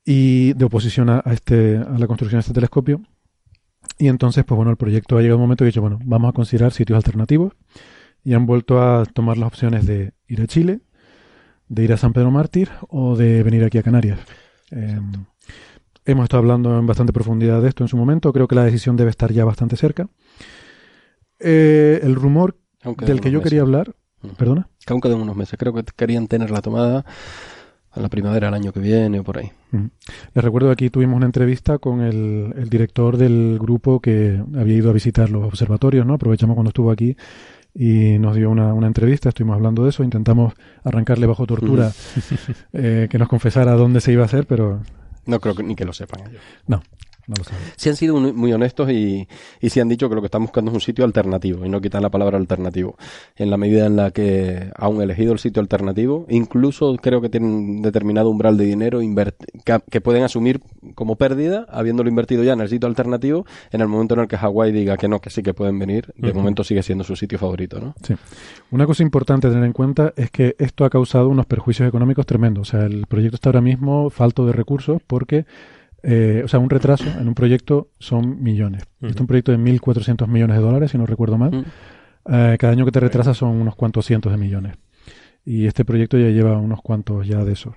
y 0.06 0.54
de 0.54 0.66
oposición 0.66 1.10
a, 1.10 1.22
a 1.26 1.34
este, 1.34 1.78
a 1.78 1.98
la 1.98 2.08
construcción 2.08 2.38
de 2.38 2.42
este 2.42 2.54
telescopio. 2.54 3.02
Y 3.98 4.08
entonces, 4.08 4.44
pues 4.44 4.56
bueno, 4.56 4.72
el 4.72 4.78
proyecto 4.78 5.18
ha 5.18 5.22
llegado 5.22 5.38
un 5.38 5.44
momento 5.44 5.64
que 5.64 5.68
ha 5.68 5.72
dicho, 5.72 5.82
bueno, 5.82 6.00
vamos 6.04 6.30
a 6.30 6.34
considerar 6.34 6.72
sitios 6.72 6.98
alternativos. 6.98 7.54
Y 8.24 8.34
han 8.34 8.46
vuelto 8.46 8.82
a 8.82 9.06
tomar 9.06 9.38
las 9.38 9.48
opciones 9.48 9.86
de 9.86 10.14
ir 10.28 10.42
a 10.42 10.48
Chile, 10.48 10.82
de 11.70 11.84
ir 11.84 11.94
a 11.94 11.98
San 11.98 12.14
Pedro 12.14 12.32
Mártir 12.32 12.70
o 12.90 13.16
de 13.16 13.44
venir 13.44 13.64
aquí 13.64 13.78
a 13.78 13.84
Canarias. 13.84 14.20
Eh, 14.72 15.00
hemos 16.06 16.24
estado 16.24 16.40
hablando 16.40 16.78
en 16.78 16.86
bastante 16.86 17.14
profundidad 17.14 17.62
de 17.62 17.70
esto 17.70 17.84
en 17.84 17.88
su 17.88 17.98
momento. 17.98 18.32
Creo 18.34 18.48
que 18.48 18.56
la 18.56 18.64
decisión 18.64 18.96
debe 18.96 19.10
estar 19.10 19.32
ya 19.32 19.46
bastante 19.46 19.76
cerca. 19.76 20.08
Eh, 21.44 22.00
el 22.04 22.16
rumor 22.16 22.58
del 22.84 23.18
de 23.18 23.22
que 23.22 23.32
yo 23.32 23.40
meses. 23.40 23.44
quería 23.44 23.62
hablar, 23.62 23.94
perdona. 24.38 24.68
Que 24.86 24.94
aún 24.94 25.02
quedan 25.02 25.20
unos 25.22 25.36
meses. 25.36 25.58
Creo 25.58 25.74
que 25.74 25.84
querían 25.96 26.28
tenerla 26.28 26.62
tomada 26.62 27.06
a 27.94 28.00
la 28.00 28.08
primavera 28.08 28.48
del 28.48 28.54
año 28.54 28.72
que 28.72 28.80
viene 28.80 29.20
o 29.20 29.24
por 29.24 29.38
ahí. 29.38 29.52
Les 30.34 30.44
recuerdo 30.44 30.70
que 30.70 30.74
aquí 30.74 30.90
tuvimos 30.90 31.18
una 31.18 31.26
entrevista 31.26 31.78
con 31.78 32.02
el, 32.02 32.54
el 32.56 32.70
director 32.70 33.18
del 33.18 33.58
grupo 33.60 34.00
que 34.00 34.42
había 34.58 34.76
ido 34.76 34.90
a 34.90 34.94
visitar 34.94 35.30
los 35.30 35.44
observatorios, 35.44 36.06
¿no? 36.06 36.14
Aprovechamos 36.14 36.56
cuando 36.56 36.70
estuvo 36.70 36.90
aquí 36.92 37.18
y 37.74 38.18
nos 38.20 38.36
dio 38.36 38.50
una, 38.50 38.74
una 38.74 38.88
entrevista, 38.88 39.30
estuvimos 39.30 39.56
hablando 39.56 39.84
de 39.84 39.90
eso, 39.90 40.04
intentamos 40.04 40.54
arrancarle 40.84 41.26
bajo 41.26 41.46
tortura 41.46 41.92
eh, 42.74 43.08
que 43.10 43.18
nos 43.18 43.28
confesara 43.30 43.74
dónde 43.74 44.00
se 44.02 44.12
iba 44.14 44.24
a 44.24 44.26
hacer, 44.26 44.46
pero 44.46 44.82
No 45.26 45.40
creo 45.40 45.56
que, 45.56 45.64
ni 45.64 45.76
que 45.76 45.86
lo 45.86 45.94
sepan 45.94 46.22
ellos. 46.30 46.42
no, 46.68 46.82
no 47.28 47.36
lo 47.38 47.44
sabe. 47.44 47.62
Sí 47.76 47.90
han 47.90 47.96
sido 47.96 48.16
muy 48.18 48.54
honestos 48.54 48.90
y, 48.92 49.28
y 49.60 49.70
sí 49.70 49.80
han 49.80 49.90
dicho 49.90 50.10
que 50.10 50.16
lo 50.16 50.22
que 50.22 50.28
están 50.28 50.44
buscando 50.44 50.72
es 50.72 50.76
un 50.76 50.82
sitio 50.82 51.06
alternativo 51.06 51.66
y 51.66 51.70
no 51.70 51.82
quitan 51.82 52.02
la 52.02 52.10
palabra 52.10 52.38
alternativo. 52.38 52.98
En 53.36 53.50
la 53.50 53.58
medida 53.58 53.86
en 53.86 53.96
la 53.96 54.12
que 54.12 54.72
aún 54.76 55.02
elegido 55.02 55.34
el 55.34 55.40
sitio 55.40 55.62
alternativo, 55.62 56.26
incluso 56.30 56.96
creo 56.98 57.22
que 57.22 57.30
tienen 57.30 57.82
determinado 57.82 58.30
umbral 58.30 58.58
de 58.58 58.66
dinero 58.66 59.00
que, 59.90 60.02
pueden 60.02 60.24
asumir 60.24 60.62
como 60.96 61.16
pérdida, 61.16 61.66
habiéndolo 61.70 62.10
invertido 62.10 62.44
ya 62.44 62.54
en 62.54 62.62
el 62.62 62.70
sitio 62.70 62.88
alternativo, 62.88 63.46
en 63.72 63.82
el 63.82 63.88
momento 63.88 64.16
en 64.16 64.22
el 64.22 64.28
que 64.28 64.38
Hawái 64.38 64.72
diga 64.72 64.98
que 64.98 65.08
no, 65.08 65.20
que 65.20 65.30
sí 65.30 65.44
que 65.44 65.54
pueden 65.54 65.78
venir, 65.80 66.14
de 66.18 66.34
momento 66.34 66.64
sigue 66.64 66.84
siendo 66.84 67.04
su 67.04 67.16
sitio 67.16 67.38
favorito, 67.38 67.80
¿no? 67.80 67.94
Sí. 68.04 68.16
Una 68.72 68.86
cosa 68.86 69.04
importante 69.04 69.48
a 69.48 69.50
tener 69.50 69.66
en 69.66 69.74
cuenta 69.74 70.14
es 70.16 70.32
que 70.32 70.56
esto 70.58 70.86
ha 70.86 70.90
causado 70.90 71.30
unos 71.30 71.46
perjuicios 71.46 71.88
económicos 71.88 72.26
tremendos. 72.26 72.70
O 72.70 72.72
sea, 72.72 72.86
el 72.86 73.06
proyecto 73.08 73.36
está 73.36 73.50
ahora 73.50 73.62
mismo 73.62 74.10
falto 74.10 74.46
de 74.46 74.54
recursos 74.54 75.02
porque, 75.06 75.46
eh, 76.04 76.42
o 76.44 76.48
sea, 76.48 76.60
un 76.60 76.70
retraso 76.70 77.06
en 77.20 77.28
un 77.28 77.36
proyecto 77.36 77.90
son 78.00 78.42
millones. 78.42 78.84
Este 79.02 79.16
es 79.16 79.22
un 79.22 79.28
proyecto 79.28 79.52
de 79.52 79.60
1.400 79.60 80.28
millones 80.28 80.58
de 80.58 80.64
dólares, 80.64 80.92
si 80.92 80.98
no 80.98 81.06
recuerdo 81.06 81.38
mal. 81.38 81.52
Mm. 81.52 81.66
Eh, 82.34 82.58
cada 82.60 82.74
año 82.74 82.86
que 82.86 82.92
te 82.92 83.00
retrasas 83.00 83.38
son 83.38 83.62
unos 83.62 83.76
cuantos 83.76 84.06
cientos 84.06 84.32
de 84.32 84.38
millones. 84.38 84.76
Y 85.46 85.66
este 85.66 85.86
proyecto 85.86 86.18
ya 86.18 86.30
lleva 86.30 86.58
unos 86.58 86.82
cuantos 86.82 87.28
ya 87.28 87.44
de 87.44 87.54
esos. 87.54 87.74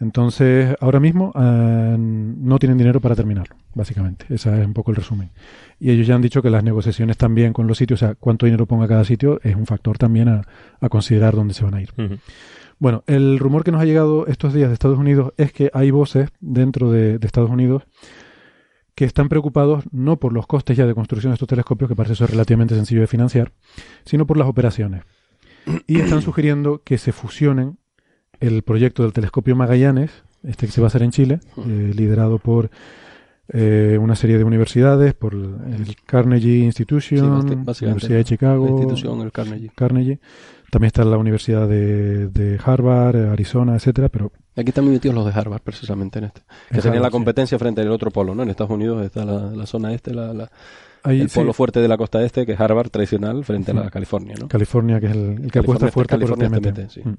Entonces, 0.00 0.74
ahora 0.80 0.98
mismo 0.98 1.32
eh, 1.34 1.96
no 1.96 2.58
tienen 2.58 2.76
dinero 2.76 3.00
para 3.00 3.14
terminarlo, 3.14 3.54
básicamente. 3.72 4.26
Ese 4.30 4.60
es 4.60 4.66
un 4.66 4.74
poco 4.74 4.90
el 4.90 4.96
resumen. 4.96 5.30
Y 5.78 5.90
ellos 5.90 6.06
ya 6.06 6.16
han 6.16 6.22
dicho 6.22 6.42
que 6.42 6.50
las 6.50 6.64
negociaciones 6.64 7.16
también 7.16 7.52
con 7.52 7.68
los 7.68 7.78
sitios, 7.78 8.02
o 8.02 8.06
sea, 8.06 8.14
cuánto 8.16 8.46
dinero 8.46 8.66
ponga 8.66 8.88
cada 8.88 9.04
sitio, 9.04 9.40
es 9.44 9.54
un 9.54 9.64
factor 9.64 9.98
también 9.98 10.28
a, 10.28 10.42
a 10.80 10.88
considerar 10.88 11.36
dónde 11.36 11.54
se 11.54 11.64
van 11.64 11.74
a 11.74 11.82
ir. 11.82 11.90
Bueno, 12.82 13.04
el 13.06 13.38
rumor 13.38 13.62
que 13.62 13.70
nos 13.70 13.80
ha 13.80 13.84
llegado 13.84 14.26
estos 14.26 14.52
días 14.54 14.66
de 14.66 14.74
Estados 14.74 14.98
Unidos 14.98 15.32
es 15.36 15.52
que 15.52 15.70
hay 15.72 15.92
voces 15.92 16.30
dentro 16.40 16.90
de, 16.90 17.20
de 17.20 17.26
Estados 17.28 17.48
Unidos 17.48 17.84
que 18.96 19.04
están 19.04 19.28
preocupados 19.28 19.84
no 19.92 20.18
por 20.18 20.32
los 20.32 20.48
costes 20.48 20.76
ya 20.76 20.84
de 20.84 20.92
construcción 20.92 21.30
de 21.30 21.34
estos 21.34 21.46
telescopios, 21.46 21.88
que 21.88 21.94
parece 21.94 22.14
eso 22.14 22.26
relativamente 22.26 22.74
sencillo 22.74 23.00
de 23.00 23.06
financiar, 23.06 23.52
sino 24.04 24.26
por 24.26 24.36
las 24.36 24.48
operaciones. 24.48 25.04
Y 25.86 26.00
están 26.00 26.22
sugiriendo 26.22 26.82
que 26.82 26.98
se 26.98 27.12
fusionen 27.12 27.78
el 28.40 28.62
proyecto 28.62 29.04
del 29.04 29.12
telescopio 29.12 29.54
Magallanes, 29.54 30.10
este 30.42 30.66
que 30.66 30.72
se 30.72 30.80
va 30.80 30.86
a 30.86 30.88
hacer 30.88 31.04
en 31.04 31.12
Chile, 31.12 31.38
eh, 31.58 31.92
liderado 31.94 32.40
por 32.40 32.72
eh, 33.52 33.96
una 34.00 34.16
serie 34.16 34.38
de 34.38 34.44
universidades, 34.44 35.14
por 35.14 35.34
el 35.34 35.94
Carnegie 36.04 36.64
Institution, 36.64 37.64
básicamente, 37.64 37.84
Universidad 37.84 38.16
de 38.16 38.24
Chicago, 38.24 38.64
La 38.64 38.72
institución, 38.72 39.20
el 39.20 39.30
Carnegie. 39.30 39.70
Carnegie. 39.72 40.18
También 40.72 40.86
está 40.86 41.04
la 41.04 41.18
Universidad 41.18 41.68
de, 41.68 42.28
de 42.28 42.58
Harvard, 42.64 43.28
Arizona, 43.30 43.74
etcétera, 43.74 44.08
pero 44.08 44.32
Aquí 44.56 44.70
están 44.70 44.90
metidos 44.90 45.14
los 45.14 45.26
de 45.26 45.38
Harvard, 45.38 45.60
precisamente 45.60 46.18
en 46.18 46.24
este. 46.24 46.40
Que 46.70 46.76
En 46.76 46.82
serían 46.82 47.02
la 47.02 47.08
sí. 47.08 47.12
competencia 47.12 47.58
frente 47.58 47.82
al 47.82 47.90
otro 47.90 48.10
polo, 48.10 48.34
¿no? 48.34 48.42
En 48.42 48.48
Estados 48.48 48.70
Unidos 48.72 49.04
está 49.04 49.26
la, 49.26 49.50
la 49.50 49.66
zona 49.66 49.92
este, 49.92 50.14
la, 50.14 50.50
el 51.04 51.28
sí, 51.28 51.38
polo 51.38 51.52
fuerte 51.52 51.80
de 51.80 51.88
la 51.88 51.98
costa 51.98 52.22
este, 52.22 52.46
que 52.46 52.52
es 52.52 52.60
Harvard 52.60 52.88
tradicional, 52.88 53.44
frente 53.44 53.72
a 53.72 53.74
la. 53.74 53.90
California, 53.90 54.34
¿no? 54.40 54.48
California, 54.48 54.98
que 54.98 55.06
es 55.08 55.12
el, 55.12 55.44
el 55.44 55.52
que 55.52 55.58
apuesta 55.58 55.88
fuerte 55.90 56.16
por 56.16 56.30
California 56.38 56.72
TMT. 56.72 56.90
sí. 56.90 57.02
Mm. 57.04 57.16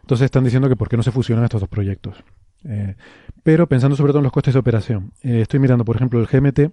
Entonces 0.00 0.24
están 0.24 0.44
diciendo 0.44 0.70
que 0.70 0.76
por 0.76 0.88
qué 0.88 0.96
no 0.96 1.02
se 1.02 1.12
fusionan 1.12 1.44
estos 1.44 1.60
dos 1.60 1.68
proyectos. 1.68 2.16
Eh, 2.64 2.94
pero 3.42 3.66
pensando 3.66 3.96
sobre 3.96 4.12
todo 4.12 4.20
en 4.20 4.24
los 4.24 4.32
costes 4.32 4.54
de 4.54 4.60
operación. 4.60 5.12
Eh, 5.22 5.42
estoy 5.42 5.60
mirando, 5.60 5.84
por 5.84 5.96
ejemplo, 5.96 6.18
el 6.20 6.26
GMT. 6.26 6.72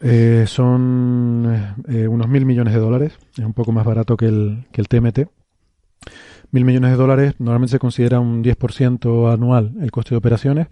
Eh, 0.00 0.44
son 0.46 1.74
eh, 1.88 2.06
unos 2.06 2.28
mil 2.28 2.44
millones 2.44 2.74
de 2.74 2.80
dólares. 2.80 3.18
Es 3.36 3.44
un 3.44 3.54
poco 3.54 3.72
más 3.72 3.84
barato 3.84 4.16
que 4.16 4.26
el, 4.26 4.66
que 4.72 4.80
el 4.80 4.88
TMT. 4.88 5.28
Mil 6.52 6.64
millones 6.64 6.90
de 6.92 6.96
dólares 6.96 7.34
normalmente 7.38 7.72
se 7.72 7.78
considera 7.78 8.20
un 8.20 8.42
10% 8.44 9.32
anual 9.32 9.72
el 9.80 9.90
coste 9.90 10.10
de 10.10 10.16
operaciones. 10.16 10.68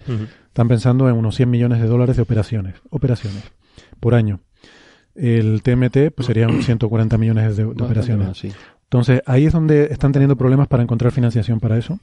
Están 0.46 0.68
pensando 0.68 1.08
en 1.08 1.16
unos 1.16 1.34
100 1.34 1.50
millones 1.50 1.80
de 1.80 1.86
dólares 1.86 2.16
de 2.16 2.22
operaciones, 2.22 2.74
operaciones 2.90 3.42
por 3.98 4.14
año. 4.14 4.40
El 5.14 5.62
TMT 5.62 6.12
pues 6.14 6.26
serían 6.26 6.62
140 6.62 7.18
millones 7.18 7.56
de, 7.56 7.64
operaciones. 7.64 8.28
más, 8.28 8.38
sí. 8.38 8.52
Entonces 8.84 9.22
ahí 9.26 9.46
es 9.46 9.52
donde 9.52 9.86
están 9.90 10.12
teniendo 10.12 10.36
problemas 10.36 10.68
para 10.68 10.82
encontrar 10.82 11.12
financiación 11.12 11.58
para 11.58 11.76
eso 11.76 11.98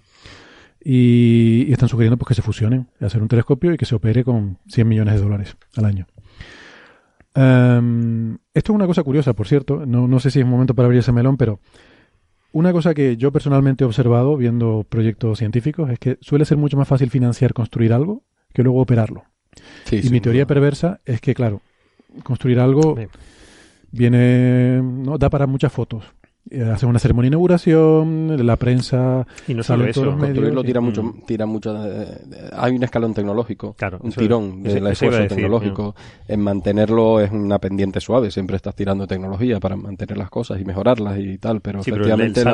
y, 0.84 1.66
y 1.68 1.72
están 1.72 1.90
sugiriendo 1.90 2.18
pues 2.18 2.28
que 2.30 2.34
se 2.34 2.42
fusionen, 2.42 2.88
hacer 3.00 3.22
un 3.22 3.28
telescopio 3.28 3.74
y 3.74 3.78
que 3.78 3.86
se 3.86 3.96
opere 3.96 4.24
con 4.24 4.58
100 4.68 4.88
millones 4.88 5.16
de 5.16 5.22
dólares 5.22 5.56
al 5.78 5.86
año. 5.86 6.08
Em, 7.34 8.38
esto 8.54 8.72
es 8.74 8.76
una 8.76 8.88
cosa 8.88 9.04
curiosa, 9.04 9.34
por 9.34 9.48
cierto. 9.48 9.86
No, 9.86 10.08
no 10.08 10.20
sé 10.20 10.32
si 10.32 10.40
es 10.40 10.46
momento 10.46 10.76
para 10.76 10.86
abrir 10.88 11.00
ese 11.00 11.12
melón, 11.12 11.38
pero 11.38 11.60
una 12.52 12.74
cosa 12.74 12.94
que 12.94 13.18
yo 13.18 13.32
personalmente 13.32 13.84
he 13.84 13.88
observado 13.88 14.36
viendo 14.36 14.86
proyectos 14.88 15.40
científicos 15.40 15.90
es 15.90 16.00
que 16.00 16.18
suele 16.22 16.46
ser 16.46 16.58
mucho 16.58 16.78
más 16.78 16.88
fácil 16.88 17.10
financiar 17.10 17.54
construir 17.54 17.94
algo 17.94 18.24
que 18.54 18.64
luego 18.64 18.82
operarlo. 18.82 19.24
Sí, 19.86 20.02
y 20.04 20.10
mi 20.10 20.22
teoría 20.22 20.46
perversa 20.46 21.00
es 21.06 21.22
que, 21.22 21.34
claro, 21.34 21.62
construir 22.24 22.60
algo 22.60 22.96
Bien. 22.96 23.10
viene, 23.92 24.82
no 24.82 25.18
da 25.18 25.30
para 25.30 25.48
muchas 25.48 25.72
fotos. 25.72 26.04
Eh, 26.50 26.64
Hacen 26.64 26.90
una 26.90 26.98
ceremonia 27.00 27.28
de 27.30 27.34
inauguración, 27.34 28.46
la 28.46 28.56
prensa 28.58 29.26
Y 29.48 29.54
no 29.54 29.62
salen 29.64 29.92
todos 29.92 29.98
eso. 29.98 30.06
los 30.06 30.18
medios. 30.18 30.66
Tira 30.66 30.82
Mm. 30.82 30.84
mucho, 30.84 31.16
tira 31.26 31.46
mucho 31.46 31.74
de- 31.74 32.06
de- 32.06 32.50
hay 32.58 32.76
un 32.76 32.84
escalón 32.84 33.14
tecnológico, 33.14 33.74
Claro, 33.78 34.00
un 34.02 34.12
tirón 34.12 34.64
del 34.64 34.88
a 34.88 34.92
esfuerzo 34.92 35.28
tecnológico. 35.28 35.96
En 36.28 36.42
mantenerlo 36.42 37.20
es 37.22 37.32
una 37.32 37.60
pendiente 37.60 38.02
suave, 38.02 38.32
siempre 38.32 38.56
estás 38.56 38.76
tirando 38.76 39.06
tecnología 39.08 39.60
para 39.60 39.76
mantener 39.76 40.18
las 40.18 40.30
cosas 40.30 40.60
y 40.60 40.66
mejorarlas 40.66 41.20
y 41.20 41.38
tal, 41.38 41.62
pero 41.62 41.84
Sí, 41.84 41.92
pero 41.92 42.06
el- 42.06 42.10
el 42.12 42.22
efectivamente 42.22 42.44
la- 42.44 42.52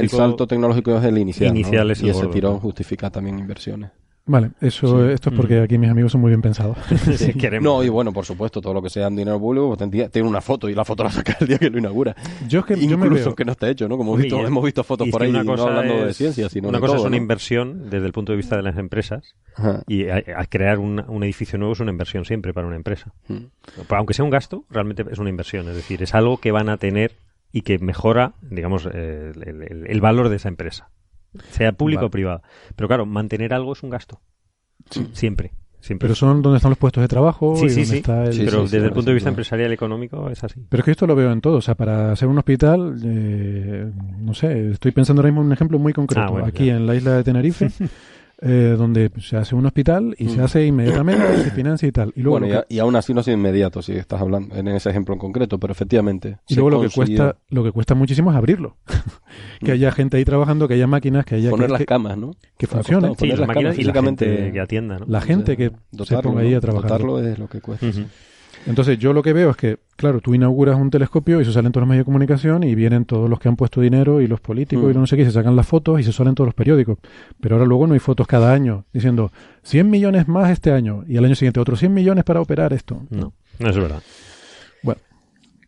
el 0.00 0.08
salto 0.08 0.46
tecnológico 0.46 0.96
es 0.98 1.04
el 1.04 1.18
inicial, 1.18 1.52
¿no? 1.52 1.60
Inicial 1.60 1.90
es 1.90 2.00
el 2.00 2.06
y 2.06 2.10
ese 2.10 2.18
gordo, 2.20 2.30
tirón 2.32 2.58
justifica 2.58 3.10
también 3.10 3.38
inversiones. 3.38 3.90
Vale, 4.28 4.50
eso, 4.60 5.06
Sí. 5.06 5.12
esto 5.12 5.30
es 5.30 5.36
porque 5.36 5.60
Mm. 5.60 5.62
aquí 5.62 5.78
mis 5.78 5.88
amigos 5.88 6.10
son 6.10 6.20
muy 6.20 6.30
bien 6.30 6.42
pensados. 6.42 6.76
Sí, 7.16 7.32
queremos. 7.38 7.62
No, 7.64 7.84
y 7.84 7.88
bueno, 7.88 8.12
por 8.12 8.24
supuesto, 8.24 8.60
todo 8.60 8.74
lo 8.74 8.82
que 8.82 8.90
sea 8.90 9.06
en 9.06 9.14
dinero 9.14 9.38
público 9.38 9.68
pues, 9.68 9.78
tendría- 9.78 10.08
tiene 10.08 10.28
una 10.28 10.40
foto 10.40 10.68
y 10.68 10.74
la 10.74 10.84
foto 10.84 11.04
la 11.04 11.10
saca 11.12 11.36
el 11.40 11.46
día 11.46 11.58
que 11.58 11.70
lo 11.70 11.78
inaugura. 11.78 12.16
yo 12.48 12.58
es 12.60 12.66
que 12.66 12.74
yo 12.74 12.98
me 12.98 13.06
Incluso 13.06 13.26
veo, 13.26 13.34
que 13.36 13.44
no 13.44 13.52
está 13.52 13.68
hecho, 13.70 13.88
¿no? 13.88 13.96
Como 13.96 14.16
visto- 14.16 14.44
hemos 14.44 14.64
visto 14.64 14.82
fotos 14.82 15.06
y 15.06 15.10
por 15.12 15.22
ahí, 15.22 15.30
una 15.30 15.44
no 15.44 15.52
cosa 15.52 15.68
hablando 15.68 16.04
de 16.04 16.10
es- 16.10 16.16
ciencia, 16.16 16.48
sino 16.48 16.68
Una 16.68 16.78
de 16.78 16.80
cosa 16.80 16.94
todo, 16.94 17.02
es 17.02 17.06
una 17.08 17.16
¿no? 17.16 17.22
inversión 17.22 17.88
desde 17.88 18.04
el 18.06 18.12
punto 18.12 18.32
de 18.32 18.36
vista 18.36 18.56
de 18.56 18.62
las 18.62 18.76
empresas 18.78 19.34
Ajá. 19.54 19.82
y 19.86 20.08
a, 20.08 20.16
a 20.36 20.44
crear 20.46 20.80
un, 20.80 21.04
un 21.06 21.22
edificio 21.22 21.56
nuevo 21.58 21.74
es 21.74 21.80
una 21.80 21.92
inversión 21.92 22.24
siempre 22.24 22.52
para 22.52 22.66
una 22.66 22.76
empresa. 22.76 23.12
Mm. 23.28 23.44
Aunque 23.90 24.12
sea 24.14 24.24
un 24.24 24.30
gasto, 24.32 24.64
realmente 24.70 25.04
es 25.08 25.18
una 25.20 25.30
inversión. 25.30 25.68
Es 25.68 25.76
decir, 25.76 26.02
es 26.02 26.14
algo 26.16 26.38
que 26.38 26.50
van 26.50 26.68
a 26.68 26.78
tener 26.78 27.12
y 27.52 27.62
que 27.62 27.78
mejora, 27.78 28.32
digamos, 28.42 28.88
eh, 28.92 29.32
el, 29.36 29.62
el- 29.62 29.86
el 29.86 30.00
valor 30.00 30.28
de 30.30 30.36
esa 30.36 30.48
empresa. 30.48 30.88
Sea 31.50 31.72
público 31.72 32.00
Vale. 32.00 32.06
o 32.06 32.10
privado. 32.10 32.42
Pero 32.74 32.88
claro, 32.88 33.06
mantener 33.06 33.52
algo 33.54 33.72
es 33.72 33.82
un 33.82 33.90
gasto. 33.90 34.20
Siempre. 35.12 35.52
Siempre. 35.80 36.06
pero 36.08 36.16
son 36.16 36.42
donde 36.42 36.56
están 36.56 36.70
los 36.70 36.78
puestos 36.78 37.00
de 37.00 37.06
trabajo 37.06 37.54
Sí, 37.56 37.66
y 37.66 37.68
sí, 37.70 37.74
donde 37.76 37.86
sí. 37.86 37.96
está 37.98 38.24
el... 38.24 38.32
Sí, 38.32 38.42
pero 38.44 38.66
sí, 38.66 38.72
desde 38.72 38.86
el 38.88 38.92
punto 38.92 39.10
de 39.10 39.14
vista 39.14 39.28
empresarial 39.28 39.72
económico 39.72 40.28
es 40.30 40.42
así. 40.42 40.64
Pero 40.68 40.80
es 40.80 40.84
que 40.84 40.90
esto 40.90 41.06
lo 41.06 41.14
veo 41.14 41.30
en 41.30 41.40
todo. 41.40 41.58
O 41.58 41.60
sea, 41.60 41.76
para 41.76 42.10
hacer 42.10 42.26
un 42.26 42.38
hospital, 42.38 42.98
eh, 43.04 43.88
no 44.18 44.34
sé, 44.34 44.70
estoy 44.70 44.90
pensando 44.90 45.20
ahora 45.20 45.28
mismo 45.30 45.42
en 45.42 45.46
un 45.48 45.52
ejemplo 45.52 45.78
muy 45.78 45.92
concreto. 45.92 46.26
Ah, 46.26 46.30
bueno, 46.30 46.46
Aquí 46.46 46.66
ya. 46.66 46.76
en 46.76 46.86
la 46.86 46.94
isla 46.96 47.12
de 47.12 47.22
Tenerife, 47.24 47.70
eh, 48.42 48.74
donde 48.76 49.10
se 49.20 49.36
hace 49.38 49.54
un 49.54 49.64
hospital 49.64 50.14
y 50.18 50.28
se 50.28 50.38
Mm. 50.38 50.44
hace 50.44 50.66
inmediatamente, 50.66 51.42
se 51.44 51.50
financia 51.52 51.88
y 51.88 51.92
tal. 51.92 52.12
Y 52.14 52.20
luego, 52.20 52.38
bueno, 52.40 52.46
y, 52.46 52.50
que, 52.50 52.56
a- 52.58 52.66
y 52.68 52.78
aún 52.80 52.94
así 52.96 53.14
no 53.14 53.20
es 53.22 53.28
inmediato, 53.28 53.80
si 53.80 53.92
estás 53.92 54.20
hablando 54.20 54.54
en 54.54 54.68
ese 54.68 54.90
ejemplo 54.90 55.14
en 55.14 55.18
concreto, 55.20 55.58
pero 55.58 55.72
efectivamente. 55.72 56.38
y 56.48 56.54
se 56.54 56.60
luego 56.60 56.82
lo 56.82 56.88
que 56.88 56.94
cuesta, 56.94 57.36
lo 57.48 57.64
que 57.64 57.72
cuesta 57.72 57.94
muchísimo 57.94 58.30
es 58.30 58.36
abrirlo. 58.36 58.76
que 59.60 59.72
haya 59.72 59.90
gente 59.92 60.16
ahí 60.18 60.24
trabajando, 60.24 60.68
que 60.68 60.74
haya 60.74 60.86
máquinas, 60.86 61.24
que 61.24 61.36
haya 61.36 61.50
poner 61.50 61.66
que, 61.68 61.72
las 61.72 61.78
que- 61.80 61.86
camas, 61.86 62.18
¿no? 62.18 62.32
que 62.58 62.66
Ha 62.66 62.68
funcione. 62.68 63.08
costado 63.08 63.14
Sí, 63.14 63.18
poner 63.20 63.38
las 63.38 63.48
máquinas 63.48 63.72
camas 63.74 63.78
y 63.78 63.84
la 63.84 64.02
gente 64.02 64.52
que 64.52 64.60
atienda, 64.60 64.98
¿no? 64.98 65.06
la 65.08 65.20
gente 65.22 65.56
que 65.56 65.68
se 65.70 65.76
dotarlo, 65.92 66.22
ponga 66.30 66.42
ahí 66.42 66.54
a 66.54 66.60
trabajar. 66.60 66.90
Dotarlo 66.90 67.20
es 67.20 67.38
lo 67.38 67.48
que 67.48 67.60
cuesta. 67.60 67.90
sí. 67.92 68.06
Entonces 68.66 68.98
yo 68.98 69.12
lo 69.12 69.22
que 69.22 69.32
veo 69.32 69.50
es 69.50 69.56
que, 69.56 69.78
claro, 69.94 70.20
tú 70.20 70.34
inauguras 70.34 70.76
un 70.76 70.90
telescopio 70.90 71.40
y 71.40 71.44
se 71.44 71.52
salen 71.52 71.70
todos 71.72 71.82
los 71.82 71.88
medios 71.88 72.02
de 72.02 72.06
comunicación 72.06 72.64
y 72.64 72.74
vienen 72.74 73.04
todos 73.04 73.30
los 73.30 73.38
que 73.38 73.48
han 73.48 73.54
puesto 73.56 73.80
dinero 73.80 74.20
y 74.20 74.26
los 74.26 74.40
políticos 74.40 74.84
Mm. 74.86 74.90
y 74.90 74.94
lo 74.94 75.00
no 75.00 75.06
sé 75.06 75.16
qué, 75.16 75.22
y 75.22 75.26
se 75.26 75.30
sacan 75.30 75.54
las 75.54 75.66
fotos 75.68 76.00
y 76.00 76.02
se 76.02 76.12
salen 76.12 76.34
todos 76.34 76.48
los 76.48 76.54
periódicos. 76.54 76.98
Pero 77.40 77.54
ahora 77.56 77.66
luego 77.66 77.86
no 77.86 77.94
hay 77.94 78.00
fotos 78.00 78.26
cada 78.26 78.52
año 78.52 78.84
diciendo 78.92 79.30
100 79.62 79.88
millones 79.88 80.26
más 80.28 80.50
este 80.50 80.72
año 80.72 81.04
y 81.06 81.16
al 81.16 81.24
año 81.24 81.34
siguiente 81.36 81.60
otros 81.60 81.78
100 81.78 81.94
millones 81.94 82.24
para 82.24 82.40
operar 82.40 82.72
esto. 82.72 83.02
No, 83.10 83.32
no 83.60 83.70
es 83.70 83.76
verdad. 83.76 84.02
Bueno, 84.82 85.00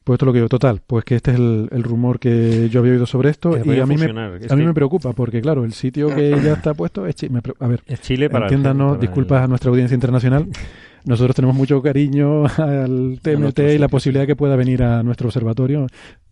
pues 0.03 0.15
esto 0.17 0.25
es 0.25 0.27
lo 0.27 0.33
que 0.33 0.39
digo. 0.39 0.49
Total, 0.49 0.81
pues 0.87 1.05
que 1.05 1.15
este 1.15 1.31
es 1.33 1.37
el, 1.39 1.69
el 1.71 1.83
rumor 1.85 2.19
que 2.19 2.69
yo 2.69 2.81
había 2.81 2.93
oído 2.93 3.07
sobre 3.07 3.31
esto 3.31 3.51
Que 3.53 3.77
y 3.77 3.81
a 3.81 3.87
mí, 3.87 3.97
me, 3.97 4.07
a 4.07 4.57
mí 4.57 4.65
me 4.65 4.75
preocupa 4.75 5.13
porque, 5.13 5.41
claro, 5.41 5.65
el 5.65 5.73
sitio 5.73 6.09
que 6.15 6.31
ya 6.43 6.55
está 6.55 6.75
puesto 6.75 7.07
es... 7.07 7.15
chi- 7.15 7.29
me 7.29 7.43
pre- 7.43 7.55
a 7.61 7.67
ver, 7.69 7.83
es 7.87 8.01
Chile 8.01 8.29
para... 8.29 8.47
entiéndanos, 8.47 8.93
para 8.97 9.01
disculpas 9.01 9.39
el- 9.39 9.45
a 9.45 9.47
nuestra 9.49 9.71
audiencia 9.71 9.95
internacional. 9.95 10.49
Nosotros 11.05 11.35
tenemos 11.37 11.57
mucho 11.57 11.83
cariño 11.83 12.45
al 12.59 13.21
TMT 13.23 13.59
y 13.75 13.79
la 13.79 13.89
posibilidad 13.89 14.27
que 14.27 14.37
pueda 14.37 14.57
venir 14.57 14.83
a 14.83 15.03
nuestro 15.03 15.29
observatorio 15.29 15.87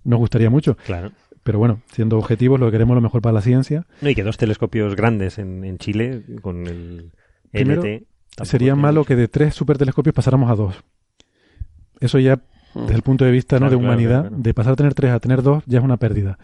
nos 0.05 0.19
gustaría 0.19 0.51
mucho. 0.51 0.77
Claro. 0.87 1.13
Pero 1.43 1.59
bueno, 1.59 1.81
siendo 1.93 2.19
objetivos, 2.19 2.59
lo 2.59 2.67
que 2.67 2.73
queremos 2.73 2.95
lo 2.95 3.01
mejor 3.01 3.23
para 3.23 3.35
la 3.35 3.41
ciencia. 3.41 3.87
No, 4.01 4.11
y 4.11 4.15
que 4.15 4.25
dos 4.25 4.37
telescopios 4.37 4.97
grandes 4.97 5.39
en, 5.39 5.65
en 5.65 5.79
Chile 5.79 6.23
con 6.43 6.67
el 6.67 7.13
Primero, 7.51 7.83
LT... 7.83 8.05
Sería 8.43 8.75
malo 8.75 9.05
que 9.05 9.17
de 9.17 9.29
tres 9.29 9.55
supertelescopios 9.55 10.15
pasáramos 10.15 10.51
a 10.51 10.57
dos. 10.57 10.77
Eso 12.01 12.19
ya, 12.19 12.43
desde 12.75 12.95
el 12.95 13.03
punto 13.03 13.25
de 13.25 13.31
vista 13.31 13.59
¿no? 13.59 13.71
De 13.71 13.77
claro, 13.77 13.87
humanidad, 13.87 14.21
claro, 14.23 14.37
de 14.39 14.55
pasar 14.55 14.73
a 14.75 14.77
tener 14.77 14.95
tres 14.95 15.13
a 15.13 15.21
tener 15.21 15.43
dos, 15.43 15.63
ya 15.67 15.79
es 15.79 15.85
una 15.85 15.97
pérdida. 15.97 16.39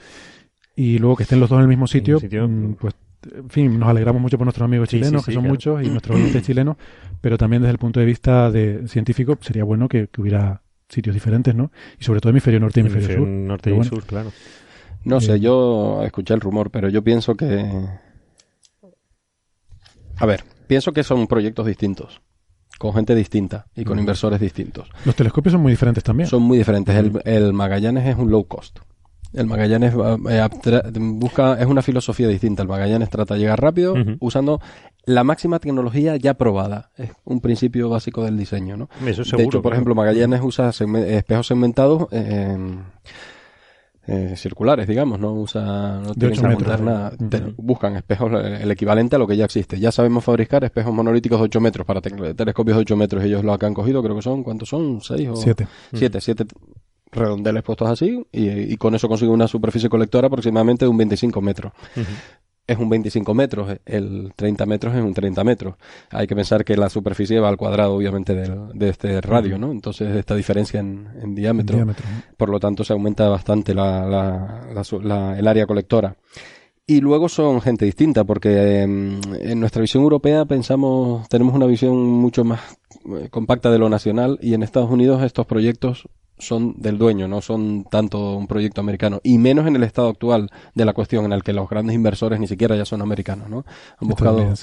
Y 0.74 0.98
luego 0.98 1.16
que 1.16 1.24
estén 1.24 1.40
los 1.40 1.50
dos 1.50 1.58
en 1.58 1.62
el 1.62 1.68
mismo 1.68 1.86
sitio, 1.86 2.18
sitio, 2.18 2.48
mm, 2.48 2.74
pues, 2.74 2.94
en 3.34 3.50
fin, 3.50 3.78
nos 3.78 3.88
alegramos 3.88 4.20
mucho 4.22 4.36
por 4.38 4.46
nuestros 4.46 4.64
amigos 4.64 4.88
Sí, 4.88 4.96
sí, 4.96 5.02
chilenos, 5.02 5.22
sí, 5.22 5.26
que 5.30 5.34
son 5.34 5.42
claro. 5.42 5.52
muchos, 5.54 5.82
y 5.84 5.88
nuestros 5.88 6.16
oyentes 6.18 6.42
chilenos, 6.46 6.76
pero 7.20 7.38
también 7.38 7.62
desde 7.62 7.72
el 7.72 7.78
punto 7.78 8.00
de 8.00 8.06
vista 8.06 8.50
de 8.50 8.86
científico 8.88 9.38
sería 9.40 9.64
bueno 9.64 9.88
que, 9.88 10.08
que 10.08 10.20
hubiera 10.20 10.62
sitios 10.88 11.14
diferentes, 11.14 11.54
¿no? 11.54 11.70
Y 11.98 12.04
sobre 12.04 12.20
todo 12.20 12.30
hemisferio 12.30 12.60
norte 12.60 12.80
y 12.80 12.82
hemisferio 12.82 13.06
Hemisferio 13.08 13.26
sur. 13.26 13.46
norte 13.48 13.70
y 13.70 13.72
bueno. 13.72 13.88
sur, 13.88 14.04
claro. 14.04 14.32
No 15.04 15.18
Eh, 15.18 15.20
sé, 15.22 15.40
yo 15.40 16.02
escuché 16.04 16.34
el 16.34 16.40
rumor, 16.40 16.70
pero 16.70 16.88
yo 16.88 17.02
pienso 17.02 17.34
que... 17.34 17.64
A 20.18 20.26
ver, 20.26 20.44
pienso 20.66 20.92
que 20.92 21.02
son 21.02 21.26
proyectos 21.26 21.66
distintos, 21.66 22.20
con 22.78 22.92
gente 22.94 23.14
distinta 23.14 23.66
y 23.74 23.84
con 23.84 23.94
Ujú. 23.94 24.00
inversores 24.00 24.40
distintos. 24.40 24.88
Los 25.04 25.16
telescopios 25.16 25.52
son 25.52 25.62
muy 25.62 25.72
diferentes 25.72 26.04
también. 26.04 26.28
Son 26.28 26.42
muy 26.42 26.58
diferentes. 26.58 26.94
El, 26.94 27.20
el 27.24 27.52
Magallanes 27.52 28.06
es 28.06 28.16
un 28.16 28.30
low 28.30 28.44
cost. 28.46 28.78
El 29.32 29.46
Magallanes 29.46 29.94
eh, 30.28 30.48
busca, 31.00 31.54
es 31.60 31.66
una 31.66 31.80
filosofía 31.82 32.28
distinta. 32.28 32.62
El 32.62 32.68
Magallanes 32.68 33.08
trata 33.08 33.34
de 33.34 33.40
llegar 33.40 33.60
rápido 33.60 33.94
usando 34.20 34.60
la 35.06 35.24
máxima 35.24 35.58
tecnología 35.58 36.16
ya 36.16 36.34
probada. 36.34 36.90
Es 36.98 37.10
un 37.24 37.40
principio 37.40 37.88
básico 37.88 38.24
del 38.24 38.36
diseño, 38.36 38.76
¿no? 38.76 38.88
Eso 39.06 39.22
de 39.22 39.28
seguro. 39.30 39.44
hecho, 39.48 39.62
por 39.62 39.72
ejemplo, 39.72 39.94
Magallanes 39.94 40.40
usa 40.42 40.68
espejos 40.70 41.46
segmentados 41.46 42.08
eh, 42.12 42.56
eh, 44.06 44.34
circulares, 44.36 44.86
digamos, 44.88 45.18
no 45.20 45.32
usa, 45.32 46.00
no 46.00 46.12
De 46.12 46.28
tienen 46.30 46.40
que 46.40 46.48
metros. 46.66 46.80
nada. 46.80 47.12
Buscan 47.56 47.96
espejos, 47.96 48.32
el 48.34 48.70
equivalente 48.70 49.14
a 49.16 49.18
lo 49.18 49.26
que 49.28 49.36
ya 49.36 49.44
existe. 49.44 49.78
Ya 49.78 49.92
sabemos 49.92 50.24
fabricar 50.24 50.64
espejos 50.64 50.92
monolíticos 50.92 51.38
de 51.38 51.44
8 51.44 51.60
metros 51.60 51.86
para 51.86 52.00
te- 52.00 52.34
telescopios 52.34 52.76
de 52.76 52.80
8 52.82 52.96
metros. 52.96 53.24
Ellos 53.24 53.44
lo 53.44 53.56
que 53.58 53.64
han 53.66 53.74
cogido, 53.74 54.02
creo 54.02 54.16
que 54.16 54.22
son, 54.22 54.42
¿cuántos 54.42 54.68
son? 54.68 55.00
¿6 55.00 55.30
o? 55.30 55.36
Siete. 55.36 55.66
Siete, 55.94 56.20
siete 56.20 56.44
redondeles 57.12 57.62
puestos 57.62 57.88
así 57.88 58.26
y, 58.32 58.48
y 58.48 58.76
con 58.76 58.94
eso 58.94 59.06
consigue 59.08 59.30
una 59.30 59.46
superficie 59.46 59.88
colectora 59.88 60.26
aproximadamente 60.28 60.84
de 60.84 60.88
un 60.88 60.96
25 60.96 61.40
metros. 61.42 61.72
Es 62.64 62.78
un 62.78 62.88
25 62.88 63.34
metros, 63.34 63.76
el 63.84 64.32
30 64.36 64.66
metros 64.66 64.94
es 64.94 65.02
un 65.02 65.12
30 65.12 65.42
metros. 65.42 65.74
Hay 66.10 66.28
que 66.28 66.36
pensar 66.36 66.64
que 66.64 66.76
la 66.76 66.88
superficie 66.88 67.40
va 67.40 67.48
al 67.48 67.56
cuadrado, 67.56 67.92
obviamente, 67.94 68.34
del- 68.36 68.68
de 68.72 68.88
este 68.88 69.20
radio, 69.20 69.58
¿no? 69.58 69.72
Entonces, 69.72 70.14
esta 70.14 70.36
diferencia 70.36 70.78
en, 70.78 71.08
en 71.20 71.34
diámetro, 71.34 71.76
por 72.36 72.48
lo 72.48 72.60
tanto, 72.60 72.84
se 72.84 72.92
aumenta 72.92 73.28
bastante 73.28 73.74
la, 73.74 74.06
la- 74.06 74.82
la- 75.02 75.38
el 75.38 75.48
área 75.48 75.66
colectora. 75.66 76.16
Y 76.86 77.00
luego 77.00 77.28
son 77.28 77.60
gente 77.60 77.84
distinta, 77.84 78.22
porque 78.24 78.82
em, 78.82 79.20
en 79.40 79.58
nuestra 79.60 79.82
visión 79.82 80.04
europea 80.04 80.44
pensamos, 80.44 81.28
tenemos 81.28 81.54
una 81.54 81.66
visión 81.66 81.96
mucho 81.96 82.44
más 82.44 82.60
eh, 83.20 83.28
compacta 83.28 83.70
de 83.72 83.78
lo 83.78 83.88
nacional 83.88 84.38
y 84.40 84.54
en 84.54 84.62
Estados 84.62 84.90
Unidos 84.90 85.22
estos 85.24 85.46
proyectos 85.46 86.08
son 86.38 86.74
del 86.76 86.98
dueño, 86.98 87.28
no 87.28 87.40
son 87.40 87.84
tanto 87.84 88.36
un 88.36 88.46
proyecto 88.46 88.80
americano, 88.80 89.20
y 89.22 89.38
menos 89.38 89.66
en 89.66 89.76
el 89.76 89.82
estado 89.82 90.08
actual 90.08 90.50
de 90.74 90.84
la 90.84 90.92
cuestión, 90.92 91.24
en 91.24 91.32
el 91.32 91.42
que 91.42 91.52
los 91.52 91.68
grandes 91.68 91.94
inversores 91.94 92.40
ni 92.40 92.46
siquiera 92.46 92.76
ya 92.76 92.84
son 92.84 93.02
americanos, 93.02 93.48
¿no? 93.48 93.64
Han 93.98 94.08
buscado. 94.08 94.54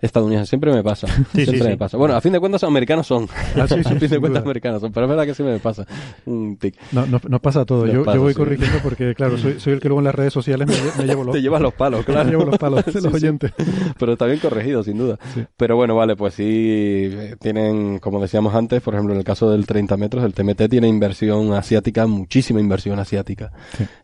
Estadounidenses, 0.00 0.50
siempre 0.50 0.72
me 0.72 0.82
pasa, 0.82 1.06
siempre 1.32 1.58
sí, 1.58 1.64
me 1.64 1.70
sí. 1.72 1.76
pasa. 1.76 1.96
Bueno, 1.96 2.14
a 2.16 2.20
fin 2.20 2.32
de 2.32 2.40
cuentas 2.40 2.62
americanos 2.64 3.06
son, 3.06 3.26
Ah, 3.56 3.62
a 3.62 3.66
fin 3.66 3.78
de 3.82 4.08
cuentas 4.08 4.20
duda. 4.20 4.40
americanos 4.40 4.80
son, 4.82 4.92
pero 4.92 5.06
es 5.06 5.10
verdad 5.10 5.24
que 5.24 5.34
sí 5.34 5.42
me 5.42 5.58
pasa 5.58 5.86
un 6.26 6.56
tic. 6.58 6.74
No, 6.92 7.06
no, 7.06 7.20
no 7.28 7.40
pasa 7.40 7.64
todo. 7.64 7.86
Yo, 7.86 8.04
pasa, 8.04 8.16
yo 8.16 8.22
voy 8.22 8.34
corrigiendo 8.34 8.78
porque, 8.82 9.14
claro, 9.14 9.38
soy, 9.38 9.58
soy 9.58 9.72
el 9.74 9.80
que 9.80 9.88
luego 9.88 10.00
en 10.00 10.04
las 10.04 10.14
redes 10.14 10.32
sociales 10.32 10.66
me, 10.68 10.74
lle- 10.74 10.96
me 10.98 11.04
llevo 11.06 11.24
los, 11.24 11.34
Te 11.34 11.40
llevas 11.42 11.60
los 11.62 11.72
palos, 11.74 12.04
claro. 12.04 12.24
me 12.24 12.30
llevo 12.32 12.44
los 12.44 12.58
palos 12.58 12.84
de 12.92 13.00
los 13.00 13.14
oyentes. 13.14 13.52
Pero 13.98 14.12
está 14.12 14.26
bien 14.26 14.38
corregido, 14.38 14.82
sin 14.82 14.98
duda. 14.98 15.18
Pero 15.56 15.76
bueno, 15.76 15.96
vale, 15.96 16.14
pues 16.16 16.34
sí, 16.34 16.44
eh, 16.46 17.36
tienen, 17.40 17.98
como 17.98 18.20
decíamos 18.20 18.54
antes, 18.54 18.82
por 18.82 18.94
ejemplo, 18.94 19.14
en 19.14 19.18
el 19.18 19.24
caso 19.24 19.50
del 19.50 19.66
30 19.66 19.96
metros, 19.96 20.24
el 20.24 20.34
TMT 20.34 20.68
tiene 20.68 20.88
inversión 20.88 21.52
asiática, 21.54 22.06
muchísima 22.06 22.60
inversión 22.60 22.98
asiática. 22.98 23.50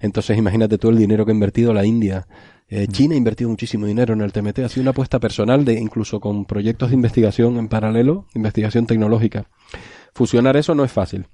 Entonces, 0.01 0.38
imagínate 0.38 0.78
tú 0.78 0.88
el 0.88 0.97
dinero 0.97 1.24
que 1.26 1.32
ha 1.32 1.34
invertido 1.34 1.72
la 1.74 1.84
India. 1.84 2.26
Eh, 2.75 2.87
China 2.87 3.14
ha 3.14 3.18
invertido 3.18 3.51
muchísimo 3.51 3.85
dinero 3.85 4.14
en 4.14 4.23
el 4.23 4.33
TMT, 4.33 4.61
ha 4.61 4.68
sido 4.70 4.81
una 4.81 4.93
apuesta 4.93 5.18
personal 5.20 5.62
de 5.62 5.75
incluso 5.79 6.20
con 6.20 6.47
proyectos 6.47 6.89
de 6.89 6.95
investigación 6.95 7.59
en 7.59 7.68
paralelo, 7.68 8.25
investigación 8.35 8.87
tecnológica. 8.87 9.45
Fusionar 10.14 10.57
eso 10.57 10.75
no 10.75 10.83
es 10.83 10.91
fácil. 10.91 11.27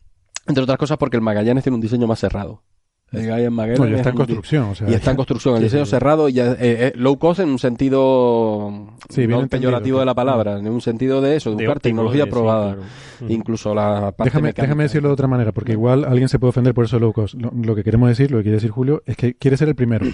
Entre 0.49 0.65
otras 0.65 0.79
cosas 0.79 0.99
porque 0.99 1.17
el 1.17 1.23
Magallanes 1.23 1.63
tiene 1.63 1.77
un 1.77 1.81
diseño 1.81 2.09
más 2.09 2.19
cerrado. 2.19 2.65
El 3.13 3.23
No, 3.23 3.87
ya 3.87 3.93
es 3.93 3.97
está 3.99 4.11
en 4.11 4.17
construcción. 4.17 4.65
O 4.71 4.75
sea, 4.75 4.91
y 4.91 4.95
está 4.95 5.11
en 5.13 5.17
construcción. 5.17 5.57
El 5.57 5.63
diseño 5.63 5.87
cerrado, 5.87 6.29
ya, 6.29 6.53
eh, 6.53 6.57
eh, 6.61 6.93
low 6.97 7.19
cost 7.19 7.39
en 7.41 7.49
un 7.51 7.59
sentido 7.61 8.89
Sí, 9.09 9.27
no 9.29 9.47
peyorativo 9.47 10.01
de 10.01 10.05
la 10.07 10.15
palabra, 10.15 10.59
en 10.59 10.69
un 10.69 10.81
sentido 10.81 11.21
de 11.21 11.37
eso, 11.37 11.51
de 11.51 11.57
buscar 11.65 11.79
tecnología 11.81 12.25
de- 12.25 12.31
sí, 12.31 12.33
probada. 12.33 12.75
claro. 12.75 12.83
Ujú. 13.23 13.33
Incluso 13.33 13.75
la 13.75 14.11
parte 14.13 14.25
Déjame, 14.25 14.49
mecánica. 14.49 14.63
déjame 14.63 14.83
decirlo 14.83 15.09
de 15.09 15.13
otra 15.15 15.29
manera, 15.29 15.53
porque 15.53 15.73
igual 15.73 16.05
alguien 16.05 16.29
se 16.29 16.39
puede 16.39 16.51
ofender 16.51 16.75
por 16.75 16.85
eso 16.85 16.99
low 16.99 17.13
cost. 17.13 17.35
Lo, 17.35 17.51
lo 17.55 17.75
que 17.75 17.85
queremos 17.85 18.09
decir, 18.09 18.31
lo 18.31 18.39
que 18.39 18.43
quiere 18.43 18.57
decir 18.57 18.71
Julio, 18.71 19.03
es 19.07 19.17
que 19.17 19.35
quiere 19.35 19.57
ser 19.57 19.69
el 19.69 19.77
primero. 19.77 20.05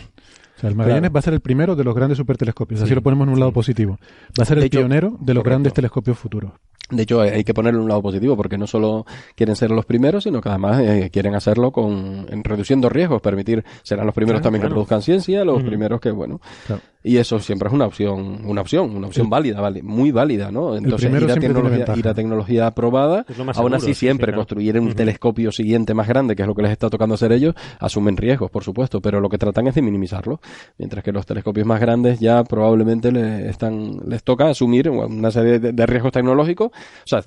El 0.68 0.74
Magallanes 0.74 1.00
Claro. 1.02 1.12
va 1.14 1.18
a 1.18 1.22
ser 1.22 1.34
el 1.34 1.40
primero 1.40 1.76
de 1.76 1.84
los 1.84 1.94
grandes 1.94 2.18
supertelescopios. 2.18 2.80
Así 2.80 2.88
Sí, 2.88 2.94
lo 2.94 3.02
ponemos 3.02 3.26
en 3.26 3.32
un 3.34 3.40
lado 3.40 3.52
positivo. 3.52 3.98
Va 4.38 4.42
a 4.42 4.44
ser 4.44 4.56
De 4.56 4.62
el 4.62 4.66
hecho, 4.66 4.78
pionero 4.78 5.08
de 5.10 5.14
los 5.34 5.42
correcto. 5.42 5.42
grandes 5.50 5.72
telescopios 5.74 6.18
futuros. 6.18 6.52
De 6.90 7.02
hecho, 7.04 7.22
hay 7.22 7.44
que 7.44 7.54
ponerle 7.54 7.80
un 7.80 7.88
lado 7.88 8.02
positivo, 8.02 8.36
porque 8.36 8.58
no 8.58 8.66
solo 8.66 9.06
quieren 9.34 9.56
ser 9.56 9.70
los 9.70 9.86
primeros, 9.86 10.24
sino 10.24 10.40
que 10.42 10.50
además 10.50 10.80
eh, 10.80 11.08
quieren 11.10 11.34
hacerlo 11.34 11.70
con 11.72 12.26
en 12.28 12.44
reduciendo 12.44 12.90
riesgos, 12.90 13.22
permitir, 13.22 13.64
serán 13.82 14.04
los 14.04 14.14
primeros 14.14 14.40
Claro, 14.40 14.44
también 14.52 14.62
que 14.62 14.68
produzcan 14.68 15.00
ciencia, 15.00 15.44
los 15.46 15.62
primeros 15.62 15.98
que, 16.00 16.10
bueno, 16.10 16.40
Claro. 16.66 16.82
Y 17.07 17.18
eso 17.18 17.38
siempre 17.38 17.68
es 17.68 17.74
una 17.74 17.84
opción, 17.84 18.40
una 18.46 18.62
opción, 18.62 18.96
una 18.96 19.09
opción 19.09 19.26
El- 19.26 19.30
válida, 19.30 19.61
vale, 19.61 19.82
muy 19.82 20.11
válida, 20.11 20.50
¿no? 20.50 20.74
Entonces, 20.74 21.11
ir 21.11 21.16
a, 21.16 21.18
siempre 21.18 21.26
tiene 21.26 21.55
tecnología, 21.55 21.94
ir 21.96 22.09
a 22.09 22.14
tecnología 22.14 22.66
aprobada, 22.66 23.26
aún 23.28 23.55
seguro, 23.55 23.76
así 23.76 23.86
sí, 23.88 23.94
sí, 23.94 24.00
siempre 24.00 24.28
claro. 24.28 24.38
construir 24.38 24.80
un 24.80 24.94
telescopio 24.94 25.52
siguiente 25.52 25.92
más 25.92 26.09
grande, 26.09 26.34
que 26.34 26.40
es 26.40 26.48
lo 26.48 26.55
que 26.55 26.62
les 26.62 26.72
está 26.72 26.88
tocando 26.88 27.14
hacer 27.14 27.32
ellos, 27.32 27.55
asumen 27.78 28.16
riesgos, 28.16 28.50
por 28.50 28.64
supuesto, 28.64 29.02
pero 29.02 29.20
lo 29.20 29.28
que 29.28 29.36
tratan 29.36 29.66
es 29.66 29.74
de 29.74 29.82
minimizarlos, 29.82 30.40
mientras 30.78 31.05
que 31.05 31.12
los 31.12 31.26
telescopios 31.26 31.66
más 31.66 31.78
grandes 31.78 32.20
ya 32.20 32.42
probablemente 32.42 33.12
le 33.12 33.50
están, 33.50 33.98
les 34.09 34.24
toca 34.24 34.48
asumir 34.48 34.88
una 34.88 35.30
serie 35.30 35.59
de, 35.59 35.72
de 35.72 35.86
riesgos 35.86 36.12
tecnológicos, 36.12 36.68
o 36.68 37.07
sea, 37.07 37.22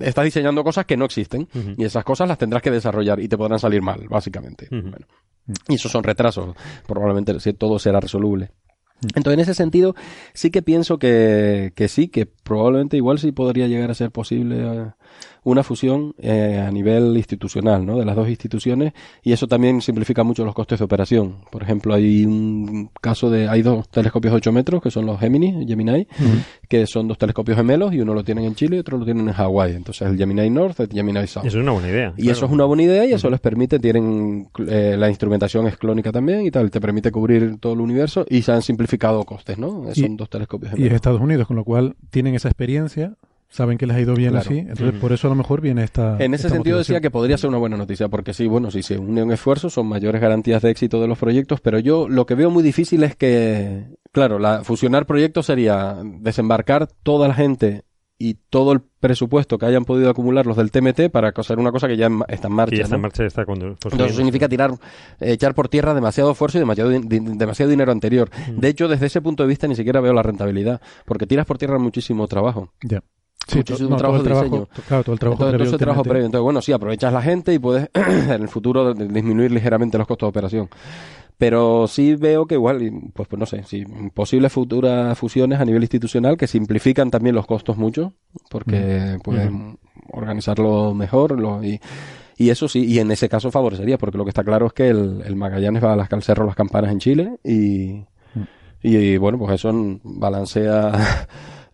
estás 0.00 0.24
diseñando 0.24 0.64
cosas 0.64 0.86
que 0.86 0.96
no 0.96 1.04
existen 1.04 1.48
y 1.76 1.84
esas 1.84 2.02
cosas 2.02 2.26
las 2.26 2.36
tendrás 2.36 2.62
que 2.62 2.72
desarrollar 2.72 3.20
y 3.20 3.28
te 3.28 3.38
podrán 3.38 3.60
salir 3.60 3.80
mal, 3.80 4.08
básicamente. 4.08 4.66
Bueno. 4.70 5.06
Y 5.68 5.74
esos 5.74 5.90
son 5.90 6.02
retrasos, 6.02 6.54
probablemente 6.86 7.38
si 7.40 7.52
todo 7.52 7.78
será 7.78 8.00
resoluble. 8.00 8.50
Entonces, 9.02 9.34
en 9.34 9.40
ese 9.40 9.54
sentido, 9.54 9.94
sí 10.34 10.50
que 10.50 10.62
pienso 10.62 10.98
que, 10.98 11.72
que 11.74 11.88
sí, 11.88 12.08
que 12.08 12.26
probablemente 12.26 12.96
igual 12.96 13.18
sí 13.18 13.32
podría 13.32 13.66
llegar 13.66 13.90
a 13.90 13.94
ser 13.94 14.10
posible 14.10 14.58
eh, 14.60 14.90
una 15.44 15.62
fusión 15.62 16.14
eh, 16.18 16.62
a 16.66 16.70
nivel 16.70 17.16
institucional, 17.16 17.84
¿no? 17.86 17.98
De 17.98 18.04
las 18.04 18.16
dos 18.16 18.28
instituciones, 18.28 18.92
y 19.22 19.32
eso 19.32 19.46
también 19.46 19.80
simplifica 19.80 20.22
mucho 20.22 20.44
los 20.44 20.54
costes 20.54 20.78
de 20.78 20.84
operación. 20.84 21.36
Por 21.50 21.62
ejemplo, 21.62 21.94
hay 21.94 22.24
un 22.24 22.90
caso 23.00 23.30
de, 23.30 23.48
hay 23.48 23.62
dos 23.62 23.88
telescopios 23.88 24.32
de 24.32 24.36
8 24.38 24.52
metros, 24.52 24.82
que 24.82 24.90
son 24.90 25.06
los 25.06 25.18
Gemini, 25.20 25.66
Gemini, 25.66 26.06
que 26.68 26.86
son 26.86 27.08
dos 27.08 27.18
telescopios 27.18 27.56
gemelos, 27.56 27.92
y 27.94 28.00
uno 28.00 28.14
lo 28.14 28.22
tienen 28.24 28.44
en 28.44 28.54
Chile 28.54 28.76
y 28.76 28.78
otro 28.80 28.98
lo 28.98 29.04
tienen 29.04 29.26
en 29.28 29.34
Hawái. 29.34 29.74
Entonces, 29.74 30.08
el 30.08 30.16
Gemini 30.16 30.50
North, 30.50 30.80
el 30.80 30.88
Gemini 30.88 31.26
South. 31.26 31.44
Eso 31.46 31.58
es 31.58 31.62
una 31.62 31.72
buena 31.72 31.88
idea. 31.88 32.14
Y 32.16 32.28
eso 32.30 32.46
es 32.46 32.52
una 32.52 32.64
buena 32.64 32.82
idea 32.82 33.04
y 33.06 33.12
eso 33.12 33.30
les 33.30 33.40
permite, 33.40 33.78
tienen 33.78 34.48
eh, 34.68 34.96
la 34.98 35.08
instrumentación 35.08 35.66
es 35.66 35.76
clónica 35.76 36.12
también 36.12 36.46
y 36.46 36.50
tal, 36.50 36.70
te 36.70 36.80
permite 36.80 37.10
cubrir 37.10 37.56
todo 37.58 37.72
el 37.72 37.80
universo 37.80 38.24
y 38.28 38.42
se 38.42 38.52
han 38.52 38.62
simplificado 38.62 39.22
costes, 39.24 39.58
¿no? 39.58 39.84
Y- 39.94 40.00
Son 40.02 40.16
dos 40.16 40.28
telescopios 40.30 40.72
Y 40.72 40.74
es 40.74 40.78
gemelos. 40.78 40.96
Estados 40.96 41.20
Unidos, 41.20 41.46
con 41.46 41.56
lo 41.56 41.64
cual 41.64 41.96
tienen 42.10 42.34
esa 42.34 42.48
experiencia, 42.48 43.14
saben 43.50 43.76
que 43.76 43.86
les 43.86 43.96
ha 43.96 44.00
ido 44.00 44.14
bien 44.14 44.30
Claro. 44.30 44.48
así, 44.48 44.58
entonces 44.60 44.94
por 45.00 45.12
eso 45.12 45.26
a 45.26 45.30
lo 45.30 45.36
mejor 45.36 45.60
viene 45.60 45.82
esta. 45.84 46.14
En 46.18 46.32
ese 46.34 46.46
esta 46.46 46.54
sentido 46.54 46.76
motivación. 46.76 46.78
decía 46.96 47.00
que 47.00 47.10
podría 47.10 47.36
ser 47.36 47.48
una 47.50 47.58
buena 47.58 47.76
noticia, 47.76 48.08
porque 48.08 48.32
sí, 48.32 48.46
bueno, 48.46 48.70
si 48.70 48.82
se 48.82 48.98
unen 48.98 49.30
esfuerzos 49.32 49.74
son 49.74 49.86
mayores 49.88 50.20
garantías 50.20 50.62
de 50.62 50.70
éxito 50.70 51.00
de 51.00 51.08
los 51.08 51.18
proyectos, 51.18 51.60
pero 51.60 51.78
yo 51.78 52.08
lo 52.08 52.26
que 52.26 52.34
veo 52.36 52.50
muy 52.50 52.62
difícil 52.62 53.02
es 53.02 53.16
que, 53.16 53.84
claro, 54.12 54.38
la, 54.38 54.64
fusionar 54.64 55.04
proyectos 55.04 55.46
sería 55.46 55.98
desembarcar 56.04 56.88
toda 57.02 57.28
la 57.28 57.34
gente 57.34 57.82
y 58.22 58.34
todo 58.50 58.72
el 58.72 58.82
presupuesto 58.82 59.56
que 59.56 59.64
hayan 59.64 59.86
podido 59.86 60.10
acumular 60.10 60.44
los 60.44 60.54
del 60.58 60.70
TMT 60.70 61.10
para 61.10 61.32
hacer 61.34 61.58
una 61.58 61.72
cosa 61.72 61.88
que 61.88 61.96
ya 61.96 62.04
en 62.06 62.20
está 62.28 62.48
en 62.48 62.52
marcha. 62.54 62.70
Que 62.72 62.76
ya 62.76 62.82
está 62.84 62.96
en 62.96 63.00
¿no? 63.00 63.06
marcha, 63.06 63.24
está 63.24 63.46
cuando. 63.46 63.68
Entonces 63.68 64.00
eso 64.08 64.16
significa 64.16 64.46
tirar, 64.46 64.72
eh, 65.20 65.32
echar 65.32 65.54
por 65.54 65.68
tierra 65.70 65.94
demasiado 65.94 66.32
esfuerzo 66.32 66.58
y 66.58 66.60
demasiado, 66.60 66.90
demasiado 66.90 67.70
dinero 67.70 67.92
anterior. 67.92 68.28
De 68.54 68.68
hecho, 68.68 68.88
desde 68.88 69.06
ese 69.06 69.22
punto 69.22 69.42
de 69.42 69.48
vista 69.48 69.66
ni 69.68 69.74
siquiera 69.74 70.02
veo 70.02 70.12
la 70.12 70.22
rentabilidad, 70.22 70.82
porque 71.06 71.26
tiras 71.26 71.46
por 71.46 71.56
tierra 71.56 71.78
muchísimo 71.78 72.28
trabajo. 72.28 72.74
Ya. 72.82 73.02
Sí, 73.50 73.58
muchísimo 73.58 73.88
to- 73.88 73.90
no, 73.90 73.96
todo 73.96 73.98
trabajo 73.98 74.16
el 74.16 74.22
de 74.22 74.28
trabajo, 74.30 74.44
diseño. 74.68 74.68
claro, 74.88 75.04
todo 75.04 75.12
el 75.14 75.18
trabajo 75.18 75.42
Entonces, 75.42 75.56
previo 75.58 75.70
todo 75.72 75.78
trabajo 75.78 76.02
TMT. 76.02 76.08
previo. 76.10 76.26
Entonces, 76.26 76.44
bueno, 76.44 76.62
sí, 76.62 76.72
aprovechas 76.72 77.12
la 77.12 77.22
gente 77.22 77.52
y 77.54 77.58
puedes 77.58 77.90
en 77.94 78.30
el 78.42 78.48
futuro 78.48 78.94
disminuir 78.94 79.50
ligeramente 79.52 79.98
los 79.98 80.06
costos 80.06 80.26
de 80.26 80.30
operación. 80.30 80.68
Pero 81.38 81.86
sí 81.88 82.16
veo 82.16 82.46
que 82.46 82.54
igual, 82.56 82.78
pues, 83.14 83.26
pues 83.26 83.38
no 83.40 83.46
sé, 83.46 83.62
si 83.64 83.84
posibles 84.12 84.52
futuras 84.52 85.16
fusiones 85.18 85.58
a 85.58 85.64
nivel 85.64 85.82
institucional 85.82 86.36
que 86.36 86.46
simplifican 86.46 87.10
también 87.10 87.34
los 87.34 87.46
costos 87.46 87.78
mucho, 87.78 88.12
porque 88.50 89.18
pueden 89.24 89.78
organizarlo 90.12 90.92
mejor 90.92 91.40
lo- 91.40 91.64
y, 91.64 91.80
y 92.36 92.50
eso 92.50 92.68
sí, 92.68 92.84
y 92.84 92.98
en 92.98 93.10
ese 93.10 93.30
caso 93.30 93.50
favorecería, 93.50 93.96
porque 93.96 94.18
lo 94.18 94.24
que 94.24 94.30
está 94.30 94.44
claro 94.44 94.66
es 94.66 94.74
que 94.74 94.88
el, 94.88 95.22
el 95.24 95.34
Magallanes 95.34 95.82
va 95.82 95.94
a 95.94 95.96
las, 95.96 96.12
al 96.12 96.22
Cerro 96.22 96.44
Las 96.44 96.56
Campanas 96.56 96.92
en 96.92 96.98
Chile 96.98 97.38
y, 97.42 98.04
y, 98.82 99.16
bueno, 99.16 99.38
pues 99.38 99.52
eso 99.54 99.72
balancea 100.02 100.92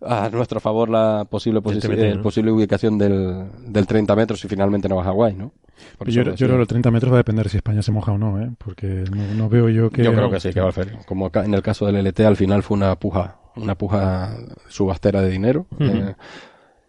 a 0.01 0.29
nuestro 0.29 0.59
favor 0.59 0.89
la 0.89 1.25
posible, 1.29 1.59
posi- 1.61 1.75
eh, 2.05 2.15
¿no? 2.15 2.21
posible 2.21 2.51
ubicación 2.51 2.97
del, 2.97 3.45
del 3.67 3.87
30 3.87 4.15
metros 4.15 4.39
si 4.39 4.47
finalmente 4.47 4.87
no 4.87 4.95
va 4.97 5.01
a 5.01 5.05
Hawái, 5.05 5.33
¿no? 5.35 5.51
Por 5.97 6.07
Yo, 6.09 6.23
yo 6.23 6.35
creo 6.35 6.51
que 6.51 6.57
los 6.57 6.67
30 6.67 6.89
metros 6.91 7.11
va 7.11 7.17
a 7.17 7.19
depender 7.19 7.49
si 7.49 7.57
España 7.57 7.81
se 7.81 7.91
moja 7.91 8.11
o 8.11 8.17
no, 8.17 8.41
¿eh? 8.41 8.49
porque 8.57 9.03
no, 9.11 9.33
no 9.35 9.49
veo 9.49 9.69
yo 9.69 9.89
que... 9.89 10.03
Yo 10.03 10.11
creo 10.13 10.29
que 10.31 10.39
sí, 10.39 10.51
que 10.51 10.59
va 10.59 10.67
a 10.67 10.69
hacer. 10.69 10.97
Como 11.05 11.29
en 11.33 11.53
el 11.53 11.61
caso 11.61 11.85
del 11.85 11.97
LT, 12.05 12.21
al 12.21 12.35
final 12.35 12.63
fue 12.63 12.77
una 12.77 12.95
puja, 12.97 13.37
una 13.55 13.75
puja 13.75 14.35
subastera 14.69 15.21
de 15.21 15.29
dinero. 15.29 15.65
Eh, 15.79 16.15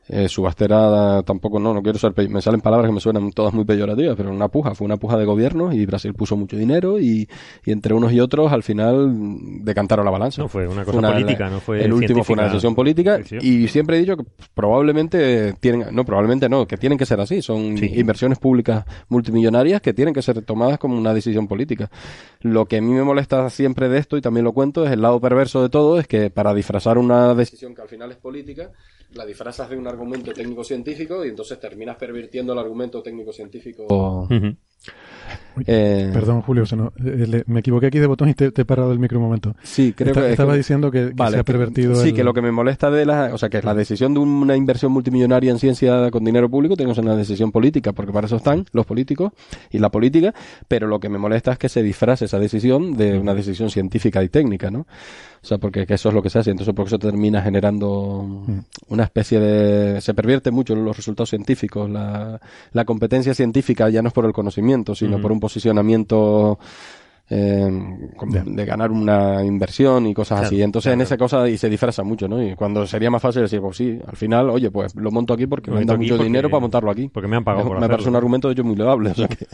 eh, 0.09 0.29
subastera 0.29 1.23
tampoco, 1.23 1.59
no, 1.59 1.75
no 1.75 1.83
quiero 1.83 1.99
ser, 1.99 2.13
me 2.29 2.41
salen 2.41 2.61
palabras 2.61 2.89
que 2.89 2.95
me 2.95 3.01
suenan 3.01 3.31
todas 3.33 3.53
muy 3.55 3.65
peyorativas, 3.65 4.17
pero 4.17 4.31
una 4.31 4.49
puja, 4.49 4.75
fue 4.75 4.85
una 4.87 4.97
puja 4.97 5.17
de 5.17 5.25
gobierno 5.25 5.73
y 5.73 5.85
Brasil 5.87 6.15
puso 6.15 6.37
mucho 6.37 6.57
dinero 6.57 6.99
y, 6.99 7.29
y 7.65 7.73
entre 7.73 7.95
unos 7.95 8.13
y 8.13 8.21
otros 8.21 8.53
al 8.53 8.63
final 8.63 9.09
mm, 9.09 9.65
decantaron 9.65 10.05
la 10.05 10.11
balanza. 10.11 10.43
No, 10.43 10.49
fue 10.49 10.67
una 10.67 10.85
cosa 10.85 11.01
política, 11.01 11.51
no 11.51 11.61
fue 11.61 11.85
El 11.85 11.93
último 11.93 12.25
fue 12.25 12.35
una 12.35 12.45
decisión 12.45 12.75
política 12.75 13.21
y 13.41 13.69
siempre 13.69 13.97
he 13.97 14.01
dicho 14.01 14.17
que 14.17 14.25
probablemente 14.55 15.55
tienen, 15.61 15.95
no, 15.95 16.05
probablemente 16.05 16.49
no, 16.49 16.67
que 16.67 16.77
tienen 16.77 16.99
que 16.99 17.07
ser 17.07 17.21
así, 17.21 17.43
son 17.43 17.77
Sí. 17.79 17.91
inversiones 17.97 18.39
públicas 18.39 18.85
multimillonarias 19.09 19.81
que 19.81 19.93
tienen 19.95 20.13
que 20.15 20.23
ser 20.23 20.43
tomadas 20.43 20.79
como 20.79 20.97
una 20.97 21.15
decisión 21.15 21.47
política. 21.49 21.91
Lo 22.41 22.67
que 22.67 22.79
a 22.79 22.81
mí 22.81 22.93
me 22.93 23.03
molesta 23.03 23.49
siempre 23.51 23.89
de 23.89 23.99
esto, 23.99 24.17
y 24.17 24.21
también 24.21 24.45
lo 24.45 24.53
cuento, 24.53 24.85
es 24.85 24.93
el 24.93 25.01
lado 25.03 25.21
perverso 25.21 25.63
de 25.63 25.69
todo, 25.69 25.99
es 25.99 26.07
que 26.07 26.31
para 26.31 26.55
disfrazar 26.55 26.99
una 26.99 27.35
decisión 27.35 27.75
que 27.75 27.83
al 27.83 27.89
final 27.89 28.11
es 28.11 28.17
política, 28.17 28.71
la 29.15 29.25
disfrazas 29.25 29.71
de 29.71 29.77
un 29.77 29.87
argumento 29.87 30.33
técnico-científico 30.33 31.25
y 31.25 31.29
entonces 31.29 31.59
terminas 31.59 31.97
pervirtiendo 31.97 32.53
el 32.53 32.59
argumento 32.59 33.03
técnico-científico 33.03 34.29
Eh, 35.67 36.11
Perdón, 36.13 36.43
Julio, 36.43 36.65
no- 36.77 36.93
eh, 37.05 37.27
le- 37.29 37.45
me 37.47 37.61
equivoqué 37.61 37.87
aquí 37.87 37.99
de 37.99 38.07
botón 38.07 38.29
y 38.29 38.35
te, 38.35 38.51
te 38.53 38.63
he 38.63 38.65
parado 38.65 38.93
el 38.93 38.99
micro 38.99 39.19
un 39.19 39.25
momento. 39.27 39.55
Sí, 39.63 39.93
creo 39.97 40.15
que... 40.15 40.31
Estaba 40.31 40.53
que- 40.53 40.59
diciendo 40.59 40.91
que, 40.91 41.09
que 41.09 41.15
Vale, 41.15 41.35
se 41.37 41.41
ha 41.41 41.45
pervertido 41.45 41.95
Sí, 41.97 42.11
el- 42.11 42.15
que 42.15 42.25
lo 42.25 42.33
que 42.35 42.43
me 42.43 42.53
molesta 42.53 42.91
de 42.91 43.07
la... 43.07 43.31
O 43.35 43.39
sea, 43.39 43.49
que 43.49 43.61
la 43.63 43.75
decisión 43.75 44.15
de 44.15 44.21
una 44.21 44.57
inversión 44.57 44.93
multimillonaria 44.93 45.51
en 45.51 45.59
ciencia 45.59 46.11
con 46.11 46.25
dinero 46.25 46.49
público 46.49 46.77
tiene 46.77 46.93
que 46.93 46.97
ser 46.97 47.05
una 47.05 47.17
decisión 47.17 47.51
política, 47.53 47.93
porque 47.93 48.13
para 48.13 48.27
eso 48.27 48.37
están 48.37 48.65
los 48.73 48.87
políticos 48.87 49.33
y 49.71 49.79
la 49.79 49.91
política, 49.91 50.35
pero 50.69 50.87
lo 50.87 51.01
que 51.01 51.09
me 51.09 51.19
molesta 51.19 51.53
es 51.53 51.59
que 51.59 51.69
se 51.69 51.83
disfrace 51.83 52.27
esa 52.27 52.39
decisión 52.39 52.97
de 52.97 53.19
una 53.19 53.35
decisión 53.35 53.71
científica 53.71 54.23
y 54.23 54.29
técnica, 54.29 54.71
¿no? 54.71 54.87
O 55.41 55.47
sea, 55.47 55.59
porque 55.59 55.87
que 55.87 55.95
eso 55.95 56.09
es 56.09 56.15
lo 56.17 56.21
que 56.21 56.31
se 56.31 56.41
hace, 56.41 56.51
entonces 56.51 56.75
por 56.75 56.89
eso 56.89 56.99
termina 56.99 57.41
generando 57.41 58.45
una 58.89 59.05
especie 59.05 59.39
de... 59.39 60.01
Se 60.01 60.13
pervierte 60.13 60.51
mucho 60.51 60.75
los 60.75 60.97
resultados 60.97 61.31
científicos, 61.31 61.89
la, 61.89 62.41
la 62.73 62.85
competencia 62.85 63.35
científica 63.35 63.89
ya 63.89 64.03
no 64.03 64.09
es 64.09 64.15
por 64.15 64.25
el 64.25 64.33
conocimiento, 64.33 64.95
sino 64.97 65.21
por 65.21 65.31
un 65.31 65.39
posicionamiento... 65.49 66.59
eh, 67.31 67.71
de 68.47 68.65
ganar 68.65 68.91
una 68.91 69.45
inversión 69.45 70.07
y 70.07 70.15
cosas 70.15 70.39
Claro, 70.41 70.47
así. 70.47 70.63
Entonces, 70.63 70.93
en 70.95 71.01
esa 71.03 71.19
cosa 71.19 71.47
y 71.49 71.59
se 71.59 71.69
disfraza 71.69 72.03
mucho, 72.03 72.27
¿no? 72.27 72.43
Y 72.43 72.55
cuando 72.55 72.87
sería 72.87 73.11
más 73.11 73.21
fácil 73.21 73.43
decir, 73.43 73.61
pues 73.61 73.77
sí, 73.77 73.99
al 74.07 74.17
final, 74.17 74.49
oye, 74.49 74.71
pues 74.71 74.95
lo 74.95 75.11
monto 75.11 75.35
aquí 75.35 75.47
porque 75.47 75.71
Lo 75.71 75.77
me 75.77 75.83
aquí 75.83 75.97
mucho 75.97 76.15
porque- 76.15 76.25
dinero 76.25 76.49
para 76.49 76.61
montarlo 76.61 76.91
aquí. 76.91 77.09
Porque 77.13 77.29
me 77.29 77.37
han 77.37 77.45
pagado 77.45 77.65
me, 77.65 77.71
por 77.73 77.81
me 77.81 77.89
parece 77.89 78.09
un 78.09 78.17
argumento 78.17 78.49
de 78.49 78.53
hecho 78.55 78.65
muy 78.65 78.77
loable. 78.77 79.11
O 79.11 79.15
sea 79.15 79.29
que. 79.29 79.47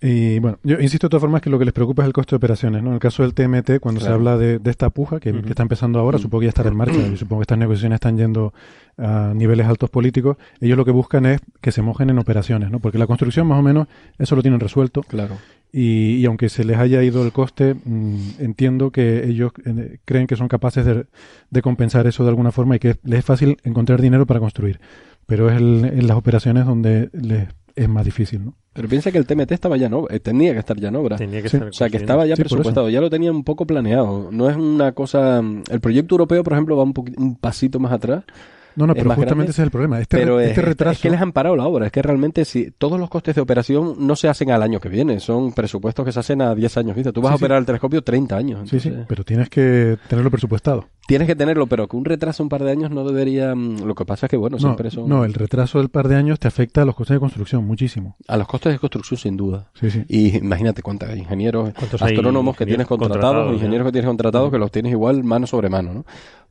Y 0.00 0.38
bueno, 0.38 0.58
yo 0.64 0.78
insisto 0.80 1.06
de 1.06 1.10
todas 1.12 1.22
formas 1.22 1.40
que 1.40 1.48
lo 1.48 1.58
que 1.58 1.64
les 1.64 1.72
preocupa 1.72 2.02
es 2.02 2.06
el 2.08 2.12
coste 2.12 2.32
de 2.32 2.36
operaciones, 2.36 2.82
¿no? 2.82 2.88
En 2.90 2.94
el 2.94 3.00
caso 3.00 3.22
del 3.22 3.32
TMT, 3.32 3.80
cuando 3.80 4.00
se 4.02 4.08
habla 4.08 4.36
de, 4.36 4.58
de 4.58 4.70
esta 4.70 4.90
puja 4.90 5.18
que, 5.18 5.32
que 5.40 5.48
está 5.48 5.62
empezando 5.62 5.98
ahora, 5.98 6.18
supongo 6.18 6.40
que 6.40 6.46
ya 6.46 6.50
estará 6.50 6.68
en 6.68 6.76
marcha, 6.76 6.98
y 6.98 7.16
supongo 7.16 7.40
que 7.40 7.44
estas 7.44 7.58
negociaciones 7.58 7.96
están 7.96 8.18
yendo 8.18 8.52
a 8.98 9.32
niveles 9.34 9.66
altos 9.66 9.88
políticos, 9.88 10.36
ellos 10.60 10.76
lo 10.76 10.84
que 10.84 10.90
buscan 10.90 11.24
es 11.26 11.40
que 11.62 11.72
se 11.72 11.80
mojen 11.80 12.10
en 12.10 12.18
operaciones, 12.18 12.70
¿no? 12.70 12.80
Porque 12.80 12.98
la 12.98 13.06
construcción 13.06 13.46
más 13.46 13.58
o 13.58 13.62
menos 13.62 13.86
eso 14.18 14.36
lo 14.36 14.42
tienen 14.42 14.60
resuelto 14.60 15.02
claro. 15.02 15.38
y, 15.72 16.16
y 16.16 16.26
aunque 16.26 16.48
se 16.50 16.64
les 16.64 16.76
haya 16.76 17.02
ido 17.02 17.24
el 17.24 17.32
coste, 17.32 17.74
mm, 17.74 18.16
entiendo 18.40 18.90
que 18.90 19.26
ellos 19.26 19.52
eh, 19.64 19.98
creen 20.04 20.26
que 20.26 20.36
son 20.36 20.48
capaces 20.48 20.84
de, 20.84 21.06
de 21.50 21.62
compensar 21.62 22.06
eso 22.06 22.24
de 22.24 22.28
alguna 22.28 22.52
forma 22.52 22.76
y 22.76 22.78
que 22.78 22.96
les 23.04 23.20
es 23.20 23.24
fácil 23.24 23.56
encontrar 23.64 24.02
dinero 24.02 24.26
para 24.26 24.38
construir. 24.40 24.80
Pero 25.26 25.48
es 25.50 25.56
el- 25.56 25.84
en 25.86 26.06
las 26.06 26.16
operaciones 26.18 26.66
donde 26.66 27.08
les 27.14 27.48
es 27.76 27.88
más 27.88 28.04
difícil, 28.04 28.44
¿no? 28.44 28.54
Pero 28.72 28.88
piensa 28.88 29.10
que 29.12 29.18
el 29.18 29.26
TMT 29.26 29.52
estaba 29.52 29.76
ya 29.76 29.86
en 29.86 29.94
obra, 29.94 30.14
eh, 30.16 30.20
tenía 30.20 30.52
que 30.52 30.58
estar 30.58 30.76
ya 30.78 30.88
en 30.88 30.96
obra. 30.96 31.16
Tenía 31.16 31.42
que 31.42 31.48
Sí. 31.48 31.56
estar 31.56 31.68
O 31.68 31.72
sea, 31.72 31.88
que 31.88 31.96
estaba 31.96 32.26
ya 32.26 32.34
Sí, 32.36 32.42
presupuestado, 32.42 32.88
ya 32.90 33.00
lo 33.00 33.08
tenía 33.10 33.30
un 33.30 33.44
poco 33.44 33.66
planeado. 33.66 34.30
No 34.32 34.50
es 34.50 34.56
una 34.56 34.92
cosa... 34.92 35.38
El 35.70 35.80
proyecto 35.80 36.14
europeo, 36.14 36.42
por 36.42 36.52
ejemplo, 36.54 36.76
va 36.76 36.82
un, 36.84 36.94
un 37.16 37.36
pasito 37.36 37.78
más 37.78 37.92
atrás. 37.92 38.24
No, 38.76 38.88
no, 38.88 38.92
Es 38.94 38.96
pero 38.98 39.10
justamente 39.10 39.34
grande, 39.36 39.50
ese 39.52 39.62
es 39.62 39.64
el 39.66 39.70
problema. 39.70 40.00
Este, 40.00 40.16
pero 40.16 40.38
re- 40.38 40.44
es, 40.46 40.48
este 40.50 40.62
retraso... 40.62 40.92
es 40.96 40.98
que 41.00 41.08
les 41.10 41.20
han 41.20 41.30
parado 41.30 41.54
la 41.54 41.64
obra. 41.68 41.86
Es 41.86 41.92
que 41.92 42.02
realmente 42.02 42.44
si 42.44 42.72
todos 42.72 42.98
los 42.98 43.08
costes 43.08 43.36
de 43.36 43.40
operación 43.40 43.94
no 44.00 44.16
se 44.16 44.26
hacen 44.28 44.50
al 44.50 44.64
año 44.64 44.80
que 44.80 44.88
viene. 44.88 45.20
Son 45.20 45.52
presupuestos 45.52 46.04
que 46.04 46.10
se 46.10 46.18
hacen 46.18 46.42
a 46.42 46.56
10 46.56 46.76
años. 46.78 46.96
¿viste? 46.96 47.12
Tú 47.12 47.20
vas 47.22 47.30
Sí, 47.30 47.34
a 47.34 47.38
sí. 47.38 47.44
operar 47.44 47.58
el 47.60 47.66
telescopio 47.66 48.02
30 48.02 48.36
años. 48.36 48.68
Sí, 48.68 48.80
sí, 48.80 48.88
entonces- 48.88 49.06
pero 49.08 49.22
tienes 49.24 49.48
que 49.48 49.96
tenerlo 50.08 50.28
presupuestado. 50.32 50.86
Tienes 51.06 51.26
que 51.28 51.36
tenerlo, 51.36 51.66
pero 51.66 51.86
que 51.86 51.96
un 51.96 52.04
retraso 52.04 52.42
un 52.42 52.48
par 52.48 52.64
de 52.64 52.70
años 52.70 52.90
no 52.90 53.04
debería... 53.04 53.54
mm, 53.54 53.84
Lo 53.84 53.94
que 53.94 54.04
pasa 54.06 54.26
es 54.26 54.30
que, 54.30 54.36
bueno, 54.36 54.56
No, 54.56 54.60
siempre 54.60 54.90
son... 54.90 55.08
no, 55.08 55.24
el 55.24 55.34
retraso 55.34 55.78
del 55.78 55.90
par 55.90 56.08
de 56.08 56.16
años 56.16 56.38
te 56.38 56.48
afecta 56.48 56.82
a 56.82 56.84
los 56.84 56.94
costes 56.94 57.14
de 57.16 57.20
construcción 57.20 57.64
muchísimo. 57.66 58.16
A 58.26 58.36
los 58.38 58.46
costes 58.46 58.72
de 58.72 58.78
construcción, 58.78 59.18
sin 59.18 59.36
duda. 59.36 59.68
Sí, 59.74 59.90
sí. 59.90 60.04
Y 60.08 60.36
imagínate 60.38 60.82
cuántos 60.82 61.14
ingenieros, 61.14 61.72
¿Cuántos 61.74 62.00
astrónomos 62.00 62.56
que 62.56 62.64
tienes 62.66 62.86
contratados, 62.86 63.52
ingenieros 63.52 63.86
que 63.86 63.92
tienes 63.92 64.08
contratados, 64.08 64.50
que 64.50 64.58
los 64.58 64.70
tienes 64.70 64.92
igual 64.92 65.24
mano 65.24 65.46
sobre 65.46 65.68
mano, 65.68 65.92
¿no? 65.92 66.04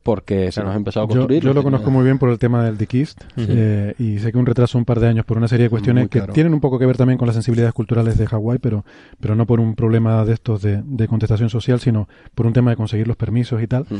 Porque 0.04 0.52
se 0.52 0.62
nos 0.62 0.74
ha 0.74 0.76
empezado 0.76 1.06
a 1.06 1.08
construir. 1.08 1.42
yo 1.42 1.54
lo 1.54 1.62
conozco 1.62 1.90
muy 1.90 2.04
bien 2.04 2.18
por 2.18 2.28
el 2.28 2.38
tema 2.38 2.62
del 2.62 2.76
Dikist 2.76 3.22
eh, 3.38 3.94
y 3.98 4.18
sé 4.18 4.32
que 4.32 4.38
un 4.38 4.44
retraso 4.44 4.76
un 4.76 4.84
par 4.84 5.00
de 5.00 5.08
años 5.08 5.24
por 5.24 5.38
una 5.38 5.48
serie 5.48 5.64
de 5.64 5.70
cuestiones 5.70 6.10
que 6.10 6.20
tienen 6.20 6.52
un 6.52 6.60
poco 6.60 6.78
que 6.78 6.84
ver 6.84 6.98
también 6.98 7.16
con 7.16 7.26
las 7.26 7.34
sensibilidades 7.34 7.72
culturales 7.72 8.18
de 8.18 8.26
Hawái, 8.26 8.58
pero, 8.58 8.84
pero 9.18 9.34
no 9.34 9.46
por 9.46 9.60
un 9.60 9.74
problema 9.74 10.22
de 10.26 10.34
estos 10.34 10.60
de, 10.60 10.82
de 10.84 11.08
contestación 11.08 11.48
social, 11.48 11.80
sino 11.80 12.06
por 12.34 12.44
un 12.46 12.52
tema 12.52 12.70
de 12.70 12.76
conseguir 12.76 13.08
los 13.08 13.16
permisos 13.16 13.62
y 13.62 13.66
tal. 13.66 13.86
Mm. 13.88 13.94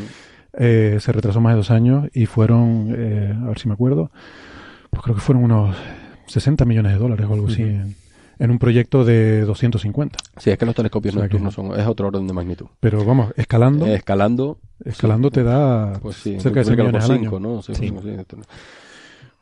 Eh, 0.59 0.99
se 1.01 1.13
retrasó 1.13 1.41
más 1.41 1.53
de 1.55 1.57
dos 1.59 1.71
años 1.71 2.09
y 2.15 2.27
fueron, 2.27 2.95
eh, 2.97 3.35
a 3.43 3.47
ver 3.49 3.59
si 3.59 3.69
me 3.69 3.75
acuerdo, 3.75 4.11
pues 4.91 5.03
creo 5.03 5.15
que 5.17 5.21
fueron 5.21 5.45
unos 5.45 5.75
60 6.27 6.65
millones 6.65 6.93
de 6.93 6.99
dólares 6.99 7.27
o 7.29 7.35
algo 7.35 7.49
así 7.49 7.63
en, 7.63 7.97
en 8.39 8.51
un 8.51 8.59
proyecto 8.59 9.05
de 9.05 9.43
250. 9.43 10.19
Sí, 10.39 10.51
es 10.51 10.59
que 10.59 10.67
los 10.67 10.75
telescopios 10.75 11.15
O 11.15 11.19
sea 11.19 11.25
nocturnos 11.25 11.55
son, 11.55 11.79
es 11.79 11.87
otro 11.87 12.09
orden 12.09 12.27
de 12.27 12.33
magnitud. 12.33 12.67
Pero 12.81 13.05
vamos, 13.05 13.33
escalando, 13.37 13.87
Eh, 13.87 13.95
escalando, 13.95 14.59
escalando 14.85 15.31
te 15.31 15.43
da 15.43 15.99
pues 16.01 16.17
sí, 16.17 16.39
cerca 16.41 16.61
de 16.61 16.65
100 16.65 16.77
multiplícalo 16.77 16.91
por 16.93 17.01
millones 17.01 17.05
al 17.05 17.11
año. 17.11 17.23
cinco, 17.23 17.41
¿no? 17.41 17.63
Sí, 17.63 17.75
sí. 17.75 17.93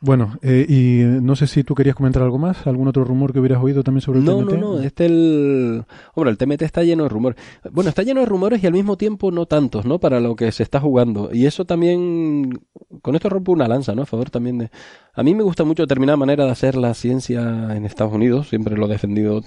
Bueno, 0.05 0.37
eh, 0.41 0.65
y 0.67 1.21
no 1.23 1.33
sé 1.37 1.47
si 1.47 1.63
tú 1.63 1.75
querías 1.75 1.95
comentar 1.95 2.21
algo 2.23 2.37
más, 2.37 2.67
algún 2.67 2.89
otro 2.89 3.05
rumor 3.05 3.31
que 3.31 3.39
hubieras 3.39 3.63
oído 3.63 3.83
también 3.83 4.01
sobre 4.01 4.19
el 4.19 4.25
No, 4.25 4.39
TMT. 4.39 4.51
no, 4.51 4.57
no, 4.75 4.79
este 4.81 5.05
el... 5.05 5.85
Hombre, 6.13 6.31
el 6.31 6.37
TMT 6.37 6.61
está 6.63 6.83
lleno 6.83 7.03
de 7.03 7.09
rumores. 7.09 7.39
Bueno, 7.71 7.87
está 7.87 8.03
lleno 8.03 8.19
de 8.19 8.25
rumores 8.25 8.61
y 8.61 8.67
al 8.67 8.73
mismo 8.73 8.97
tiempo 8.97 9.31
no 9.31 9.45
tantos, 9.45 9.85
¿no? 9.85 9.99
Para 10.01 10.19
lo 10.19 10.35
que 10.35 10.51
se 10.51 10.61
está 10.61 10.81
jugando. 10.81 11.29
Y 11.31 11.45
eso 11.45 11.63
también... 11.63 12.59
Con 13.01 13.15
esto 13.15 13.29
rompo 13.29 13.53
una 13.53 13.69
lanza, 13.69 13.95
¿no? 13.95 14.01
A 14.01 14.05
favor 14.05 14.29
también 14.29 14.57
de... 14.57 14.71
A 15.13 15.23
mí 15.23 15.33
me 15.33 15.43
gusta 15.43 15.63
mucho 15.63 15.83
determinada 15.83 16.17
manera 16.17 16.43
de 16.43 16.51
hacer 16.51 16.75
la 16.75 16.93
ciencia 16.95 17.73
en 17.73 17.85
Estados 17.85 18.13
Unidos. 18.13 18.49
Siempre 18.49 18.75
lo 18.75 18.87
he 18.87 18.89
defendido... 18.89 19.41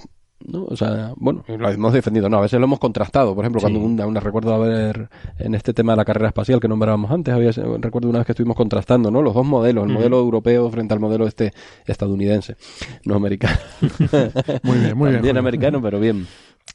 ¿no? 0.45 0.65
O 0.65 0.77
sea, 0.77 1.13
bueno, 1.17 1.45
lo 1.49 1.71
hemos 1.71 1.93
defendido, 1.93 2.29
no, 2.29 2.39
a 2.39 2.43
veces 2.43 2.59
lo 2.61 2.67
hemos 2.67 2.79
contrastado. 2.79 3.35
Por 3.35 3.45
ejemplo, 3.45 3.61
Sí. 3.61 3.65
cuando 3.65 3.81
una, 3.81 4.07
una- 4.07 4.21
recuerdo 4.21 4.55
haber, 4.55 5.09
en 5.39 5.55
este 5.55 5.73
tema 5.73 5.93
de 5.93 5.97
la 5.97 6.05
carrera 6.05 6.29
espacial 6.29 6.61
que 6.61 6.69
nombrábamos 6.69 7.11
antes, 7.11 7.33
había, 7.35 7.51
recuerdo 7.81 8.09
una 8.11 8.19
vez 8.19 8.27
que 8.27 8.33
estuvimos 8.33 8.57
contrastando, 8.57 9.11
¿no? 9.11 9.23
Los 9.23 9.35
dos 9.35 9.47
modelos, 9.47 9.87
el 9.87 9.93
modelo 9.93 10.19
europeo 10.19 10.71
frente 10.71 10.95
al 10.95 11.01
modelo 11.01 11.27
este 11.27 11.53
estadounidense, 11.87 12.57
no 13.05 13.15
americano. 13.17 13.57
Muy 13.81 13.91
bien, 14.09 14.23
muy 14.63 14.79
bien, 14.79 14.97
También 14.97 15.21
Julio. 15.23 15.39
americano, 15.41 15.81
pero 15.83 16.01
bien. 16.01 16.27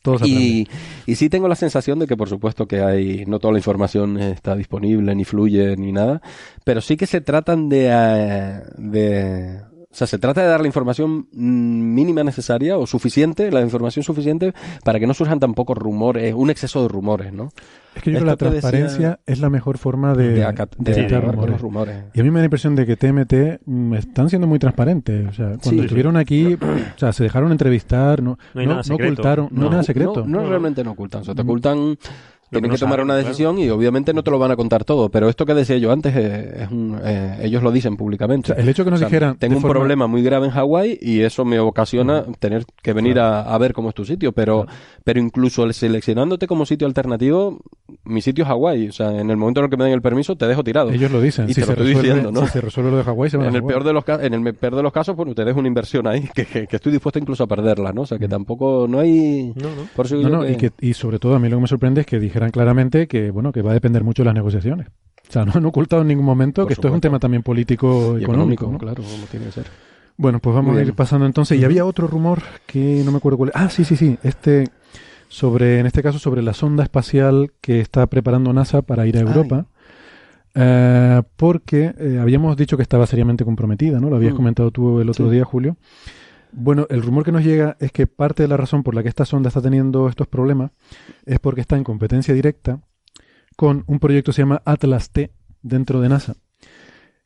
Todos. 0.02 0.26
Y, 0.26 0.68
y 1.06 1.16
sí 1.16 1.30
tengo 1.30 1.48
la 1.50 1.56
sensación 1.56 2.00
de 2.00 2.08
que 2.08 2.16
por 2.16 2.30
supuesto 2.30 2.66
que 2.66 2.82
hay, 2.82 3.26
no 3.26 3.40
toda 3.40 3.52
la 3.52 3.60
información 3.60 4.18
está 4.20 4.56
disponible, 4.56 5.14
ni 5.16 5.26
fluye, 5.26 5.76
ni 5.76 5.92
nada, 5.92 6.22
pero 6.64 6.80
sí 6.82 6.96
que 6.96 7.06
se 7.06 7.20
tratan 7.22 7.68
de, 7.68 7.90
eh, 7.92 8.62
de 8.78 9.60
o 9.92 9.96
sea, 9.96 10.08
se 10.08 10.18
trata 10.18 10.42
de 10.42 10.48
dar 10.48 10.62
la 10.62 10.68
información 10.68 11.28
mm, 11.34 11.94
mínima 11.94 12.24
necesaria 12.24 12.78
o 12.78 12.88
suficiente, 12.88 13.52
la 13.52 13.60
información 13.62 14.04
suficiente 14.04 14.54
para 14.86 15.00
que 15.00 15.08
no 15.08 15.14
surjan 15.14 15.40
tampoco 15.40 15.74
rumores, 15.74 16.34
un 16.34 16.50
exceso 16.50 16.82
de 16.84 16.88
rumores, 16.88 17.34
¿no? 17.34 17.50
Es 17.94 18.02
que 18.04 18.12
yo 18.14 18.20
creo 18.20 18.38
que 18.38 18.46
la 18.46 18.52
decía- 18.52 18.62
transparencia 18.72 19.20
es 19.26 19.40
la 19.40 19.50
mejor 19.50 19.78
forma 19.78 20.16
de, 20.16 20.30
De, 20.30 20.46
acat- 20.48 20.78
de 20.78 20.94
de 20.94 21.00
evitar 21.02 21.26
rumores. 21.26 21.52
los 21.52 21.62
rumores. 21.62 22.04
Y 22.14 22.22
a 22.22 22.24
mí 22.24 22.30
me 22.32 22.36
da 22.36 22.44
la 22.44 22.46
impresión 22.46 22.74
de 22.74 22.86
que 22.86 22.96
TMT 22.96 23.60
mm, 23.66 23.94
están 23.96 24.30
siendo 24.30 24.48
muy 24.48 24.60
transparentes. 24.60 25.28
O 25.28 25.34
sea, 25.34 25.46
cuando 25.62 25.70
Sí. 25.70 25.80
estuvieron 25.82 26.16
aquí, 26.16 26.54
o 26.56 26.98
sea, 26.98 27.12
se 27.12 27.24
dejaron 27.24 27.52
entrevistar, 27.52 28.24
no, 28.24 28.38
No 28.54 28.80
ocultaron, 28.96 29.50
no, 29.52 29.64
hay 29.66 29.70
nada 29.72 29.84
secreto. 29.84 30.22
No, 30.22 30.26
no, 30.26 30.42
No, 30.44 30.50
realmente 30.50 30.86
no 30.86 30.92
ocultan. 30.92 31.22
O 31.22 31.24
sea, 31.26 31.36
te 31.36 31.44
Mm. 31.44 31.48
ocultan. 31.50 31.98
Tienen 32.52 32.70
no 32.70 32.76
que 32.76 32.80
tomar 32.80 32.94
saben, 32.96 33.06
una 33.06 33.14
claro. 33.16 33.28
decisión 33.28 33.58
y 33.60 33.70
obviamente 33.70 34.14
no 34.14 34.24
te 34.24 34.30
lo 34.32 34.38
van 34.38 34.52
a 34.52 34.56
contar 34.58 34.84
todo. 34.84 35.10
Pero 35.10 35.30
esto 35.30 35.46
que 35.46 35.54
decía 35.54 35.78
yo 35.78 35.92
antes, 35.92 36.14
es 36.16 36.70
un, 36.70 37.00
eh, 37.04 37.40
ellos 37.44 37.64
lo 37.64 37.72
dicen 37.72 37.94
O 37.94 37.98
públicamente. 37.98 38.54
sea, 38.54 38.62
el 38.62 38.68
hecho 38.68 38.84
que 38.84 38.92
nos 38.92 38.98
O 38.98 39.00
sea, 39.00 39.08
dijeran. 39.08 39.38
Tengo 39.38 39.56
un 39.56 39.62
forma- 39.62 39.74
problema 39.80 40.08
muy 40.08 40.22
grave 40.22 40.48
en 40.48 40.52
Hawái 40.52 41.00
y 41.02 41.22
eso 41.22 41.46
me 41.46 41.60
ocasiona 41.60 42.26
tener 42.40 42.66
que 42.84 42.94
venir 42.94 43.20
a, 43.20 43.42
a 43.44 43.58
ver 43.58 43.72
cómo 43.74 43.90
es 43.90 43.96
tu 43.96 44.04
sitio. 44.04 44.34
Pero, 44.34 44.68
pero 45.04 45.20
incluso 45.20 45.64
el 45.64 45.74
seleccionándote 45.74 46.48
como 46.48 46.66
sitio 46.66 46.88
alternativo, 46.88 47.60
mi 48.04 48.22
sitio 48.22 48.44
es 48.44 48.48
Hawái. 48.50 48.90
O 48.90 48.92
sea, 48.92 49.20
en 49.20 49.30
el 49.30 49.38
momento 49.38 49.60
en 49.62 49.66
el 49.66 49.70
que 49.72 49.78
me 49.78 49.84
den 49.86 49.94
el 49.94 50.02
permiso, 50.02 50.36
te 50.36 50.48
dejo 50.48 50.64
tirado. 50.64 50.92
Ellos 50.92 51.12
lo 51.12 51.22
dicen. 51.22 51.46
Y 51.50 51.54
si, 51.54 51.62
te 51.62 51.62
se 51.62 51.68
lo 51.68 51.74
estoy 51.74 51.88
resuelve, 51.88 52.08
diciendo, 52.10 52.32
¿no? 52.32 52.46
si 52.48 52.54
se 52.54 52.62
resuelve 52.62 52.92
lo 52.92 52.98
de 52.98 53.04
Hawái, 53.04 53.30
se 53.30 53.38
van 53.38 53.48
En 53.48 53.54
a 53.56 53.58
el, 53.58 53.64
peor 53.64 53.84
de 53.84 53.94
los, 53.94 54.04
en 54.08 54.34
el 54.34 54.54
peor 54.56 54.76
de 54.76 54.84
los 54.84 54.94
casos, 54.94 55.16
bueno, 55.16 55.34
te 55.34 55.44
dejo 55.46 55.60
una 55.60 55.68
inversión 55.68 56.08
ahí 56.08 56.30
que, 56.34 56.46
que, 56.46 56.68
que 56.68 56.76
estoy 56.76 56.92
dispuesto 56.92 57.20
incluso 57.20 57.44
a 57.44 57.48
perderla, 57.48 57.94
¿no? 57.94 58.02
O 58.02 58.06
sea, 58.06 58.18
que 58.20 58.28
tampoco, 58.28 58.88
no 58.88 59.00
hay... 59.00 59.54
No, 59.56 59.70
no. 59.76 59.88
Por 59.96 60.06
eso 60.06 60.18
digo 60.18 60.30
No, 60.30 60.38
no, 60.38 60.46
que- 60.46 60.52
y, 60.52 60.56
que, 60.58 60.72
y 60.82 60.94
sobre 60.94 61.20
todo 61.20 61.36
a 61.36 61.40
mí 61.40 61.50
lo 61.50 61.58
que 61.58 61.62
me 61.62 61.68
sorprende 61.68 62.02
es 62.02 62.08
que 62.08 62.20
dijeran 62.20 62.52
claramente 62.52 63.08
que 63.08 63.32
bueno 63.32 63.52
que 63.52 63.62
va 63.62 63.72
a 63.72 63.74
depender 63.74 64.04
mucho 64.04 64.22
de 64.24 64.26
las 64.28 64.36
negociaciones. 64.36 64.88
O 65.30 65.32
sea, 65.32 65.46
no 65.46 65.54
han 65.56 65.66
ocultado 65.66 66.02
en 66.02 66.10
ningún 66.10 66.26
momento 66.26 66.64
Por 66.64 66.68
que 66.68 66.74
esto 66.74 66.88
es 66.90 66.94
un 66.94 67.00
tema 67.02 67.18
también 67.18 67.42
político 67.44 68.18
y 68.20 68.24
económico. 68.24 68.66
económico, 68.66 68.72
¿no? 68.72 68.78
claro, 68.78 69.02
como 69.04 69.26
tiene 69.28 69.46
que 69.46 69.52
ser. 69.54 69.66
Bueno, 70.18 70.40
pues 70.40 70.56
vamos 70.56 70.74
Muy 70.74 70.82
a 70.82 70.86
ir 70.86 70.94
pasando 70.94 71.26
entonces. 71.26 71.60
Y 71.60 71.64
había 71.66 71.86
otro 71.86 72.08
rumor 72.08 72.42
que 72.68 73.02
no 73.06 73.12
me 73.12 73.18
acuerdo 73.18 73.38
cuál 73.38 73.50
es. 73.50 73.56
Ah, 73.56 73.70
sí, 73.70 73.84
sí, 73.86 73.96
sí. 73.96 74.18
Este 74.24 74.70
sobre, 75.30 75.80
en 75.80 75.86
este 75.86 76.04
caso, 76.04 76.20
sobre 76.20 76.42
la 76.42 76.54
sonda 76.54 76.84
espacial 76.84 77.54
que 77.62 77.80
está 77.80 78.06
preparando 78.08 78.52
NASA 78.54 78.82
para 78.82 79.08
ir 79.08 79.18
a. 79.18 79.22
Europa. 79.22 79.66
Eh, 80.54 81.22
porque 81.38 81.96
eh, 81.98 82.20
habíamos 82.22 82.58
dicho 82.58 82.76
que 82.76 82.84
estaba 82.84 83.08
seriamente 83.08 83.46
comprometida, 83.46 84.00
¿no? 84.00 84.10
Lo 84.10 84.18
habías 84.18 84.34
Mm. 84.34 84.38
comentado 84.38 84.72
tú 84.72 85.00
el 85.00 85.10
otro 85.10 85.28
Sí. 85.28 85.32
día, 85.36 85.46
Julio. 85.46 85.78
Bueno, 86.52 86.86
el 86.90 87.02
rumor 87.02 87.24
que 87.24 87.32
nos 87.32 87.46
llega 87.46 87.78
es 87.80 87.94
que 87.94 88.08
parte 88.08 88.44
de 88.44 88.50
la 88.50 88.58
razón 88.58 88.84
por 88.84 88.94
la 88.94 89.02
que 89.04 89.08
esta 89.10 89.24
sonda 89.24 89.48
está 89.48 89.62
teniendo 89.62 90.10
estos 90.10 90.28
problemas 90.28 90.72
es 91.26 91.40
porque 91.40 91.62
está 91.62 91.78
en 91.78 91.86
competencia 91.86 92.34
directa 92.34 92.82
con 93.56 93.86
un 93.88 94.00
proyecto 94.00 94.32
que 94.32 94.36
se 94.36 94.42
llama 94.42 94.62
Atlas 94.66 95.12
T 95.12 95.32
dentro 95.62 96.02
de 96.02 96.10
NASA, 96.10 96.36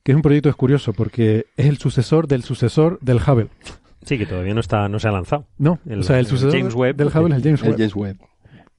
que 0.06 0.12
es 0.12 0.16
un 0.16 0.22
proyecto 0.22 0.50
es 0.50 0.56
curioso 0.56 0.94
porque 0.94 1.48
es 1.58 1.66
el 1.66 1.78
sucesor 1.80 2.28
del 2.28 2.44
sucesor 2.44 3.00
del 3.02 3.18
Hubble. 3.18 3.48
Sí, 4.04 4.20
que 4.20 4.28
todavía 4.28 4.54
no 4.54 4.60
está, 4.60 4.88
no 4.88 5.00
se 5.00 5.08
ha 5.08 5.12
lanzado. 5.12 5.46
No, 5.58 5.80
El- 5.90 6.02
o 6.02 6.04
sea, 6.04 6.18
el 6.18 6.26
el 6.26 6.28
sucesor 6.28 6.52
James 6.56 6.76
Webb, 6.76 6.96
del 6.96 7.08
Hubble 7.08 7.36
es 7.36 7.38
el 7.38 7.44
James 7.44 7.62
El 7.64 7.70
Webb. 7.70 7.78
James 7.80 7.96
Webb. 7.96 8.18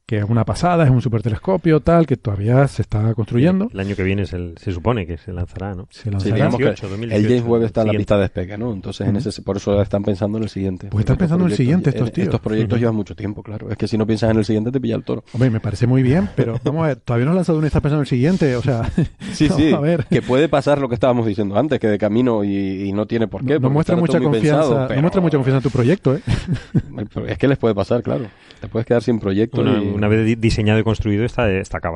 Que 0.07 0.19
es 0.19 0.25
una 0.25 0.45
pasada, 0.45 0.85
es 0.85 0.91
un 0.91 1.03
supertelescopio, 1.03 1.81
tal, 1.81 2.07
que 2.07 2.17
todavía 2.17 2.69
se 2.69 2.83
está 2.83 3.13
construyendo. 3.15 3.69
El 3.75 3.81
año 3.81 3.97
que 3.97 4.05
viene 4.05 4.23
es 4.23 4.33
el- 4.35 4.55
se 4.57 4.71
supone 4.71 5.05
que 5.05 5.17
se 5.19 5.33
lanzará, 5.33 5.75
¿no? 5.75 5.89
Se 5.91 6.03
Sí, 6.05 6.11
lanzará. 6.11 6.35
digamos 6.37 6.59
que 6.59 6.65
2018, 6.67 6.87
el 6.87 6.91
2018, 6.93 7.29
James 7.29 7.51
Webb 7.51 7.63
está 7.65 7.81
en 7.81 7.87
la 7.89 7.93
pista 7.95 8.15
de 8.15 8.21
despegue, 8.23 8.57
¿no? 8.57 8.73
Entonces, 8.73 9.09
en 9.09 9.17
ese, 9.17 9.43
por 9.43 9.57
eso 9.57 9.83
están 9.83 10.05
pensando 10.05 10.39
en 10.39 10.45
el 10.45 10.51
siguiente. 10.51 10.87
Pues 10.93 11.03
están 11.03 11.17
pensando 11.17 11.45
en 11.45 11.51
el 11.51 11.57
siguiente 11.57 11.91
estos 11.91 12.09
eh, 12.09 12.13
tíos. 12.13 12.27
Estos 12.29 12.41
proyectos 12.41 12.79
llevan 12.79 12.95
mucho 12.95 13.17
tiempo, 13.17 13.43
claro. 13.43 13.69
Es 13.69 13.77
que 13.77 13.89
si 13.89 13.99
no 13.99 14.07
piensas 14.07 14.31
en 14.31 14.37
el 14.39 14.45
siguiente, 14.45 14.71
te 14.71 14.81
pilla 14.81 14.95
el 14.95 15.03
toro. 15.03 15.25
Hombre, 15.33 15.51
me 15.51 15.59
parece 15.59 15.89
muy 15.89 16.05
bien, 16.05 16.29
pero 16.37 16.61
vamos 16.63 16.85
a 16.85 16.87
ver, 16.87 16.97
todavía 16.99 17.25
no 17.25 17.33
has 17.33 17.37
lanzado 17.39 17.59
uno 17.59 17.67
y 17.67 17.69
estás 17.69 17.83
pensando 17.83 17.99
en 17.99 18.05
el 18.05 18.09
siguiente, 18.09 18.55
o 18.55 18.63
sea, 18.63 18.89
Sí, 19.33 19.49
vamos 19.49 19.65
sí. 19.65 19.73
a 19.73 19.81
ver. 19.81 20.05
Que 20.09 20.23
puede 20.23 20.49
pasar 20.49 20.81
lo 20.81 20.89
que 20.89 20.95
estábamos 20.95 21.27
diciendo 21.27 21.57
antes, 21.59 21.81
que 21.81 21.89
de 21.89 21.99
camino 21.99 22.45
y, 22.45 22.85
y 22.89 22.93
no 22.93 23.07
tiene 23.07 23.27
por 23.27 23.45
qué. 23.45 23.59
No, 23.59 23.71
muestra 23.71 23.97
mucha 23.97 24.21
confianza, 24.21 24.61
pensado, 24.61 24.81
no 24.83 24.87
pero- 24.87 25.01
muestra 25.01 25.21
mucha 25.21 25.37
confianza 25.37 25.57
en 25.59 25.63
tu 25.65 25.71
proyecto, 25.71 26.15
¿eh? 26.15 26.21
Es 27.27 27.39
que 27.39 27.49
les 27.49 27.59
puede 27.59 27.75
pasar, 27.75 28.05
claro. 28.05 28.27
Te 28.61 28.69
puedes 28.69 28.87
quedar 28.87 29.03
sin 29.03 29.19
proyecto. 29.19 29.61
Una, 29.61 29.83
y- 29.83 29.89
una 29.97 30.09
vez 30.09 30.25
di- 30.27 30.35
diseñado 30.37 30.79
y 30.79 30.85
construido 30.85 31.25
está, 31.25 31.47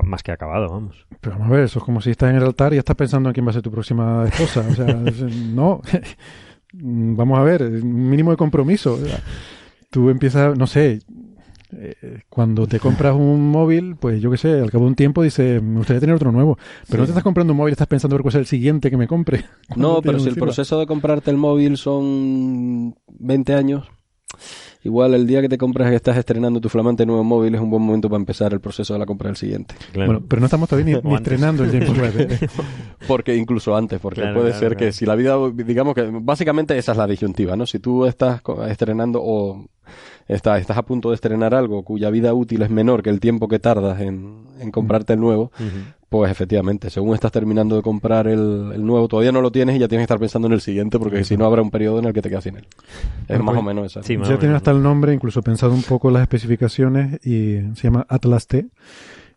más 0.04 0.22
que 0.22 0.32
acabado, 0.32 0.68
vamos. 0.68 1.06
Pero 1.20 1.36
vamos 1.36 1.52
a 1.52 1.54
ver, 1.56 1.64
eso 1.64 1.78
es 1.78 1.84
como 1.84 2.00
si 2.00 2.10
estás 2.10 2.30
en 2.30 2.36
el 2.36 2.42
altar 2.44 2.72
y 2.72 2.76
ya 2.76 2.80
estás 2.80 2.96
pensando 2.96 3.28
en 3.28 3.32
quién 3.34 3.46
va 3.46 3.50
a 3.50 3.54
ser 3.54 3.62
tu 3.62 3.70
próxima 3.70 4.24
esposa, 4.26 4.64
o 4.68 4.74
sea, 4.74 5.02
es- 5.06 5.20
no. 5.22 5.80
Vamos 6.72 7.36
a 7.38 7.42
ver, 7.42 7.62
un 7.62 8.08
mínimo 8.10 8.30
de 8.30 8.36
compromiso. 8.36 8.94
O 8.94 8.98
sea, 9.04 9.18
Tú 9.90 10.08
empiezas, 10.08 10.56
no 10.56 10.68
sé, 10.68 11.00
eh, 11.72 12.20
cuando 12.28 12.68
te 12.68 12.78
compras 12.78 13.12
un 13.16 13.48
móvil, 13.50 13.96
pues 13.96 14.20
yo 14.22 14.30
qué 14.30 14.36
sé, 14.36 14.52
al 14.60 14.70
cabo 14.70 14.84
de 14.84 14.90
un 14.90 14.94
tiempo 14.94 15.20
dices, 15.24 15.60
me 15.60 15.78
gustaría 15.78 15.98
tener 15.98 16.14
otro 16.14 16.30
nuevo. 16.30 16.56
Pero 16.88 17.00
no 17.00 17.06
te 17.06 17.10
estás 17.10 17.24
comprando 17.24 17.52
un 17.52 17.56
móvil, 17.56 17.72
estás 17.72 17.88
pensando 17.88 18.14
ver 18.14 18.22
cuál 18.22 18.30
es 18.34 18.38
el 18.38 18.46
siguiente 18.46 18.88
que 18.88 18.96
me 18.96 19.08
compre. 19.08 19.44
No, 19.76 20.00
pero 20.00 20.20
si 20.20 20.28
el 20.28 20.36
proceso 20.36 20.78
de 20.78 20.86
comprarte 20.86 21.32
el 21.32 21.38
móvil 21.38 21.76
son 21.76 22.94
20 23.18 23.54
años, 23.54 23.88
igual 24.82 25.14
el 25.14 25.26
día 25.26 25.40
que 25.42 25.48
te 25.48 25.58
compras 25.58 25.92
y 25.92 25.94
estás 25.94 26.16
estrenando 26.16 26.60
tu 26.60 26.68
flamante 26.68 27.04
nuevo 27.06 27.22
móvil 27.24 27.54
es 27.54 27.60
un 27.60 27.70
buen 27.70 27.82
momento 27.82 28.08
para 28.08 28.18
empezar 28.20 28.52
el 28.52 28.60
proceso 28.60 28.92
de 28.94 28.98
la 28.98 29.06
compra 29.06 29.28
del 29.28 29.36
siguiente. 29.36 29.74
Claro. 29.92 30.12
Bueno, 30.12 30.26
pero 30.28 30.40
no 30.40 30.46
estamos 30.46 30.68
todavía 30.68 31.00
ni, 31.02 31.14
estrenando 31.14 31.64
el 31.64 31.70
James 31.70 31.90
Webb. 31.98 32.20
¿eh? 32.32 32.48
Porque 33.06 33.36
incluso 33.36 33.76
antes, 33.76 34.00
porque 34.00 34.20
Claro, 34.22 34.36
puede 34.40 34.50
claro, 34.52 34.60
ser 34.68 34.76
que 34.76 34.92
si 34.92 35.04
la 35.06 35.14
vida, 35.16 35.36
digamos 35.54 35.94
que 35.94 36.08
básicamente 36.12 36.76
esa 36.78 36.92
es 36.92 36.98
la 36.98 37.06
disyuntiva, 37.06 37.56
¿no? 37.56 37.66
Si 37.66 37.78
tú 37.78 38.06
estás 38.06 38.40
estrenando 38.68 39.20
o 39.22 39.66
está- 40.28 40.58
estás 40.58 40.76
a 40.78 40.82
punto 40.82 41.10
de 41.10 41.16
estrenar 41.16 41.54
algo 41.54 41.82
cuya 41.82 42.10
vida 42.10 42.32
útil 42.32 42.62
es 42.62 42.70
menor 42.70 43.02
que 43.02 43.10
el 43.10 43.20
tiempo 43.20 43.48
que 43.48 43.58
tardas 43.58 44.00
en, 44.00 44.44
en 44.60 44.70
comprarte 44.70 45.12
el 45.14 45.20
nuevo. 45.20 45.50
Pues 46.10 46.30
efectivamente, 46.30 46.90
según 46.90 47.14
estás 47.14 47.30
terminando 47.32 47.76
de 47.76 47.82
comprar 47.82 48.26
el, 48.26 48.72
el 48.74 48.84
nuevo, 48.84 49.06
todavía 49.08 49.30
no 49.32 49.40
lo 49.40 49.50
tienes 49.52 49.76
y 49.76 49.78
ya 49.78 49.86
tienes 49.88 50.02
que 50.02 50.12
estar 50.12 50.18
pensando 50.18 50.48
en 50.48 50.52
el 50.54 50.60
siguiente 50.60 50.98
porque 50.98 51.24
si 51.24 51.36
no 51.36 51.46
habrá 51.46 51.62
un 51.62 51.70
periodo 51.70 52.00
en 52.00 52.06
el 52.06 52.12
que 52.12 52.20
te 52.20 52.28
quedas 52.28 52.44
sin 52.44 52.56
él. 52.56 52.66
Es 53.28 53.38
Bueno, 53.38 53.44
más 53.44 53.52
pues, 53.54 53.58
o 53.58 53.62
menos 53.62 53.86
esa. 53.86 54.02
sí, 54.02 54.18
Ya 54.28 54.36
tiene 54.38 54.56
hasta 54.56 54.72
el 54.72 54.82
nombre, 54.82 55.14
incluso 55.14 55.40
pensado 55.40 55.72
un 55.72 55.84
poco 55.84 56.10
las 56.10 56.22
especificaciones 56.22 57.24
y 57.24 57.60
se 57.76 57.82
llama 57.84 58.04
Atlas 58.08 58.46
T 58.48 58.66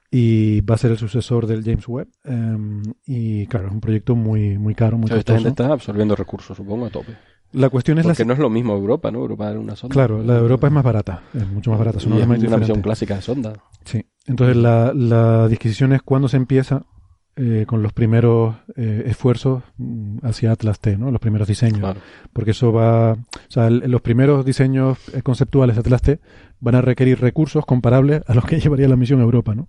y 0.10 0.62
va 0.62 0.76
a 0.76 0.78
ser 0.78 0.92
el 0.92 0.98
sucesor 0.98 1.48
del 1.48 1.64
James 1.64 1.88
Webb. 1.88 2.08
em, 2.24 2.82
y 3.06 3.46
claro, 3.48 3.68
es 3.68 3.74
un 3.74 3.80
proyecto 3.82 4.16
muy, 4.16 4.58
muy 4.58 4.76
caro, 4.76 4.98
muy 4.98 5.06
O 5.06 5.08
sea, 5.10 5.18
esta 5.18 5.34
gente 5.34 5.50
costoso. 5.50 5.64
está 5.64 5.74
absorbiendo 5.74 6.16
recursos, 6.16 6.58
supongo, 6.58 6.86
a 6.88 6.90
tope. 6.90 7.14
La 7.54 7.70
cuestión 7.70 8.00
es 8.00 8.06
la... 8.06 8.12
Porque 8.12 8.26
no 8.26 8.34
es 8.34 8.40
lo 8.40 8.50
mismo 8.50 8.74
Europa, 8.76 9.12
¿no? 9.12 9.20
Europa 9.20 9.50
era 9.50 9.60
una 9.60 9.76
sonda. 9.76 9.94
Claro, 9.94 10.22
la 10.24 10.34
de 10.34 10.40
Europa 10.40 10.68
es 10.68 10.74
más 10.74 10.84
barata, 10.84 11.24
es 11.34 11.48
mucho 11.48 11.70
más 11.72 11.80
barata, 11.80 12.00
son 12.00 12.14
Y 12.14 12.22
es 12.22 12.26
una 12.28 12.36
diferentes. 12.38 12.78
clásica 12.82 13.16
de 13.16 13.22
sonda. 13.22 13.54
Sí. 13.86 14.06
Entonces 14.26 14.58
la, 14.58 14.92
la 14.94 15.48
disquisición 15.48 15.94
es 15.94 16.02
cuando 16.02 16.28
se 16.28 16.38
empieza 16.38 16.86
eh, 17.36 17.66
con 17.68 17.82
los 17.82 17.94
primeros 17.94 18.56
eh, 18.76 19.04
esfuerzos 19.08 19.64
mm, 19.78 20.20
hacia 20.24 20.52
Atlas 20.52 20.80
T, 20.80 20.98
¿no? 20.98 21.10
Los 21.12 21.20
primeros 21.22 21.48
diseños. 21.48 21.80
Claro. 21.80 22.00
Porque 22.32 22.52
eso 22.52 22.72
va, 22.72 23.14
o 23.14 23.18
sea, 23.50 23.68
el- 23.68 23.80
los 23.90 24.02
primeros 24.02 24.46
diseños 24.46 24.98
eh, 25.16 25.22
conceptuales 25.24 25.76
de 25.76 25.80
Atlas 25.82 26.02
T 26.04 26.20
van 26.60 26.76
a 26.76 26.82
requerir 26.82 27.20
recursos 27.20 27.66
comparables 27.66 28.22
a 28.28 28.34
los 28.36 28.46
que 28.46 28.60
llevaría 28.62 28.88
la 28.88 28.96
misión 28.96 29.20
a 29.20 29.24
Europa, 29.24 29.56
¿no? 29.56 29.68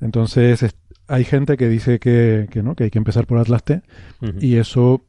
Entonces 0.00 0.62
es- 0.62 0.76
hay 1.08 1.24
gente 1.24 1.56
que 1.56 1.68
dice 1.68 1.98
que, 1.98 2.46
que 2.50 2.62
no, 2.62 2.74
que 2.76 2.84
hay 2.84 2.90
que 2.90 2.98
empezar 2.98 3.26
por 3.26 3.38
Atlas 3.38 3.64
T 3.64 3.82
y 4.40 4.56
eso, 4.56 5.02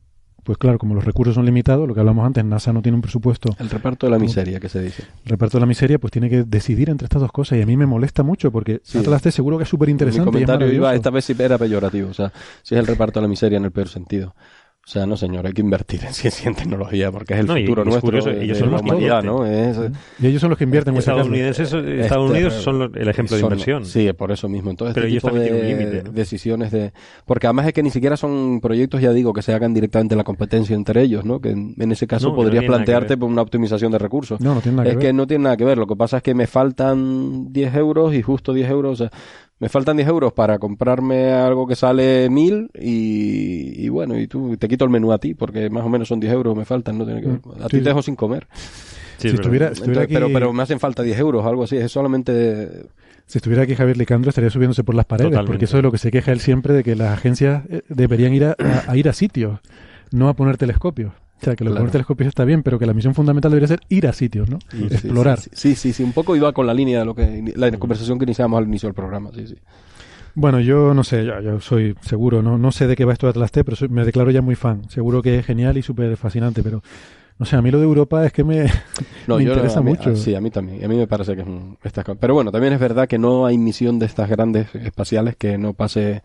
pues 0.52 0.58
claro, 0.58 0.78
como 0.78 0.94
los 0.96 1.06
recursos 1.06 1.34
son 1.36 1.46
limitados, 1.46 1.88
lo 1.88 1.94
que 1.94 2.02
hablamos 2.02 2.26
antes, 2.26 2.44
NASA 2.44 2.74
no 2.74 2.82
tiene 2.82 2.98
un 2.98 3.02
presupuesto 3.02 3.56
El 3.58 3.70
reparto 3.70 4.06
de 4.06 4.12
la 4.12 4.20
miseria 4.20 4.60
que 4.60 4.68
se 4.68 4.82
dice. 4.82 5.04
reparto 5.24 5.58
de 5.58 5.62
la 5.62 5.66
miseria, 5.66 5.98
pues 5.98 6.12
tiene 6.12 6.30
que 6.30 6.44
decidir 6.44 6.90
entre 6.90 7.06
estas 7.06 7.22
dos 7.22 7.32
cosas 7.32 7.58
y 7.58 7.62
a 7.62 7.66
mí 7.66 7.78
me 7.78 7.86
molesta 7.86 8.22
mucho 8.22 8.52
porque 8.52 8.82
Sí. 8.84 8.98
Atlas 8.98 9.22
T 9.22 9.32
seguro 9.32 9.58
que 9.58 9.64
es 9.64 9.70
súper 9.70 9.88
Mi 9.88 9.92
interesante. 9.94 10.26
comentario 10.26 10.70
iba, 10.70 10.94
esta 10.94 11.10
vez 11.10 11.24
sí 11.24 11.34
era 11.40 11.58
peyorativo. 11.58 12.10
O 12.10 12.14
sea, 12.14 12.34
si 12.64 12.76
es 12.76 12.80
el 12.82 12.86
reparto 12.88 13.22
de 13.22 13.22
la 13.24 13.30
miseria 13.30 13.58
en 13.60 13.64
el 13.64 13.72
peor 13.72 13.88
sentido. 13.88 14.36
O 14.84 14.90
sea, 14.92 15.06
no 15.06 15.16
señor, 15.16 15.46
hay 15.46 15.54
que 15.54 15.62
invertir 15.62 16.04
en 16.04 16.12
ciencia 16.14 16.46
y 16.46 16.48
en 16.50 16.56
tecnología 16.56 17.12
porque 17.12 17.36
es 17.36 17.42
el 17.42 17.46
No, 17.46 17.56
futuro 17.56 17.82
y 17.82 17.84
es 17.84 17.86
nuestro 17.88 18.02
curioso, 18.02 18.30
de, 18.32 18.44
ellos 18.44 18.58
de 18.58 18.64
son 18.64 18.72
la 18.72 18.78
los 18.78 18.82
que 18.82 18.90
humanidad, 18.90 19.24
¿no? 19.24 19.46
Es, 19.46 19.78
Y 20.20 20.28
ellos 20.28 20.42
son 20.42 20.50
los 20.50 20.58
que 20.58 20.64
invierten. 20.64 20.98
Estadounidenses, 20.98 21.72
Estados 21.72 21.86
Este, 22.02 22.18
Unidos 22.18 22.54
son 22.56 22.80
los- 22.80 22.92
el 22.96 23.08
ejemplo 23.08 23.38
de 23.38 23.44
inversión. 23.44 23.86
Sí, 23.86 24.12
por 24.14 24.32
eso 24.32 24.50
mismo. 24.50 24.72
Entonces, 24.72 24.96
Pero 24.96 25.06
este 25.06 25.12
ellos 25.14 25.22
tipo 25.24 25.34
también 25.36 25.54
de 25.54 25.60
tienen 25.62 25.78
un 25.86 25.90
límite, 25.92 26.04
¿no? 26.10 26.12
decisiones 26.14 26.72
de... 26.72 26.94
Porque 27.26 27.46
además 27.48 27.68
es 27.68 27.74
que 27.74 27.84
ni 27.84 27.92
siquiera 27.92 28.18
son 28.18 28.60
proyectos, 28.60 29.00
ya 29.02 29.14
digo, 29.14 29.34
que 29.34 29.44
se 29.44 29.54
hagan 29.54 29.74
directamente 29.74 30.16
en 30.16 30.18
la 30.18 30.24
competencia 30.24 30.76
entre 30.76 31.04
ellos, 31.04 31.26
¿no? 31.26 31.40
Que 31.40 31.52
en, 31.52 31.76
en 31.78 31.92
ese 31.92 32.08
caso 32.08 32.30
No, 32.30 32.34
que 32.34 32.38
no 32.42 32.44
podrías 32.46 32.62
que 32.64 32.68
plantearte 32.68 33.18
por 33.18 33.30
una 33.30 33.44
optimización 33.44 33.92
de 33.92 34.00
recursos. 34.00 34.42
No, 34.42 34.56
no 34.56 34.62
tiene 34.62 34.78
nada 34.78 34.90
es 34.90 34.96
que 34.96 35.00
que 35.00 35.06
ver. 35.08 35.16
no 35.16 35.28
tiene 35.28 35.44
nada 35.44 35.58
que 35.58 35.66
ver. 35.66 35.78
Lo 35.78 35.86
que 35.86 35.96
pasa 35.96 36.18
es 36.18 36.24
que 36.24 36.34
me 36.34 36.48
faltan 36.48 37.54
10 37.54 37.76
euros 37.76 38.14
y 38.16 38.22
justo 38.24 38.52
10 38.52 38.70
euros. 38.72 38.94
O 38.94 38.96
sea, 39.08 39.12
me 39.62 39.70
faltan 39.70 39.96
10 39.96 40.10
euros 40.10 40.34
para 40.34 40.60
comprarme 40.60 41.32
algo 41.32 41.66
que 41.68 41.76
sale 41.76 42.30
1000 42.30 42.70
y, 42.80 43.86
y 43.86 43.90
bueno, 43.90 44.20
y 44.20 44.28
tú 44.28 44.58
te 44.58 44.68
quito 44.68 44.84
el 44.84 44.92
menú 44.92 45.14
a 45.14 45.20
ti 45.20 45.34
porque 45.36 45.70
más 45.70 45.86
o 45.86 45.90
menos 45.90 46.08
son 46.10 46.20
10 46.20 46.34
euros, 46.34 46.58
me 46.58 46.66
faltan. 46.66 46.98
No 46.98 47.06
tiene 47.06 47.22
que 47.22 47.28
ver. 47.28 47.38
A 47.38 47.40
Mm, 47.50 47.62
Sí, 47.62 47.68
ti 47.70 47.78
te 47.78 47.90
dejo 47.90 48.02
sin 48.02 48.16
comer. 48.16 48.48
Sí, 49.18 49.30
si 49.30 49.36
estuviera, 49.36 49.68
si 49.68 49.74
estuviera 49.74 50.02
Entonces, 50.02 50.04
aquí, 50.04 50.14
pero, 50.16 50.28
pero 50.34 50.52
me 50.52 50.64
hacen 50.64 50.80
falta 50.80 51.04
10 51.04 51.18
euros, 51.20 51.46
algo 51.46 51.64
así. 51.64 51.78
Es 51.78 51.92
solamente. 51.92 52.86
si 53.28 53.38
estuviera 53.38 53.64
aquí 53.64 53.76
Javier 53.76 53.98
Licandro 53.98 54.30
estaría 54.30 54.50
subiéndose 54.50 54.84
por 54.84 54.96
las 54.96 55.06
paredes, 55.06 55.30
Totalmente. 55.30 55.52
porque 55.54 55.66
eso 55.66 55.78
es 55.78 55.84
lo 55.84 55.92
que 55.92 56.00
se 56.00 56.10
queja 56.12 56.32
él 56.32 56.40
siempre 56.40 56.74
de 56.74 56.84
que 56.84 56.96
las 56.96 57.10
agencias 57.14 57.64
eh, 57.70 57.84
deberían 57.88 58.34
ir 58.34 58.46
a, 58.46 58.56
a- 58.60 58.92
a 58.92 58.98
ir 58.98 59.08
a 59.08 59.14
sitios, 59.14 59.60
no 60.12 60.28
a 60.28 60.34
poner 60.34 60.58
telescopios. 60.58 61.14
O 61.42 61.44
sea, 61.46 61.56
que 61.56 61.64
lo 61.64 61.70
de 61.72 61.74
Claro. 61.74 61.82
poner 61.84 61.92
telescopios 61.92 62.28
está 62.28 62.46
bien, 62.46 62.62
pero 62.64 62.78
que 62.78 62.86
la 62.86 62.94
misión 62.94 63.16
fundamental 63.16 63.52
debería 63.52 63.68
ser 63.68 63.80
ir 63.90 64.08
a 64.08 64.14
sitios, 64.14 64.50
¿no? 64.50 64.60
Sí, 64.72 64.86
Explorar. 64.86 65.40
Sí, 65.40 65.50
sí, 65.54 65.76
sí, 65.76 65.94
sí, 65.94 66.04
un 66.04 66.14
poco 66.14 66.36
iba 66.36 66.52
con 66.54 66.68
la 66.68 66.74
línea 66.74 67.00
de 67.00 67.06
lo 67.06 67.16
que 67.16 67.52
la 67.56 67.72
conversación 67.80 68.20
que 68.20 68.26
iniciamos 68.26 68.58
al 68.60 68.68
inicio 68.68 68.88
del 68.88 68.94
programa. 68.96 69.32
Sí, 69.34 69.48
sí. 69.48 69.56
Bueno, 70.34 70.60
yo 70.62 70.94
no 70.94 71.04
sé, 71.04 71.26
yo, 71.26 71.40
yo 71.42 71.60
soy 71.60 71.96
seguro, 72.02 72.42
no, 72.42 72.58
no 72.58 72.72
sé 72.72 72.88
de 72.88 72.96
qué 72.96 73.04
va 73.06 73.14
esto 73.14 73.26
de 73.28 73.32
Atlas 73.32 73.52
T, 73.52 73.64
pero 73.66 73.76
soy- 73.76 73.90
me 73.90 74.06
declaro 74.06 74.32
ya 74.32 74.42
muy 74.42 74.56
fan. 74.56 74.90
Seguro 74.90 75.22
que 75.22 75.40
es 75.40 75.46
genial 75.46 75.78
y 75.78 75.82
súper 75.82 76.16
fascinante, 76.16 76.64
pero 76.64 76.82
no 77.38 77.46
sé, 77.46 77.56
a 77.58 77.62
mí 77.62 77.70
lo 77.72 77.80
de 77.80 77.84
Europa 77.86 78.26
es 78.26 78.32
que 78.32 78.44
me, 78.44 78.66
No, 79.28 79.38
me 79.38 79.44
yo 79.44 79.52
interesa 79.54 79.82
mí- 79.82 79.90
mucho. 79.90 80.16
sí, 80.16 80.34
a 80.36 80.40
mí 80.42 80.50
también. 80.52 80.86
A 80.86 80.88
mí 80.88 80.96
me 80.96 81.08
parece 81.08 81.36
que 81.36 81.42
es 81.42 81.48
un 81.48 81.78
estas 81.84 82.06
Pero 82.20 82.34
bueno, 82.34 82.52
también 82.52 82.72
es 82.72 82.80
verdad 82.80 83.08
que 83.10 83.18
no 83.18 83.46
hay 83.46 83.58
misión 83.58 84.00
de 84.00 84.06
estas 84.06 84.30
grandes 84.30 84.74
espaciales 84.76 85.36
que 85.36 85.58
no 85.58 85.74
pase 85.74 86.22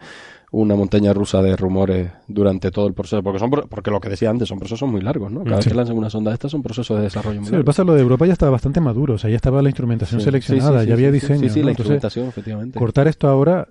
una 0.59 0.75
montaña 0.75 1.13
rusa 1.13 1.43
de 1.43 1.55
rumores 1.57 2.11
durante 2.29 2.71
todo 2.71 2.87
el 2.87 2.95
proceso, 2.95 3.23
porque 3.23 3.39
son 3.39 3.51
pro- 3.51 3.67
porque 3.67 3.91
lo 3.91 4.01
que 4.01 4.09
decía 4.09 4.31
antes 4.31 4.49
son 4.49 4.59
procesos 4.59 4.89
muy 4.89 5.01
largos, 5.03 5.31
¿no? 5.31 5.45
Cada 5.45 5.57
vez 5.57 5.67
que 5.69 5.75
lanzan 5.75 5.99
una 5.99 6.09
sonda 6.09 6.31
de 6.31 6.35
estas 6.35 6.51
son 6.51 6.63
procesos 6.63 6.97
de 6.97 7.03
desarrollo 7.05 7.41
muy 7.41 7.47
Sí, 7.49 7.53
largos. 7.53 7.67
pasa 7.67 7.85
lo 7.85 7.93
de 7.95 8.01
Europa 8.01 8.27
ya 8.27 8.33
estaba 8.33 8.53
bastante 8.53 8.81
maduro, 8.81 9.15
o 9.15 9.19
sea, 9.19 9.29
ya 9.29 9.37
estaba 9.37 9.61
la 9.61 9.69
instrumentación 9.69 10.21
Sí. 10.21 10.25
seleccionada, 10.25 10.79
Sí, 10.81 10.85
sí, 10.85 10.89
ya 10.89 10.95
había 10.95 11.13
sí, 11.13 11.21
sí, 11.21 11.27
diseño. 11.27 11.41
Sí, 11.41 11.49
sí, 11.51 11.61
¿no? 11.61 11.65
la 11.67 11.71
Entonces, 11.73 11.79
instrumentación, 11.95 12.29
efectivamente. 12.29 12.79
cortar 12.79 13.07
esto 13.09 13.29
ahora, 13.29 13.69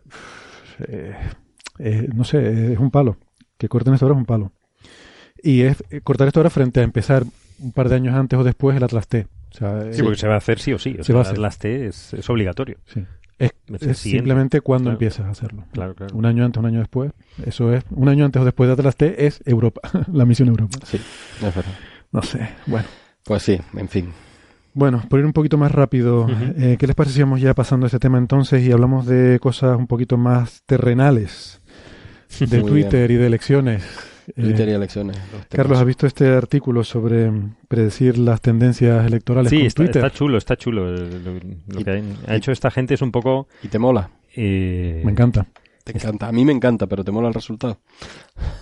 eh, 0.88 1.14
eh, 1.80 2.08
no 2.14 2.24
sé, 2.24 2.74
es 2.74 2.80
un 2.80 2.92
palo. 2.92 3.18
Que 3.58 3.68
corten 3.70 3.94
esto 3.94 4.06
ahora 4.06 4.16
es 4.16 4.20
un 4.20 4.26
palo. 4.26 4.52
Y 5.42 5.62
es 5.62 5.84
eh, 5.90 6.02
cortar 6.02 6.28
esto 6.28 6.40
ahora 6.40 6.50
frente 6.50 6.82
a 6.82 6.84
empezar 6.84 7.24
un 7.60 7.72
par 7.72 7.90
de 7.90 7.96
años 7.96 8.14
antes 8.16 8.38
o 8.38 8.44
después 8.44 8.76
el 8.76 8.84
Atlas 8.84 9.08
T. 9.08 9.28
O 9.54 9.58
sea, 9.58 9.92
Sí, 9.92 10.02
eh, 10.02 10.04
porque 10.04 10.20
se 10.20 10.28
va 10.28 10.36
a 10.36 10.38
hacer 10.38 10.60
sí 10.60 10.74
o 10.74 10.80
sí. 10.80 10.92
O 10.94 10.98
Se 10.98 11.04
sea, 11.06 11.16
va 11.16 11.22
a 11.22 11.24
hacer. 11.24 11.36
Atlas 11.36 11.58
T 11.58 11.88
es, 11.88 12.14
es 12.14 12.30
obligatorio. 12.30 12.78
sí. 12.86 13.04
Es, 13.38 13.98
simplemente 13.98 14.62
cuando 14.62 14.86
Claro. 14.86 14.94
empiezas 14.96 15.26
a 15.26 15.30
hacerlo. 15.32 15.66
Claro, 15.72 15.96
claro. 15.96 16.16
Un 16.16 16.26
año 16.26 16.46
antes, 16.46 16.60
un 16.60 16.66
año 16.68 16.80
después. 16.80 17.12
Eso 17.46 17.74
es, 17.74 17.84
un 17.92 18.08
año 18.10 18.26
antes 18.26 18.42
o 18.42 18.46
después 18.46 18.68
de 18.68 18.74
Atlas 18.74 18.96
T 18.96 19.26
es 19.26 19.42
Europa, 19.46 19.82
la 20.14 20.26
misión 20.26 20.48
Europa. 20.50 20.78
Sí, 20.86 20.98
es 20.98 21.42
verdad. 21.56 21.74
No 22.12 22.22
sé, 22.22 22.50
bueno. 22.66 22.88
Pues 23.24 23.44
sí, 23.44 23.60
en 23.76 23.90
fin. 23.90 24.10
Bueno, 24.74 25.04
por 25.10 25.20
ir 25.20 25.26
un 25.26 25.34
poquito 25.34 25.58
más 25.58 25.72
rápido, 25.72 26.26
Ujú. 26.26 26.54
eh, 26.58 26.76
¿qué 26.78 26.86
les 26.86 26.96
parece 26.96 27.16
si 27.16 27.22
vamos 27.22 27.40
ya 27.42 27.54
pasando 27.54 27.88
ese 27.88 27.98
tema 27.98 28.18
entonces 28.18 28.62
y 28.66 28.72
hablamos 28.72 29.06
de 29.06 29.40
cosas 29.40 29.78
un 29.78 29.88
poquito 29.88 30.18
más 30.18 30.64
terrenales? 30.66 31.62
De 32.40 32.60
Muy 32.60 32.70
Twitter 32.70 33.10
y 33.12 33.16
de 33.16 33.28
elecciones. 33.28 33.84
Eh, 34.28 34.42
Twitter 34.42 34.68
y 34.70 34.72
elecciones. 34.72 35.18
temas. 35.18 35.48
Carlos, 35.50 35.78
¿has 35.80 35.86
visto 35.86 36.08
este 36.08 36.28
artículo 36.30 36.84
sobre 36.84 37.30
mm, 37.30 37.56
predecir 37.68 38.18
las 38.18 38.42
tendencias 38.42 39.06
electorales 39.06 39.50
Sí, 39.50 39.58
con 39.58 39.66
está, 39.68 39.84
Twitter? 39.84 40.06
está 40.06 40.18
chulo, 40.18 40.38
está 40.38 40.56
chulo. 40.56 40.96
Eh, 40.96 41.10
Lo, 41.24 41.34
lo 41.34 41.80
Y- 41.82 41.84
que 41.84 41.92
ha- 41.92 42.32
ha 42.32 42.36
hecho 42.36 42.52
esta 42.52 42.72
gente 42.72 42.94
es 42.96 43.02
un 43.02 43.12
poco... 43.12 43.48
¿Y 43.64 43.68
te 43.68 43.78
mola? 43.80 44.10
eh, 44.36 45.02
Me 45.06 45.12
encanta. 45.12 45.46
Te 45.84 45.92
encanta. 45.96 46.28
A 46.28 46.32
mí 46.32 46.44
me 46.44 46.52
encanta, 46.52 46.88
pero 46.88 47.04
te 47.04 47.12
mola 47.12 47.28
el 47.28 47.34
resultado. 47.36 47.78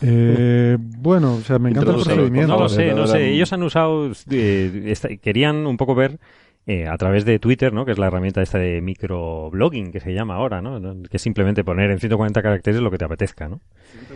Eh, 0.02 0.78
bueno, 0.98 1.36
o 1.36 1.42
sea, 1.42 1.58
me 1.60 1.70
encanta 1.70 1.92
el 1.92 1.96
procedimiento. 1.96 2.54
No 2.54 2.60
lo 2.64 2.70
sé, 2.70 2.94
no 2.94 3.04
de- 3.04 3.08
sé. 3.08 3.30
Ellos 3.32 3.54
han 3.54 3.64
usado... 3.64 4.12
eh, 4.30 4.84
esta- 4.88 5.16
querían 5.18 5.66
un 5.66 5.78
poco 5.78 5.96
ver 5.96 6.20
eh, 6.66 6.88
a 6.88 6.98
través 6.98 7.26
de 7.26 7.40
Twitter, 7.40 7.74
¿no? 7.74 7.86
Que 7.86 7.92
es 7.92 7.98
la 7.98 8.08
herramienta 8.08 8.42
esta 8.42 8.58
de 8.58 8.82
microblogging 8.82 9.92
que 9.92 10.00
se 10.00 10.14
llama 10.14 10.36
ahora, 10.36 10.62
¿no? 10.62 10.80
Que 11.10 11.18
es 11.18 11.22
simplemente 11.22 11.64
poner 11.64 11.92
en 11.92 12.00
140 12.00 12.42
caracteres 12.42 12.82
lo 12.82 12.90
que 12.92 12.98
te 12.98 13.06
apetezca, 13.06 13.50
¿no? 13.50 13.60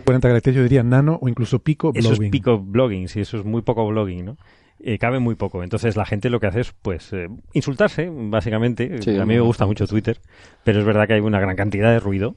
40 0.04 0.28
caracteres, 0.28 0.56
yo 0.56 0.62
diría 0.62 0.82
nano 0.82 1.18
o 1.20 1.28
incluso 1.28 1.58
pico 1.58 1.92
Eso 1.94 2.08
blogging. 2.08 2.24
es 2.26 2.30
pico 2.30 2.58
blogging, 2.58 3.08
sí, 3.08 3.20
eso 3.20 3.36
es 3.38 3.44
muy 3.44 3.62
poco 3.62 3.86
blogging, 3.86 4.24
¿no? 4.24 4.36
eh, 4.80 4.98
cabe 4.98 5.18
muy 5.18 5.34
poco. 5.34 5.62
Entonces 5.62 5.96
la 5.96 6.06
gente 6.06 6.30
lo 6.30 6.40
que 6.40 6.46
hace 6.46 6.60
es, 6.60 6.72
pues, 6.82 7.12
eh, 7.12 7.28
insultarse, 7.52 8.10
básicamente. 8.12 9.02
Sí, 9.02 9.16
a 9.16 9.26
mí 9.26 9.34
me 9.34 9.40
gusta 9.40 9.66
mucho 9.66 9.86
Twitter, 9.86 10.20
pero 10.64 10.78
es 10.78 10.84
verdad 10.84 11.06
que 11.06 11.14
hay 11.14 11.20
una 11.20 11.40
gran 11.40 11.56
cantidad 11.56 11.90
de 11.92 12.00
ruido. 12.00 12.36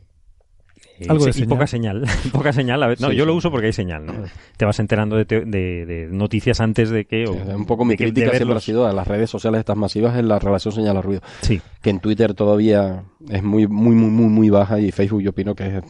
Y, 1.02 1.10
Algo 1.10 1.26
de 1.26 1.32
y 1.36 1.46
poca 1.46 1.66
señal. 1.68 2.04
poca 2.32 2.54
señal. 2.54 2.84
A 2.84 2.88
ver, 2.88 3.02
no, 3.02 3.10
Sí, 3.10 3.16
yo 3.16 3.24
sí. 3.24 3.28
lo 3.28 3.34
uso 3.36 3.50
porque 3.50 3.68
hay 3.68 3.74
señal, 3.74 4.06
¿no? 4.06 4.14
Te 4.58 4.66
vas 4.66 4.80
enterando 4.80 5.16
de, 5.16 5.26
te- 5.26 5.46
de- 5.46 5.86
de 5.86 6.08
noticias 6.12 6.62
antes 6.62 6.90
de 6.92 7.06
que... 7.06 7.26
o- 7.26 7.34
Sí, 7.34 7.40
un 7.56 7.66
poco 7.66 7.86
mi 7.86 7.98
crítica 7.98 8.32
siempre 8.36 8.58
ha 8.58 8.62
sido 8.62 8.86
a 8.88 8.94
las 8.94 9.08
redes 9.08 9.30
sociales 9.30 9.60
estas 9.60 9.78
masivas 9.78 10.18
en 10.18 10.28
la 10.28 10.38
relación 10.38 10.74
señal-ruido. 10.74 11.22
Sí. 11.42 11.60
Que 11.82 11.90
en 11.90 12.00
Twitter 12.00 12.34
todavía 12.36 13.04
es 13.30 13.42
muy, 13.42 13.68
muy, 13.68 13.96
muy, 13.96 14.10
muy, 14.12 14.28
muy 14.28 14.50
baja 14.52 14.80
y 14.80 14.92
Facebook 14.92 15.22
yo 15.22 15.32
opino 15.32 15.56
que 15.56 15.78
es, 15.78 15.84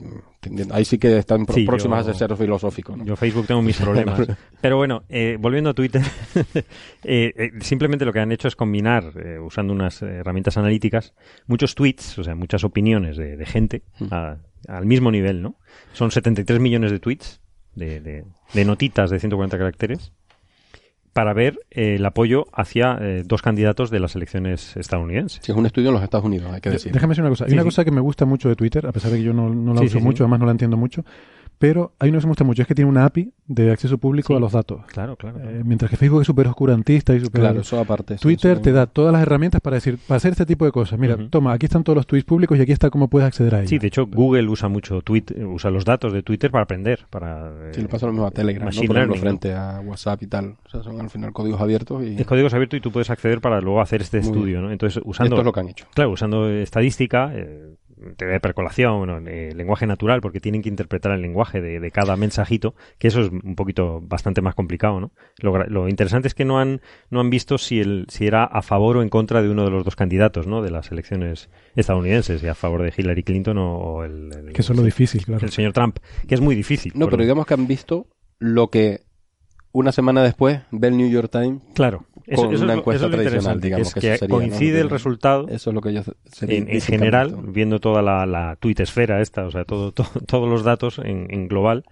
ahí 0.71 0.85
sí 0.85 0.97
que 0.97 1.17
están 1.17 1.45
Sí, 1.53 1.65
próximas 1.65 2.05
yo- 2.05 2.11
a 2.11 2.15
ser 2.15 2.35
filosófico. 2.37 2.95
¿no? 2.95 3.03
Yo 3.03 3.15
Facebook 3.17 3.47
tengo 3.47 3.61
mis 3.61 3.77
problemas. 3.81 4.21
Pero 4.61 4.77
bueno, 4.77 5.03
eh, 5.09 5.37
volviendo 5.39 5.71
a 5.71 5.73
Twitter, 5.73 6.01
eh, 7.03 7.33
eh, 7.35 7.51
simplemente 7.61 8.05
lo 8.05 8.13
que 8.13 8.19
han 8.19 8.31
hecho 8.31 8.47
es 8.47 8.55
combinar, 8.55 9.11
eh, 9.23 9.39
usando 9.39 9.73
unas 9.73 10.01
eh, 10.01 10.05
herramientas 10.19 10.57
analíticas, 10.57 11.13
muchos 11.47 11.75
tweets, 11.75 12.17
o 12.19 12.23
sea, 12.23 12.35
muchas 12.35 12.63
opiniones 12.63 13.17
de, 13.17 13.35
de 13.37 13.45
gente 13.45 13.81
a- 14.11 14.37
al 14.67 14.85
mismo 14.85 15.11
nivel, 15.11 15.41
¿no? 15.41 15.55
Son 15.93 16.11
73 16.11 16.59
millones 16.59 16.91
de 16.91 16.99
tweets, 16.99 17.41
de, 17.75 17.99
de- 18.01 18.25
de 18.53 18.65
notitas 18.65 19.09
de 19.09 19.19
140 19.19 19.57
caracteres, 19.57 20.11
para 21.13 21.33
ver 21.33 21.59
eh, 21.71 21.95
el 21.95 22.05
apoyo 22.05 22.45
hacia 22.53 22.97
eh, 23.01 23.23
dos 23.25 23.41
candidatos 23.41 23.89
de 23.91 23.99
las 23.99 24.15
elecciones 24.15 24.77
estadounidenses. 24.77 25.41
Sí, 25.43 25.51
es 25.51 25.57
un 25.57 25.65
estudio 25.65 25.89
en 25.89 25.95
los 25.95 26.03
Estados 26.03 26.25
Unidos, 26.25 26.51
hay 26.53 26.61
que 26.61 26.69
decir. 26.69 26.91
Déjame 26.93 27.11
decir 27.11 27.21
una 27.23 27.29
cosa. 27.31 27.43
Hay 27.45 27.49
Sí, 27.49 27.53
una 27.55 27.63
sí. 27.63 27.67
cosa 27.67 27.83
que 27.85 27.91
me 27.91 27.99
gusta 28.01 28.25
mucho 28.25 28.47
de 28.47 28.55
Twitter, 28.55 28.85
a 28.87 28.91
pesar 28.93 29.11
de 29.11 29.17
que 29.17 29.23
yo 29.23 29.33
no, 29.33 29.49
no 29.53 29.73
la 29.73 29.81
Sí, 29.81 29.87
uso 29.87 29.97
sí, 29.99 30.03
mucho, 30.03 30.17
sí. 30.19 30.23
además 30.23 30.39
no 30.39 30.45
la 30.45 30.51
entiendo 30.53 30.77
mucho, 30.77 31.03
pero 31.61 31.93
hay 31.99 32.09
una 32.09 32.19
que 32.19 32.25
me 32.25 32.31
gusta 32.31 32.43
mucho, 32.43 32.61
es 32.63 32.67
que 32.67 32.75
tiene 32.75 32.89
una 32.89 33.05
API 33.05 33.31
de 33.47 33.71
acceso 33.71 33.97
público 33.97 34.33
Sí. 34.33 34.37
a 34.37 34.39
los 34.39 34.51
datos. 34.51 34.81
Claro, 34.87 35.15
claro. 35.15 35.37
claro. 35.37 35.51
Eh, 35.57 35.61
mientras 35.63 35.89
que 35.89 35.95
Facebook 35.95 36.21
es 36.21 36.27
súper 36.27 36.47
oscurantista 36.47 37.13
y 37.15 37.19
súper... 37.21 37.41
Claro, 37.41 37.61
eso 37.61 37.79
aparte. 37.79 38.15
Twitter 38.15 38.53
eso- 38.53 38.61
te 38.61 38.71
da 38.73 38.87
todas 38.87 39.13
las 39.13 39.21
herramientas 39.21 39.61
para 39.61 39.75
decir, 39.75 39.97
para 40.07 40.17
hacer 40.17 40.31
este 40.31 40.45
tipo 40.45 40.65
de 40.65 40.71
cosas. 40.71 40.99
Mira, 40.99 41.17
toma, 41.29 41.53
aquí 41.53 41.67
están 41.67 41.83
todos 41.83 41.95
los 41.95 42.07
tweets 42.07 42.25
públicos 42.25 42.57
y 42.57 42.61
aquí 42.61 42.71
está 42.71 42.89
cómo 42.89 43.07
puedes 43.09 43.27
acceder 43.27 43.55
a 43.55 43.59
ellos. 43.59 43.69
Sí, 43.69 43.77
de 43.77 43.87
hecho, 43.87 44.07
Google 44.07 44.47
usa 44.49 44.67
mucho 44.67 45.01
tweet, 45.01 45.25
eh, 45.35 45.45
usa 45.45 45.71
los 45.71 45.85
datos 45.85 46.11
de 46.11 46.23
Twitter 46.23 46.51
para 46.51 46.63
aprender, 46.63 47.05
para... 47.09 47.49
eh, 47.69 47.71
Sí, 47.73 47.81
le 47.81 47.87
pasa 47.87 48.07
lo 48.07 48.11
mismo 48.11 48.27
a 48.27 48.31
Telegram, 48.31 48.69
¿no? 49.07 49.15
Frente 49.15 49.53
a 49.53 49.79
WhatsApp 49.85 50.23
y 50.23 50.27
tal. 50.27 50.55
O 50.65 50.69
sea, 50.69 50.83
son 50.83 50.99
al 50.99 51.09
final 51.09 51.31
códigos 51.31 51.61
abiertos 51.61 52.03
y 52.03 52.15
es 52.19 52.53
abierto 52.53 52.75
y 52.75 52.81
tú 52.81 52.91
puedes 52.91 53.09
acceder 53.09 53.39
para 53.39 53.61
luego 53.61 53.81
hacer 53.81 54.01
este 54.01 54.17
Muy 54.19 54.27
estudio, 54.27 54.61
¿no? 54.61 54.71
Entonces, 54.71 55.01
usando, 55.05 55.35
esto 55.35 55.41
es 55.41 55.45
lo 55.45 55.53
que 55.53 55.59
han 55.59 55.69
hecho. 55.69 55.85
claro, 55.93 56.11
usando 56.11 56.49
estadística, 56.49 57.31
eh, 57.33 57.75
teoría 58.17 58.33
de 58.35 58.39
percolación, 58.39 58.97
bueno, 58.97 59.17
eh, 59.27 59.53
lenguaje 59.55 59.85
natural, 59.87 60.21
porque 60.21 60.39
tienen 60.39 60.61
que 60.61 60.69
interpretar 60.69 61.11
el 61.13 61.21
lenguaje 61.21 61.61
de, 61.61 61.79
de 61.79 61.91
cada 61.91 62.15
mensajito, 62.15 62.75
que 62.97 63.07
eso 63.07 63.21
es 63.21 63.29
un 63.31 63.55
poquito 63.55 64.01
bastante 64.01 64.41
más 64.41 64.55
complicado, 64.55 64.99
¿no? 64.99 65.11
Lo, 65.39 65.53
gra- 65.53 65.67
lo 65.67 65.87
interesante 65.87 66.27
es 66.27 66.33
que 66.33 66.45
no 66.45 66.59
han 66.59 66.81
no 67.09 67.19
han 67.19 67.29
visto 67.29 67.57
si 67.57 67.79
el 67.79 68.05
si 68.09 68.27
era 68.27 68.43
a 68.43 68.61
favor 68.61 68.97
o 68.97 69.01
en 69.03 69.09
contra 69.09 69.41
de 69.41 69.49
uno 69.49 69.63
de 69.65 69.71
los 69.71 69.83
dos 69.85 69.95
candidatos, 69.95 70.47
¿no? 70.47 70.61
De 70.61 70.71
las 70.71 70.91
elecciones 70.91 71.49
estadounidenses, 71.75 72.43
y 72.43 72.47
a 72.47 72.55
favor 72.55 72.81
de 72.83 72.93
Hillary 72.95 73.23
Clinton 73.23 73.57
o, 73.57 73.75
o 73.77 74.03
el, 74.03 74.31
el- 74.33 74.53
Que 74.53 74.61
eso 74.61 74.73
es 74.73 74.79
lo 74.79 74.85
difícil, 74.85 75.23
claro. 75.25 75.45
el 75.45 75.51
señor 75.51 75.73
Trump, 75.73 75.97
que 76.27 76.35
es 76.35 76.41
muy 76.41 76.55
difícil. 76.55 76.91
No, 76.95 77.07
pero 77.09 77.21
digamos 77.23 77.45
que 77.45 77.53
han 77.53 77.67
visto 77.67 78.07
lo 78.39 78.69
que 78.69 79.01
una 79.73 79.91
semana 79.93 80.21
después 80.21 80.61
ve 80.71 80.89
el 80.89 80.97
New 80.97 81.09
York 81.09 81.29
Times. 81.31 81.61
Claro. 81.75 82.05
Eso, 82.33 82.43
con 82.45 82.53
eso 82.55 82.63
una 82.63 82.73
es 82.73 82.75
lo- 82.75 82.79
encuesta 82.81 82.95
eso 82.97 83.05
es 83.05 83.11
lo 83.11 83.17
tradicional, 83.17 83.55
interesante, 83.57 83.67
digamos, 83.67 83.93
que, 83.93 83.99
que 83.99 84.07
es 84.07 84.13
eso 84.15 84.25
que 84.25 84.31
coincide 84.31 84.79
el 84.81 84.89
resultado 84.89 85.47
Eso 85.49 85.69
es 85.69 85.73
lo 85.73 85.81
que 85.81 85.89
ellos 85.89 86.11
sería- 86.31 86.57
en, 86.59 86.81
general, 86.81 87.35
viendo 87.47 87.79
toda 87.79 88.01
la, 88.01 88.25
la 88.25 88.55
tuitesfera 88.59 89.21
esta, 89.21 89.45
o 89.45 89.51
sea, 89.51 89.65
todo, 89.65 89.91
todo- 89.93 90.07
todos 90.25 90.49
los 90.49 90.63
datos 90.63 90.99
en, 90.99 91.27
en 91.29 91.47
global, 91.47 91.83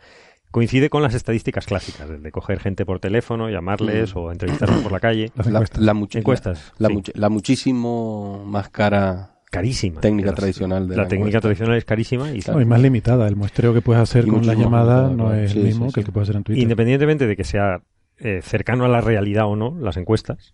coincide 0.51 0.89
con 0.89 1.03
las 1.03 1.13
estadísticas 1.13 1.65
clásicas, 1.67 2.09
el 2.09 2.23
de 2.23 2.31
coger 2.31 2.59
gente 2.59 2.83
por 2.85 2.99
teléfono, 2.99 3.49
llamarles 3.49 4.15
o 4.15 4.31
entrevistarlos 4.31 4.79
por 4.81 4.91
la 4.91 4.99
calle. 4.99 5.31
Las 5.35 5.45
La, 5.45 5.51
encuestas. 5.59 5.81
la 5.83 5.91
Encuestas, 5.91 6.73
La, 6.79 6.87
sí. 6.89 7.01
la 7.13 7.29
muchísimo 7.29 8.43
más 8.47 8.69
cara 8.69 9.35
Carísima. 9.51 9.99
técnica 10.01 10.27
Las- 10.29 10.35
tradicional 10.39 10.87
de 10.87 10.95
La, 10.95 11.03
la 11.03 11.07
técnica 11.07 11.27
encuesta. 11.37 11.41
tradicional 11.41 11.77
es 11.77 11.85
carísima 11.85 12.31
y 12.31 12.39
No, 12.51 12.61
y 12.61 12.65
más 12.65 12.81
limitada. 12.81 13.27
El 13.27 13.35
muestreo 13.35 13.73
que 13.73 13.81
puedes 13.81 14.01
hacer 14.01 14.25
Y 14.27 14.29
con 14.29 14.41
llamadas 14.43 15.09
limitada, 15.09 15.09
no 15.09 15.33
es 15.33 15.51
sí, 15.51 15.59
el 15.59 15.65
mismo 15.65 15.87
sí, 15.87 15.93
que 15.93 15.99
el 16.01 16.05
que 16.05 16.11
puedes 16.11 16.29
hacer 16.29 16.37
en 16.37 16.43
Twitter. 16.43 16.61
independientemente 16.63 17.25
de 17.27 17.35
que 17.35 17.43
sea 17.43 17.81
eh, 18.19 18.41
cercano 18.41 18.85
a 18.85 18.87
la 18.87 19.01
realidad 19.01 19.45
o 19.47 19.55
no, 19.55 19.77
las 19.79 19.97
encuestas, 19.97 20.53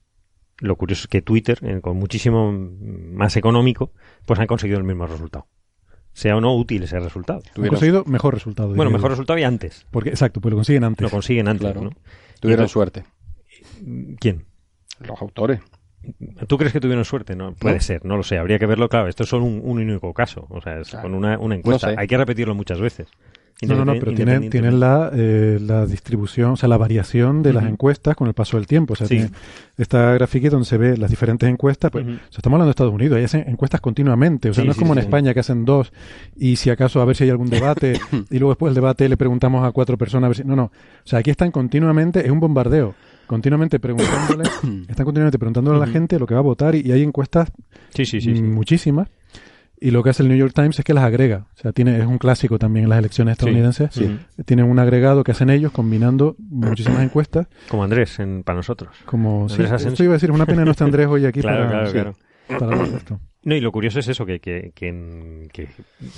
lo 0.60 0.76
curioso 0.76 1.04
es 1.04 1.08
que 1.08 1.22
Twitter, 1.22 1.60
eh, 1.64 1.82
con 1.82 1.98
muchísimo 1.98 2.52
más 2.52 3.36
económico, 3.38 3.92
pues 4.26 4.40
han 4.40 4.48
conseguido 4.48 4.78
el 4.80 4.86
mismo 4.86 5.06
resultado. 5.08 5.48
Sea 6.14 6.38
o 6.38 6.42
no 6.42 6.56
útil 6.56 6.84
ese 6.84 6.98
resultado. 7.00 7.42
Han 7.48 7.54
Tuvieron, 7.54 7.76
conseguido 7.76 8.06
mejor 8.06 8.34
resultado. 8.34 8.74
Bueno, 8.74 8.90
mejor 8.90 9.12
resultado 9.12 9.38
y 9.38 9.44
antes. 9.44 9.86
Porque, 9.92 10.10
exacto, 10.12 10.40
pues 10.40 10.52
lo 10.52 10.58
consiguen 10.58 10.86
antes. 10.86 11.02
Lo 11.04 11.10
consiguen 11.10 11.48
antes, 11.50 11.62
Claro. 11.70 11.82
¿no? 11.82 11.90
tuvieron 12.40 12.66
Entonces- 12.66 12.72
suerte. 12.72 13.04
¿Quién? 14.20 14.46
Los 15.00 15.22
autores. 15.22 15.60
¿Tú 16.48 16.58
crees 16.58 16.72
que 16.72 16.80
tuvieron 16.80 17.04
suerte? 17.04 17.36
No, 17.36 17.54
puede 17.56 17.76
¿No? 17.76 17.82
ser, 17.82 18.06
no 18.06 18.16
lo 18.16 18.24
sé. 18.24 18.38
Habría 18.38 18.60
que 18.60 18.66
verlo, 18.68 18.88
claro. 18.88 19.08
Esto 19.08 19.24
es 19.24 19.30
solo 19.30 19.44
un, 19.46 19.60
un 19.64 19.80
único 19.80 20.14
caso. 20.14 20.46
O 20.50 20.62
sea, 20.62 20.80
es 20.80 20.90
Claro. 20.90 21.04
con 21.10 21.16
una, 21.16 21.38
una 21.40 21.56
encuesta. 21.56 21.88
No 21.88 21.94
sé. 21.96 22.00
Hay 22.00 22.08
que 22.08 22.18
repetirlo 22.18 22.54
muchas 22.56 22.80
veces. 22.80 23.08
No, 23.62 23.74
no, 23.76 23.86
no, 23.86 23.94
pero 23.98 24.14
tienen, 24.14 24.50
tienen 24.50 24.82
la, 24.82 25.10
eh, 25.14 25.58
la 25.62 25.86
distribución, 25.86 26.52
o 26.52 26.56
sea, 26.58 26.68
la 26.68 26.78
variación 26.78 27.42
de 27.42 27.54
las 27.54 27.64
encuestas 27.66 28.16
con 28.16 28.28
el 28.28 28.34
paso 28.34 28.58
del 28.58 28.68
tiempo. 28.68 28.94
O 28.94 28.96
sea, 28.98 29.08
Sí. 29.08 29.16
tiene 29.16 29.32
esta 29.78 30.14
grafiquita 30.14 30.52
donde 30.52 30.66
se 30.68 30.78
ve 30.78 30.98
las 30.98 31.10
diferentes 31.10 31.50
encuestas. 31.50 31.90
Pues, 31.90 32.04
o 32.06 32.08
sea, 32.10 32.18
estamos 32.32 32.56
hablando 32.58 32.66
de 32.66 32.72
Estados 32.72 32.94
Unidos, 32.94 33.18
ahí 33.18 33.24
hacen 33.24 33.46
encuestas 33.48 33.80
continuamente. 33.80 34.50
O 34.50 34.54
sea, 34.54 34.64
Sí, 34.64 34.66
no 34.68 34.72
es 34.72 34.76
sí, 34.78 34.82
como 34.84 34.94
en. 34.94 35.00
España 35.00 35.34
que 35.34 35.40
hacen 35.40 35.64
dos 35.64 35.94
y 36.36 36.58
si 36.58 36.70
acaso 36.70 37.02
a 37.02 37.06
ver 37.06 37.16
si 37.16 37.24
hay 37.24 37.30
algún 37.30 37.50
debate 37.50 37.94
y 38.30 38.40
luego 38.40 38.52
después 38.52 38.72
del 38.72 38.76
debate 38.76 39.08
le 39.08 39.16
preguntamos 39.18 39.66
a 39.66 39.72
cuatro 39.72 39.98
personas 39.98 40.26
a 40.26 40.28
ver 40.30 40.38
si... 40.38 40.44
No, 40.44 40.56
no. 40.58 40.66
O 40.66 40.72
sea, 41.08 41.20
aquí 41.20 41.30
están 41.30 41.52
continuamente, 41.52 42.26
es 42.26 42.32
un 42.32 42.42
bombardeo. 42.42 42.94
Continuamente 43.26 43.80
preguntándole, 43.80 44.44
están 44.90 45.06
continuamente 45.06 45.40
preguntándole 45.40 45.78
a 45.78 45.80
la 45.80 45.88
gente 45.88 46.20
lo 46.20 46.28
que 46.28 46.34
va 46.36 46.42
a 46.42 46.44
votar 46.44 46.76
y, 46.76 46.82
y 46.82 46.92
hay 46.92 47.02
encuestas 47.04 47.52
Sí, 47.94 48.06
sí, 48.06 48.20
sí. 48.22 48.34
muchísimas. 48.34 49.08
Y 49.86 49.92
lo 49.92 50.02
que 50.02 50.10
hace 50.10 50.24
el 50.24 50.30
New 50.30 50.38
York 50.40 50.52
Times 50.56 50.80
es 50.80 50.84
que 50.84 50.96
las 50.96 51.04
agrega. 51.04 51.46
O 51.54 51.62
sea, 51.62 51.72
tiene, 51.72 52.00
es 52.00 52.08
un 52.08 52.18
clásico 52.18 52.58
también 52.58 52.86
en 52.86 52.90
las 52.90 52.98
elecciones 52.98 53.34
estadounidenses. 53.34 53.92
Sí. 53.94 54.18
Tienen 54.44 54.66
un 54.66 54.80
agregado 54.80 55.24
que 55.24 55.32
hacen 55.32 55.52
ellos 55.52 55.72
combinando 55.72 56.36
muchísimas 56.40 57.02
encuestas. 57.04 57.46
Como 57.70 57.84
Andrés 57.84 58.18
en, 58.18 58.42
para 58.42 58.56
nosotros. 58.56 58.90
Como, 59.06 59.48
sí, 59.48 59.58
Andrés 59.58 59.74
Asensio. 59.74 59.92
esto 59.92 60.04
iba 60.06 60.14
a 60.14 60.16
decir, 60.16 60.32
es 60.32 60.36
una 60.36 60.48
pena 60.48 60.66
no 60.66 60.72
está 60.72 60.86
Andrés 60.86 61.06
hoy 61.06 61.28
aquí 61.28 61.40
Claro, 61.46 61.68
para, 61.68 61.70
claro, 61.70 61.86
sí, 61.86 61.94
claro. 62.48 62.80
para 62.80 62.98
esto. 62.98 63.20
No, 63.46 63.56
y 63.56 63.62
lo 63.62 63.72
curioso 63.72 64.00
es 64.00 64.08
eso, 64.08 64.26
que, 64.26 64.40
que, 64.40 64.72
que, 64.76 64.88
en- 64.90 65.48
que 65.54 65.68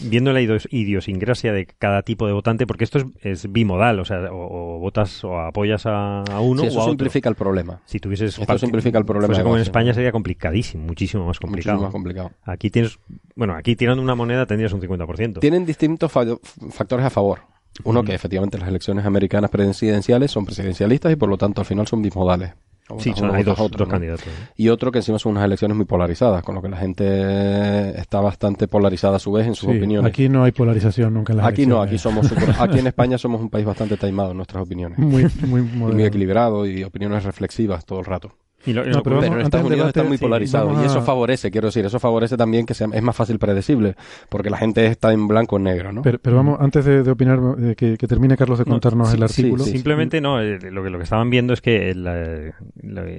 viendo 0.10 0.32
la 0.34 0.40
idios- 0.42 0.68
idiosincrasia 0.72 1.52
de 1.54 1.66
cada 1.66 2.02
tipo 2.02 2.26
de 2.26 2.34
votante, 2.34 2.66
porque 2.66 2.86
esto 2.86 2.98
es, 3.00 3.06
es 3.22 3.52
bimodal, 3.52 4.00
o 4.00 4.06
sea, 4.06 4.32
o, 4.32 4.78
o 4.78 4.80
votas 4.80 5.24
o 5.26 5.38
apoyas 5.40 5.86
a, 5.86 6.22
a 6.24 6.40
uno 6.40 6.62
Sí, 6.62 6.68
o 6.68 6.70
eso 6.70 6.80
a 6.80 6.84
otro. 6.84 6.92
simplifica 6.94 7.28
el 7.30 7.36
problema. 7.36 7.82
Si 7.86 8.00
tuvieses 8.00 8.40
Esto 8.40 8.58
simplifica 8.58 8.98
el 8.98 9.06
problema 9.06 9.36
de 9.38 9.44
como 9.44 9.58
en. 9.58 9.62
España 9.62 9.94
sería 9.94 10.12
complicadísimo, 10.12 10.86
muchísimo 10.86 11.26
más 11.26 11.38
complicado. 11.40 11.76
Muchísimo 11.76 11.88
más 11.88 11.92
complicado. 11.94 12.32
Aquí 12.44 12.70
tienes, 12.70 12.98
bueno, 13.36 13.56
aquí 13.56 13.76
tirando 13.76 14.02
una 14.02 14.16
moneda 14.16 14.46
tendrías 14.46 14.72
un 14.74 14.82
50%. 14.82 15.40
Tienen 15.40 15.66
distintos 15.66 16.12
fa- 16.12 16.26
factores 16.72 17.06
a 17.06 17.10
favor. 17.10 17.42
Uno, 17.84 18.04
que 18.04 18.14
efectivamente 18.16 18.58
las 18.58 18.70
elecciones 18.70 19.06
americanas 19.06 19.52
presidenciales 19.52 20.32
son 20.32 20.46
presidencialistas 20.46 21.12
y 21.12 21.16
por 21.16 21.30
lo 21.30 21.38
tanto 21.38 21.62
al 21.62 21.66
final 21.68 21.86
son 21.86 22.02
bismodales. 22.02 22.54
Sí, 23.00 23.12
son, 23.16 23.36
hay 23.36 23.44
candidatos. 23.44 24.26
Y 24.56 24.70
otro 24.70 24.92
que 24.92 25.00
encima 25.00 25.20
son 25.20 25.34
unas 25.34 25.44
elecciones 25.44 25.76
muy 25.76 25.86
polarizadas, 25.86 26.42
con 26.44 26.56
lo 26.56 26.62
que 26.62 26.70
la 26.70 26.78
gente 26.78 28.00
está 28.00 28.22
bastante 28.22 28.68
polarizada 28.68 29.18
a 29.18 29.20
su 29.20 29.32
vez 29.32 29.46
en 29.48 29.56
sus 29.56 29.70
Sí, 29.70 29.78
opiniones. 29.78 30.10
aquí 30.10 30.30
no 30.30 30.44
hay 30.44 30.52
polarización 30.52 31.14
nunca 31.14 31.34
en 31.34 31.38
las 31.38 31.48
Aquí 31.48 31.66
no, 31.66 31.82
aquí 31.82 31.98
somos 31.98 32.28
super- 32.28 32.56
aquí 32.60 32.80
en 32.80 32.88
España 32.88 33.18
somos 33.18 33.42
un 33.42 33.50
país 33.50 33.66
bastante 33.66 33.98
taimado 33.98 34.32
en 34.32 34.38
nuestras 34.38 34.64
opiniones. 34.64 34.98
Muy, 35.00 35.28
muy 35.46 35.62
Y 35.62 35.64
muy 35.96 36.04
equilibrado 36.04 36.66
y 36.66 36.84
opiniones 36.84 37.24
reflexivas 37.24 37.86
todo 37.86 38.00
el 38.00 38.06
rato. 38.06 38.32
Y 38.68 38.74
lo- 38.74 38.84
y 38.86 38.90
No, 38.90 38.98
lo 38.98 39.04
pero 39.04 39.16
curioso- 39.16 39.22
vamos- 39.22 39.30
Pero 39.30 39.40
en 39.40 39.46
Estados 39.46 39.66
Unidos 39.66 39.80
debate, 39.86 40.00
está 40.00 40.08
muy 40.10 40.18
sí, 40.18 40.22
polarizado 40.24 40.84
y 40.84 40.86
eso 40.86 41.00
a- 41.00 41.02
favorece, 41.02 41.50
quiero 41.52 41.68
decir, 41.70 41.86
eso 41.86 42.00
favorece 42.00 42.38
también 42.38 42.66
que 42.66 42.74
sea, 42.74 42.88
es 42.94 43.02
más 43.02 43.16
fácil 43.16 43.40
predecible, 43.40 43.96
porque 44.30 44.50
la 44.50 44.58
gente 44.58 44.86
está 44.86 45.12
en 45.14 45.28
blanco 45.28 45.56
o 45.56 45.60
negro, 45.60 45.92
¿no? 45.92 46.02
Pero, 46.04 46.20
pero 46.20 46.36
vamos, 46.36 46.60
antes 46.62 46.86
de, 46.86 47.02
de 47.04 47.12
opinar, 47.12 47.40
eh, 47.60 47.76
que, 47.76 47.98
que 47.98 48.08
termine 48.08 48.38
Carlos 48.38 48.60
de 48.60 48.66
No, 48.66 48.72
contarnos 48.72 49.10
sí, 49.10 49.16
el 49.18 49.24
artículo. 49.24 49.64
sí. 49.64 49.72
Simplemente 49.72 50.22
no, 50.22 50.40
eh, 50.42 50.60
lo 50.72 50.84
que, 50.84 50.90
lo 50.90 50.98
que 50.98 51.04
estaban 51.06 51.30
viendo 51.30 51.54
es 51.54 51.62
que 51.62 51.92
eh, 51.96 52.52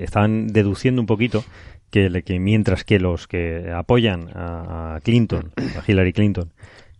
estaban 0.00 0.46
deduciendo 0.48 1.00
un 1.00 1.06
poquito 1.06 1.44
que, 1.90 2.10
le- 2.10 2.22
que 2.22 2.38
mientras 2.38 2.84
que 2.84 2.98
los 2.98 3.26
que 3.26 3.70
apoyan 3.74 4.28
a, 4.34 4.96
a 4.96 5.00
Clinton, 5.00 5.52
a 5.56 5.90
Hillary 5.90 6.12
Clinton, 6.12 6.52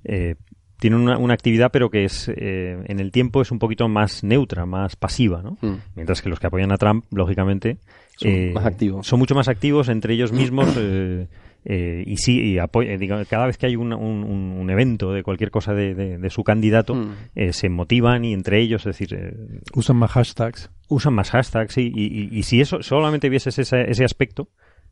eh, 0.05 0.37
tienen 0.81 1.01
una, 1.01 1.19
una 1.19 1.35
actividad 1.35 1.71
pero 1.73 1.91
que 1.91 2.05
es 2.05 2.31
eh, 2.35 2.79
en 2.87 3.01
el 3.01 3.11
tiempo 3.11 3.43
es 3.43 3.51
un 3.51 3.59
poquito 3.59 3.89
más 3.89 4.23
neutra, 4.23 4.65
más 4.65 4.95
pasiva, 4.97 5.43
¿no? 5.43 5.59
Mm. 5.61 5.79
Mientras 5.97 6.23
que 6.23 6.29
los 6.29 6.39
que 6.39 6.47
apoyan 6.47 6.73
a 6.73 6.77
Trump, 6.77 7.05
lógicamente, 7.11 7.79
Son 8.19 8.31
eh, 8.31 8.51
más 8.55 8.67
activos. 8.67 9.07
Son 9.07 9.19
mucho 9.19 9.35
más 9.35 9.49
activos 9.49 9.89
entre 9.89 10.15
ellos 10.15 10.33
mismos 10.33 10.69
eh, 10.79 11.27
eh, 11.65 12.05
y 12.07 12.17
sí, 12.17 12.57
y 12.57 13.25
cada 13.29 13.47
vez 13.47 13.59
que 13.59 13.67
hay 13.67 13.77
un, 13.77 13.93
un- 13.93 14.25
un- 14.25 14.57
un 14.59 14.71
evento 14.71 15.13
de 15.13 15.23
cualquier 15.23 15.51
cosa 15.51 15.75
de, 15.75 15.95
de- 15.95 16.19
de 16.19 16.31
su 16.31 16.43
candidato, 16.45 16.95
Mm. 16.95 17.13
eh, 17.35 17.53
se 17.53 17.69
motivan 17.69 18.25
y 18.25 18.33
entre 18.33 18.61
ellos, 18.61 18.83
es 18.83 18.97
decir, 18.99 19.15
eh, 19.15 19.35
Usan 19.75 19.97
más 19.97 20.11
hashtags. 20.13 20.71
usan 20.89 21.15
más 21.15 21.31
hashtags 21.31 21.75
sí, 21.75 21.93
y, 21.95 22.05
y- 22.07 22.29
y 22.39 22.43
si 22.45 22.61
eso 22.61 22.83
solamente 22.83 23.29
vieses 23.29 23.59
ese, 23.59 23.91
ese 23.91 24.05
aspecto, 24.05 24.49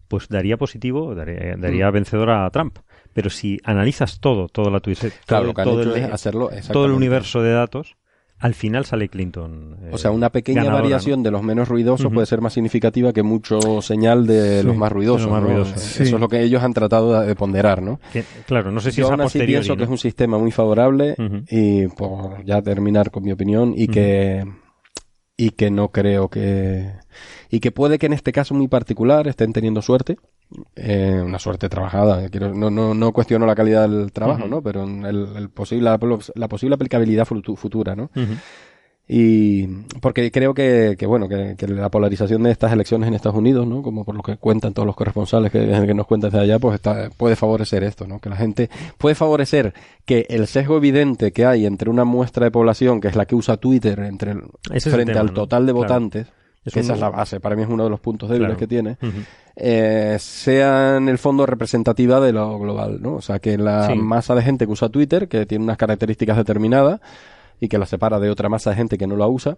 pues 0.08 0.28
daría 0.28 0.56
positivo, 0.56 1.14
daría, 1.14 1.56
daría 1.56 1.90
vencedor 1.90 2.30
a 2.30 2.48
Trump. 2.50 2.78
Pero 3.12 3.30
si 3.30 3.58
analizas 3.64 4.20
todo, 4.20 4.46
todo 4.48 4.70
la 4.70 4.80
Twitter, 4.80 5.12
Claro, 5.26 5.44
todo, 5.44 5.48
lo 5.48 5.54
que 5.54 5.60
han 5.62 5.68
todo 5.68 5.80
hecho 5.82 5.96
el, 5.96 6.02
es 6.04 6.12
hacerlo 6.12 6.40
todo 6.46 6.50
el 6.52 6.58
exactamente. 6.58 6.96
universo 6.96 7.42
de 7.42 7.50
datos, 7.52 7.96
al 8.38 8.54
final 8.54 8.84
sale 8.84 9.08
Clinton. 9.08 9.76
eh, 9.82 9.90
o 9.92 9.98
sea, 9.98 10.10
una 10.10 10.30
pequeña 10.30 10.62
ganadora, 10.62 10.82
variación 10.82 11.20
¿no? 11.20 11.24
de 11.24 11.30
los 11.30 11.42
menos 11.42 11.68
ruidosos 11.68 12.06
uh 12.06 12.10
-huh. 12.10 12.14
puede 12.14 12.26
ser 12.26 12.40
más 12.40 12.52
significativa 12.52 13.12
que 13.12 13.22
mucho 13.22 13.80
señal 13.82 14.26
de 14.26 14.60
sí, 14.60 14.66
los 14.66 14.76
más 14.76 14.92
ruidosos. 14.92 15.22
Los 15.22 15.32
más 15.32 15.42
¿no? 15.42 15.48
ruidosos. 15.48 15.80
Sí. 15.80 16.02
Eso 16.02 16.16
es 16.16 16.20
lo 16.20 16.28
que 16.28 16.42
ellos 16.42 16.62
han 16.62 16.74
tratado 16.74 17.20
de 17.20 17.34
ponderar, 17.34 17.82
¿no? 17.82 17.98
Que, 18.12 18.24
claro, 18.46 18.70
no 18.70 18.80
sé 18.80 18.92
si 18.92 19.00
Yo 19.00 19.06
es 19.06 19.10
aún 19.12 19.20
a 19.22 19.24
así 19.24 19.40
pienso 19.40 19.72
¿no? 19.72 19.78
que 19.78 19.84
es 19.84 19.90
un 19.90 19.98
sistema 19.98 20.38
muy 20.38 20.50
favorable 20.52 21.14
Uh 21.18 21.22
-huh. 21.22 21.44
y 21.50 21.88
por 21.88 22.44
ya 22.44 22.60
terminar 22.62 23.10
con 23.10 23.22
mi 23.24 23.32
opinión 23.32 23.72
y 23.76 23.88
que 23.88 24.44
y 25.38 25.50
que 25.50 25.70
no 25.70 25.88
creo 25.88 26.28
que 26.28 26.92
y 27.50 27.60
que 27.60 27.70
puede 27.70 27.98
que 27.98 28.06
en 28.06 28.12
este 28.14 28.32
caso 28.32 28.54
muy 28.54 28.68
particular 28.68 29.28
estén 29.28 29.52
teniendo 29.52 29.82
suerte 29.82 30.16
eh, 30.76 31.20
una 31.24 31.38
suerte 31.38 31.68
trabajada. 31.68 32.28
Quiero 32.28 32.54
no 32.54 32.70
no 32.70 32.94
no 32.94 33.12
cuestiono 33.12 33.46
la 33.46 33.54
calidad 33.54 33.88
del 33.88 34.12
trabajo 34.12 34.46
no 34.46 34.62
pero 34.62 34.84
el, 34.84 35.04
el 35.36 35.48
posible 35.50 35.84
la, 35.90 35.98
posible 36.48 36.74
aplicabilidad 36.74 37.26
futu- 37.26 37.56
futura 37.56 37.94
no 37.96 38.10
y 39.08 39.68
porque 40.00 40.32
creo 40.32 40.52
que, 40.52 40.96
que 40.98 41.06
bueno 41.06 41.28
que, 41.28 41.54
que 41.56 41.68
la 41.68 41.88
polarización 41.90 42.42
de 42.42 42.50
estas 42.50 42.72
elecciones 42.72 43.06
en 43.06 43.14
Estados 43.14 43.38
Unidos 43.38 43.64
no 43.64 43.80
como 43.80 44.04
por 44.04 44.16
lo 44.16 44.22
que 44.22 44.36
cuentan 44.36 44.72
todos 44.74 44.84
los 44.84 44.96
corresponsales 44.96 45.52
que, 45.52 45.60
que 45.64 45.94
nos 45.94 46.08
cuentan 46.08 46.30
desde 46.32 46.42
allá 46.42 46.58
pues 46.58 46.74
está, 46.74 47.08
puede 47.16 47.36
favorecer 47.36 47.84
esto 47.84 48.08
no 48.08 48.18
que 48.18 48.28
la 48.30 48.34
gente 48.36 48.68
puede 48.98 49.14
favorecer 49.14 49.74
que 50.04 50.26
el 50.28 50.48
sesgo 50.48 50.76
evidente 50.76 51.30
que 51.30 51.46
hay 51.46 51.66
entre 51.66 51.88
una 51.88 52.04
muestra 52.04 52.46
de 52.46 52.50
población 52.50 53.00
que 53.00 53.06
es 53.06 53.14
la 53.14 53.26
que 53.26 53.36
usa 53.36 53.58
Twitter 53.58 54.00
entre 54.00 54.32
el- 54.32 54.42
frente 54.80 55.12
tema, 55.12 55.20
al 55.20 55.26
¿no? 55.28 55.32
total 55.34 55.66
de 55.66 55.72
Claro. 55.72 55.82
votantes 55.86 56.26
Es 56.66 56.72
que 56.74 56.80
un- 56.80 56.84
esa 56.84 56.94
es 56.94 57.00
la 57.00 57.10
base 57.10 57.40
para 57.40 57.56
mí 57.56 57.62
es 57.62 57.68
uno 57.68 57.84
de 57.84 57.90
los 57.90 58.00
puntos 58.00 58.28
débiles 58.28 58.48
Claro. 58.48 58.58
que 58.58 58.66
tiene 58.66 58.98
eh, 59.56 60.16
sea 60.20 60.96
en 60.98 61.08
el 61.08 61.16
fondo 61.18 61.46
representativa 61.46 62.20
de 62.20 62.32
lo 62.32 62.58
global, 62.58 63.00
¿no? 63.00 63.14
O 63.14 63.22
sea, 63.22 63.38
que 63.38 63.56
la 63.56 63.86
Sí. 63.86 63.94
masa 63.94 64.34
de 64.34 64.42
gente 64.42 64.66
que 64.66 64.72
usa 64.72 64.88
Twitter, 64.90 65.28
que 65.28 65.46
tiene 65.46 65.64
unas 65.64 65.78
características 65.78 66.36
determinadas 66.36 67.00
y 67.60 67.68
que 67.68 67.78
la 67.78 67.86
separa 67.86 68.20
de 68.20 68.28
otra 68.30 68.48
masa 68.50 68.70
de 68.70 68.76
gente 68.76 68.98
que 68.98 69.06
no 69.06 69.16
la 69.16 69.26
usa, 69.28 69.56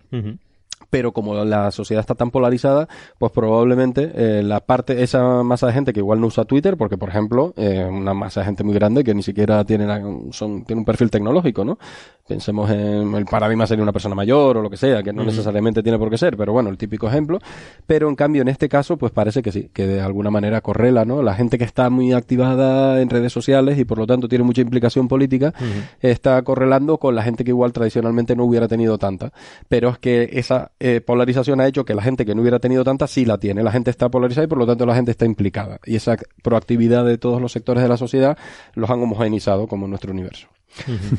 pero 0.91 1.13
como 1.13 1.35
la 1.45 1.73
sociedad 1.73 2.01
está 2.01 2.15
tan 2.15 2.31
polarizada, 2.31 2.87
pues 3.19 3.33
probablemente 3.33 4.13
eh, 4.15 4.43
la 4.45 4.61
parte, 4.61 5.03
esa 5.03 5.43
masa 5.43 5.67
de 5.67 5.73
gente 5.73 5.93
que 5.93 5.99
igual 5.99 6.21
no 6.21 6.29
usa 6.29 6.45
Twitter, 6.45 6.77
porque 6.77 6.97
por 6.97 7.09
ejemplo, 7.09 7.53
eh, 7.57 7.85
una 7.91 8.15
masa 8.15 8.41
de 8.41 8.47
gente 8.47 8.63
muy 8.63 8.75
grande 8.75 9.03
que 9.03 9.13
ni 9.15 9.25
siquiera 9.25 9.65
tiene, 9.65 9.87
la- 9.87 10.01
son, 10.31 10.63
tiene 10.65 10.79
un 10.81 10.85
perfil 10.87 11.11
tecnológico, 11.11 11.65
¿no? 11.65 11.79
Pensemos 12.29 12.71
en 12.71 13.15
el 13.15 13.25
paradigma 13.25 13.67
sería 13.67 13.83
una 13.83 13.93
persona 13.93 14.15
mayor 14.15 14.59
o 14.59 14.63
lo 14.63 14.69
que 14.69 14.77
sea, 14.77 15.03
que 15.03 15.15
no 15.15 15.25
necesariamente 15.25 15.83
tiene 15.83 15.99
por 15.99 16.11
qué 16.11 16.19
ser, 16.19 16.37
pero 16.37 16.53
bueno, 16.53 16.69
el 16.69 16.77
típico 16.77 17.09
ejemplo. 17.09 17.39
Pero 17.87 18.07
en 18.11 18.15
cambio, 18.15 18.43
en 18.43 18.49
este 18.49 18.69
caso, 18.69 18.99
pues 18.99 19.13
parece 19.13 19.41
que 19.41 19.51
sí, 19.51 19.71
que 19.73 19.87
de 19.87 20.03
alguna 20.03 20.31
manera 20.31 20.61
correla, 20.61 21.07
¿no? 21.07 21.23
La 21.23 21.35
gente 21.35 21.57
que 21.57 21.65
está 21.65 21.89
muy 21.89 22.13
activada 22.13 23.01
en 23.01 23.09
redes 23.09 23.33
sociales 23.33 23.79
y 23.79 23.87
por 23.87 23.97
lo 23.97 24.07
tanto 24.07 24.29
tiene 24.29 24.45
mucha 24.45 24.61
implicación 24.61 25.09
política, 25.09 25.55
está 26.01 26.43
correlando 26.43 26.99
con 26.99 27.15
la 27.15 27.23
gente 27.23 27.45
que 27.45 27.51
igual 27.51 27.73
tradicionalmente 27.73 28.37
no 28.37 28.45
hubiera 28.45 28.69
tenido 28.69 28.99
tanta. 28.99 29.33
Pero 29.69 29.89
es 29.89 29.99
que 29.99 30.29
esa 30.35 30.73
eh, 30.81 31.01
polarización 31.01 31.63
ha 31.63 31.67
hecho 31.67 31.87
que 31.87 31.95
la 31.95 32.03
gente 32.03 32.27
que 32.27 32.35
no 32.35 32.43
hubiera 32.43 32.59
tenido 32.59 32.85
tanta 32.85 33.07
sí 33.07 33.25
la 33.25 33.39
tiene. 33.39 33.63
La 33.63 33.73
gente 33.73 33.91
está 33.91 34.11
polarizada 34.11 34.45
y 34.45 34.49
por 34.49 34.59
lo 34.59 34.67
tanto 34.67 34.85
la 34.85 34.95
gente 34.95 35.13
está 35.13 35.25
implicada. 35.25 35.79
Y 35.87 35.97
esa 35.97 36.19
proactividad 36.43 37.07
de 37.07 37.17
todos 37.17 37.41
los 37.41 37.53
sectores 37.53 37.83
de 37.83 37.89
la 37.89 37.97
sociedad 37.97 38.37
los 38.75 38.91
han 38.91 39.03
homogeneizado 39.03 39.67
como 39.67 39.89
nuestro 39.89 40.13
universo. 40.13 40.49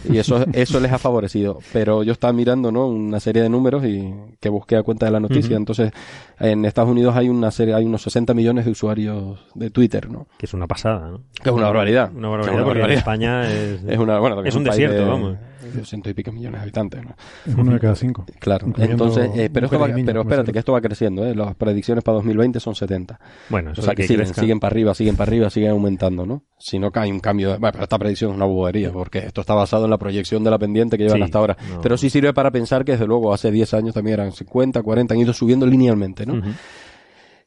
Y 0.09 0.17
eso, 0.17 0.45
eso 0.53 0.79
les 0.79 0.91
ha 0.91 0.97
favorecido. 0.97 1.59
Pero 1.73 2.03
yo 2.03 2.13
estaba 2.13 2.31
mirando, 2.33 2.71
¿no? 2.71 2.87
Una 2.87 3.19
serie 3.19 3.41
de 3.41 3.49
números 3.49 3.83
y 3.85 4.13
que 4.39 4.49
busqué 4.49 4.75
a 4.77 4.83
cuenta 4.83 5.05
de 5.05 5.11
la 5.11 5.19
noticia. 5.19 5.57
Entonces, 5.57 5.91
en 6.39 6.65
Estados 6.65 6.89
Unidos 6.89 7.15
hay 7.15 7.29
una 7.29 7.51
serie, 7.51 7.73
hay 7.73 7.85
unos 7.85 8.01
60 8.03 8.33
millones 8.33 8.65
de 8.65 8.71
usuarios 8.71 9.39
de 9.55 9.69
Twitter, 9.69 10.09
¿no? 10.09 10.27
Que 10.37 10.45
es 10.45 10.53
una 10.53 10.67
pasada, 10.67 11.09
¿no? 11.09 11.21
Que 11.41 11.49
es 11.49 11.55
una 11.55 11.65
barbaridad. 11.67 12.11
Una 12.13 12.21
Que 12.21 12.27
barbaridad, 12.37 12.53
una 12.55 12.63
porque 12.65 12.83
en. 12.83 12.91
España 12.91 13.51
es, 13.51 13.83
Es 13.87 13.97
una, 13.97 14.19
bueno, 14.19 14.43
es 14.43 14.55
un 14.55 14.63
desierto, 14.63 15.03
de- 15.03 15.09
vamos. 15.09 15.37
De 15.73 15.85
ciento 15.85 16.09
y 16.09 16.13
pico 16.13 16.31
millones 16.31 16.59
de 16.59 16.63
habitantes, 16.63 17.03
¿no? 17.03 17.15
Es 17.45 17.55
uno 17.55 17.73
de 17.73 17.79
cada 17.79 17.95
cinco. 17.95 18.25
Claro, 18.39 18.67
entonces, 18.77 19.29
eh, 19.35 19.49
pero, 19.53 19.65
esto 19.67 19.79
va- 19.79 19.87
niños, 19.87 20.03
pero 20.05 20.21
espérate, 20.21 20.51
que 20.51 20.59
esto 20.59 20.73
va 20.73 20.81
creciendo, 20.81 21.25
¿eh? 21.25 21.35
Las 21.35 21.55
predicciones 21.55 22.03
para 22.03 22.15
2020 22.15 22.59
son 22.59 22.75
70. 22.75 23.19
Bueno, 23.49 23.71
eso 23.71 23.81
O 23.81 23.85
sea 23.85 23.93
que, 23.95 24.03
que 24.03 24.07
siguen, 24.07 24.33
siguen 24.33 24.59
para 24.59 24.71
arriba, 24.73 24.93
siguen 24.93 25.15
para 25.15 25.29
arriba, 25.29 25.49
siguen 25.49 25.71
aumentando, 25.71 26.25
¿no? 26.25 26.43
Si 26.57 26.77
no 26.79 26.91
cae 26.91 27.11
un 27.11 27.19
cambio, 27.19 27.51
de- 27.51 27.57
bueno, 27.57 27.71
pero 27.73 27.83
esta 27.83 27.97
predicción 27.97 28.31
es 28.31 28.35
una 28.37 28.45
bobería, 28.45 28.91
porque 28.91 29.19
esto 29.19 29.41
está 29.41 29.53
basado 29.53 29.85
en 29.85 29.91
la 29.91 29.97
proyección 29.97 30.43
de 30.43 30.51
la 30.51 30.59
pendiente 30.59 30.97
que 30.97 31.03
llevan 31.03 31.19
Sí, 31.19 31.23
hasta 31.23 31.39
ahora. 31.39 31.57
no. 31.69 31.81
Pero 31.81 31.97
sí 31.97 32.09
sirve 32.09 32.33
para 32.33 32.51
pensar 32.51 32.83
que 32.85 32.93
desde 32.93 33.07
luego 33.07 33.33
hace 33.33 33.51
10 33.51 33.73
años 33.73 33.93
también 33.93 34.15
eran 34.15 34.31
50, 34.31 34.81
40, 34.83 35.13
han 35.13 35.19
ido 35.19 35.33
subiendo 35.33 35.65
linealmente, 35.65 36.25
¿no? 36.25 36.41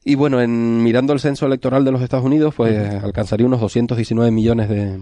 Y 0.05 0.15
bueno, 0.15 0.41
en 0.41 0.83
mirando 0.83 1.13
el 1.13 1.19
censo 1.21 1.45
electoral 1.45 1.85
de 1.85 1.91
los 1.91 2.01
Estados 2.01 2.25
Unidos, 2.25 2.53
pues 2.55 2.77
alcanzaría 3.01 3.45
unos 3.47 3.61
219 3.61 4.31
millones 4.31 4.67
de, 4.67 4.99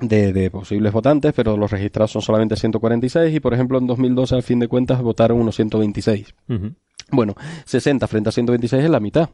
de, 0.00 0.32
de 0.32 0.50
posibles 0.50 0.92
votantes, 0.92 1.32
pero 1.34 1.56
los 1.56 1.70
registrados 1.70 2.10
son 2.12 2.22
solamente 2.22 2.56
146 2.56 3.34
y 3.34 3.40
por 3.40 3.54
ejemplo 3.54 3.78
en 3.78 3.86
2012 3.86 4.34
al 4.34 4.42
fin 4.42 4.58
de 4.58 4.68
cuentas 4.68 5.00
votaron 5.02 5.40
unos 5.40 5.56
126. 5.56 6.34
Ujú. 6.48 6.72
Bueno, 7.12 7.34
60 7.64 8.06
frente 8.06 8.28
a 8.28 8.32
126 8.32 8.84
es 8.84 8.90
la 8.90 9.00
mitad. 9.00 9.30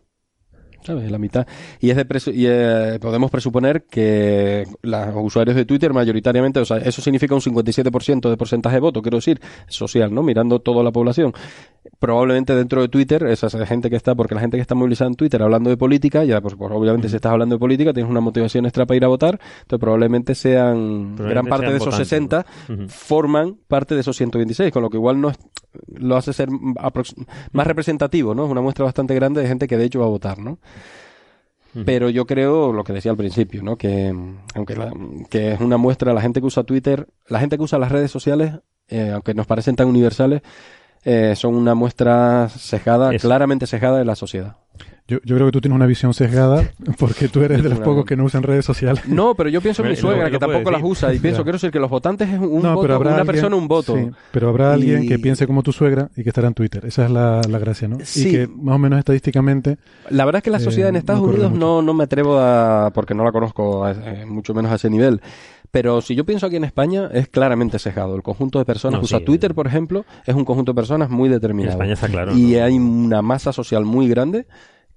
¿Sabes? 0.87 1.05
Es 1.05 1.11
la 1.11 1.19
mitad. 1.19 1.47
Y, 1.81 1.91
es 1.91 1.97
de 1.97 2.07
presu- 2.07 2.33
y 2.33 2.47
eh, 2.47 2.99
podemos 3.01 3.29
presuponer 3.31 3.87
que 3.91 4.65
los 4.83 5.09
usuarios 5.17 5.57
de 5.57 5.65
Twitter 5.65 5.93
mayoritariamente, 5.93 6.61
o 6.61 6.65
sea, 6.65 6.77
eso 6.79 7.03
significa 7.03 7.35
un 7.35 7.41
57% 7.41 8.31
de 8.31 8.37
porcentaje 8.37 8.77
de 8.77 8.81
voto, 8.81 9.03
quiero 9.03 9.19
decir, 9.19 9.41
social, 9.67 10.15
¿no? 10.15 10.23
Mirando 10.23 10.61
toda 10.61 10.85
la 10.85 10.93
población. 10.93 11.33
Probablemente 11.99 12.55
dentro 12.55 12.83
de 12.83 12.89
Twitter, 12.89 13.25
esa 13.27 13.47
es 13.47 13.69
gente 13.69 13.89
que 13.91 13.97
está, 13.97 14.15
porque 14.15 14.35
la 14.35 14.41
gente 14.41 14.57
que 14.57 14.61
está 14.61 14.75
movilizada 14.75 15.09
en 15.09 15.17
Twitter 15.17 15.43
hablando 15.43 15.71
de 15.71 15.77
política, 15.77 16.25
ya 16.25 16.41
pues, 16.41 16.55
pues, 16.55 16.71
obviamente 16.73 17.09
si 17.09 17.17
estás 17.17 17.33
hablando 17.33 17.55
de 17.57 17.59
política 17.59 17.93
tienes 17.93 18.11
una 18.11 18.21
motivación 18.21 18.65
extra 18.67 18.87
para 18.87 18.97
ir 18.97 19.05
a 19.05 19.09
votar, 19.09 19.41
entonces 19.63 19.81
probablemente 19.81 20.35
sean, 20.35 21.15
Probablemente 21.17 21.23
gran 21.31 21.47
parte 21.47 21.67
sean 21.67 21.73
de 21.73 21.77
esos 21.79 21.87
votantes, 21.87 22.09
60 22.09 22.47
¿no? 22.69 22.75
Ujú. 22.75 22.89
forman 22.89 23.57
parte 23.67 23.95
de 23.95 24.01
esos 24.03 24.17
126, 24.17 24.73
con 24.73 24.83
lo 24.83 24.91
que 24.91 24.97
igual 24.99 25.21
no 25.21 25.31
es- 25.31 25.39
lo 25.99 26.17
hace 26.17 26.33
ser 26.33 26.49
más 26.51 27.67
representativo, 27.67 28.35
¿no? 28.35 28.45
Es 28.47 28.51
una 28.51 28.61
muestra 28.61 28.85
bastante 28.85 29.15
grande 29.15 29.41
de 29.43 29.49
gente 29.49 29.67
que 29.67 29.77
de 29.77 29.85
hecho 29.85 30.01
va 30.01 30.07
a 30.07 30.11
votar, 30.11 30.39
¿no? 30.39 30.59
Pero 31.85 32.09
yo 32.09 32.25
creo 32.27 32.73
lo 32.73 32.85
que 32.85 32.95
decía 32.95 33.11
al 33.11 33.19
principio, 33.19 33.63
¿no? 33.63 33.77
Que 33.77 34.15
aunque 34.55 34.77
la- 34.77 34.93
que 35.29 35.53
es 35.53 35.61
una 35.61 35.77
muestra 35.77 36.15
la 36.15 36.23
gente 36.23 36.41
que 36.41 36.47
usa 36.47 36.65
Twitter, 36.65 37.07
la 37.29 37.39
gente 37.39 37.59
que 37.59 37.63
usa 37.65 37.79
las 37.79 37.93
redes 37.93 38.11
sociales, 38.11 38.55
eh, 38.89 39.11
aunque 39.13 39.35
nos 39.35 39.47
parecen 39.47 39.77
tan 39.77 39.87
universales, 39.89 40.41
eh, 41.05 41.35
son 41.37 41.55
una 41.55 41.75
muestra 41.75 42.49
sesgada, 42.49 43.15
Es- 43.15 43.21
claramente 43.21 43.67
sesgada 43.67 43.99
de 43.99 44.07
la 44.07 44.15
sociedad. 44.17 44.57
Yo, 45.09 45.19
yo 45.25 45.37
creo 45.37 45.47
que 45.47 45.53
tú 45.53 45.61
tienes 45.61 45.77
una 45.77 45.87
visión 45.87 46.13
sesgada 46.15 46.65
porque 46.99 47.29
tú 47.29 47.41
eres 47.43 47.63
de 47.63 47.69
los 47.69 47.79
pocos 47.79 48.05
que 48.05 48.17
no 48.17 48.25
usan 48.25 48.43
redes 48.43 48.65
sociales. 48.65 49.07
No, 49.07 49.35
pero 49.37 49.49
yo 49.49 49.61
pienso 49.61 49.85
en 49.85 49.91
mi 49.91 49.97
suegra, 49.97 50.31
que 50.31 50.39
tampoco 50.39 50.71
las 50.71 50.83
usa, 50.83 51.15
y 51.15 51.21
pienso, 51.21 51.39
Ya. 51.41 51.45
quiero 51.45 51.57
decir 51.57 51.71
que 51.71 51.79
los 51.79 51.89
votantes 51.89 52.29
es 52.29 52.41
un 52.41 52.61
no, 52.63 52.71
voto, 52.75 52.83
pero 52.83 52.95
habrá 52.97 53.11
una 53.11 53.21
alguien- 53.21 53.27
persona, 53.35 53.55
un 53.57 53.69
voto. 53.69 53.95
sí, 53.97 54.11
pero 54.33 54.49
habrá 54.49 54.73
alguien 54.75 55.07
que 55.07 55.19
piense 55.21 55.47
como 55.47 55.63
tu 55.63 55.73
suegra 55.73 56.11
y 56.17 56.23
que 56.25 56.31
estará 56.31 56.49
en 56.49 56.55
Twitter. 56.55 56.85
Esa 56.87 57.05
es 57.05 57.11
la, 57.13 57.41
la 57.49 57.59
gracia, 57.61 57.87
¿no? 57.87 57.99
Sí. 58.03 58.29
Y 58.29 58.33
que 58.33 58.49
más 58.49 58.75
o 58.75 58.79
menos 58.79 58.99
estadísticamente 58.99 59.79
La 60.11 60.25
verdad 60.25 60.39
es 60.41 60.43
que 60.43 60.51
la 60.51 60.57
Eh, 60.59 60.61
sociedad 60.61 60.89
en 60.89 60.95
no 60.95 60.99
Estados 60.99 61.23
Unidos 61.23 61.53
no, 61.53 61.83
no 61.83 61.95
me 61.95 62.03
atrevo 62.05 62.39
a, 62.41 62.91
porque 62.93 63.15
no 63.15 63.23
la 63.25 63.31
conozco 63.31 63.85
a- 63.85 63.93
eh, 63.93 64.27
mucho 64.27 64.55
menos 64.55 64.73
a 64.73 64.75
ese 64.75 64.91
nivel. 64.91 65.21
Pero 65.71 66.01
si 66.01 66.15
yo 66.15 66.25
pienso 66.25 66.47
aquí 66.47 66.57
en 66.57 66.65
España, 66.65 67.11
es 67.13 67.29
claramente 67.29 67.79
sesgado. 67.79 68.17
El 68.17 68.23
conjunto 68.23 68.59
de 68.59 68.65
personas 68.65 68.95
No, 68.95 69.01
que 69.01 69.05
usa 69.05 69.19
sí, 69.19 69.25
Twitter, 69.25 69.51
eh. 69.51 69.55
por 69.55 69.67
ejemplo, 69.67 70.05
es 70.25 70.35
un 70.35 70.45
conjunto 70.45 70.73
de 70.73 70.77
personas 70.77 71.11
muy 71.11 71.27
En 71.29 71.35
determinado. 71.35 71.73
España 71.75 71.93
está 71.95 72.09
claro. 72.09 72.33
y 72.37 72.55
¿no? 72.55 72.65
hay 72.65 72.75
una 72.77 73.23
masa 73.23 73.53
social 73.53 73.85
muy 73.85 74.09
grande 74.09 74.47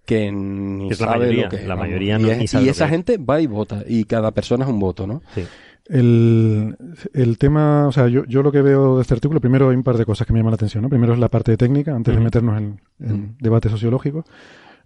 que 0.09 0.31
ni 0.31 0.89
es 0.91 0.99
la 0.99 1.05
sabe 1.07 1.19
mayoría, 1.19 1.43
lo 1.45 1.49
que 1.49 1.61
la 1.61 1.67
vamos. 1.75 1.85
mayoría 1.87 2.19
y, 2.19 2.21
no- 2.23 2.31
es- 2.31 2.37
ni 2.37 2.47
sabe 2.47 2.63
y 2.63 2.65
lo 2.67 2.71
esa 2.71 2.85
que 2.85 2.87
es. 2.87 2.91
gente 2.91 3.17
va 3.17 3.39
y 3.41 3.47
vota 3.47 3.83
y 3.87 4.03
cada 4.05 4.31
persona 4.31 4.65
es 4.65 4.69
un 4.71 4.79
voto, 4.79 5.05
¿no? 5.07 5.21
Sí. 5.35 5.43
el, 5.87 6.75
el 7.13 7.37
tema, 7.37 7.87
o 7.87 7.91
sea, 7.91 8.07
yo, 8.07 8.23
yo 8.25 8.43
lo 8.43 8.51
que 8.51 8.61
veo 8.61 8.97
de 8.97 9.01
este 9.01 9.13
artículo, 9.15 9.39
primero 9.41 9.69
hay 9.69 9.75
un 9.75 9.83
par 9.83 9.97
de 9.97 10.05
cosas 10.05 10.27
que 10.27 10.33
me 10.33 10.39
llaman 10.39 10.51
la 10.51 10.55
atención, 10.55 10.83
¿no? 10.83 10.89
Primero 10.89 11.13
es 11.13 11.19
la 11.19 11.29
parte 11.29 11.55
técnica, 11.57 11.95
antes 11.95 12.15
de 12.15 12.21
meternos 12.21 12.57
en, 12.57 12.79
en 12.99 13.35
debate 13.39 13.69
sociológico. 13.69 14.23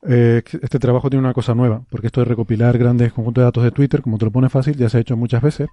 Eh, 0.07 0.41
este 0.61 0.79
trabajo 0.79 1.09
tiene 1.09 1.23
una 1.25 1.33
cosa 1.33 1.55
nueva, 1.55 1.81
porque 1.89 2.07
esto 2.07 2.19
de 2.21 2.25
recopilar 2.25 2.77
grandes 2.77 3.13
conjuntos 3.13 3.41
de 3.41 3.45
datos 3.45 3.63
de 3.63 3.71
Twitter, 3.71 4.01
como 4.01 4.17
te 4.17 4.25
lo 4.25 4.31
pone 4.31 4.49
fácil, 4.49 4.75
ya 4.75 4.89
se 4.89 4.97
ha 4.97 5.01
hecho 5.01 5.15
muchas 5.15 5.41
veces, 5.41 5.67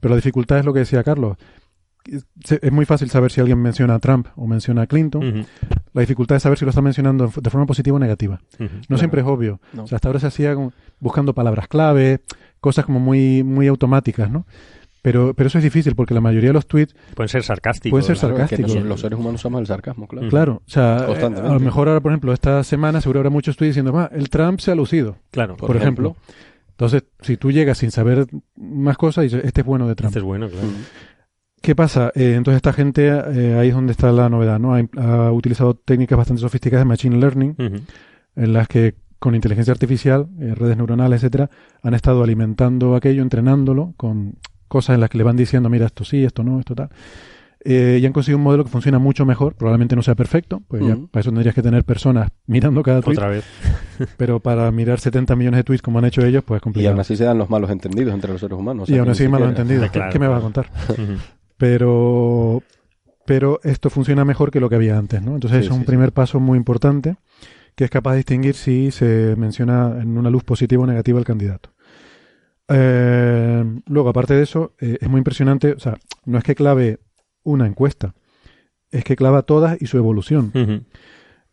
pero 0.00 0.10
la 0.10 0.16
dificultad 0.16 0.58
es 0.58 0.64
lo 0.64 0.72
que 0.72 0.80
decía 0.80 1.02
Carlos. 1.02 1.36
Es 2.08 2.24
es 2.62 2.72
muy 2.72 2.84
fácil 2.84 3.10
saber 3.10 3.30
si 3.32 3.40
alguien 3.40 3.60
menciona 3.60 3.94
a 3.94 3.98
Trump 3.98 4.28
o 4.36 4.46
menciona 4.46 4.82
a 4.82 4.86
Clinton. 4.86 5.46
La 5.92 6.00
dificultad 6.00 6.36
es 6.36 6.42
saber 6.42 6.58
si 6.58 6.64
lo 6.64 6.70
está 6.70 6.82
mencionando 6.82 7.32
de 7.40 7.50
forma 7.50 7.66
positiva 7.66 7.96
o 7.96 7.98
negativa. 8.00 8.40
No 8.88 8.98
siempre 8.98 9.20
es 9.22 9.26
obvio. 9.26 9.60
No. 9.72 9.84
O 9.84 9.86
sea, 9.86 9.96
hasta 9.96 10.08
ahora 10.08 10.20
se 10.20 10.26
hacía 10.28 10.54
como 10.54 10.72
buscando 11.00 11.34
palabras 11.34 11.68
clave, 11.68 12.20
cosas 12.60 12.84
como 12.84 13.00
muy, 13.00 13.42
muy 13.42 13.66
automáticas, 13.66 14.30
¿no? 14.30 14.46
Pero, 15.02 15.34
pero 15.34 15.46
eso 15.46 15.58
es 15.58 15.64
difícil 15.64 15.94
porque 15.94 16.14
la 16.14 16.20
mayoría 16.20 16.48
de 16.50 16.54
los 16.54 16.66
tweets, 16.66 16.96
Pueden 17.14 17.28
ser 17.28 17.44
sarcásticos. 17.44 17.92
Pueden 17.92 18.06
ser 18.06 18.16
Claro, 18.18 18.42
es 18.42 18.50
que 18.50 18.56
sarcástico. 18.56 18.80
nos- 18.80 18.88
los 18.88 19.00
seres 19.00 19.16
humanos 19.18 19.40
usamos 19.40 19.60
el 19.60 19.66
sarcasmo, 19.68 20.08
claro. 20.08 20.26
Ujú. 20.26 20.30
claro, 20.30 20.62
o 20.66 20.68
sea, 20.70 21.04
Constantemente. 21.06 21.48
a 21.48 21.52
lo 21.54 21.60
mejor 21.60 21.86
ahora, 21.88 22.00
por 22.00 22.10
ejemplo, 22.10 22.32
esta 22.32 22.64
semana 22.64 23.00
seguro 23.00 23.20
habrá 23.20 23.30
muchos 23.30 23.56
tweets 23.56 23.76
diciendo, 23.76 23.96
"Ah, 23.96 24.10
el 24.12 24.28
Trump 24.30 24.58
se 24.58 24.72
ha 24.72 24.74
lucido, 24.74 25.16
Claro. 25.30 25.56
por, 25.56 25.76
ejemplo. 25.76 26.16
Entonces, 26.70 27.04
si 27.20 27.36
tú 27.36 27.52
llegas 27.52 27.78
sin 27.78 27.92
saber 27.92 28.26
más 28.56 28.96
cosas, 28.96 29.22
y 29.24 29.28
dices, 29.28 29.44
este 29.44 29.60
es 29.60 29.66
bueno 29.66 29.86
de 29.86 29.94
Trump. 29.94 30.08
Este 30.10 30.18
es 30.18 30.24
bueno, 30.24 30.48
claro. 30.48 30.66
¿Qué 31.62 31.74
pasa? 31.74 32.12
Eh, 32.14 32.34
entonces 32.36 32.56
esta 32.56 32.72
gente, 32.72 33.08
eh, 33.08 33.56
ahí 33.58 33.68
es 33.68 33.74
donde 33.74 33.92
está 33.92 34.12
la 34.12 34.28
novedad, 34.28 34.58
¿no? 34.60 34.74
Ha, 34.74 34.82
ha 34.98 35.32
utilizado 35.32 35.74
técnicas 35.74 36.16
bastante 36.16 36.40
sofisticadas 36.42 36.82
de 36.84 36.88
Machine 36.88 37.16
Learning, 37.18 37.56
en 38.36 38.52
las 38.52 38.68
que 38.68 38.94
con 39.18 39.34
inteligencia 39.34 39.72
artificial, 39.72 40.28
eh, 40.40 40.54
redes 40.54 40.76
neuronales, 40.76 41.22
etcétera, 41.22 41.50
han 41.82 41.94
estado 41.94 42.22
alimentando 42.22 42.94
aquello, 42.94 43.22
entrenándolo 43.22 43.94
con 43.96 44.34
cosas 44.68 44.94
en 44.94 45.00
las 45.00 45.10
que 45.10 45.18
le 45.18 45.24
van 45.24 45.36
diciendo, 45.36 45.68
mira, 45.68 45.86
esto 45.86 46.04
sí, 46.04 46.22
esto 46.24 46.44
no, 46.44 46.60
esto 46.60 46.74
tal. 46.74 46.90
eh, 47.64 47.98
y 48.00 48.06
han 48.06 48.12
conseguido 48.12 48.36
un 48.38 48.44
modelo 48.44 48.62
que 48.64 48.70
funciona 48.70 48.98
mucho 49.00 49.24
mejor. 49.26 49.54
Probablemente 49.54 49.96
no 49.96 50.02
sea 50.02 50.14
perfecto, 50.14 50.62
pues 50.68 50.84
ya 50.86 50.96
para 51.10 51.20
eso 51.22 51.30
tendrías 51.30 51.54
que 51.54 51.62
tener 51.62 51.82
personas 51.82 52.30
mirando 52.46 52.82
cada 52.82 53.00
tweet. 53.00 53.16
Otra 53.16 53.28
vez. 53.30 53.44
Pero 54.18 54.38
para 54.38 54.70
mirar 54.70 55.00
70 55.00 55.34
millones 55.34 55.58
de 55.58 55.64
tweets 55.64 55.82
como 55.82 55.98
han 55.98 56.04
hecho 56.04 56.24
ellos, 56.24 56.44
pues 56.46 56.58
es 56.58 56.62
Y 56.62 56.64
complicado. 56.64 56.92
aún 56.92 57.00
así 57.00 57.16
se 57.16 57.24
dan 57.24 57.38
los 57.38 57.48
malos 57.50 57.70
entendidos 57.70 58.12
entre 58.14 58.30
los 58.30 58.40
seres 58.40 58.56
humanos. 58.58 58.84
o 58.84 58.86
sea 58.86 58.96
y 58.96 58.98
aún 59.00 59.08
así 59.08 59.26
malos 59.26 59.48
siquiera- 59.48 59.62
entendidos. 59.62 59.90
¿Qué- 59.90 59.98
Claro, 59.98 60.12
¿Qué 60.12 60.18
me 60.20 60.28
vas 60.28 60.38
a 60.38 60.42
contar? 60.42 60.70
Pero, 61.56 62.62
pero 63.24 63.60
esto 63.64 63.90
funciona 63.90 64.24
mejor 64.24 64.50
que 64.50 64.60
lo 64.60 64.68
que 64.68 64.74
había 64.76 64.98
antes, 64.98 65.22
¿no? 65.22 65.34
Entonces 65.34 65.60
Sí, 65.60 65.66
es 65.66 65.72
un 65.72 65.80
sí, 65.80 65.86
primer 65.86 66.12
paso 66.12 66.40
muy 66.40 66.56
importante 66.58 67.16
que 67.74 67.84
es 67.84 67.90
capaz 67.90 68.12
de 68.12 68.18
distinguir 68.18 68.54
si 68.54 68.90
se 68.90 69.34
menciona 69.36 69.98
en 70.00 70.16
una 70.16 70.30
luz 70.30 70.44
positiva 70.44 70.82
o 70.82 70.86
negativa 70.86 71.18
el 71.18 71.24
candidato. 71.26 71.70
Eh, 72.68 73.64
luego, 73.86 74.08
aparte 74.08 74.34
de 74.34 74.42
eso, 74.42 74.74
eh, 74.80 74.98
es 75.00 75.08
muy 75.08 75.18
impresionante, 75.18 75.72
o 75.72 75.78
sea, 75.78 75.98
no 76.24 76.38
es 76.38 76.44
que 76.44 76.54
clave 76.54 77.00
una 77.42 77.66
encuesta, 77.66 78.14
es 78.90 79.04
que 79.04 79.14
clava 79.14 79.42
todas 79.42 79.80
y 79.80 79.86
su 79.86 79.98
evolución. 79.98 80.52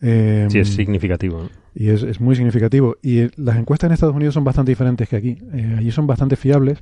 Eh, 0.02 0.48
Sí, 0.50 0.60
es 0.60 0.70
significativo. 0.70 1.44
¿no? 1.44 1.50
y 1.76 1.90
es, 1.90 2.04
es 2.04 2.22
muy 2.22 2.36
significativo. 2.36 2.98
Y 3.02 3.30
las 3.42 3.58
encuestas 3.58 3.90
en 3.90 3.94
Estados 3.94 4.16
Unidos 4.16 4.34
son 4.34 4.44
bastante 4.44 4.72
diferentes 4.72 5.10
que 5.10 5.16
aquí. 5.16 5.38
Allí 5.78 5.92
son 5.92 6.08
bastante 6.08 6.36
fiables 6.36 6.80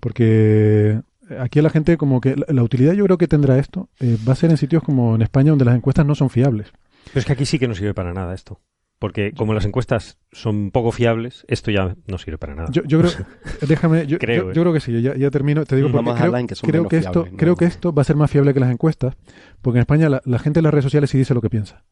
porque 0.00 1.00
aquí 1.40 1.60
la 1.60 1.70
gente 1.70 1.96
como 1.96 2.20
que 2.20 2.36
la, 2.36 2.46
la 2.48 2.62
utilidad 2.62 2.92
yo 2.94 3.04
creo 3.04 3.18
que 3.18 3.28
tendrá 3.28 3.58
esto 3.58 3.88
eh, 4.00 4.16
va 4.28 4.32
a 4.32 4.36
ser 4.36 4.50
en 4.50 4.56
sitios 4.56 4.82
como 4.82 5.14
en 5.14 5.22
España 5.22 5.50
donde 5.50 5.64
las 5.64 5.74
encuestas 5.76 6.06
no 6.06 6.14
son 6.14 6.30
fiables. 6.30 6.72
Pero 7.06 7.18
es 7.20 7.24
que 7.24 7.32
aquí 7.32 7.46
sí 7.46 7.58
que 7.58 7.68
no 7.68 7.74
sirve 7.74 7.94
para 7.94 8.12
nada 8.12 8.34
esto. 8.34 8.60
Porque 8.98 9.32
como 9.32 9.52
las 9.52 9.66
encuestas 9.66 10.16
son 10.32 10.70
poco 10.70 10.90
fiables, 10.90 11.44
esto 11.48 11.70
ya 11.70 11.94
no 12.06 12.16
sirve 12.16 12.38
para 12.38 12.54
nada. 12.54 12.68
Yo, 12.72 12.82
yo 12.84 12.98
creo, 13.00 13.10
déjame, 13.68 14.06
yo, 14.06 14.18
Creo, 14.18 14.44
yo- 14.44 14.50
eh. 14.50 14.54
yo 14.54 14.62
creo 14.62 14.72
que 14.72 14.80
sí, 14.80 15.02
ya, 15.02 15.14
ya 15.14 15.30
termino, 15.30 15.66
te 15.66 15.76
digo 15.76 15.90
porque 15.92 16.12
creo, 16.14 16.46
que 16.46 16.54
son 16.54 16.70
creo 16.70 16.88
que 16.88 16.96
esto, 16.96 17.12
fiables, 17.12 17.32
¿no? 17.32 17.38
creo 17.38 17.56
que 17.56 17.64
esto 17.66 17.92
va 17.92 18.00
a 18.00 18.04
ser 18.06 18.16
más 18.16 18.30
fiable 18.30 18.54
que 18.54 18.60
las 18.60 18.70
encuestas, 18.70 19.14
porque 19.60 19.78
en 19.78 19.82
España 19.82 20.08
la, 20.08 20.22
la 20.24 20.38
gente 20.38 20.60
en 20.60 20.64
las 20.64 20.72
redes 20.72 20.84
sociales 20.84 21.10
sí 21.10 21.18
dice 21.18 21.34
lo 21.34 21.42
que 21.42 21.50
piensa. 21.50 21.84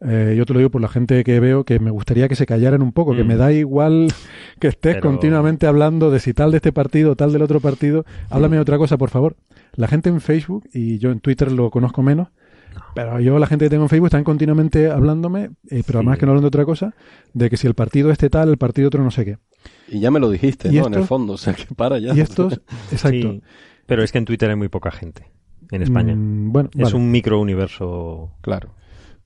Eh, 0.00 0.34
yo 0.36 0.44
te 0.44 0.52
lo 0.52 0.58
digo 0.58 0.70
por 0.70 0.82
la 0.82 0.88
gente 0.88 1.22
que 1.24 1.40
veo 1.40 1.64
que 1.64 1.78
me 1.78 1.90
gustaría 1.90 2.28
que 2.28 2.34
se 2.34 2.44
callaran 2.46 2.82
un 2.82 2.92
poco, 2.92 3.14
que 3.14 3.24
Mm. 3.24 3.26
me 3.26 3.36
da 3.36 3.52
igual 3.52 4.08
que 4.60 4.68
estés 4.68 4.96
Pero- 4.96 5.08
continuamente 5.08 5.66
hablando 5.66 6.10
de 6.10 6.20
si 6.20 6.34
tal 6.34 6.50
de 6.50 6.58
este 6.58 6.72
partido, 6.72 7.16
tal 7.16 7.32
del 7.32 7.42
otro 7.42 7.60
partido. 7.60 8.04
Háblame 8.28 8.56
de 8.56 8.62
otra 8.62 8.76
cosa, 8.76 8.98
por 8.98 9.10
favor. 9.10 9.36
La 9.76 9.88
gente 9.88 10.10
en 10.10 10.20
Facebook, 10.20 10.64
y 10.74 10.98
yo 10.98 11.10
en 11.10 11.20
Twitter 11.20 11.50
lo 11.50 11.70
conozco 11.70 12.02
menos, 12.02 12.28
pero 12.94 13.18
yo 13.20 13.38
la 13.38 13.46
gente 13.46 13.64
que 13.66 13.70
tengo 13.70 13.84
en 13.84 13.88
Facebook 13.88 14.08
están 14.08 14.24
continuamente 14.24 14.90
hablándome, 14.90 15.50
eh, 15.70 15.82
pero 15.86 16.00
además 16.00 16.16
Sí. 16.16 16.20
que 16.20 16.26
no 16.26 16.32
hablan 16.32 16.42
de 16.42 16.48
otra 16.48 16.64
cosa, 16.64 16.94
de 17.32 17.48
que 17.48 17.56
si 17.56 17.66
el 17.66 17.74
partido 17.74 18.10
este 18.10 18.28
tal, 18.28 18.50
el 18.50 18.58
partido 18.58 18.88
otro 18.88 19.02
no 19.02 19.10
sé 19.10 19.24
qué. 19.24 19.38
Y 19.88 20.00
ya 20.00 20.10
me 20.10 20.20
lo 20.20 20.28
dijiste, 20.28 20.68
¿Y 20.68 20.80
¿no? 20.80 20.88
En 20.88 20.94
el 20.94 21.04
fondo, 21.04 21.34
o 21.34 21.38
sea, 21.38 21.54
que 21.54 21.72
para 21.74 21.98
ya. 21.98 22.14
Y 22.14 22.20
estos, 22.20 22.60
exacto. 22.92 23.32
Sí, 23.32 23.42
pero 23.86 24.02
es 24.02 24.12
que 24.12 24.18
en 24.18 24.24
Twitter 24.26 24.50
hay 24.50 24.56
muy 24.56 24.68
poca 24.68 24.90
gente 24.90 25.30
en 25.70 25.82
España. 25.82 26.14
Mm, 26.14 26.52
bueno, 26.52 26.68
Es 26.74 26.82
vale. 26.82 26.96
un 26.96 27.10
micro 27.10 27.40
universo. 27.40 28.32
Claro. 28.42 28.74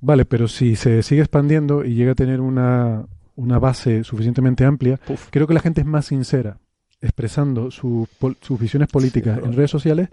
Vale, 0.00 0.24
pero 0.24 0.46
si 0.48 0.76
se 0.76 1.02
sigue 1.02 1.20
expandiendo 1.22 1.84
y 1.84 1.94
llega 1.94 2.12
a 2.12 2.14
tener 2.14 2.40
una, 2.40 3.04
una 3.36 3.58
base 3.58 4.04
suficientemente 4.04 4.64
amplia, 4.64 4.98
creo 5.30 5.46
que 5.46 5.54
la 5.54 5.60
gente 5.60 5.80
es 5.80 5.86
más 5.86 6.06
sincera 6.06 6.58
expresando 7.00 7.70
su 7.70 8.08
pol- 8.18 8.36
sus 8.40 8.58
visiones 8.58 8.88
políticas 8.88 9.38
en 9.38 9.52
redes 9.56 9.70
sociales 9.70 10.08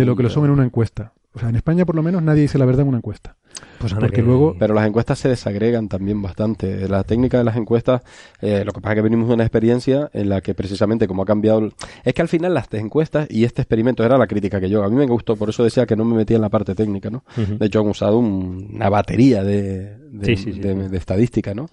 de 0.00 0.04
lo 0.06 0.16
que 0.16 0.22
lo 0.24 0.28
son 0.30 0.44
en 0.46 0.50
una 0.50 0.64
encuesta. 0.64 1.12
O 1.32 1.38
sea, 1.38 1.48
en 1.48 1.56
España 1.56 1.84
por 1.84 1.94
lo 1.96 2.02
menos 2.02 2.22
nadie 2.22 2.42
dice 2.42 2.58
la 2.58 2.64
verdad 2.64 2.82
en 2.82 2.88
una 2.88 2.98
encuesta. 2.98 3.36
Pues 3.78 3.92
anda 3.92 4.06
Porque 4.06 4.16
que- 4.16 4.22
luego- 4.22 4.56
Pero 4.58 4.72
las 4.74 4.86
encuestas 4.86 5.18
se 5.18 5.28
desagregan 5.28 5.88
también 5.88 6.22
bastante. 6.22 6.88
La 6.88 7.02
técnica 7.04 7.38
de 7.38 7.44
las 7.44 7.56
encuestas, 7.56 8.02
eh, 8.40 8.62
lo 8.64 8.72
que 8.72 8.80
pasa 8.80 8.92
es 8.92 8.96
que 8.96 9.02
venimos 9.02 9.28
de 9.28 9.34
una 9.34 9.44
experiencia 9.44 10.08
en 10.12 10.28
la 10.28 10.40
que 10.40 10.54
precisamente 10.54 11.06
como 11.06 11.22
ha 11.22 11.26
cambiado... 11.26 11.58
el- 11.58 11.72
Es 12.04 12.14
que 12.14 12.22
al 12.22 12.28
final 12.28 12.54
las 12.54 12.72
encuestas 12.72 13.26
y 13.30 13.44
este 13.44 13.62
experimento 13.62 14.04
era 14.04 14.16
la 14.16 14.26
crítica 14.26 14.60
que 14.60 14.68
yo... 14.70 14.82
A 14.84 14.88
mí 14.88 14.96
me 14.96 15.06
gustó, 15.06 15.36
por 15.36 15.48
eso 15.50 15.64
decía 15.64 15.86
que 15.86 15.96
no 15.96 16.04
me 16.04 16.16
metía 16.16 16.36
en 16.36 16.42
la 16.42 16.48
parte 16.48 16.74
técnica, 16.74 17.10
¿no? 17.10 17.24
De 17.36 17.66
hecho 17.66 17.80
han 17.80 17.88
usado 17.88 18.18
un- 18.18 18.70
una 18.74 18.88
batería 18.88 19.42
de, 19.44 19.96
de, 20.10 20.26
Sí, 20.26 20.36
sí, 20.36 20.52
sí, 20.54 20.60
de- 20.60 20.74
sí. 20.74 20.88
de 20.90 20.96
estadística, 20.98 21.52
¿no? 21.54 21.68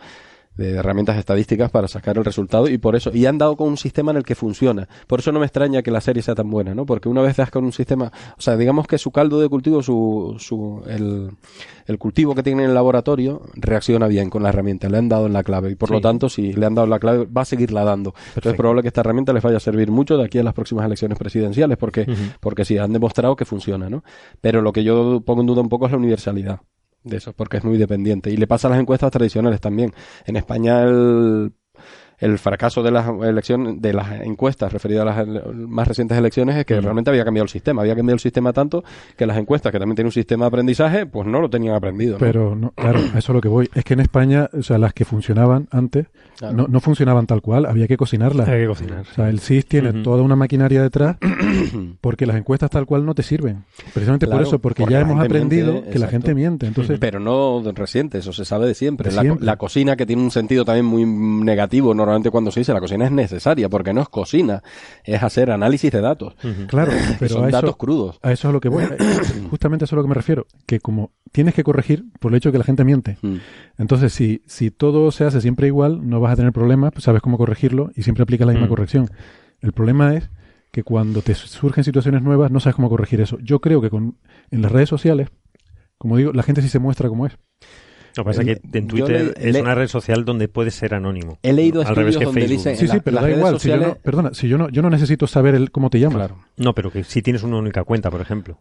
De 0.61 0.77
herramientas 0.77 1.17
estadísticas 1.17 1.71
para 1.71 1.87
sacar 1.87 2.17
el 2.17 2.25
resultado 2.25 2.67
y 2.69 2.77
por 2.77 2.95
eso 2.95 3.11
y 3.13 3.25
han 3.25 3.37
dado 3.37 3.55
con 3.55 3.67
un 3.67 3.77
sistema 3.77 4.11
en 4.11 4.17
el 4.17 4.23
que 4.23 4.35
funciona. 4.35 4.87
Por 5.07 5.19
eso 5.19 5.31
no 5.31 5.39
me 5.39 5.45
extraña 5.45 5.81
que 5.81 5.91
la 5.91 6.01
serie 6.01 6.21
sea 6.21 6.35
tan 6.35 6.49
buena 6.49 6.75
no 6.75 6.85
porque 6.85 7.09
una 7.09 7.21
vez 7.21 7.35
das 7.35 7.51
con 7.51 7.65
un 7.65 7.71
sistema 7.71 8.11
o 8.37 8.41
sea 8.41 8.57
digamos 8.57 8.87
que 8.87 8.97
su 8.97 9.11
caldo 9.11 9.39
de 9.39 9.49
cultivo 9.49 9.81
su, 9.81 10.35
su 10.39 10.83
el, 10.87 11.31
el 11.85 11.97
cultivo 11.97 12.35
que 12.35 12.43
tiene 12.43 12.63
en 12.63 12.69
el 12.69 12.75
laboratorio 12.75 13.41
reacciona 13.55 14.07
bien 14.07 14.29
con 14.29 14.43
la 14.43 14.49
herramienta 14.49 14.89
le 14.89 14.97
han 14.97 15.09
dado 15.09 15.25
en 15.25 15.33
la 15.33 15.43
clave 15.43 15.71
y 15.71 15.75
por 15.75 15.91
lo 15.91 16.01
tanto 16.01 16.29
si 16.29 16.53
le 16.53 16.65
han 16.65 16.75
dado 16.75 16.87
la 16.87 16.99
clave 16.99 17.25
va 17.25 17.41
a 17.41 17.45
seguirla 17.45 17.83
dando. 17.83 18.13
Entonces 18.29 18.53
es 18.53 18.57
probable 18.57 18.81
que 18.81 18.89
esta 18.89 19.01
herramienta 19.01 19.33
les 19.33 19.43
vaya 19.43 19.57
a 19.57 19.61
servir 19.61 19.91
mucho 19.91 20.17
de 20.17 20.25
aquí 20.25 20.37
a 20.37 20.43
las 20.43 20.53
próximas 20.53 20.85
elecciones 20.85 21.17
presidenciales 21.17 21.77
porque 21.77 22.05
porque 22.39 22.65
sí 22.65 22.77
han 22.77 22.93
demostrado 22.93 23.35
que 23.35 23.45
funciona 23.45 23.89
no 23.89 24.03
pero 24.39 24.61
lo 24.61 24.71
que 24.71 24.83
yo 24.83 25.21
pongo 25.25 25.41
en 25.41 25.47
duda 25.47 25.61
un 25.61 25.69
poco 25.69 25.85
es 25.85 25.91
la 25.91 25.97
universalidad 25.97 26.61
de 27.03 27.17
eso, 27.17 27.33
porque 27.33 27.57
es 27.57 27.63
muy 27.63 27.77
dependiente. 27.77 28.31
Y 28.31 28.37
le 28.37 28.47
pasa 28.47 28.67
a 28.67 28.71
las 28.71 28.79
encuestas 28.79 29.11
tradicionales 29.11 29.59
también. 29.59 29.93
En 30.25 30.35
España 30.35 30.83
el, 30.83 31.53
el 32.21 32.37
fracaso 32.37 32.81
de 32.81 32.91
las 32.91 33.07
elecciones, 33.23 33.81
de 33.81 33.93
las 33.93 34.21
encuestas 34.21 34.71
referidas 34.71 35.17
a 35.17 35.23
las 35.25 35.45
más 35.53 35.87
recientes 35.87 36.17
elecciones 36.17 36.55
es 36.55 36.65
que 36.65 36.79
Mm. 36.79 36.83
realmente 36.83 37.09
había 37.09 37.25
cambiado 37.25 37.43
el 37.43 37.49
sistema. 37.49 37.81
Había 37.81 37.95
cambiado 37.95 38.15
el 38.15 38.19
sistema 38.21 38.53
tanto 38.53 38.83
que 39.17 39.25
las 39.25 39.37
encuestas, 39.37 39.71
que 39.71 39.79
también 39.79 39.95
tienen 39.95 40.07
un 40.07 40.11
sistema 40.13 40.45
de 40.45 40.47
aprendizaje, 40.47 41.05
pues 41.05 41.27
no 41.27 41.41
lo 41.41 41.49
tenían 41.49 41.75
aprendido. 41.75 42.13
¿no? 42.13 42.19
Pero, 42.19 42.55
no, 42.55 42.71
claro, 42.71 42.99
a 42.99 43.17
eso 43.19 43.31
es 43.31 43.35
lo 43.35 43.41
que 43.41 43.47
voy. 43.49 43.69
Es 43.73 43.83
que 43.83 43.95
en 43.95 43.99
España, 43.99 44.49
o 44.57 44.63
sea, 44.63 44.77
las 44.77 44.93
que 44.93 45.03
funcionaban 45.03 45.67
antes, 45.71 46.07
Claro. 46.37 46.55
no, 46.55 46.67
no 46.67 46.79
funcionaban 46.79 47.27
tal 47.27 47.41
cual, 47.41 47.65
había 47.65 47.87
que 47.87 47.97
cocinarlas. 47.97 48.47
Hay 48.47 48.61
que 48.61 48.67
cocinar. 48.67 49.01
O 49.01 49.13
sea, 49.13 49.29
el 49.29 49.39
SIS 49.39 49.65
tiene 49.65 49.91
toda 50.03 50.21
una 50.23 50.35
maquinaria 50.35 50.81
detrás 50.81 51.17
porque 52.01 52.25
las 52.25 52.35
encuestas 52.37 52.69
tal 52.69 52.85
cual 52.85 53.05
no 53.05 53.13
te 53.15 53.23
sirven. 53.23 53.63
Precisamente 53.93 54.27
por 54.27 54.41
eso, 54.41 54.59
porque, 54.59 54.81
porque 54.83 54.93
ya 54.93 55.01
hemos 55.01 55.19
aprendido 55.23 55.73
miente, 55.73 55.89
que 55.91 55.99
la 55.99 56.07
gente 56.07 56.33
miente. 56.35 56.67
Entonces, 56.67 56.99
Pero 56.99 57.19
no 57.19 57.61
reciente, 57.73 58.19
eso 58.19 58.33
se 58.33 58.45
sabe 58.45 58.67
de 58.67 58.73
siempre. 58.75 59.09
De 59.09 59.15
la, 59.15 59.21
siempre. 59.21 59.45
la 59.45 59.57
cocina 59.57 59.95
que 59.95 60.05
tiene 60.05 60.21
un 60.21 60.31
sentido 60.31 60.65
también 60.65 60.85
muy 60.85 61.05
negativo 61.05 61.93
normalmente 61.93 62.10
cuando 62.31 62.51
se 62.51 62.59
dice 62.61 62.73
la 62.73 62.79
cocina 62.79 63.05
es 63.05 63.11
necesaria, 63.11 63.69
porque 63.69 63.93
no 63.93 64.01
es 64.01 64.09
cocina, 64.09 64.61
es 65.03 65.21
hacer 65.23 65.51
análisis 65.51 65.91
de 65.91 66.01
datos. 66.01 66.35
Claro, 66.67 66.91
pero 67.19 67.33
son 67.35 67.45
a 67.45 67.49
datos 67.49 67.69
eso, 67.71 67.77
crudos. 67.77 68.19
a 68.21 68.31
eso 68.31 68.47
es 68.47 68.49
a 68.49 68.53
lo 68.53 68.59
que 68.61 68.69
voy. 68.69 68.83
Justamente 69.49 69.83
a 69.83 69.85
eso 69.85 69.93
es 69.93 69.93
a 69.93 69.95
lo 69.97 70.03
que 70.03 70.09
me 70.09 70.15
refiero. 70.15 70.45
Que 70.65 70.79
como 70.79 71.11
tienes 71.31 71.53
que 71.53 71.63
corregir 71.63 72.05
por 72.19 72.31
el 72.31 72.37
hecho 72.37 72.49
de 72.49 72.53
que 72.53 72.57
la 72.59 72.63
gente 72.65 72.83
miente. 72.83 73.17
Mm. 73.21 73.35
Entonces, 73.77 74.13
si, 74.13 74.41
si 74.45 74.71
todo 74.71 75.11
se 75.11 75.23
hace 75.25 75.41
siempre 75.41 75.67
igual, 75.67 76.07
no 76.09 76.19
vas 76.19 76.33
a 76.33 76.35
tener 76.35 76.51
problemas, 76.51 76.91
pues 76.91 77.03
sabes 77.05 77.21
cómo 77.21 77.37
corregirlo 77.37 77.91
y 77.95 78.03
siempre 78.03 78.23
aplicas 78.23 78.45
la 78.47 78.53
misma 78.53 78.67
Mm. 78.67 78.69
corrección. 78.69 79.09
El 79.61 79.71
problema 79.73 80.15
es 80.15 80.29
que 80.71 80.83
cuando 80.83 81.21
te 81.21 81.35
surgen 81.35 81.83
situaciones 81.83 82.21
nuevas 82.21 82.49
no 82.51 82.59
sabes 82.59 82.75
cómo 82.75 82.89
corregir 82.89 83.19
eso. 83.21 83.37
Yo 83.41 83.59
creo 83.59 83.81
que 83.81 83.89
con, 83.89 84.17
en 84.51 84.61
las 84.61 84.71
redes 84.71 84.89
sociales, 84.89 85.29
como 85.97 86.17
digo, 86.17 86.31
la 86.33 86.43
gente 86.43 86.61
sí 86.61 86.69
se 86.69 86.79
muestra 86.79 87.09
como 87.09 87.25
es. 87.27 87.37
Lo 88.15 88.23
que 88.23 88.29
pasa 88.29 88.41
es 88.41 88.47
Eh, 88.47 88.61
que 88.71 88.77
en 88.77 88.87
Twitter 88.87 89.33
le- 89.37 89.47
es 89.49 89.53
le- 89.53 89.61
una 89.61 89.75
red 89.75 89.87
social 89.87 90.25
donde 90.25 90.47
puedes 90.47 90.73
ser 90.75 90.93
anónimo. 90.93 91.37
He 91.43 91.53
leído 91.53 91.81
Al 91.81 91.95
revés 91.95 92.17
que 92.17 92.25
donde 92.25 92.41
Facebook. 92.41 92.57
dicen- 92.57 92.75
Sí, 92.77 92.87
sí, 92.87 92.93
la- 92.97 93.01
pero 93.03 93.21
da 93.21 93.29
igual. 93.29 93.59
Si 93.59 93.69
yo 93.69 93.75
no, 93.75 93.81
sociales- 93.83 94.01
perdona, 94.03 94.33
si 94.33 94.47
yo 94.49 94.57
no, 94.57 94.69
yo 94.69 94.81
no 94.81 94.89
necesito 94.89 95.27
saber 95.27 95.55
el, 95.55 95.71
cómo 95.71 95.89
te 95.89 95.99
llamas. 95.99 96.17
Claro. 96.17 96.37
No, 96.57 96.73
pero 96.75 96.91
que 96.91 97.03
si 97.03 97.21
tienes 97.21 97.43
una 97.43 97.57
única 97.57 97.83
cuenta, 97.83 98.11
por 98.11 98.21
ejemplo. 98.21 98.59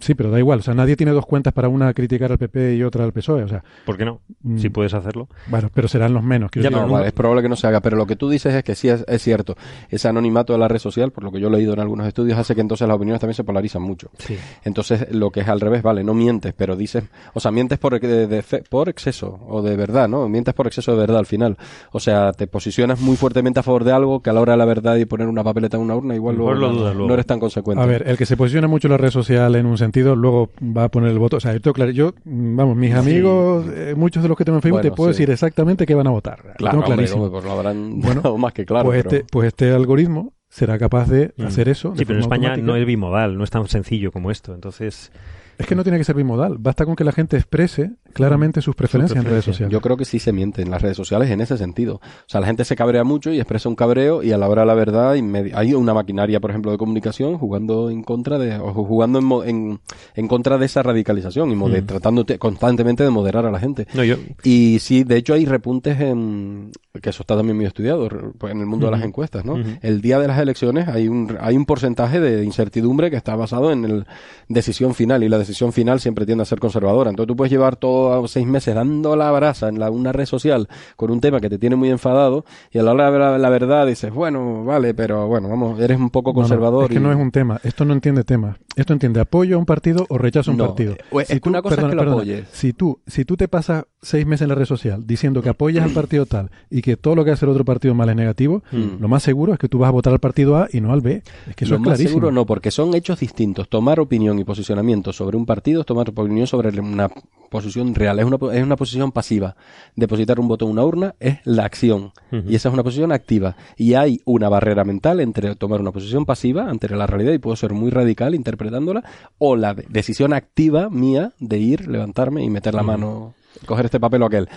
Sí, 0.00 0.14
pero 0.14 0.30
da 0.30 0.38
igual. 0.38 0.60
O 0.60 0.62
sea, 0.62 0.74
nadie 0.74 0.96
tiene 0.96 1.12
dos 1.12 1.26
cuentas 1.26 1.52
para 1.52 1.68
una 1.68 1.92
criticar 1.94 2.30
al 2.32 2.38
PP 2.38 2.76
y 2.76 2.82
otra 2.82 3.04
al 3.04 3.12
PSOE. 3.12 3.42
O 3.44 3.48
sea, 3.48 3.64
¿Por 3.86 3.96
qué 3.96 4.04
no? 4.04 4.20
Mm. 4.42 4.58
Si 4.58 4.68
puedes 4.68 4.94
hacerlo. 4.94 5.28
bueno, 5.48 5.70
pero 5.72 5.88
serán 5.88 6.12
los 6.14 6.22
menos. 6.22 6.50
Ya, 6.54 6.70
No, 6.70 6.86
vale, 6.88 7.06
es 7.08 7.12
probable 7.12 7.42
que 7.42 7.48
no 7.48 7.56
se 7.56 7.66
haga, 7.66 7.80
pero 7.80 7.96
lo 7.96 8.06
que 8.06 8.16
tú 8.16 8.28
dices 8.28 8.54
es 8.54 8.62
que 8.62 8.74
sí 8.74 8.88
es, 8.88 9.04
es 9.08 9.22
cierto. 9.22 9.56
Ese 9.88 10.08
anonimato 10.08 10.52
de 10.52 10.58
la 10.58 10.68
red 10.68 10.78
social, 10.78 11.10
por 11.10 11.24
lo 11.24 11.32
que 11.32 11.40
yo 11.40 11.48
he 11.48 11.50
leído 11.50 11.72
en 11.72 11.80
algunos 11.80 12.06
estudios, 12.06 12.38
hace 12.38 12.54
que 12.54 12.60
entonces 12.60 12.86
las 12.86 12.96
opiniones 12.96 13.20
también 13.20 13.34
se 13.34 13.44
polarizan 13.44 13.82
mucho. 13.82 14.10
Sí. 14.18 14.36
Entonces, 14.64 15.06
lo 15.12 15.30
que 15.30 15.40
es 15.40 15.48
al 15.48 15.60
revés, 15.60 15.82
vale, 15.82 16.04
no 16.04 16.14
mientes, 16.14 16.52
pero 16.56 16.76
dices, 16.76 17.04
o 17.34 17.40
sea, 17.40 17.50
mientes 17.50 17.78
por, 17.78 17.98
de- 17.98 18.26
de 18.26 18.42
fe- 18.42 18.62
por 18.68 18.89
exceso 18.90 19.38
o 19.48 19.62
de 19.62 19.76
verdad, 19.76 20.08
¿no? 20.08 20.28
Mientes 20.28 20.52
por 20.54 20.66
exceso 20.66 20.92
de 20.92 20.98
verdad 20.98 21.18
al 21.18 21.26
final. 21.26 21.56
O 21.92 22.00
sea, 22.00 22.32
te 22.32 22.46
posicionas 22.46 23.00
muy 23.00 23.16
fuertemente 23.16 23.60
a 23.60 23.62
favor 23.62 23.84
de 23.84 23.92
algo 23.92 24.20
que 24.20 24.30
a 24.30 24.32
la 24.32 24.40
hora 24.40 24.52
de 24.52 24.58
la 24.58 24.64
verdad 24.66 24.96
y 24.96 25.04
poner 25.06 25.28
una 25.28 25.42
papeleta 25.42 25.76
en 25.76 25.82
una 25.84 25.96
urna, 25.96 26.14
igual 26.14 26.36
luego 26.36 26.52
lo 26.54 26.60
no, 26.68 26.72
dudas 26.78 26.94
luego. 26.94 27.08
no 27.08 27.14
eres 27.14 27.26
tan 27.26 27.40
consecuente. 27.40 27.82
A 27.82 27.86
ver, 27.86 28.04
el 28.06 28.18
que 28.18 28.26
se 28.26 28.36
posiciona 28.36 28.68
mucho 28.68 28.88
en 28.88 28.92
la 28.92 28.98
red 28.98 29.10
social 29.10 29.54
en 29.56 29.66
un 29.66 29.78
sentido, 29.78 30.14
luego 30.16 30.50
va 30.60 30.84
a 30.84 30.88
poner 30.90 31.10
el 31.10 31.18
voto. 31.18 31.38
O 31.38 31.40
sea, 31.40 31.52
yo, 31.52 31.60
tengo 31.60 31.74
claro, 31.74 31.90
yo 31.92 32.12
mm, 32.24 32.56
vamos, 32.56 32.76
mis 32.76 32.94
amigos, 32.94 33.64
eh, 33.74 33.94
muchos 33.96 34.22
de 34.22 34.28
los 34.28 34.36
que 34.36 34.44
tengo 34.44 34.58
en 34.58 34.62
Facebook, 34.62 34.80
Bueno, 34.80 34.90
te 34.90 34.96
puedo 34.96 35.12
sí. 35.12 35.18
decir 35.20 35.30
exactamente 35.32 35.86
qué 35.86 35.94
van 35.94 36.06
a 36.06 36.10
votar. 36.10 36.54
Claro, 36.58 36.78
tengo 36.78 36.84
clarísimo. 36.94 37.22
hombre, 37.24 37.30
pues 37.40 37.44
lo 37.44 37.52
habrán 37.52 38.00
Bueno, 38.00 38.20
dado 38.20 38.36
más 38.38 38.52
que 38.52 38.64
claro. 38.66 38.84
pues, 38.86 39.02
pero- 39.04 39.16
este, 39.16 39.26
pues 39.30 39.48
este 39.48 39.70
algoritmo 39.72 40.32
será 40.48 40.78
capaz 40.78 41.08
de 41.08 41.32
Mm. 41.36 41.44
hacer 41.46 41.68
eso. 41.68 41.90
de 41.92 41.98
Sí, 41.98 42.04
pero 42.04 42.18
en 42.18 42.22
España 42.24 42.48
automática. 42.48 42.66
no 42.66 42.76
es 42.76 42.84
bimodal, 42.86 43.38
no 43.38 43.44
es 43.44 43.50
tan 43.50 43.68
sencillo 43.68 44.10
como 44.10 44.30
esto. 44.32 44.52
Entonces, 44.52 45.12
Es 45.60 45.66
que 45.66 45.74
no 45.74 45.82
tiene 45.82 45.98
que 45.98 46.04
ser 46.04 46.16
bimodal. 46.16 46.56
Basta 46.58 46.84
con 46.84 46.96
que 46.96 47.04
la 47.04 47.12
gente 47.12 47.36
exprese 47.36 47.92
claramente 48.12 48.60
sus 48.62 48.74
preferencias 48.74 49.16
en 49.18 49.24
redes 49.30 49.44
sociales. 49.44 49.72
Yo 49.72 49.80
creo 49.80 49.96
que 49.96 50.04
sí 50.04 50.18
se 50.18 50.32
miente 50.32 50.62
en 50.62 50.70
las 50.70 50.82
redes 50.82 50.96
sociales 50.96 51.30
en 51.30 51.40
ese 51.40 51.56
sentido. 51.56 51.96
O 51.96 52.00
sea, 52.26 52.40
la 52.40 52.46
gente 52.48 52.64
se 52.64 52.74
cabrea 52.74 53.04
mucho 53.04 53.30
y 53.32 53.38
expresa 53.38 53.68
un 53.68 53.76
cabreo 53.76 54.22
y 54.22 54.32
a 54.32 54.38
la 54.38 54.48
hora 54.48 54.62
de 54.62 54.66
la 54.66 54.74
verdad 54.74 55.12
hay 55.12 55.74
una 55.74 55.94
maquinaria, 55.94 56.40
por 56.40 56.50
ejemplo, 56.50 56.72
de 56.72 56.78
comunicación 56.78 57.38
jugando 57.38 57.90
en 57.90 58.02
contra 58.02 58.38
de 58.38 58.56
o 58.58 58.72
jugando 58.72 59.18
en, 59.18 59.24
mo- 59.24 59.44
en, 59.44 59.80
en 60.14 60.28
contra 60.28 60.58
de 60.58 60.66
esa 60.66 60.82
radicalización 60.82 61.50
y 61.52 61.54
Mm. 61.54 61.86
tratando 61.86 62.24
te- 62.24 62.38
constantemente 62.38 63.04
de 63.04 63.10
moderar 63.10 63.44
a 63.46 63.50
la 63.50 63.60
gente. 63.60 63.86
No, 63.94 64.02
yo, 64.02 64.16
Y 64.42 64.78
sí, 64.80 65.04
de 65.04 65.16
hecho 65.18 65.34
hay 65.34 65.44
repuntes 65.44 66.00
en 66.00 66.70
que 67.02 67.10
eso 67.10 67.22
está 67.22 67.36
también 67.36 67.56
muy 67.56 67.66
estudiado 67.66 68.08
pues, 68.38 68.52
en 68.52 68.60
el 68.60 68.66
mundo 68.66 68.86
de 68.86 68.92
las 68.92 69.02
encuestas, 69.04 69.44
¿no? 69.44 69.56
El 69.82 70.00
día 70.00 70.18
de 70.18 70.26
las 70.26 70.38
elecciones 70.38 70.88
hay 70.88 71.06
un 71.08 71.36
hay 71.40 71.56
un 71.56 71.66
porcentaje 71.66 72.18
de 72.18 72.44
incertidumbre 72.44 73.10
que 73.10 73.16
está 73.16 73.36
basado 73.36 73.70
en 73.72 73.84
el 73.84 74.06
decisión 74.48 74.94
final 74.94 75.22
y 75.22 75.28
la 75.28 75.36
decisión 75.38 75.49
final 75.72 76.00
siempre 76.00 76.26
tiende 76.26 76.42
a 76.42 76.44
ser 76.44 76.58
conservadora. 76.60 77.10
Entonces 77.10 77.28
tú 77.28 77.36
puedes 77.36 77.50
llevar 77.52 77.76
todos 77.76 78.30
seis 78.30 78.46
meses 78.46 78.74
dando 78.74 79.16
la 79.16 79.30
brasa 79.32 79.68
en 79.68 79.78
la, 79.78 79.90
una 79.90 80.12
red 80.12 80.26
social 80.26 80.68
con 80.96 81.10
un 81.10 81.20
tema 81.20 81.40
que 81.40 81.48
te 81.48 81.58
tiene 81.58 81.76
muy 81.76 81.90
enfadado 81.90 82.44
y 82.72 82.78
a 82.78 82.82
la 82.82 82.92
hora 82.92 83.10
de 83.10 83.18
la, 83.18 83.38
la 83.38 83.50
verdad 83.50 83.86
dices, 83.86 84.12
bueno, 84.12 84.64
vale, 84.64 84.94
pero 84.94 85.26
bueno, 85.26 85.48
vamos, 85.48 85.78
eres 85.80 85.98
un 85.98 86.10
poco 86.10 86.30
No, 86.30 86.34
no, 86.34 86.40
conservador. 86.42 86.84
es 86.84 86.88
que 86.90 86.96
y- 86.96 87.00
no 87.00 87.10
es 87.12 87.18
un 87.18 87.30
tema. 87.30 87.60
Esto 87.64 87.84
no 87.84 87.92
entiende 87.92 88.24
temas. 88.24 88.56
Esto 88.76 88.92
entiende 88.92 89.20
apoyo 89.20 89.56
a 89.56 89.58
un 89.58 89.66
partido 89.66 90.06
o 90.08 90.18
rechazo 90.18 90.50
a 90.50 90.52
un 90.52 90.58
No, 90.58 90.66
partido. 90.68 90.92
eh, 90.94 91.24
es 91.28 91.40
que 91.40 91.48
una 91.48 91.60
cosa 91.62 91.80
es 91.82 91.88
que 91.88 91.94
lo 91.94 92.02
apoyes. 92.02 92.46
Si 92.52 92.72
tú, 92.72 93.00
si 93.06 93.24
tú 93.24 93.36
te 93.36 93.48
pasas 93.48 93.84
seis 94.02 94.24
meses 94.26 94.42
en 94.42 94.48
la 94.48 94.54
red 94.54 94.64
social 94.64 95.06
diciendo 95.06 95.42
que 95.42 95.50
apoyas 95.50 95.84
al 95.84 95.90
partido 95.92 96.24
tal 96.24 96.50
y 96.70 96.80
que 96.80 96.96
todo 96.96 97.14
lo 97.14 97.24
que 97.24 97.32
hace 97.32 97.44
el 97.44 97.50
otro 97.50 97.64
partido 97.66 97.94
mal 97.94 98.08
es 98.08 98.16
negativo, 98.16 98.62
Mm. 98.72 99.00
lo 99.00 99.08
más 99.08 99.22
seguro 99.22 99.52
es 99.52 99.58
que 99.58 99.68
tú 99.68 99.78
vas 99.78 99.88
a 99.88 99.92
votar 99.92 100.12
al 100.12 100.18
partido 100.20 100.56
A 100.56 100.68
y 100.72 100.80
no 100.80 100.92
al 100.92 101.00
B. 101.02 101.22
Es 101.48 101.54
que 101.56 101.64
eso 101.64 101.72
lo 101.74 101.76
es 101.76 101.80
más 101.80 101.86
clarísimo. 101.88 102.08
seguro 102.08 102.30
no, 102.32 102.46
porque 102.46 102.70
son 102.70 102.94
hechos 102.94 103.20
distintos. 103.20 103.68
Tomar 103.68 104.00
opinión 104.00 104.38
y 104.38 104.44
posicionamiento 104.44 105.12
sobre 105.12 105.36
un 105.36 105.44
partido 105.44 105.80
es 105.80 105.86
tomar 105.86 106.08
opinión 106.08 106.46
sobre 106.46 106.78
una 106.80 107.10
posición 107.50 107.94
real. 107.94 108.18
Es 108.20 108.24
una, 108.24 108.38
es 108.54 108.62
una 108.62 108.76
posición 108.76 109.12
pasiva. 109.12 109.56
Depositar 109.96 110.38
un 110.40 110.48
voto 110.48 110.64
en 110.64 110.70
una 110.70 110.84
urna 110.84 111.14
es 111.20 111.38
la 111.44 111.64
acción. 111.64 112.12
Y 112.30 112.54
esa 112.54 112.68
es 112.68 112.72
una 112.72 112.82
posición 112.84 113.12
activa. 113.12 113.56
Y 113.76 113.94
hay 113.94 114.20
una 114.24 114.48
barrera 114.48 114.84
mental 114.84 115.20
entre 115.20 115.54
tomar 115.56 115.80
una 115.80 115.90
posición 115.92 116.24
pasiva 116.24 116.70
ante 116.70 116.88
la 116.94 117.06
realidad 117.06 117.32
y 117.32 117.38
puedo 117.38 117.56
ser 117.56 117.72
muy 117.74 117.90
radical 117.90 118.34
interpretándola 118.34 119.04
o 119.38 119.56
la 119.56 119.74
de- 119.74 119.84
decisión 119.90 120.32
activa 120.32 120.88
mía 120.90 121.32
de 121.40 121.58
ir, 121.58 121.88
levantarme 121.88 122.42
y 122.44 122.48
meter 122.50 122.72
la 122.74 122.82
mano, 122.84 123.34
coger 123.66 123.86
este 123.86 124.00
papel 124.00 124.22
o 124.22 124.26
aquel. 124.26 124.48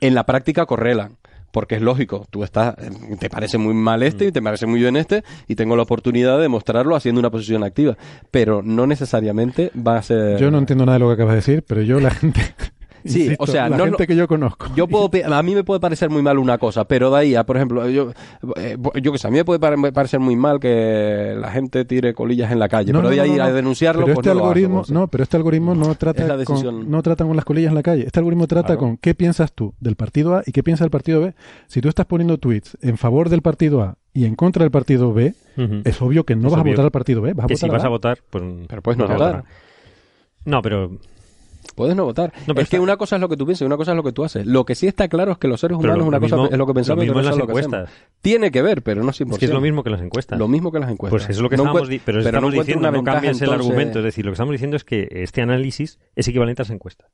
En 0.00 0.14
la 0.14 0.24
práctica 0.24 0.66
correlan. 0.66 1.16
Porque 1.50 1.74
es 1.74 1.82
lógico, 1.82 2.26
tú 2.30 2.44
estás, 2.44 2.74
te 3.20 3.28
parece 3.28 3.58
muy 3.58 3.74
mal 3.74 4.02
este 4.02 4.24
y 4.24 4.32
te 4.32 4.40
parece 4.40 4.64
muy 4.64 4.80
bien 4.80 4.96
este 4.96 5.22
y 5.46 5.54
tengo 5.54 5.76
la 5.76 5.82
oportunidad 5.82 6.36
de 6.36 6.44
demostrarlo 6.44 6.96
haciendo 6.96 7.18
una 7.18 7.28
posición 7.28 7.62
activa. 7.62 7.98
Pero 8.30 8.62
no 8.62 8.86
necesariamente 8.86 9.70
va 9.76 9.98
a 9.98 10.02
ser... 10.02 10.38
Yo 10.38 10.50
no 10.50 10.56
entiendo 10.56 10.86
nada 10.86 10.96
de 10.96 11.00
lo 11.00 11.08
que 11.08 11.12
acabas 11.12 11.32
de 11.32 11.36
decir, 11.36 11.62
pero 11.68 11.82
yo 11.82 12.00
la 12.00 12.10
gente... 12.14 12.40
Sí, 13.12 13.22
insisto, 13.24 13.42
o 13.44 13.46
sea, 13.46 13.68
la 13.68 13.76
no 13.76 13.84
gente 13.84 14.06
que 14.06 14.14
yo 14.16 14.28
conozco. 14.28 14.66
Yo 14.76 14.86
puedo, 14.86 15.10
a 15.32 15.42
mí 15.42 15.54
me 15.54 15.64
puede 15.64 15.80
parecer 15.80 16.08
muy 16.10 16.22
mal 16.22 16.38
una 16.38 16.58
cosa, 16.58 16.84
pero 16.86 17.10
de 17.10 17.18
ahí 17.18 17.34
a, 17.34 17.44
por 17.44 17.56
ejemplo, 17.56 17.88
yo, 17.88 18.12
eh, 18.56 18.76
yo 19.02 19.12
que 19.12 19.18
sé, 19.18 19.26
a 19.26 19.30
mí 19.30 19.36
me 19.38 19.44
puede 19.44 19.58
pare- 19.58 19.92
parecer 19.92 20.20
muy 20.20 20.36
mal 20.36 20.60
que 20.60 21.34
la 21.38 21.50
gente 21.50 21.84
tire 21.84 22.14
colillas 22.14 22.52
en 22.52 22.58
la 22.58 22.68
calle, 22.68 22.92
No, 22.92 23.00
pero 23.00 23.08
no, 23.08 23.10
de 23.10 23.16
no, 23.16 23.22
ahí 23.22 23.36
no, 23.38 23.44
a 23.44 23.48
no. 23.48 23.54
denunciarlo, 23.54 24.02
pero 24.04 24.14
pues 24.14 24.26
este 24.26 24.30
hago, 24.30 24.40
algoritmo, 24.40 24.84
sea. 24.84 24.94
no, 24.94 25.08
pero 25.08 25.24
este 25.24 25.36
algoritmo 25.36 25.74
no 25.74 25.94
trata 25.94 26.26
la 26.26 26.36
decisión. 26.36 26.76
con, 26.82 26.90
no 26.90 27.02
trata 27.02 27.24
con 27.24 27.34
las 27.36 27.44
colillas 27.44 27.70
en 27.70 27.74
la 27.74 27.82
calle. 27.82 28.04
Este 28.06 28.18
algoritmo 28.20 28.46
trata 28.46 28.66
Claro. 28.68 28.80
con 28.80 28.96
qué 28.98 29.14
piensas 29.14 29.52
tú 29.52 29.74
del 29.80 29.96
partido 29.96 30.36
A 30.36 30.42
y 30.46 30.52
qué 30.52 30.62
piensa 30.62 30.84
el 30.84 30.90
partido 30.90 31.20
B. 31.20 31.34
Si 31.66 31.80
tú 31.80 31.88
estás 31.88 32.06
poniendo 32.06 32.38
tweets 32.38 32.76
en 32.82 32.96
favor 32.98 33.28
del 33.28 33.42
partido 33.42 33.82
A 33.82 33.96
y 34.14 34.26
en 34.26 34.34
contra 34.36 34.62
del 34.64 34.70
partido 34.70 35.12
B, 35.12 35.34
es 35.84 36.00
obvio 36.02 36.24
que 36.24 36.36
no 36.36 36.46
Es 36.48 36.52
vas 36.52 36.60
obvio 36.62 36.72
a 36.72 36.74
votar 36.74 36.84
al 36.86 36.90
partido 36.92 37.20
B, 37.22 37.32
vas 37.34 37.44
a 37.44 37.48
que 37.48 37.54
votar 37.54 37.68
si 37.68 37.72
vas 37.72 37.82
A. 37.84 37.86
a 37.86 37.90
votar, 37.90 38.18
pues... 38.30 38.44
Pero 38.68 38.82
puedes 38.82 38.98
no 38.98 39.04
a 39.06 39.08
votar. 39.08 39.44
No, 40.44 40.62
pero... 40.62 40.98
Puedes 41.74 41.96
no 41.96 42.04
votar. 42.04 42.32
No, 42.46 42.54
pero 42.54 42.60
es 42.62 42.68
que 42.68 42.78
una 42.80 42.96
cosa 42.96 43.16
es 43.16 43.20
lo 43.22 43.28
que 43.28 43.36
tú 43.36 43.46
piensas 43.46 43.62
y 43.62 43.64
una 43.64 43.76
cosa 43.76 43.92
es 43.92 43.96
lo 43.96 44.02
que 44.02 44.12
tú 44.12 44.24
haces. 44.24 44.46
Lo 44.46 44.64
que 44.64 44.74
sí 44.74 44.86
está 44.86 45.08
claro 45.08 45.32
es 45.32 45.38
que 45.38 45.48
los 45.48 45.60
seres 45.60 45.76
humanos 45.78 45.98
lo 45.98 46.04
una 46.06 46.20
cosa 46.20 46.36
mismo- 46.36 46.50
es 46.50 46.58
lo 46.58 46.66
que 46.66 46.74
pensamos 46.74 46.98
lo 46.98 47.06
y 47.06 47.10
otra 47.10 47.22
cosa 47.22 47.30
es 47.32 47.38
lo 47.38 47.46
que 47.46 47.60
hacemos. 47.60 47.88
Tiene 48.20 48.50
que 48.50 48.62
ver, 48.62 48.82
pero 48.82 49.02
no 49.02 49.12
100%. 49.12 49.32
Es 49.32 49.38
que 49.38 49.44
es 49.46 49.50
lo 49.52 49.60
mismo 49.60 49.82
que 49.82 49.90
las 49.90 50.00
encuestas. 50.02 50.38
Lo 50.38 50.48
mismo 50.48 50.70
que 50.72 50.80
las 50.80 50.90
encuestas. 50.90 51.10
Pues 51.10 51.30
eso 51.30 51.38
es 51.38 51.42
lo 51.42 51.48
que 51.48 51.56
No 51.56 51.62
estamos, 51.64 51.88
pero 51.88 52.02
pero 52.04 52.18
estamos 52.20 52.54
no 52.54 52.60
diciendo, 52.60 52.80
una 52.80 52.90
no 52.90 52.96
ventaja, 52.98 53.16
cambies 53.18 53.42
el 53.42 53.50
argumento. 53.52 53.98
Es 54.00 54.04
decir, 54.04 54.24
lo 54.24 54.30
que 54.30 54.34
estamos 54.34 54.52
diciendo 54.52 54.76
es 54.76 54.84
que 54.84 55.08
este 55.10 55.42
análisis 55.42 55.98
es 56.16 56.28
equivalente 56.28 56.62
a 56.62 56.64
las 56.64 56.70
encuestas. 56.70 57.08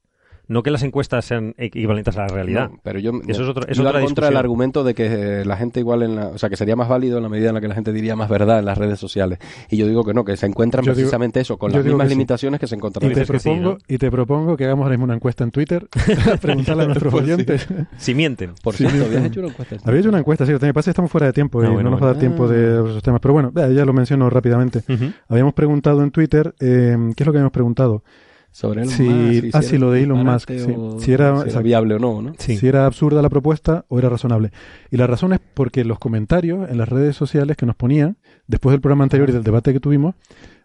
No 0.48 0.62
que 0.62 0.70
las 0.70 0.82
encuestas 0.82 1.24
sean 1.26 1.54
equivalentes 1.58 2.16
a 2.16 2.22
la 2.22 2.28
realidad. 2.28 2.70
No, 2.70 2.80
pero 2.82 2.98
yo 2.98 3.12
Eso 3.28 3.42
es 3.42 3.48
otro- 3.50 3.68
es 3.68 3.78
otra 3.78 4.00
contra 4.00 4.28
el 4.28 4.36
argumento 4.36 4.82
de 4.82 4.94
que 4.94 5.06
eh, 5.40 5.44
la 5.44 5.56
gente 5.56 5.78
igual 5.80 6.02
en 6.02 6.16
la, 6.16 6.28
o 6.28 6.38
sea, 6.38 6.48
que 6.48 6.56
sería 6.56 6.74
más 6.74 6.88
válido 6.88 7.18
en 7.18 7.22
la 7.22 7.28
medida 7.28 7.48
en 7.50 7.54
la 7.54 7.60
que 7.60 7.68
la 7.68 7.74
gente 7.74 7.92
diría 7.92 8.16
más 8.16 8.28
verdad 8.30 8.58
en 8.58 8.64
las 8.64 8.78
redes 8.78 8.98
sociales. 8.98 9.38
Y 9.70 9.76
yo 9.76 9.86
digo 9.86 10.04
que 10.04 10.14
no, 10.14 10.24
que 10.24 10.36
se 10.36 10.46
encuentran 10.46 10.84
Yo 10.84 10.92
digo- 10.92 10.96
precisamente 11.02 11.40
eso, 11.40 11.58
con 11.58 11.70
las 11.70 11.84
mismas 11.84 12.04
que 12.04 12.08
sí. 12.08 12.14
limitaciones 12.14 12.60
que 12.60 12.66
se 12.66 12.74
Y 12.74 12.78
encontraron. 12.78 13.12
te, 13.14 13.20
que 13.20 13.26
sí, 13.26 13.32
propongo, 13.32 13.70
¿no? 13.72 13.78
y 13.86 13.98
te 13.98 14.10
propongo 14.10 14.56
que 14.56 14.64
hagamos 14.64 14.84
ahora 14.84 14.94
mismo 14.94 15.04
una 15.04 15.14
encuesta 15.14 15.44
en 15.44 15.50
Twitter, 15.50 15.86
preguntarle 16.40 16.82
a 16.84 16.86
nuestros 16.86 17.12
Pues 17.12 17.26
sí. 17.26 17.32
oyentes. 17.32 17.66
Si 17.98 18.14
mienten. 18.14 18.52
Por 18.62 18.74
Sí, 18.74 18.86
cierto, 18.86 18.98
sí. 18.98 19.04
habías 19.04 19.24
hecho 19.26 19.40
una 19.40 19.48
encuesta. 19.50 19.76
Había 19.84 20.00
hecho 20.00 20.08
una 20.08 20.18
encuesta, 20.18 20.46
sí, 20.46 20.52
lo 20.52 20.58
que 20.58 20.66
pasa 20.72 20.80
es 20.80 20.84
que 20.86 20.90
estamos 20.92 21.10
fuera 21.10 21.26
de 21.26 21.32
tiempo 21.34 21.62
y 21.62 21.66
Ah, 21.66 21.70
bueno, 21.70 21.84
no 21.84 21.90
nos 21.96 22.02
va 22.02 22.06
a 22.10 22.12
dar 22.12 22.18
tiempo 22.20 22.48
de 22.48 22.76
esos 22.90 23.02
temas. 23.02 23.20
Pero 23.20 23.34
bueno, 23.34 23.52
ya 23.54 23.84
lo 23.84 23.92
menciono 23.92 24.30
rápidamente. 24.30 24.82
Habíamos 25.28 25.52
preguntado 25.54 26.02
en 26.02 26.10
Twitter, 26.10 26.54
eh, 26.60 26.96
¿qué 27.16 27.22
es 27.22 27.26
lo 27.26 27.32
que 27.32 27.38
habíamos 27.38 27.52
preguntado? 27.52 28.02
Sobre 28.50 28.82
Elon 28.82 28.92
Sí, 28.94 29.04
Musk, 29.04 29.54
ah, 29.54 29.62
si 29.62 29.68
sí, 29.68 29.74
era 29.76 29.84
lo 29.84 29.90
de 29.92 30.02
Elon 30.02 30.24
Musk, 30.24 30.50
sí. 30.50 30.74
Si 30.98 31.12
era- 31.12 31.48
si 31.48 31.58
viable 31.62 31.94
o 31.94 31.98
no, 31.98 32.22
¿no? 32.22 32.32
Sí. 32.38 32.56
Si 32.56 32.66
era 32.66 32.86
absurda 32.86 33.22
la 33.22 33.28
propuesta 33.28 33.84
o 33.88 33.98
era 33.98 34.08
razonable. 34.08 34.50
Y 34.90 34.96
la 34.96 35.06
razón 35.06 35.32
es 35.32 35.40
porque 35.54 35.84
los 35.84 35.98
comentarios 35.98 36.68
en 36.68 36.78
las 36.78 36.88
redes 36.88 37.14
sociales 37.14 37.56
que 37.56 37.66
nos 37.66 37.76
ponían, 37.76 38.16
después 38.46 38.72
del 38.72 38.80
programa 38.80 39.04
anterior 39.04 39.28
y 39.28 39.32
del 39.32 39.44
debate 39.44 39.72
que 39.72 39.80
tuvimos, 39.80 40.14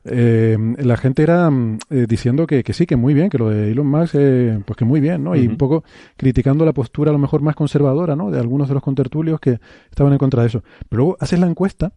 eh, 0.05 0.57
la 0.79 0.97
gente 0.97 1.23
era 1.23 1.49
mm, 1.49 1.79
eh, 1.89 2.05
diciendo 2.09 2.45
que, 2.47 2.63
que 2.63 2.73
sí, 2.73 2.85
que 2.85 2.95
muy 2.95 3.13
bien, 3.13 3.29
que 3.29 3.37
lo 3.37 3.49
de 3.49 3.71
Elon 3.71 3.87
Musk, 3.87 4.15
eh, 4.17 4.59
pues 4.65 4.75
que 4.75 4.85
muy 4.85 4.99
bien, 4.99 5.23
¿no? 5.23 5.35
Y 5.35 5.47
un 5.47 5.57
poco 5.57 5.83
criticando 6.17 6.65
la 6.65 6.73
postura 6.73 7.11
a 7.11 7.13
lo 7.13 7.19
mejor 7.19 7.41
más 7.41 7.55
conservadora, 7.55 8.15
¿no? 8.15 8.31
De 8.31 8.39
algunos 8.39 8.67
de 8.67 8.73
los 8.73 8.83
contertulios 8.83 9.39
que 9.39 9.59
estaban 9.89 10.11
en 10.13 10.19
contra 10.19 10.41
de 10.41 10.47
eso. 10.47 10.63
Pero 10.89 11.03
luego 11.03 11.17
haces 11.19 11.39
la 11.39 11.47
encuesta 11.47 11.93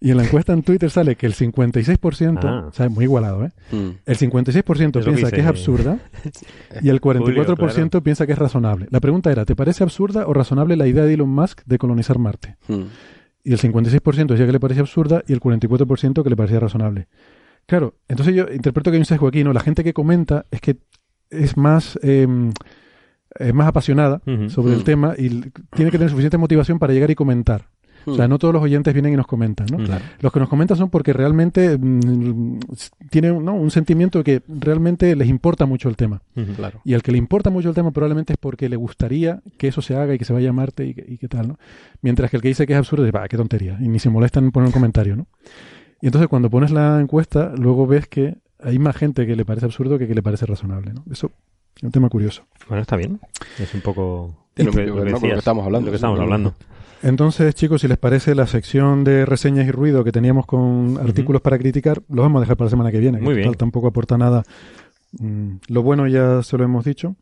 y 0.00 0.10
en 0.10 0.16
la 0.16 0.24
encuesta 0.24 0.52
en 0.52 0.62
Twitter 0.62 0.90
sale 0.90 1.16
que 1.16 1.26
el 1.26 1.34
56%, 1.34 2.40
Ah. 2.48 2.66
o 2.68 2.72
sea, 2.72 2.88
muy 2.88 3.04
igualado, 3.04 3.44
¿eh? 3.44 3.50
Mm. 3.70 3.88
El 4.04 4.16
56% 4.16 4.98
Es 5.00 5.06
lo 5.06 5.12
que 5.12 5.16
piensa 5.18 5.30
que, 5.34 5.40
es 5.40 5.46
absurda 5.46 5.98
y 6.80 6.88
el 6.88 7.00
44% 7.00 7.56
Julio, 7.92 8.02
piensa 8.02 8.26
que 8.26 8.32
es 8.32 8.38
razonable. 8.38 8.86
La 8.90 9.00
pregunta 9.00 9.30
era, 9.30 9.44
¿te 9.44 9.54
parece 9.56 9.82
absurda 9.84 10.26
o 10.26 10.32
razonable 10.32 10.76
la 10.76 10.86
idea 10.86 11.04
de 11.04 11.14
Elon 11.14 11.28
Musk 11.30 11.62
de 11.66 11.78
colonizar 11.78 12.18
Marte? 12.18 12.56
Mm. 12.68 12.82
Y 13.44 13.52
el 13.52 13.58
56% 13.58 14.26
decía 14.34 14.46
que 14.46 14.52
le 14.52 14.60
parecía 14.60 14.82
absurda 14.82 15.22
y 15.26 15.32
el 15.32 15.40
44% 15.40 16.22
que 16.22 16.30
le 16.30 16.36
parecía 16.36 16.60
razonable. 16.60 17.08
Claro, 17.66 17.94
entonces 18.08 18.34
yo 18.34 18.46
interpreto 18.52 18.90
que 18.90 18.96
hay 18.96 19.00
un 19.00 19.04
sesgo 19.04 19.28
aquí, 19.28 19.44
¿no? 19.44 19.52
La 19.52 19.60
gente 19.60 19.84
que 19.84 19.92
comenta 19.92 20.46
es 20.50 20.60
que 20.60 20.76
es 21.30 21.56
más, 21.56 21.98
eh, 22.02 22.26
es 23.38 23.54
más 23.54 23.66
apasionada 23.68 24.20
sobre 24.48 24.74
el 24.74 24.80
Mm. 24.80 24.84
tema 24.84 25.14
y 25.16 25.28
tiene 25.74 25.90
que 25.90 25.98
tener 25.98 26.10
suficiente 26.10 26.38
motivación 26.38 26.78
para 26.78 26.92
llegar 26.92 27.10
y 27.10 27.14
comentar. 27.14 27.68
O 28.06 28.14
sea, 28.16 28.26
no 28.28 28.38
todos 28.38 28.52
los 28.54 28.62
oyentes 28.62 28.92
vienen 28.92 29.12
y 29.12 29.16
nos 29.16 29.26
comentan, 29.26 29.66
¿no? 29.70 29.76
Ujú. 29.82 29.92
Los 30.20 30.32
que 30.32 30.40
nos 30.40 30.48
comentan 30.48 30.76
son 30.76 30.90
porque 30.90 31.12
realmente 31.12 31.76
mm, 31.78 32.58
tienen 33.10 33.44
¿no? 33.44 33.54
un 33.54 33.70
sentimiento 33.70 34.18
de 34.18 34.24
que 34.24 34.42
realmente 34.48 35.14
les 35.16 35.28
importa 35.28 35.66
mucho 35.66 35.88
el 35.88 35.96
tema. 35.96 36.22
Ujú. 36.36 36.52
Claro. 36.54 36.80
Y 36.84 36.94
al 36.94 37.02
que 37.02 37.12
le 37.12 37.18
importa 37.18 37.50
mucho 37.50 37.68
el 37.68 37.74
tema 37.74 37.90
probablemente 37.90 38.32
es 38.32 38.38
porque 38.38 38.68
le 38.68 38.76
gustaría 38.76 39.40
que 39.58 39.68
eso 39.68 39.82
se 39.82 39.96
haga 39.96 40.14
y 40.14 40.18
que 40.18 40.24
se 40.24 40.32
vaya 40.32 40.50
a 40.50 40.52
Marte 40.52 40.86
y, 40.86 40.94
que- 40.94 41.04
y 41.06 41.18
qué 41.18 41.28
tal, 41.28 41.48
¿no? 41.48 41.58
Mientras 42.00 42.30
que 42.30 42.36
el 42.36 42.42
que 42.42 42.48
dice 42.48 42.66
que 42.66 42.72
es 42.72 42.78
absurdo 42.78 43.04
dice, 43.04 43.16
va, 43.16 43.28
qué 43.28 43.36
tontería. 43.36 43.78
Y 43.80 43.88
ni 43.88 43.98
se 43.98 44.10
molesta 44.10 44.40
en 44.40 44.50
poner 44.50 44.66
un 44.68 44.72
comentario, 44.72 45.16
¿no? 45.16 45.26
Y 46.00 46.06
entonces 46.06 46.28
cuando 46.28 46.50
pones 46.50 46.70
la 46.72 47.00
encuesta, 47.00 47.52
luego 47.56 47.86
ves 47.86 48.08
que 48.08 48.36
hay 48.60 48.78
más 48.78 48.96
gente 48.96 49.26
que 49.26 49.36
le 49.36 49.44
parece 49.44 49.66
absurdo 49.66 49.98
que 49.98 50.06
que 50.08 50.14
le 50.14 50.22
parece 50.22 50.46
razonable, 50.46 50.92
¿no? 50.92 51.04
Eso 51.10 51.30
es 51.76 51.82
un 51.82 51.90
tema 51.90 52.08
curioso. 52.08 52.42
Bueno, 52.68 52.82
está 52.82 52.96
bien. 52.96 53.20
Es 53.58 53.72
un 53.74 53.80
poco... 53.80 54.36
Tiene 54.54 54.70
lo 54.70 54.76
que- 54.76 54.86
lo 54.86 54.96
lo 54.96 55.04
decías, 55.04 55.38
estamos 55.38 55.64
hablando, 55.64 55.86
Lo 55.86 55.92
que 55.92 55.98
sí, 55.98 56.00
estamos 56.00 56.20
hablando. 56.20 56.54
Entonces, 57.02 57.54
chicos, 57.54 57.80
si 57.80 57.88
les 57.88 57.98
parece 57.98 58.34
la 58.34 58.46
sección 58.46 59.02
de 59.02 59.26
reseñas 59.26 59.66
y 59.66 59.72
ruido 59.72 60.04
que 60.04 60.12
teníamos 60.12 60.46
con 60.46 60.98
artículos 61.02 61.42
para 61.42 61.58
criticar, 61.58 62.00
lo 62.08 62.22
vamos 62.22 62.38
a 62.38 62.40
dejar 62.42 62.56
para 62.56 62.66
la 62.66 62.70
semana 62.70 62.92
que 62.92 63.00
viene. 63.00 63.18
que 63.18 63.24
Muy 63.24 63.34
total 63.34 63.48
bien. 63.50 63.58
tampoco 63.58 63.88
aporta 63.88 64.16
nada. 64.16 64.44
Mm, 65.18 65.54
Lo 65.68 65.82
bueno 65.82 66.06
ya 66.06 66.42
se 66.42 66.56
lo 66.56 66.64
hemos 66.64 66.84
dicho. 66.84 67.16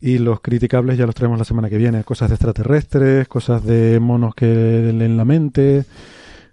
Y 0.00 0.18
los 0.18 0.40
criticables 0.40 0.98
ya 0.98 1.06
los 1.06 1.14
traemos 1.14 1.38
la 1.38 1.44
semana 1.44 1.68
que 1.70 1.76
viene. 1.78 2.02
Cosas 2.04 2.28
de 2.30 2.34
extraterrestres, 2.36 3.28
cosas 3.28 3.64
de 3.64 4.00
monos 4.00 4.34
que 4.34 4.46
leen 4.92 5.16
la 5.16 5.24
mente, 5.24 5.84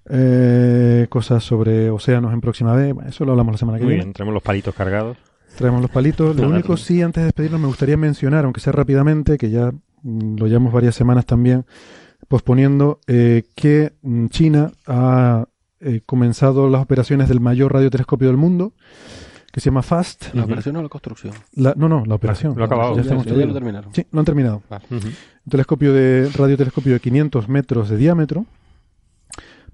eh, 0.09 1.07
cosas 1.09 1.43
sobre 1.43 1.89
océanos 1.89 2.33
en 2.33 2.41
próxima 2.41 2.75
vez. 2.75 2.93
Eso 3.07 3.23
lo 3.25 3.31
hablamos 3.31 3.53
la 3.53 3.57
semana 3.57 3.77
que 3.77 3.85
Muy 3.85 3.93
viene. 3.93 4.05
bien, 4.05 4.13
traemos 4.13 4.33
los 4.33 4.43
palitos 4.43 4.75
cargados. 4.75 5.17
Traemos 5.57 5.81
los 5.81 5.91
palitos. 5.91 6.35
Lo 6.35 6.47
único 6.49 6.75
sí, 6.77 7.01
antes 7.01 7.21
de 7.21 7.25
despedirnos, 7.25 7.59
me 7.61 7.67
gustaría 7.67 7.97
mencionar, 7.97 8.43
aunque 8.45 8.59
sea 8.61 8.73
rápidamente, 8.73 9.37
que 9.37 9.49
ya 9.49 9.71
mm, 10.03 10.35
lo 10.37 10.47
llevamos 10.47 10.73
varias 10.73 10.95
semanas 10.95 11.25
también 11.25 11.65
posponiendo, 12.31 13.01
eh, 13.07 13.43
que 13.55 13.91
mm, 14.01 14.27
China 14.27 14.71
ha 14.87 15.45
eh, 15.81 15.99
comenzado 16.05 16.69
las 16.69 16.81
operaciones 16.81 17.27
del 17.27 17.41
mayor 17.41 17.73
radiotelescopio 17.73 18.29
del 18.29 18.37
mundo, 18.37 18.71
que 19.51 19.59
se 19.59 19.65
llama 19.65 19.81
FAST. 19.83 20.33
¿La 20.33 20.45
operación 20.45 20.77
o 20.77 20.81
la 20.81 20.87
construcción? 20.87 21.33
La- 21.53 21.73
no, 21.75 21.89
no, 21.89 22.05
la 22.05 22.15
operación. 22.15 22.53
Lo 22.55 22.63
ha 22.63 22.67
acabado. 22.67 22.95
Ya 22.95 23.03
ya, 23.03 23.15
lo 23.45 23.53
terminaron. 23.53 23.93
Sí, 23.93 24.05
lo 24.09 24.19
han 24.19 24.25
terminado. 24.25 24.63
Un 24.89 25.01
telescopio 25.49 25.91
de 25.91 26.29
radiotelescopio 26.33 26.93
de 26.93 26.99
500 27.01 27.49
metros 27.49 27.89
de 27.89 27.97
diámetro 27.97 28.45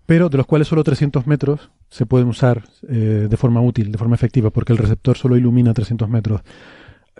pero 0.07 0.29
de 0.29 0.37
los 0.37 0.47
cuales 0.47 0.69
solo 0.69 0.85
300 0.85 1.27
metros 1.27 1.69
se 1.89 2.05
pueden 2.05 2.29
usar 2.29 2.63
eh, 2.87 3.27
de 3.29 3.37
forma 3.37 3.59
útil, 3.61 3.91
de 3.91 3.97
forma 3.97 4.15
efectiva, 4.15 4.49
porque 4.51 4.71
el 4.71 4.79
receptor 4.79 5.17
solo 5.17 5.35
ilumina 5.35 5.73
300 5.73 6.07
metros. 6.09 6.41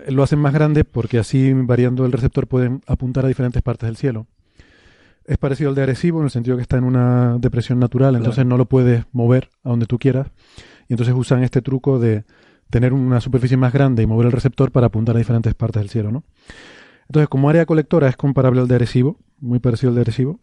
Lo 0.08 0.22
hacen 0.22 0.38
más 0.38 0.54
grande 0.54 0.84
porque 0.84 1.18
así, 1.18 1.52
variando 1.52 2.06
el 2.06 2.12
receptor, 2.12 2.46
pueden 2.46 2.80
apuntar 2.86 3.26
a 3.26 3.28
diferentes 3.28 3.60
partes 3.62 3.88
del 3.88 3.98
cielo. 3.98 4.26
Es 5.28 5.36
parecido 5.36 5.68
al 5.68 5.76
de 5.76 5.82
Arecibo 5.82 6.20
en 6.20 6.24
el 6.24 6.30
sentido 6.30 6.56
que 6.56 6.62
está 6.62 6.78
en 6.78 6.84
una 6.84 7.36
depresión 7.38 7.78
natural, 7.78 8.16
entonces 8.16 8.46
no 8.46 8.56
lo 8.56 8.64
puedes 8.64 9.04
mover 9.12 9.50
a 9.62 9.68
donde 9.68 9.84
tú 9.84 9.98
quieras. 9.98 10.28
Y 10.88 10.94
entonces 10.94 11.14
usan 11.14 11.42
este 11.44 11.60
truco 11.60 11.98
de 11.98 12.24
tener 12.70 12.94
una 12.94 13.20
superficie 13.20 13.58
más 13.58 13.72
grande 13.72 14.02
y 14.02 14.06
mover 14.06 14.26
el 14.26 14.32
receptor 14.32 14.72
para 14.72 14.86
apuntar 14.86 15.16
a 15.16 15.18
diferentes 15.18 15.54
partes 15.54 15.82
del 15.82 15.90
cielo, 15.90 16.10
¿no? 16.10 16.24
Entonces, 17.08 17.28
como 17.28 17.50
área 17.50 17.66
colectora 17.66 18.08
es 18.08 18.16
comparable 18.16 18.60
al 18.62 18.68
de 18.68 18.74
Arecibo, 18.76 19.18
muy 19.38 19.58
parecido 19.58 19.90
al 19.90 19.96
de 19.96 20.00
Arecibo. 20.00 20.40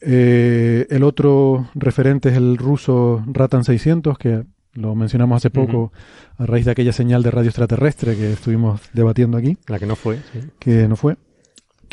Eh, 0.00 0.86
el 0.90 1.04
otro 1.04 1.68
referente 1.76 2.30
es 2.30 2.36
el 2.36 2.56
ruso 2.58 3.22
Ratan 3.26 3.62
600, 3.62 4.18
que 4.18 4.44
lo 4.74 4.96
mencionamos 4.96 5.36
hace 5.36 5.50
poco 5.50 5.92
a 6.38 6.46
raíz 6.46 6.64
de 6.64 6.72
aquella 6.72 6.92
señal 6.92 7.22
de 7.22 7.30
radio 7.30 7.50
extraterrestre 7.50 8.16
que 8.16 8.32
estuvimos 8.32 8.80
debatiendo 8.94 9.36
aquí, 9.36 9.58
La 9.68 9.78
que 9.78 9.86
no 9.86 9.94
fue. 9.94 10.18
sí. 10.32 10.40
que 10.58 10.88
no 10.88 10.96
fue, 10.96 11.16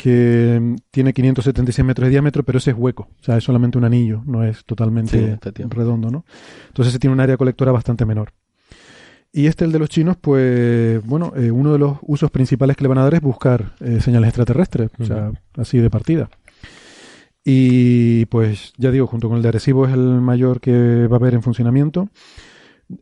que 0.00 0.76
tiene 0.90 1.12
576 1.12 1.84
metros 1.84 2.06
de 2.06 2.10
diámetro, 2.10 2.42
pero 2.42 2.56
ese 2.56 2.70
es 2.70 2.76
hueco, 2.78 3.10
o 3.20 3.22
sea, 3.22 3.36
es 3.36 3.44
solamente 3.44 3.76
un 3.76 3.84
anillo, 3.84 4.22
no 4.24 4.42
es 4.42 4.64
totalmente 4.64 5.38
redondo, 5.68 6.10
¿no? 6.10 6.24
Entonces 6.68 6.92
ese 6.92 6.98
tiene 6.98 7.12
un 7.12 7.20
área 7.20 7.36
colectora 7.36 7.70
bastante 7.70 8.06
menor. 8.06 8.32
Y 9.30 9.46
este, 9.46 9.66
el 9.66 9.72
de 9.72 9.78
los 9.78 9.90
chinos, 9.90 10.16
pues, 10.18 11.04
bueno, 11.04 11.34
eh, 11.36 11.50
uno 11.50 11.74
de 11.74 11.78
los 11.78 11.98
usos 12.00 12.30
principales 12.30 12.78
que 12.78 12.84
le 12.84 12.88
van 12.88 12.96
a 12.96 13.02
dar 13.02 13.12
es 13.12 13.20
buscar 13.20 13.74
eh, 13.80 14.00
señales 14.00 14.28
extraterrestres, 14.28 14.90
o 14.98 15.04
sea, 15.04 15.32
así 15.58 15.76
de 15.76 15.90
partida. 15.90 16.30
Y 17.44 18.24
pues, 18.26 18.72
ya 18.78 18.90
digo, 18.90 19.06
junto 19.06 19.28
con 19.28 19.36
el 19.36 19.42
de 19.42 19.50
Arecibo 19.50 19.86
es 19.86 19.92
el 19.92 20.22
mayor 20.22 20.62
que 20.62 21.06
va 21.08 21.16
a 21.16 21.18
haber 21.18 21.34
en 21.34 21.42
funcionamiento. 21.42 22.08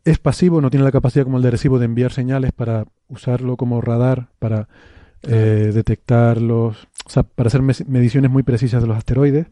Es 0.05 0.19
pasivo, 0.19 0.61
no 0.61 0.69
tiene 0.69 0.85
la 0.85 0.93
capacidad 0.93 1.25
como 1.25 1.37
el 1.37 1.43
de 1.43 1.49
Arecibo 1.49 1.79
de 1.79 1.85
enviar 1.85 2.11
señales 2.11 2.51
para 2.51 2.87
usarlo 3.09 3.57
como 3.57 3.81
radar, 3.81 4.31
para 4.41 4.69
eh, 5.23 5.71
detectar 5.75 6.41
los. 6.41 6.77
O 7.07 7.11
sea, 7.11 7.23
para 7.23 7.49
hacer 7.49 7.63
mediciones 7.63 8.31
muy 8.31 8.43
precisas 8.43 8.83
de 8.83 8.89
los 8.89 8.97
asteroides, 8.97 9.47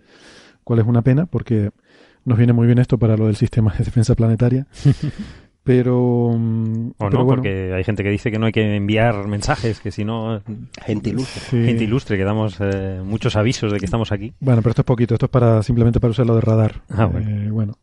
cual 0.65 0.79
es 0.81 0.87
una 0.87 1.03
pena, 1.03 1.27
porque 1.27 1.71
nos 2.25 2.37
viene 2.39 2.53
muy 2.53 2.67
bien 2.67 2.79
esto 2.79 2.99
para 2.99 3.17
lo 3.17 3.27
del 3.27 3.37
sistema 3.37 3.73
de 3.73 3.85
defensa 3.85 4.15
planetaria. 4.15 4.67
Pero. 5.65 6.31
mm, 6.39 6.91
O 6.91 6.95
pero 6.99 7.11
no, 7.11 7.25
bueno, 7.25 7.43
porque 7.43 7.73
hay 7.75 7.83
gente 7.83 8.05
que 8.05 8.11
dice 8.11 8.31
que 8.31 8.39
no 8.39 8.47
hay 8.47 8.53
que 8.53 8.77
enviar 8.77 9.27
mensajes, 9.27 9.81
que 9.81 9.91
si 9.91 10.05
no, 10.05 10.41
Gente 10.85 11.11
ilustre. 11.11 11.41
sí. 11.51 11.65
gente 11.67 11.83
ilustre, 11.83 12.17
que 12.17 12.23
damos 12.23 12.57
eh, 12.61 13.01
muchos 13.05 13.35
avisos 13.35 13.73
de 13.73 13.81
que 13.81 13.85
estamos 13.85 14.13
aquí. 14.13 14.33
Bueno, 14.39 14.63
pero 14.63 14.71
esto 14.71 14.83
es 14.83 14.87
poquito, 14.87 15.15
esto 15.15 15.27
es 15.27 15.31
para 15.31 15.65
simplemente 15.65 15.99
para 15.99 16.13
usarlo 16.13 16.37
de 16.37 16.41
radar. 16.41 16.83
Ah, 16.91 17.07
bueno. 17.07 17.29
Eh, 17.29 17.51
bueno. 17.51 17.79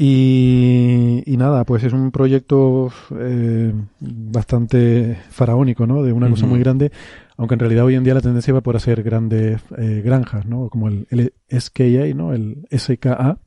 Y, 0.00 1.24
y 1.26 1.36
nada, 1.36 1.64
pues 1.64 1.82
es 1.82 1.92
un 1.92 2.12
proyecto 2.12 2.92
eh, 3.18 3.72
bastante 3.98 5.18
faraónico, 5.28 5.88
¿no? 5.88 6.04
De 6.04 6.12
una 6.12 6.30
cosa 6.30 6.46
muy 6.46 6.60
grande, 6.60 6.92
aunque 7.36 7.54
en 7.54 7.58
realidad 7.58 7.84
hoy 7.84 7.96
en 7.96 8.04
día 8.04 8.14
la 8.14 8.20
tendencia 8.20 8.54
va 8.54 8.60
por 8.60 8.76
hacer 8.76 9.02
grandes 9.02 9.60
eh, 9.76 10.00
granjas, 10.04 10.46
¿no? 10.46 10.68
Como 10.68 10.86
el, 10.86 11.08
el 11.10 11.32
SKA, 11.50 12.14
¿no? 12.14 12.32
El 12.32 12.68
SKA, 12.70 13.38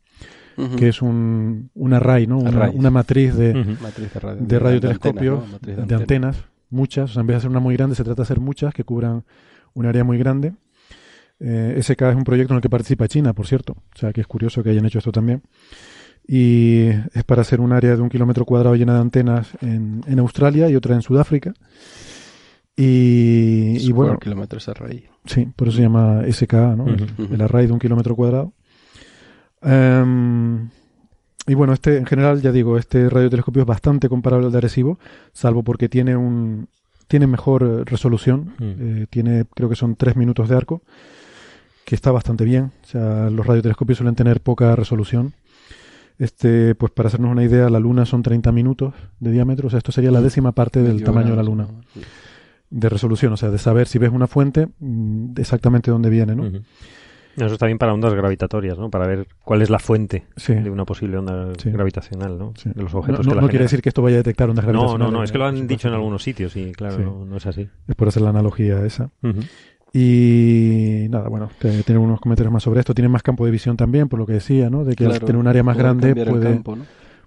que 0.77 0.89
es 0.89 1.01
un, 1.01 1.69
un 1.73 1.93
array, 1.93 2.27
¿no? 2.27 2.39
Una, 2.39 2.69
una 2.69 2.89
matriz 2.91 3.33
de. 3.33 3.53
Matriz 3.81 4.13
de 4.13 4.19
radio. 4.19 4.41
de 4.41 4.59
radiotelescopios, 4.59 5.61
de, 5.61 5.71
antena. 5.75 5.97
antenas, 6.01 6.43
muchas. 6.69 7.11
O 7.11 7.13
sea, 7.13 7.21
en 7.21 7.27
vez 7.27 7.35
de 7.35 7.37
hacer 7.37 7.49
una 7.49 7.61
muy 7.61 7.77
grande, 7.77 7.95
se 7.95 8.03
trata 8.03 8.23
de 8.23 8.23
hacer 8.23 8.41
muchas 8.41 8.73
que 8.73 8.83
cubran 8.83 9.23
un 9.73 9.85
área 9.85 10.03
muy 10.03 10.17
grande. 10.17 10.51
Eh, 11.39 11.79
SK 11.81 12.01
es 12.01 12.15
un 12.17 12.25
proyecto 12.25 12.53
en 12.53 12.57
el 12.57 12.61
que 12.61 12.69
participa 12.69 13.07
China, 13.07 13.31
por 13.31 13.47
cierto. 13.47 13.71
O 13.95 13.97
sea, 13.97 14.11
que 14.11 14.19
es 14.19 14.27
curioso 14.27 14.61
que 14.61 14.71
hayan 14.71 14.85
hecho 14.85 14.99
esto 14.99 15.13
también. 15.13 15.43
Y 16.27 16.87
es 17.13 17.23
para 17.25 17.41
hacer 17.41 17.59
un 17.59 17.71
área 17.73 17.95
de 17.95 18.01
un 18.01 18.09
kilómetro 18.09 18.45
cuadrado 18.45 18.75
llena 18.75 18.93
de 18.95 19.01
antenas 19.01 19.49
en, 19.61 20.01
en 20.07 20.19
Australia 20.19 20.69
y 20.69 20.75
otra 20.75 20.95
en 20.95 21.01
Sudáfrica. 21.01 21.53
Y, 22.75 23.77
y 23.79 23.91
bueno, 23.91 24.17
kilómetros 24.17 24.67
array. 24.69 25.05
Sí, 25.25 25.47
por 25.55 25.67
eso 25.67 25.77
se 25.77 25.83
llama 25.83 26.21
SKA, 26.31 26.75
¿no? 26.75 26.85
El- 26.87 27.41
array 27.41 27.67
de 27.67 27.73
un 27.73 27.79
kilómetro 27.79 28.15
cuadrado. 28.15 28.53
Em, 29.61 30.69
y 31.47 31.53
bueno, 31.53 31.73
este, 31.73 31.97
en 31.97 32.05
general, 32.05 32.41
ya 32.41 32.51
digo, 32.51 32.77
este 32.77 33.09
radiotelescopio 33.09 33.61
es 33.63 33.67
bastante 33.67 34.09
comparable 34.09 34.45
al 34.47 34.51
de 34.51 34.57
Arecibo, 34.59 34.99
salvo 35.33 35.63
porque 35.63 35.89
tiene 35.89 36.15
un 36.15 36.67
tiene 37.07 37.27
mejor 37.27 37.63
eh, 37.63 37.83
resolución. 37.83 38.53
Mm. 38.57 38.63
eh, 38.79 39.07
tiene, 39.09 39.45
creo 39.53 39.67
que 39.69 39.75
son 39.75 39.95
tres 39.97 40.15
minutos 40.15 40.47
de 40.47 40.55
arco, 40.55 40.81
que 41.83 41.93
está 41.93 42.11
bastante 42.11 42.45
bien. 42.45 42.71
O 42.83 42.87
sea, 42.87 43.29
los 43.29 43.45
radiotelescopios 43.45 43.97
suelen 43.97 44.15
tener 44.15 44.39
poca 44.39 44.75
resolución. 44.77 45.33
Este, 46.21 46.75
pues 46.75 46.91
para 46.91 47.07
hacernos 47.07 47.31
una 47.31 47.43
idea, 47.43 47.67
la 47.69 47.79
Luna 47.79 48.05
son 48.05 48.21
30 48.21 48.51
minutos 48.51 48.93
de 49.19 49.31
diámetro. 49.31 49.67
O 49.67 49.69
sea, 49.71 49.79
esto 49.79 49.91
sería 49.91 50.11
la 50.11 50.21
décima 50.21 50.51
parte 50.51 50.81
del 50.83 51.03
tamaño 51.03 51.31
de 51.31 51.35
la 51.37 51.43
Luna 51.43 51.63
¿no? 51.63 51.81
Sí. 51.95 52.01
de 52.69 52.89
resolución, 52.89 53.33
o 53.33 53.37
sea, 53.37 53.49
de 53.49 53.57
saber 53.57 53.87
si 53.87 53.97
ves 53.97 54.11
una 54.11 54.27
fuente, 54.27 54.67
mm, 54.79 55.31
exactamente 55.37 55.89
dónde 55.89 56.09
viene, 56.11 56.35
¿no? 56.35 56.45
Eso 57.37 57.53
está 57.53 57.65
bien 57.65 57.77
para 57.79 57.93
ondas 57.93 58.13
gravitatorias, 58.13 58.77
¿no? 58.77 58.89
Para 58.91 59.07
ver 59.07 59.25
cuál 59.43 59.61
es 59.61 59.69
la 59.69 59.79
fuente 59.79 60.25
Sí. 60.35 60.53
de 60.53 60.69
una 60.69 60.83
posible 60.85 61.17
onda 61.17 61.53
Sí. 61.57 61.71
gravitacional, 61.71 62.37
¿no? 62.37 62.53
Sí. 62.55 62.69
De 62.75 62.83
los 62.83 62.93
No, 62.93 62.99
objetos 62.99 63.25
no- 63.25 63.31
que 63.31 63.35
la 63.37 63.41
no 63.41 63.47
quiere 63.49 63.63
decir 63.65 63.81
que 63.81 63.89
esto 63.89 64.01
vaya 64.01 64.17
a 64.17 64.19
detectar 64.19 64.49
ondas 64.49 64.63
No, 64.65 64.71
gravitacionales. 64.71 65.11
no, 65.11 65.17
no, 65.17 65.23
es 65.23 65.31
que 65.31 65.37
lo 65.37 65.45
han 65.47 65.65
dicho 65.65 65.87
en 65.87 65.93
algunos 65.95 66.21
sitios 66.21 66.55
y 66.55 66.71
claro, 66.73 66.97
Sí. 66.97 67.01
no, 67.03 67.25
no 67.25 67.37
es 67.37 67.45
así. 67.47 67.67
Es 67.87 67.95
por 67.95 68.09
hacer 68.09 68.21
la 68.21 68.29
analogía 68.29 68.85
esa. 68.85 69.09
Y 69.93 71.07
nada, 71.09 71.27
bueno, 71.27 71.49
te- 71.59 71.83
tiene 71.83 71.99
unos 71.99 72.19
comentarios 72.21 72.51
más 72.53 72.63
sobre 72.63 72.79
esto. 72.79 72.93
Tiene 72.93 73.09
más 73.09 73.23
campo 73.23 73.45
de 73.45 73.51
visión 73.51 73.75
también, 73.77 74.07
por 74.07 74.19
lo 74.19 74.25
que 74.25 74.33
decía, 74.33 74.69
¿no? 74.69 74.85
De 74.85 74.95
que 74.95 75.03
al 75.05 75.11
Claro, 75.11 75.25
tener 75.25 75.39
un 75.39 75.47
área 75.47 75.63
más 75.63 75.77
grande 75.77 76.15
puede, 76.15 76.61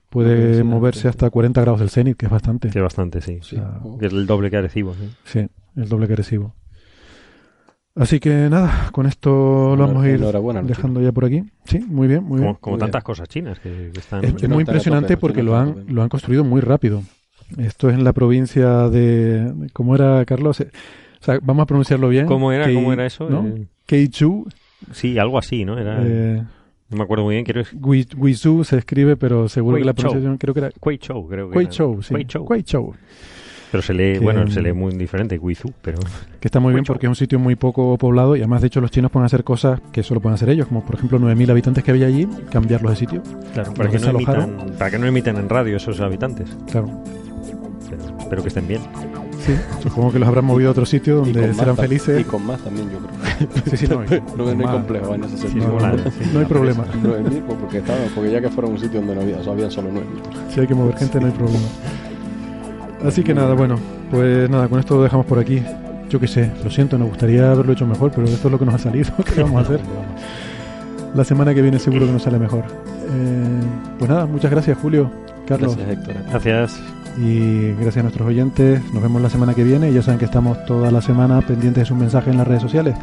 puede 0.08 0.64
moverse 0.64 1.08
hasta 1.08 1.28
40 1.28 1.60
grados 1.60 1.80
del 1.80 1.90
cenit, 1.90 2.16
que 2.16 2.26
es 2.26 2.32
bastante. 2.32 2.70
Que 2.70 2.80
bastante, 2.80 3.20
sí. 3.20 3.38
Sí. 3.42 3.58
Que 4.00 4.06
es 4.06 4.12
el 4.12 4.26
doble 4.26 4.50
que 4.50 4.56
Arecibo. 4.56 4.94
¿sí? 4.94 5.10
Sí, 5.24 5.46
el 5.76 5.88
doble 5.88 6.08
que 6.08 6.16
recibo. 6.16 6.54
Así 7.96 8.18
que 8.18 8.48
nada, 8.50 8.88
con 8.90 9.06
esto 9.06 9.76
lo 9.76 9.86
vamos 9.86 10.04
a 10.04 10.08
ir 10.08 10.20
dejando 10.66 11.00
ya 11.00 11.12
por 11.12 11.26
aquí. 11.26 11.44
Sí, 11.64 11.78
muy 11.78 12.08
bien, 12.08 12.24
muy 12.24 12.40
bien. 12.40 12.54
Como, 12.54 12.58
como 12.60 12.72
Muy 12.76 12.78
bien. 12.80 12.90
tantas 12.90 13.04
cosas 13.04 13.28
chinas 13.28 13.60
que, 13.60 13.90
que 13.92 14.00
están... 14.00 14.24
Es, 14.24 14.34
es 14.42 14.48
muy 14.48 14.62
impresionante 14.62 15.16
porque 15.16 15.44
lo 15.44 15.56
han, 15.56 15.84
lo 15.88 16.02
han 16.02 16.08
construido 16.08 16.42
muy 16.42 16.60
rápido. 16.60 17.02
Esto 17.56 17.88
es 17.90 17.94
en 17.94 18.02
la 18.02 18.12
provincia 18.12 18.88
de... 18.88 19.68
¿Cómo 19.72 19.94
era, 19.94 20.24
Carlos? 20.24 20.64
O 21.24 21.26
sea, 21.26 21.38
vamos 21.42 21.62
a 21.62 21.66
pronunciarlo 21.66 22.10
bien. 22.10 22.26
¿Cómo 22.26 22.52
era, 22.52 22.66
Kei- 22.66 22.74
cómo 22.74 22.92
era 22.92 23.06
eso? 23.06 23.30
¿no? 23.30 23.46
Eh, 23.46 23.66
Keichu. 23.86 24.46
sí, 24.92 25.18
algo 25.18 25.38
así, 25.38 25.64
¿no? 25.64 25.78
Era... 25.78 25.98
eh, 26.04 26.42
no 26.90 26.98
me 26.98 27.02
acuerdo 27.04 27.24
muy 27.24 27.34
bien, 27.36 27.46
creo 27.46 27.64
que 27.64 28.04
Guizhou 28.14 28.62
se 28.62 28.76
escribe, 28.76 29.16
pero 29.16 29.48
seguro 29.48 29.78
que 29.78 29.84
la 29.84 29.94
pronunciación 29.94 30.36
creo 30.36 30.52
que 30.52 30.60
era 30.60 30.68
Guizhou, 30.84 31.26
creo 31.26 31.48
que 31.50 31.58
era. 31.58 31.66
Guizhou, 31.66 32.02
sí. 32.02 32.14
Guizhou. 32.14 32.94
Pero 33.72 33.82
se 33.82 33.94
lee, 33.94 34.12
Que, 34.12 34.18
bueno, 34.20 34.44
mm, 34.44 34.48
se 34.50 34.60
lee 34.62 34.72
muy 34.74 34.94
diferente, 34.94 35.38
Guizhou, 35.42 35.72
pero... 35.80 35.98
Que 36.38 36.46
está 36.48 36.60
muy 36.60 36.74
bien 36.74 36.84
porque 36.84 37.06
es 37.06 37.08
un 37.08 37.16
sitio 37.16 37.38
muy 37.38 37.56
poco 37.56 37.96
poblado 37.96 38.36
y 38.36 38.40
además, 38.40 38.60
de 38.60 38.66
hecho, 38.68 38.80
los 38.82 38.90
chinos 38.90 39.10
pueden 39.10 39.24
hacer 39.24 39.42
cosas 39.44 39.80
que 39.92 40.02
solo 40.02 40.20
pueden 40.20 40.34
hacer 40.34 40.50
ellos, 40.50 40.66
como 40.68 40.84
por 40.84 40.94
ejemplo 40.96 41.18
9.000 41.18 41.50
habitantes 41.50 41.82
que 41.82 41.90
había 41.90 42.06
allí, 42.06 42.28
cambiarlos 42.52 42.92
de 42.92 42.96
sitio. 42.98 43.22
Claro, 43.54 43.72
para 43.72 43.88
que, 43.90 43.98
no 43.98 44.10
emitan, 44.10 44.56
para 44.78 44.90
que 44.90 44.98
no 44.98 45.06
emitan 45.06 45.36
en 45.38 45.48
radio 45.48 45.78
esos 45.78 45.98
habitantes. 46.00 46.54
Claro. 46.70 47.02
Pero 47.90 48.18
espero 48.20 48.42
que 48.42 48.48
estén 48.48 48.68
bien. 48.68 48.82
Sí, 49.44 49.54
supongo 49.82 50.10
que 50.12 50.18
los 50.18 50.26
habrán 50.28 50.44
movido 50.46 50.70
a 50.70 50.72
otro 50.72 50.86
sitio 50.86 51.16
donde 51.16 51.52
serán 51.54 51.76
felices. 51.76 52.20
Y 52.20 52.24
con 52.24 52.46
más 52.46 52.60
también, 52.60 52.88
yo 52.90 52.98
creo. 52.98 53.14
Sí, 53.70 53.76
sí, 53.76 53.86
no, 53.88 54.02
y- 54.04 54.22
no, 54.36 54.54
no 54.54 54.68
hay 54.68 54.74
complejo 54.74 55.14
en 55.14 55.24
ese 55.24 55.36
sentido. 55.38 55.78
no, 56.32 56.38
hay 56.40 56.44
problema. 56.48 56.84
9.000, 57.02 57.42
pues 57.42 57.58
porque, 57.60 57.78
estaba, 57.78 57.98
porque 58.14 58.30
ya 58.30 58.40
que 58.40 58.48
fuera 58.48 58.68
un 58.70 58.78
sitio 58.78 59.00
donde 59.00 59.14
no 59.16 59.20
había, 59.22 59.38
o 59.38 59.44
sea, 59.44 59.52
habían 59.52 59.70
solo 59.70 59.88
9.000. 59.90 60.52
Si 60.54 60.60
hay 60.60 60.66
que 60.66 60.74
mover 60.74 60.96
gente, 60.96 61.20
no 61.20 61.26
hay 61.26 61.32
problema. 61.32 61.64
Así 63.04 63.22
que 63.22 63.34
nada, 63.34 63.54
bueno, 63.54 63.76
pues 64.10 64.48
nada, 64.48 64.68
con 64.68 64.80
esto 64.80 64.96
lo 64.96 65.02
dejamos 65.02 65.26
por 65.26 65.38
aquí. 65.38 65.62
Yo 66.08 66.18
qué 66.20 66.26
sé, 66.28 66.50
lo 66.62 66.70
siento, 66.70 66.96
nos 66.96 67.08
gustaría 67.08 67.50
haberlo 67.50 67.72
hecho 67.72 67.86
mejor, 67.86 68.12
pero 68.14 68.26
esto 68.26 68.48
es 68.48 68.52
lo 68.52 68.58
que 68.58 68.64
nos 68.64 68.74
ha 68.74 68.78
salido. 68.78 69.10
¿Qué 69.34 69.42
vamos 69.42 69.58
a 69.58 69.60
hacer? 69.66 69.80
La 71.14 71.24
semana 71.24 71.52
que 71.54 71.60
viene 71.62 71.78
seguro 71.78 72.06
que 72.06 72.12
nos 72.12 72.22
sale 72.22 72.38
mejor. 72.38 72.64
Eh, 72.64 73.60
pues 73.98 74.10
nada, 74.10 74.24
muchas 74.26 74.50
gracias, 74.50 74.78
Julio, 74.78 75.10
Carlos. 75.46 75.76
Gracias, 75.76 75.98
Héctor. 75.98 76.16
Gracias. 76.30 76.80
Y 77.16 77.72
gracias 77.72 77.98
a 77.98 78.02
nuestros 78.02 78.26
oyentes. 78.26 78.82
Nos 78.92 79.02
vemos 79.02 79.22
la 79.22 79.30
semana 79.30 79.54
que 79.54 79.64
viene. 79.64 79.92
Ya 79.92 80.02
saben 80.02 80.18
que 80.18 80.24
estamos 80.24 80.64
toda 80.66 80.90
la 80.90 81.00
semana 81.00 81.40
pendientes 81.42 81.82
de 81.82 81.86
sus 81.86 81.96
mensajes 81.96 82.32
en 82.32 82.38
las 82.38 82.48
redes 82.48 82.62
sociales. 82.62 82.96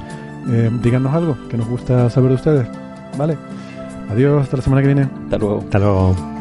Eh, 0.50 0.70
díganos 0.82 1.14
algo 1.14 1.38
que 1.50 1.58
nos 1.58 1.68
gusta 1.68 2.10
saber 2.10 2.30
de 2.30 2.36
ustedes. 2.36 2.68
¿Vale? 3.18 3.38
Adiós, 4.10 4.44
hasta 4.44 4.58
la 4.58 4.64
semana 4.64 4.82
que 4.82 4.88
viene. 4.88 5.10
Hasta 5.26 5.38
luego. 5.38 5.60
Hasta 5.60 5.80
luego. 5.80 6.41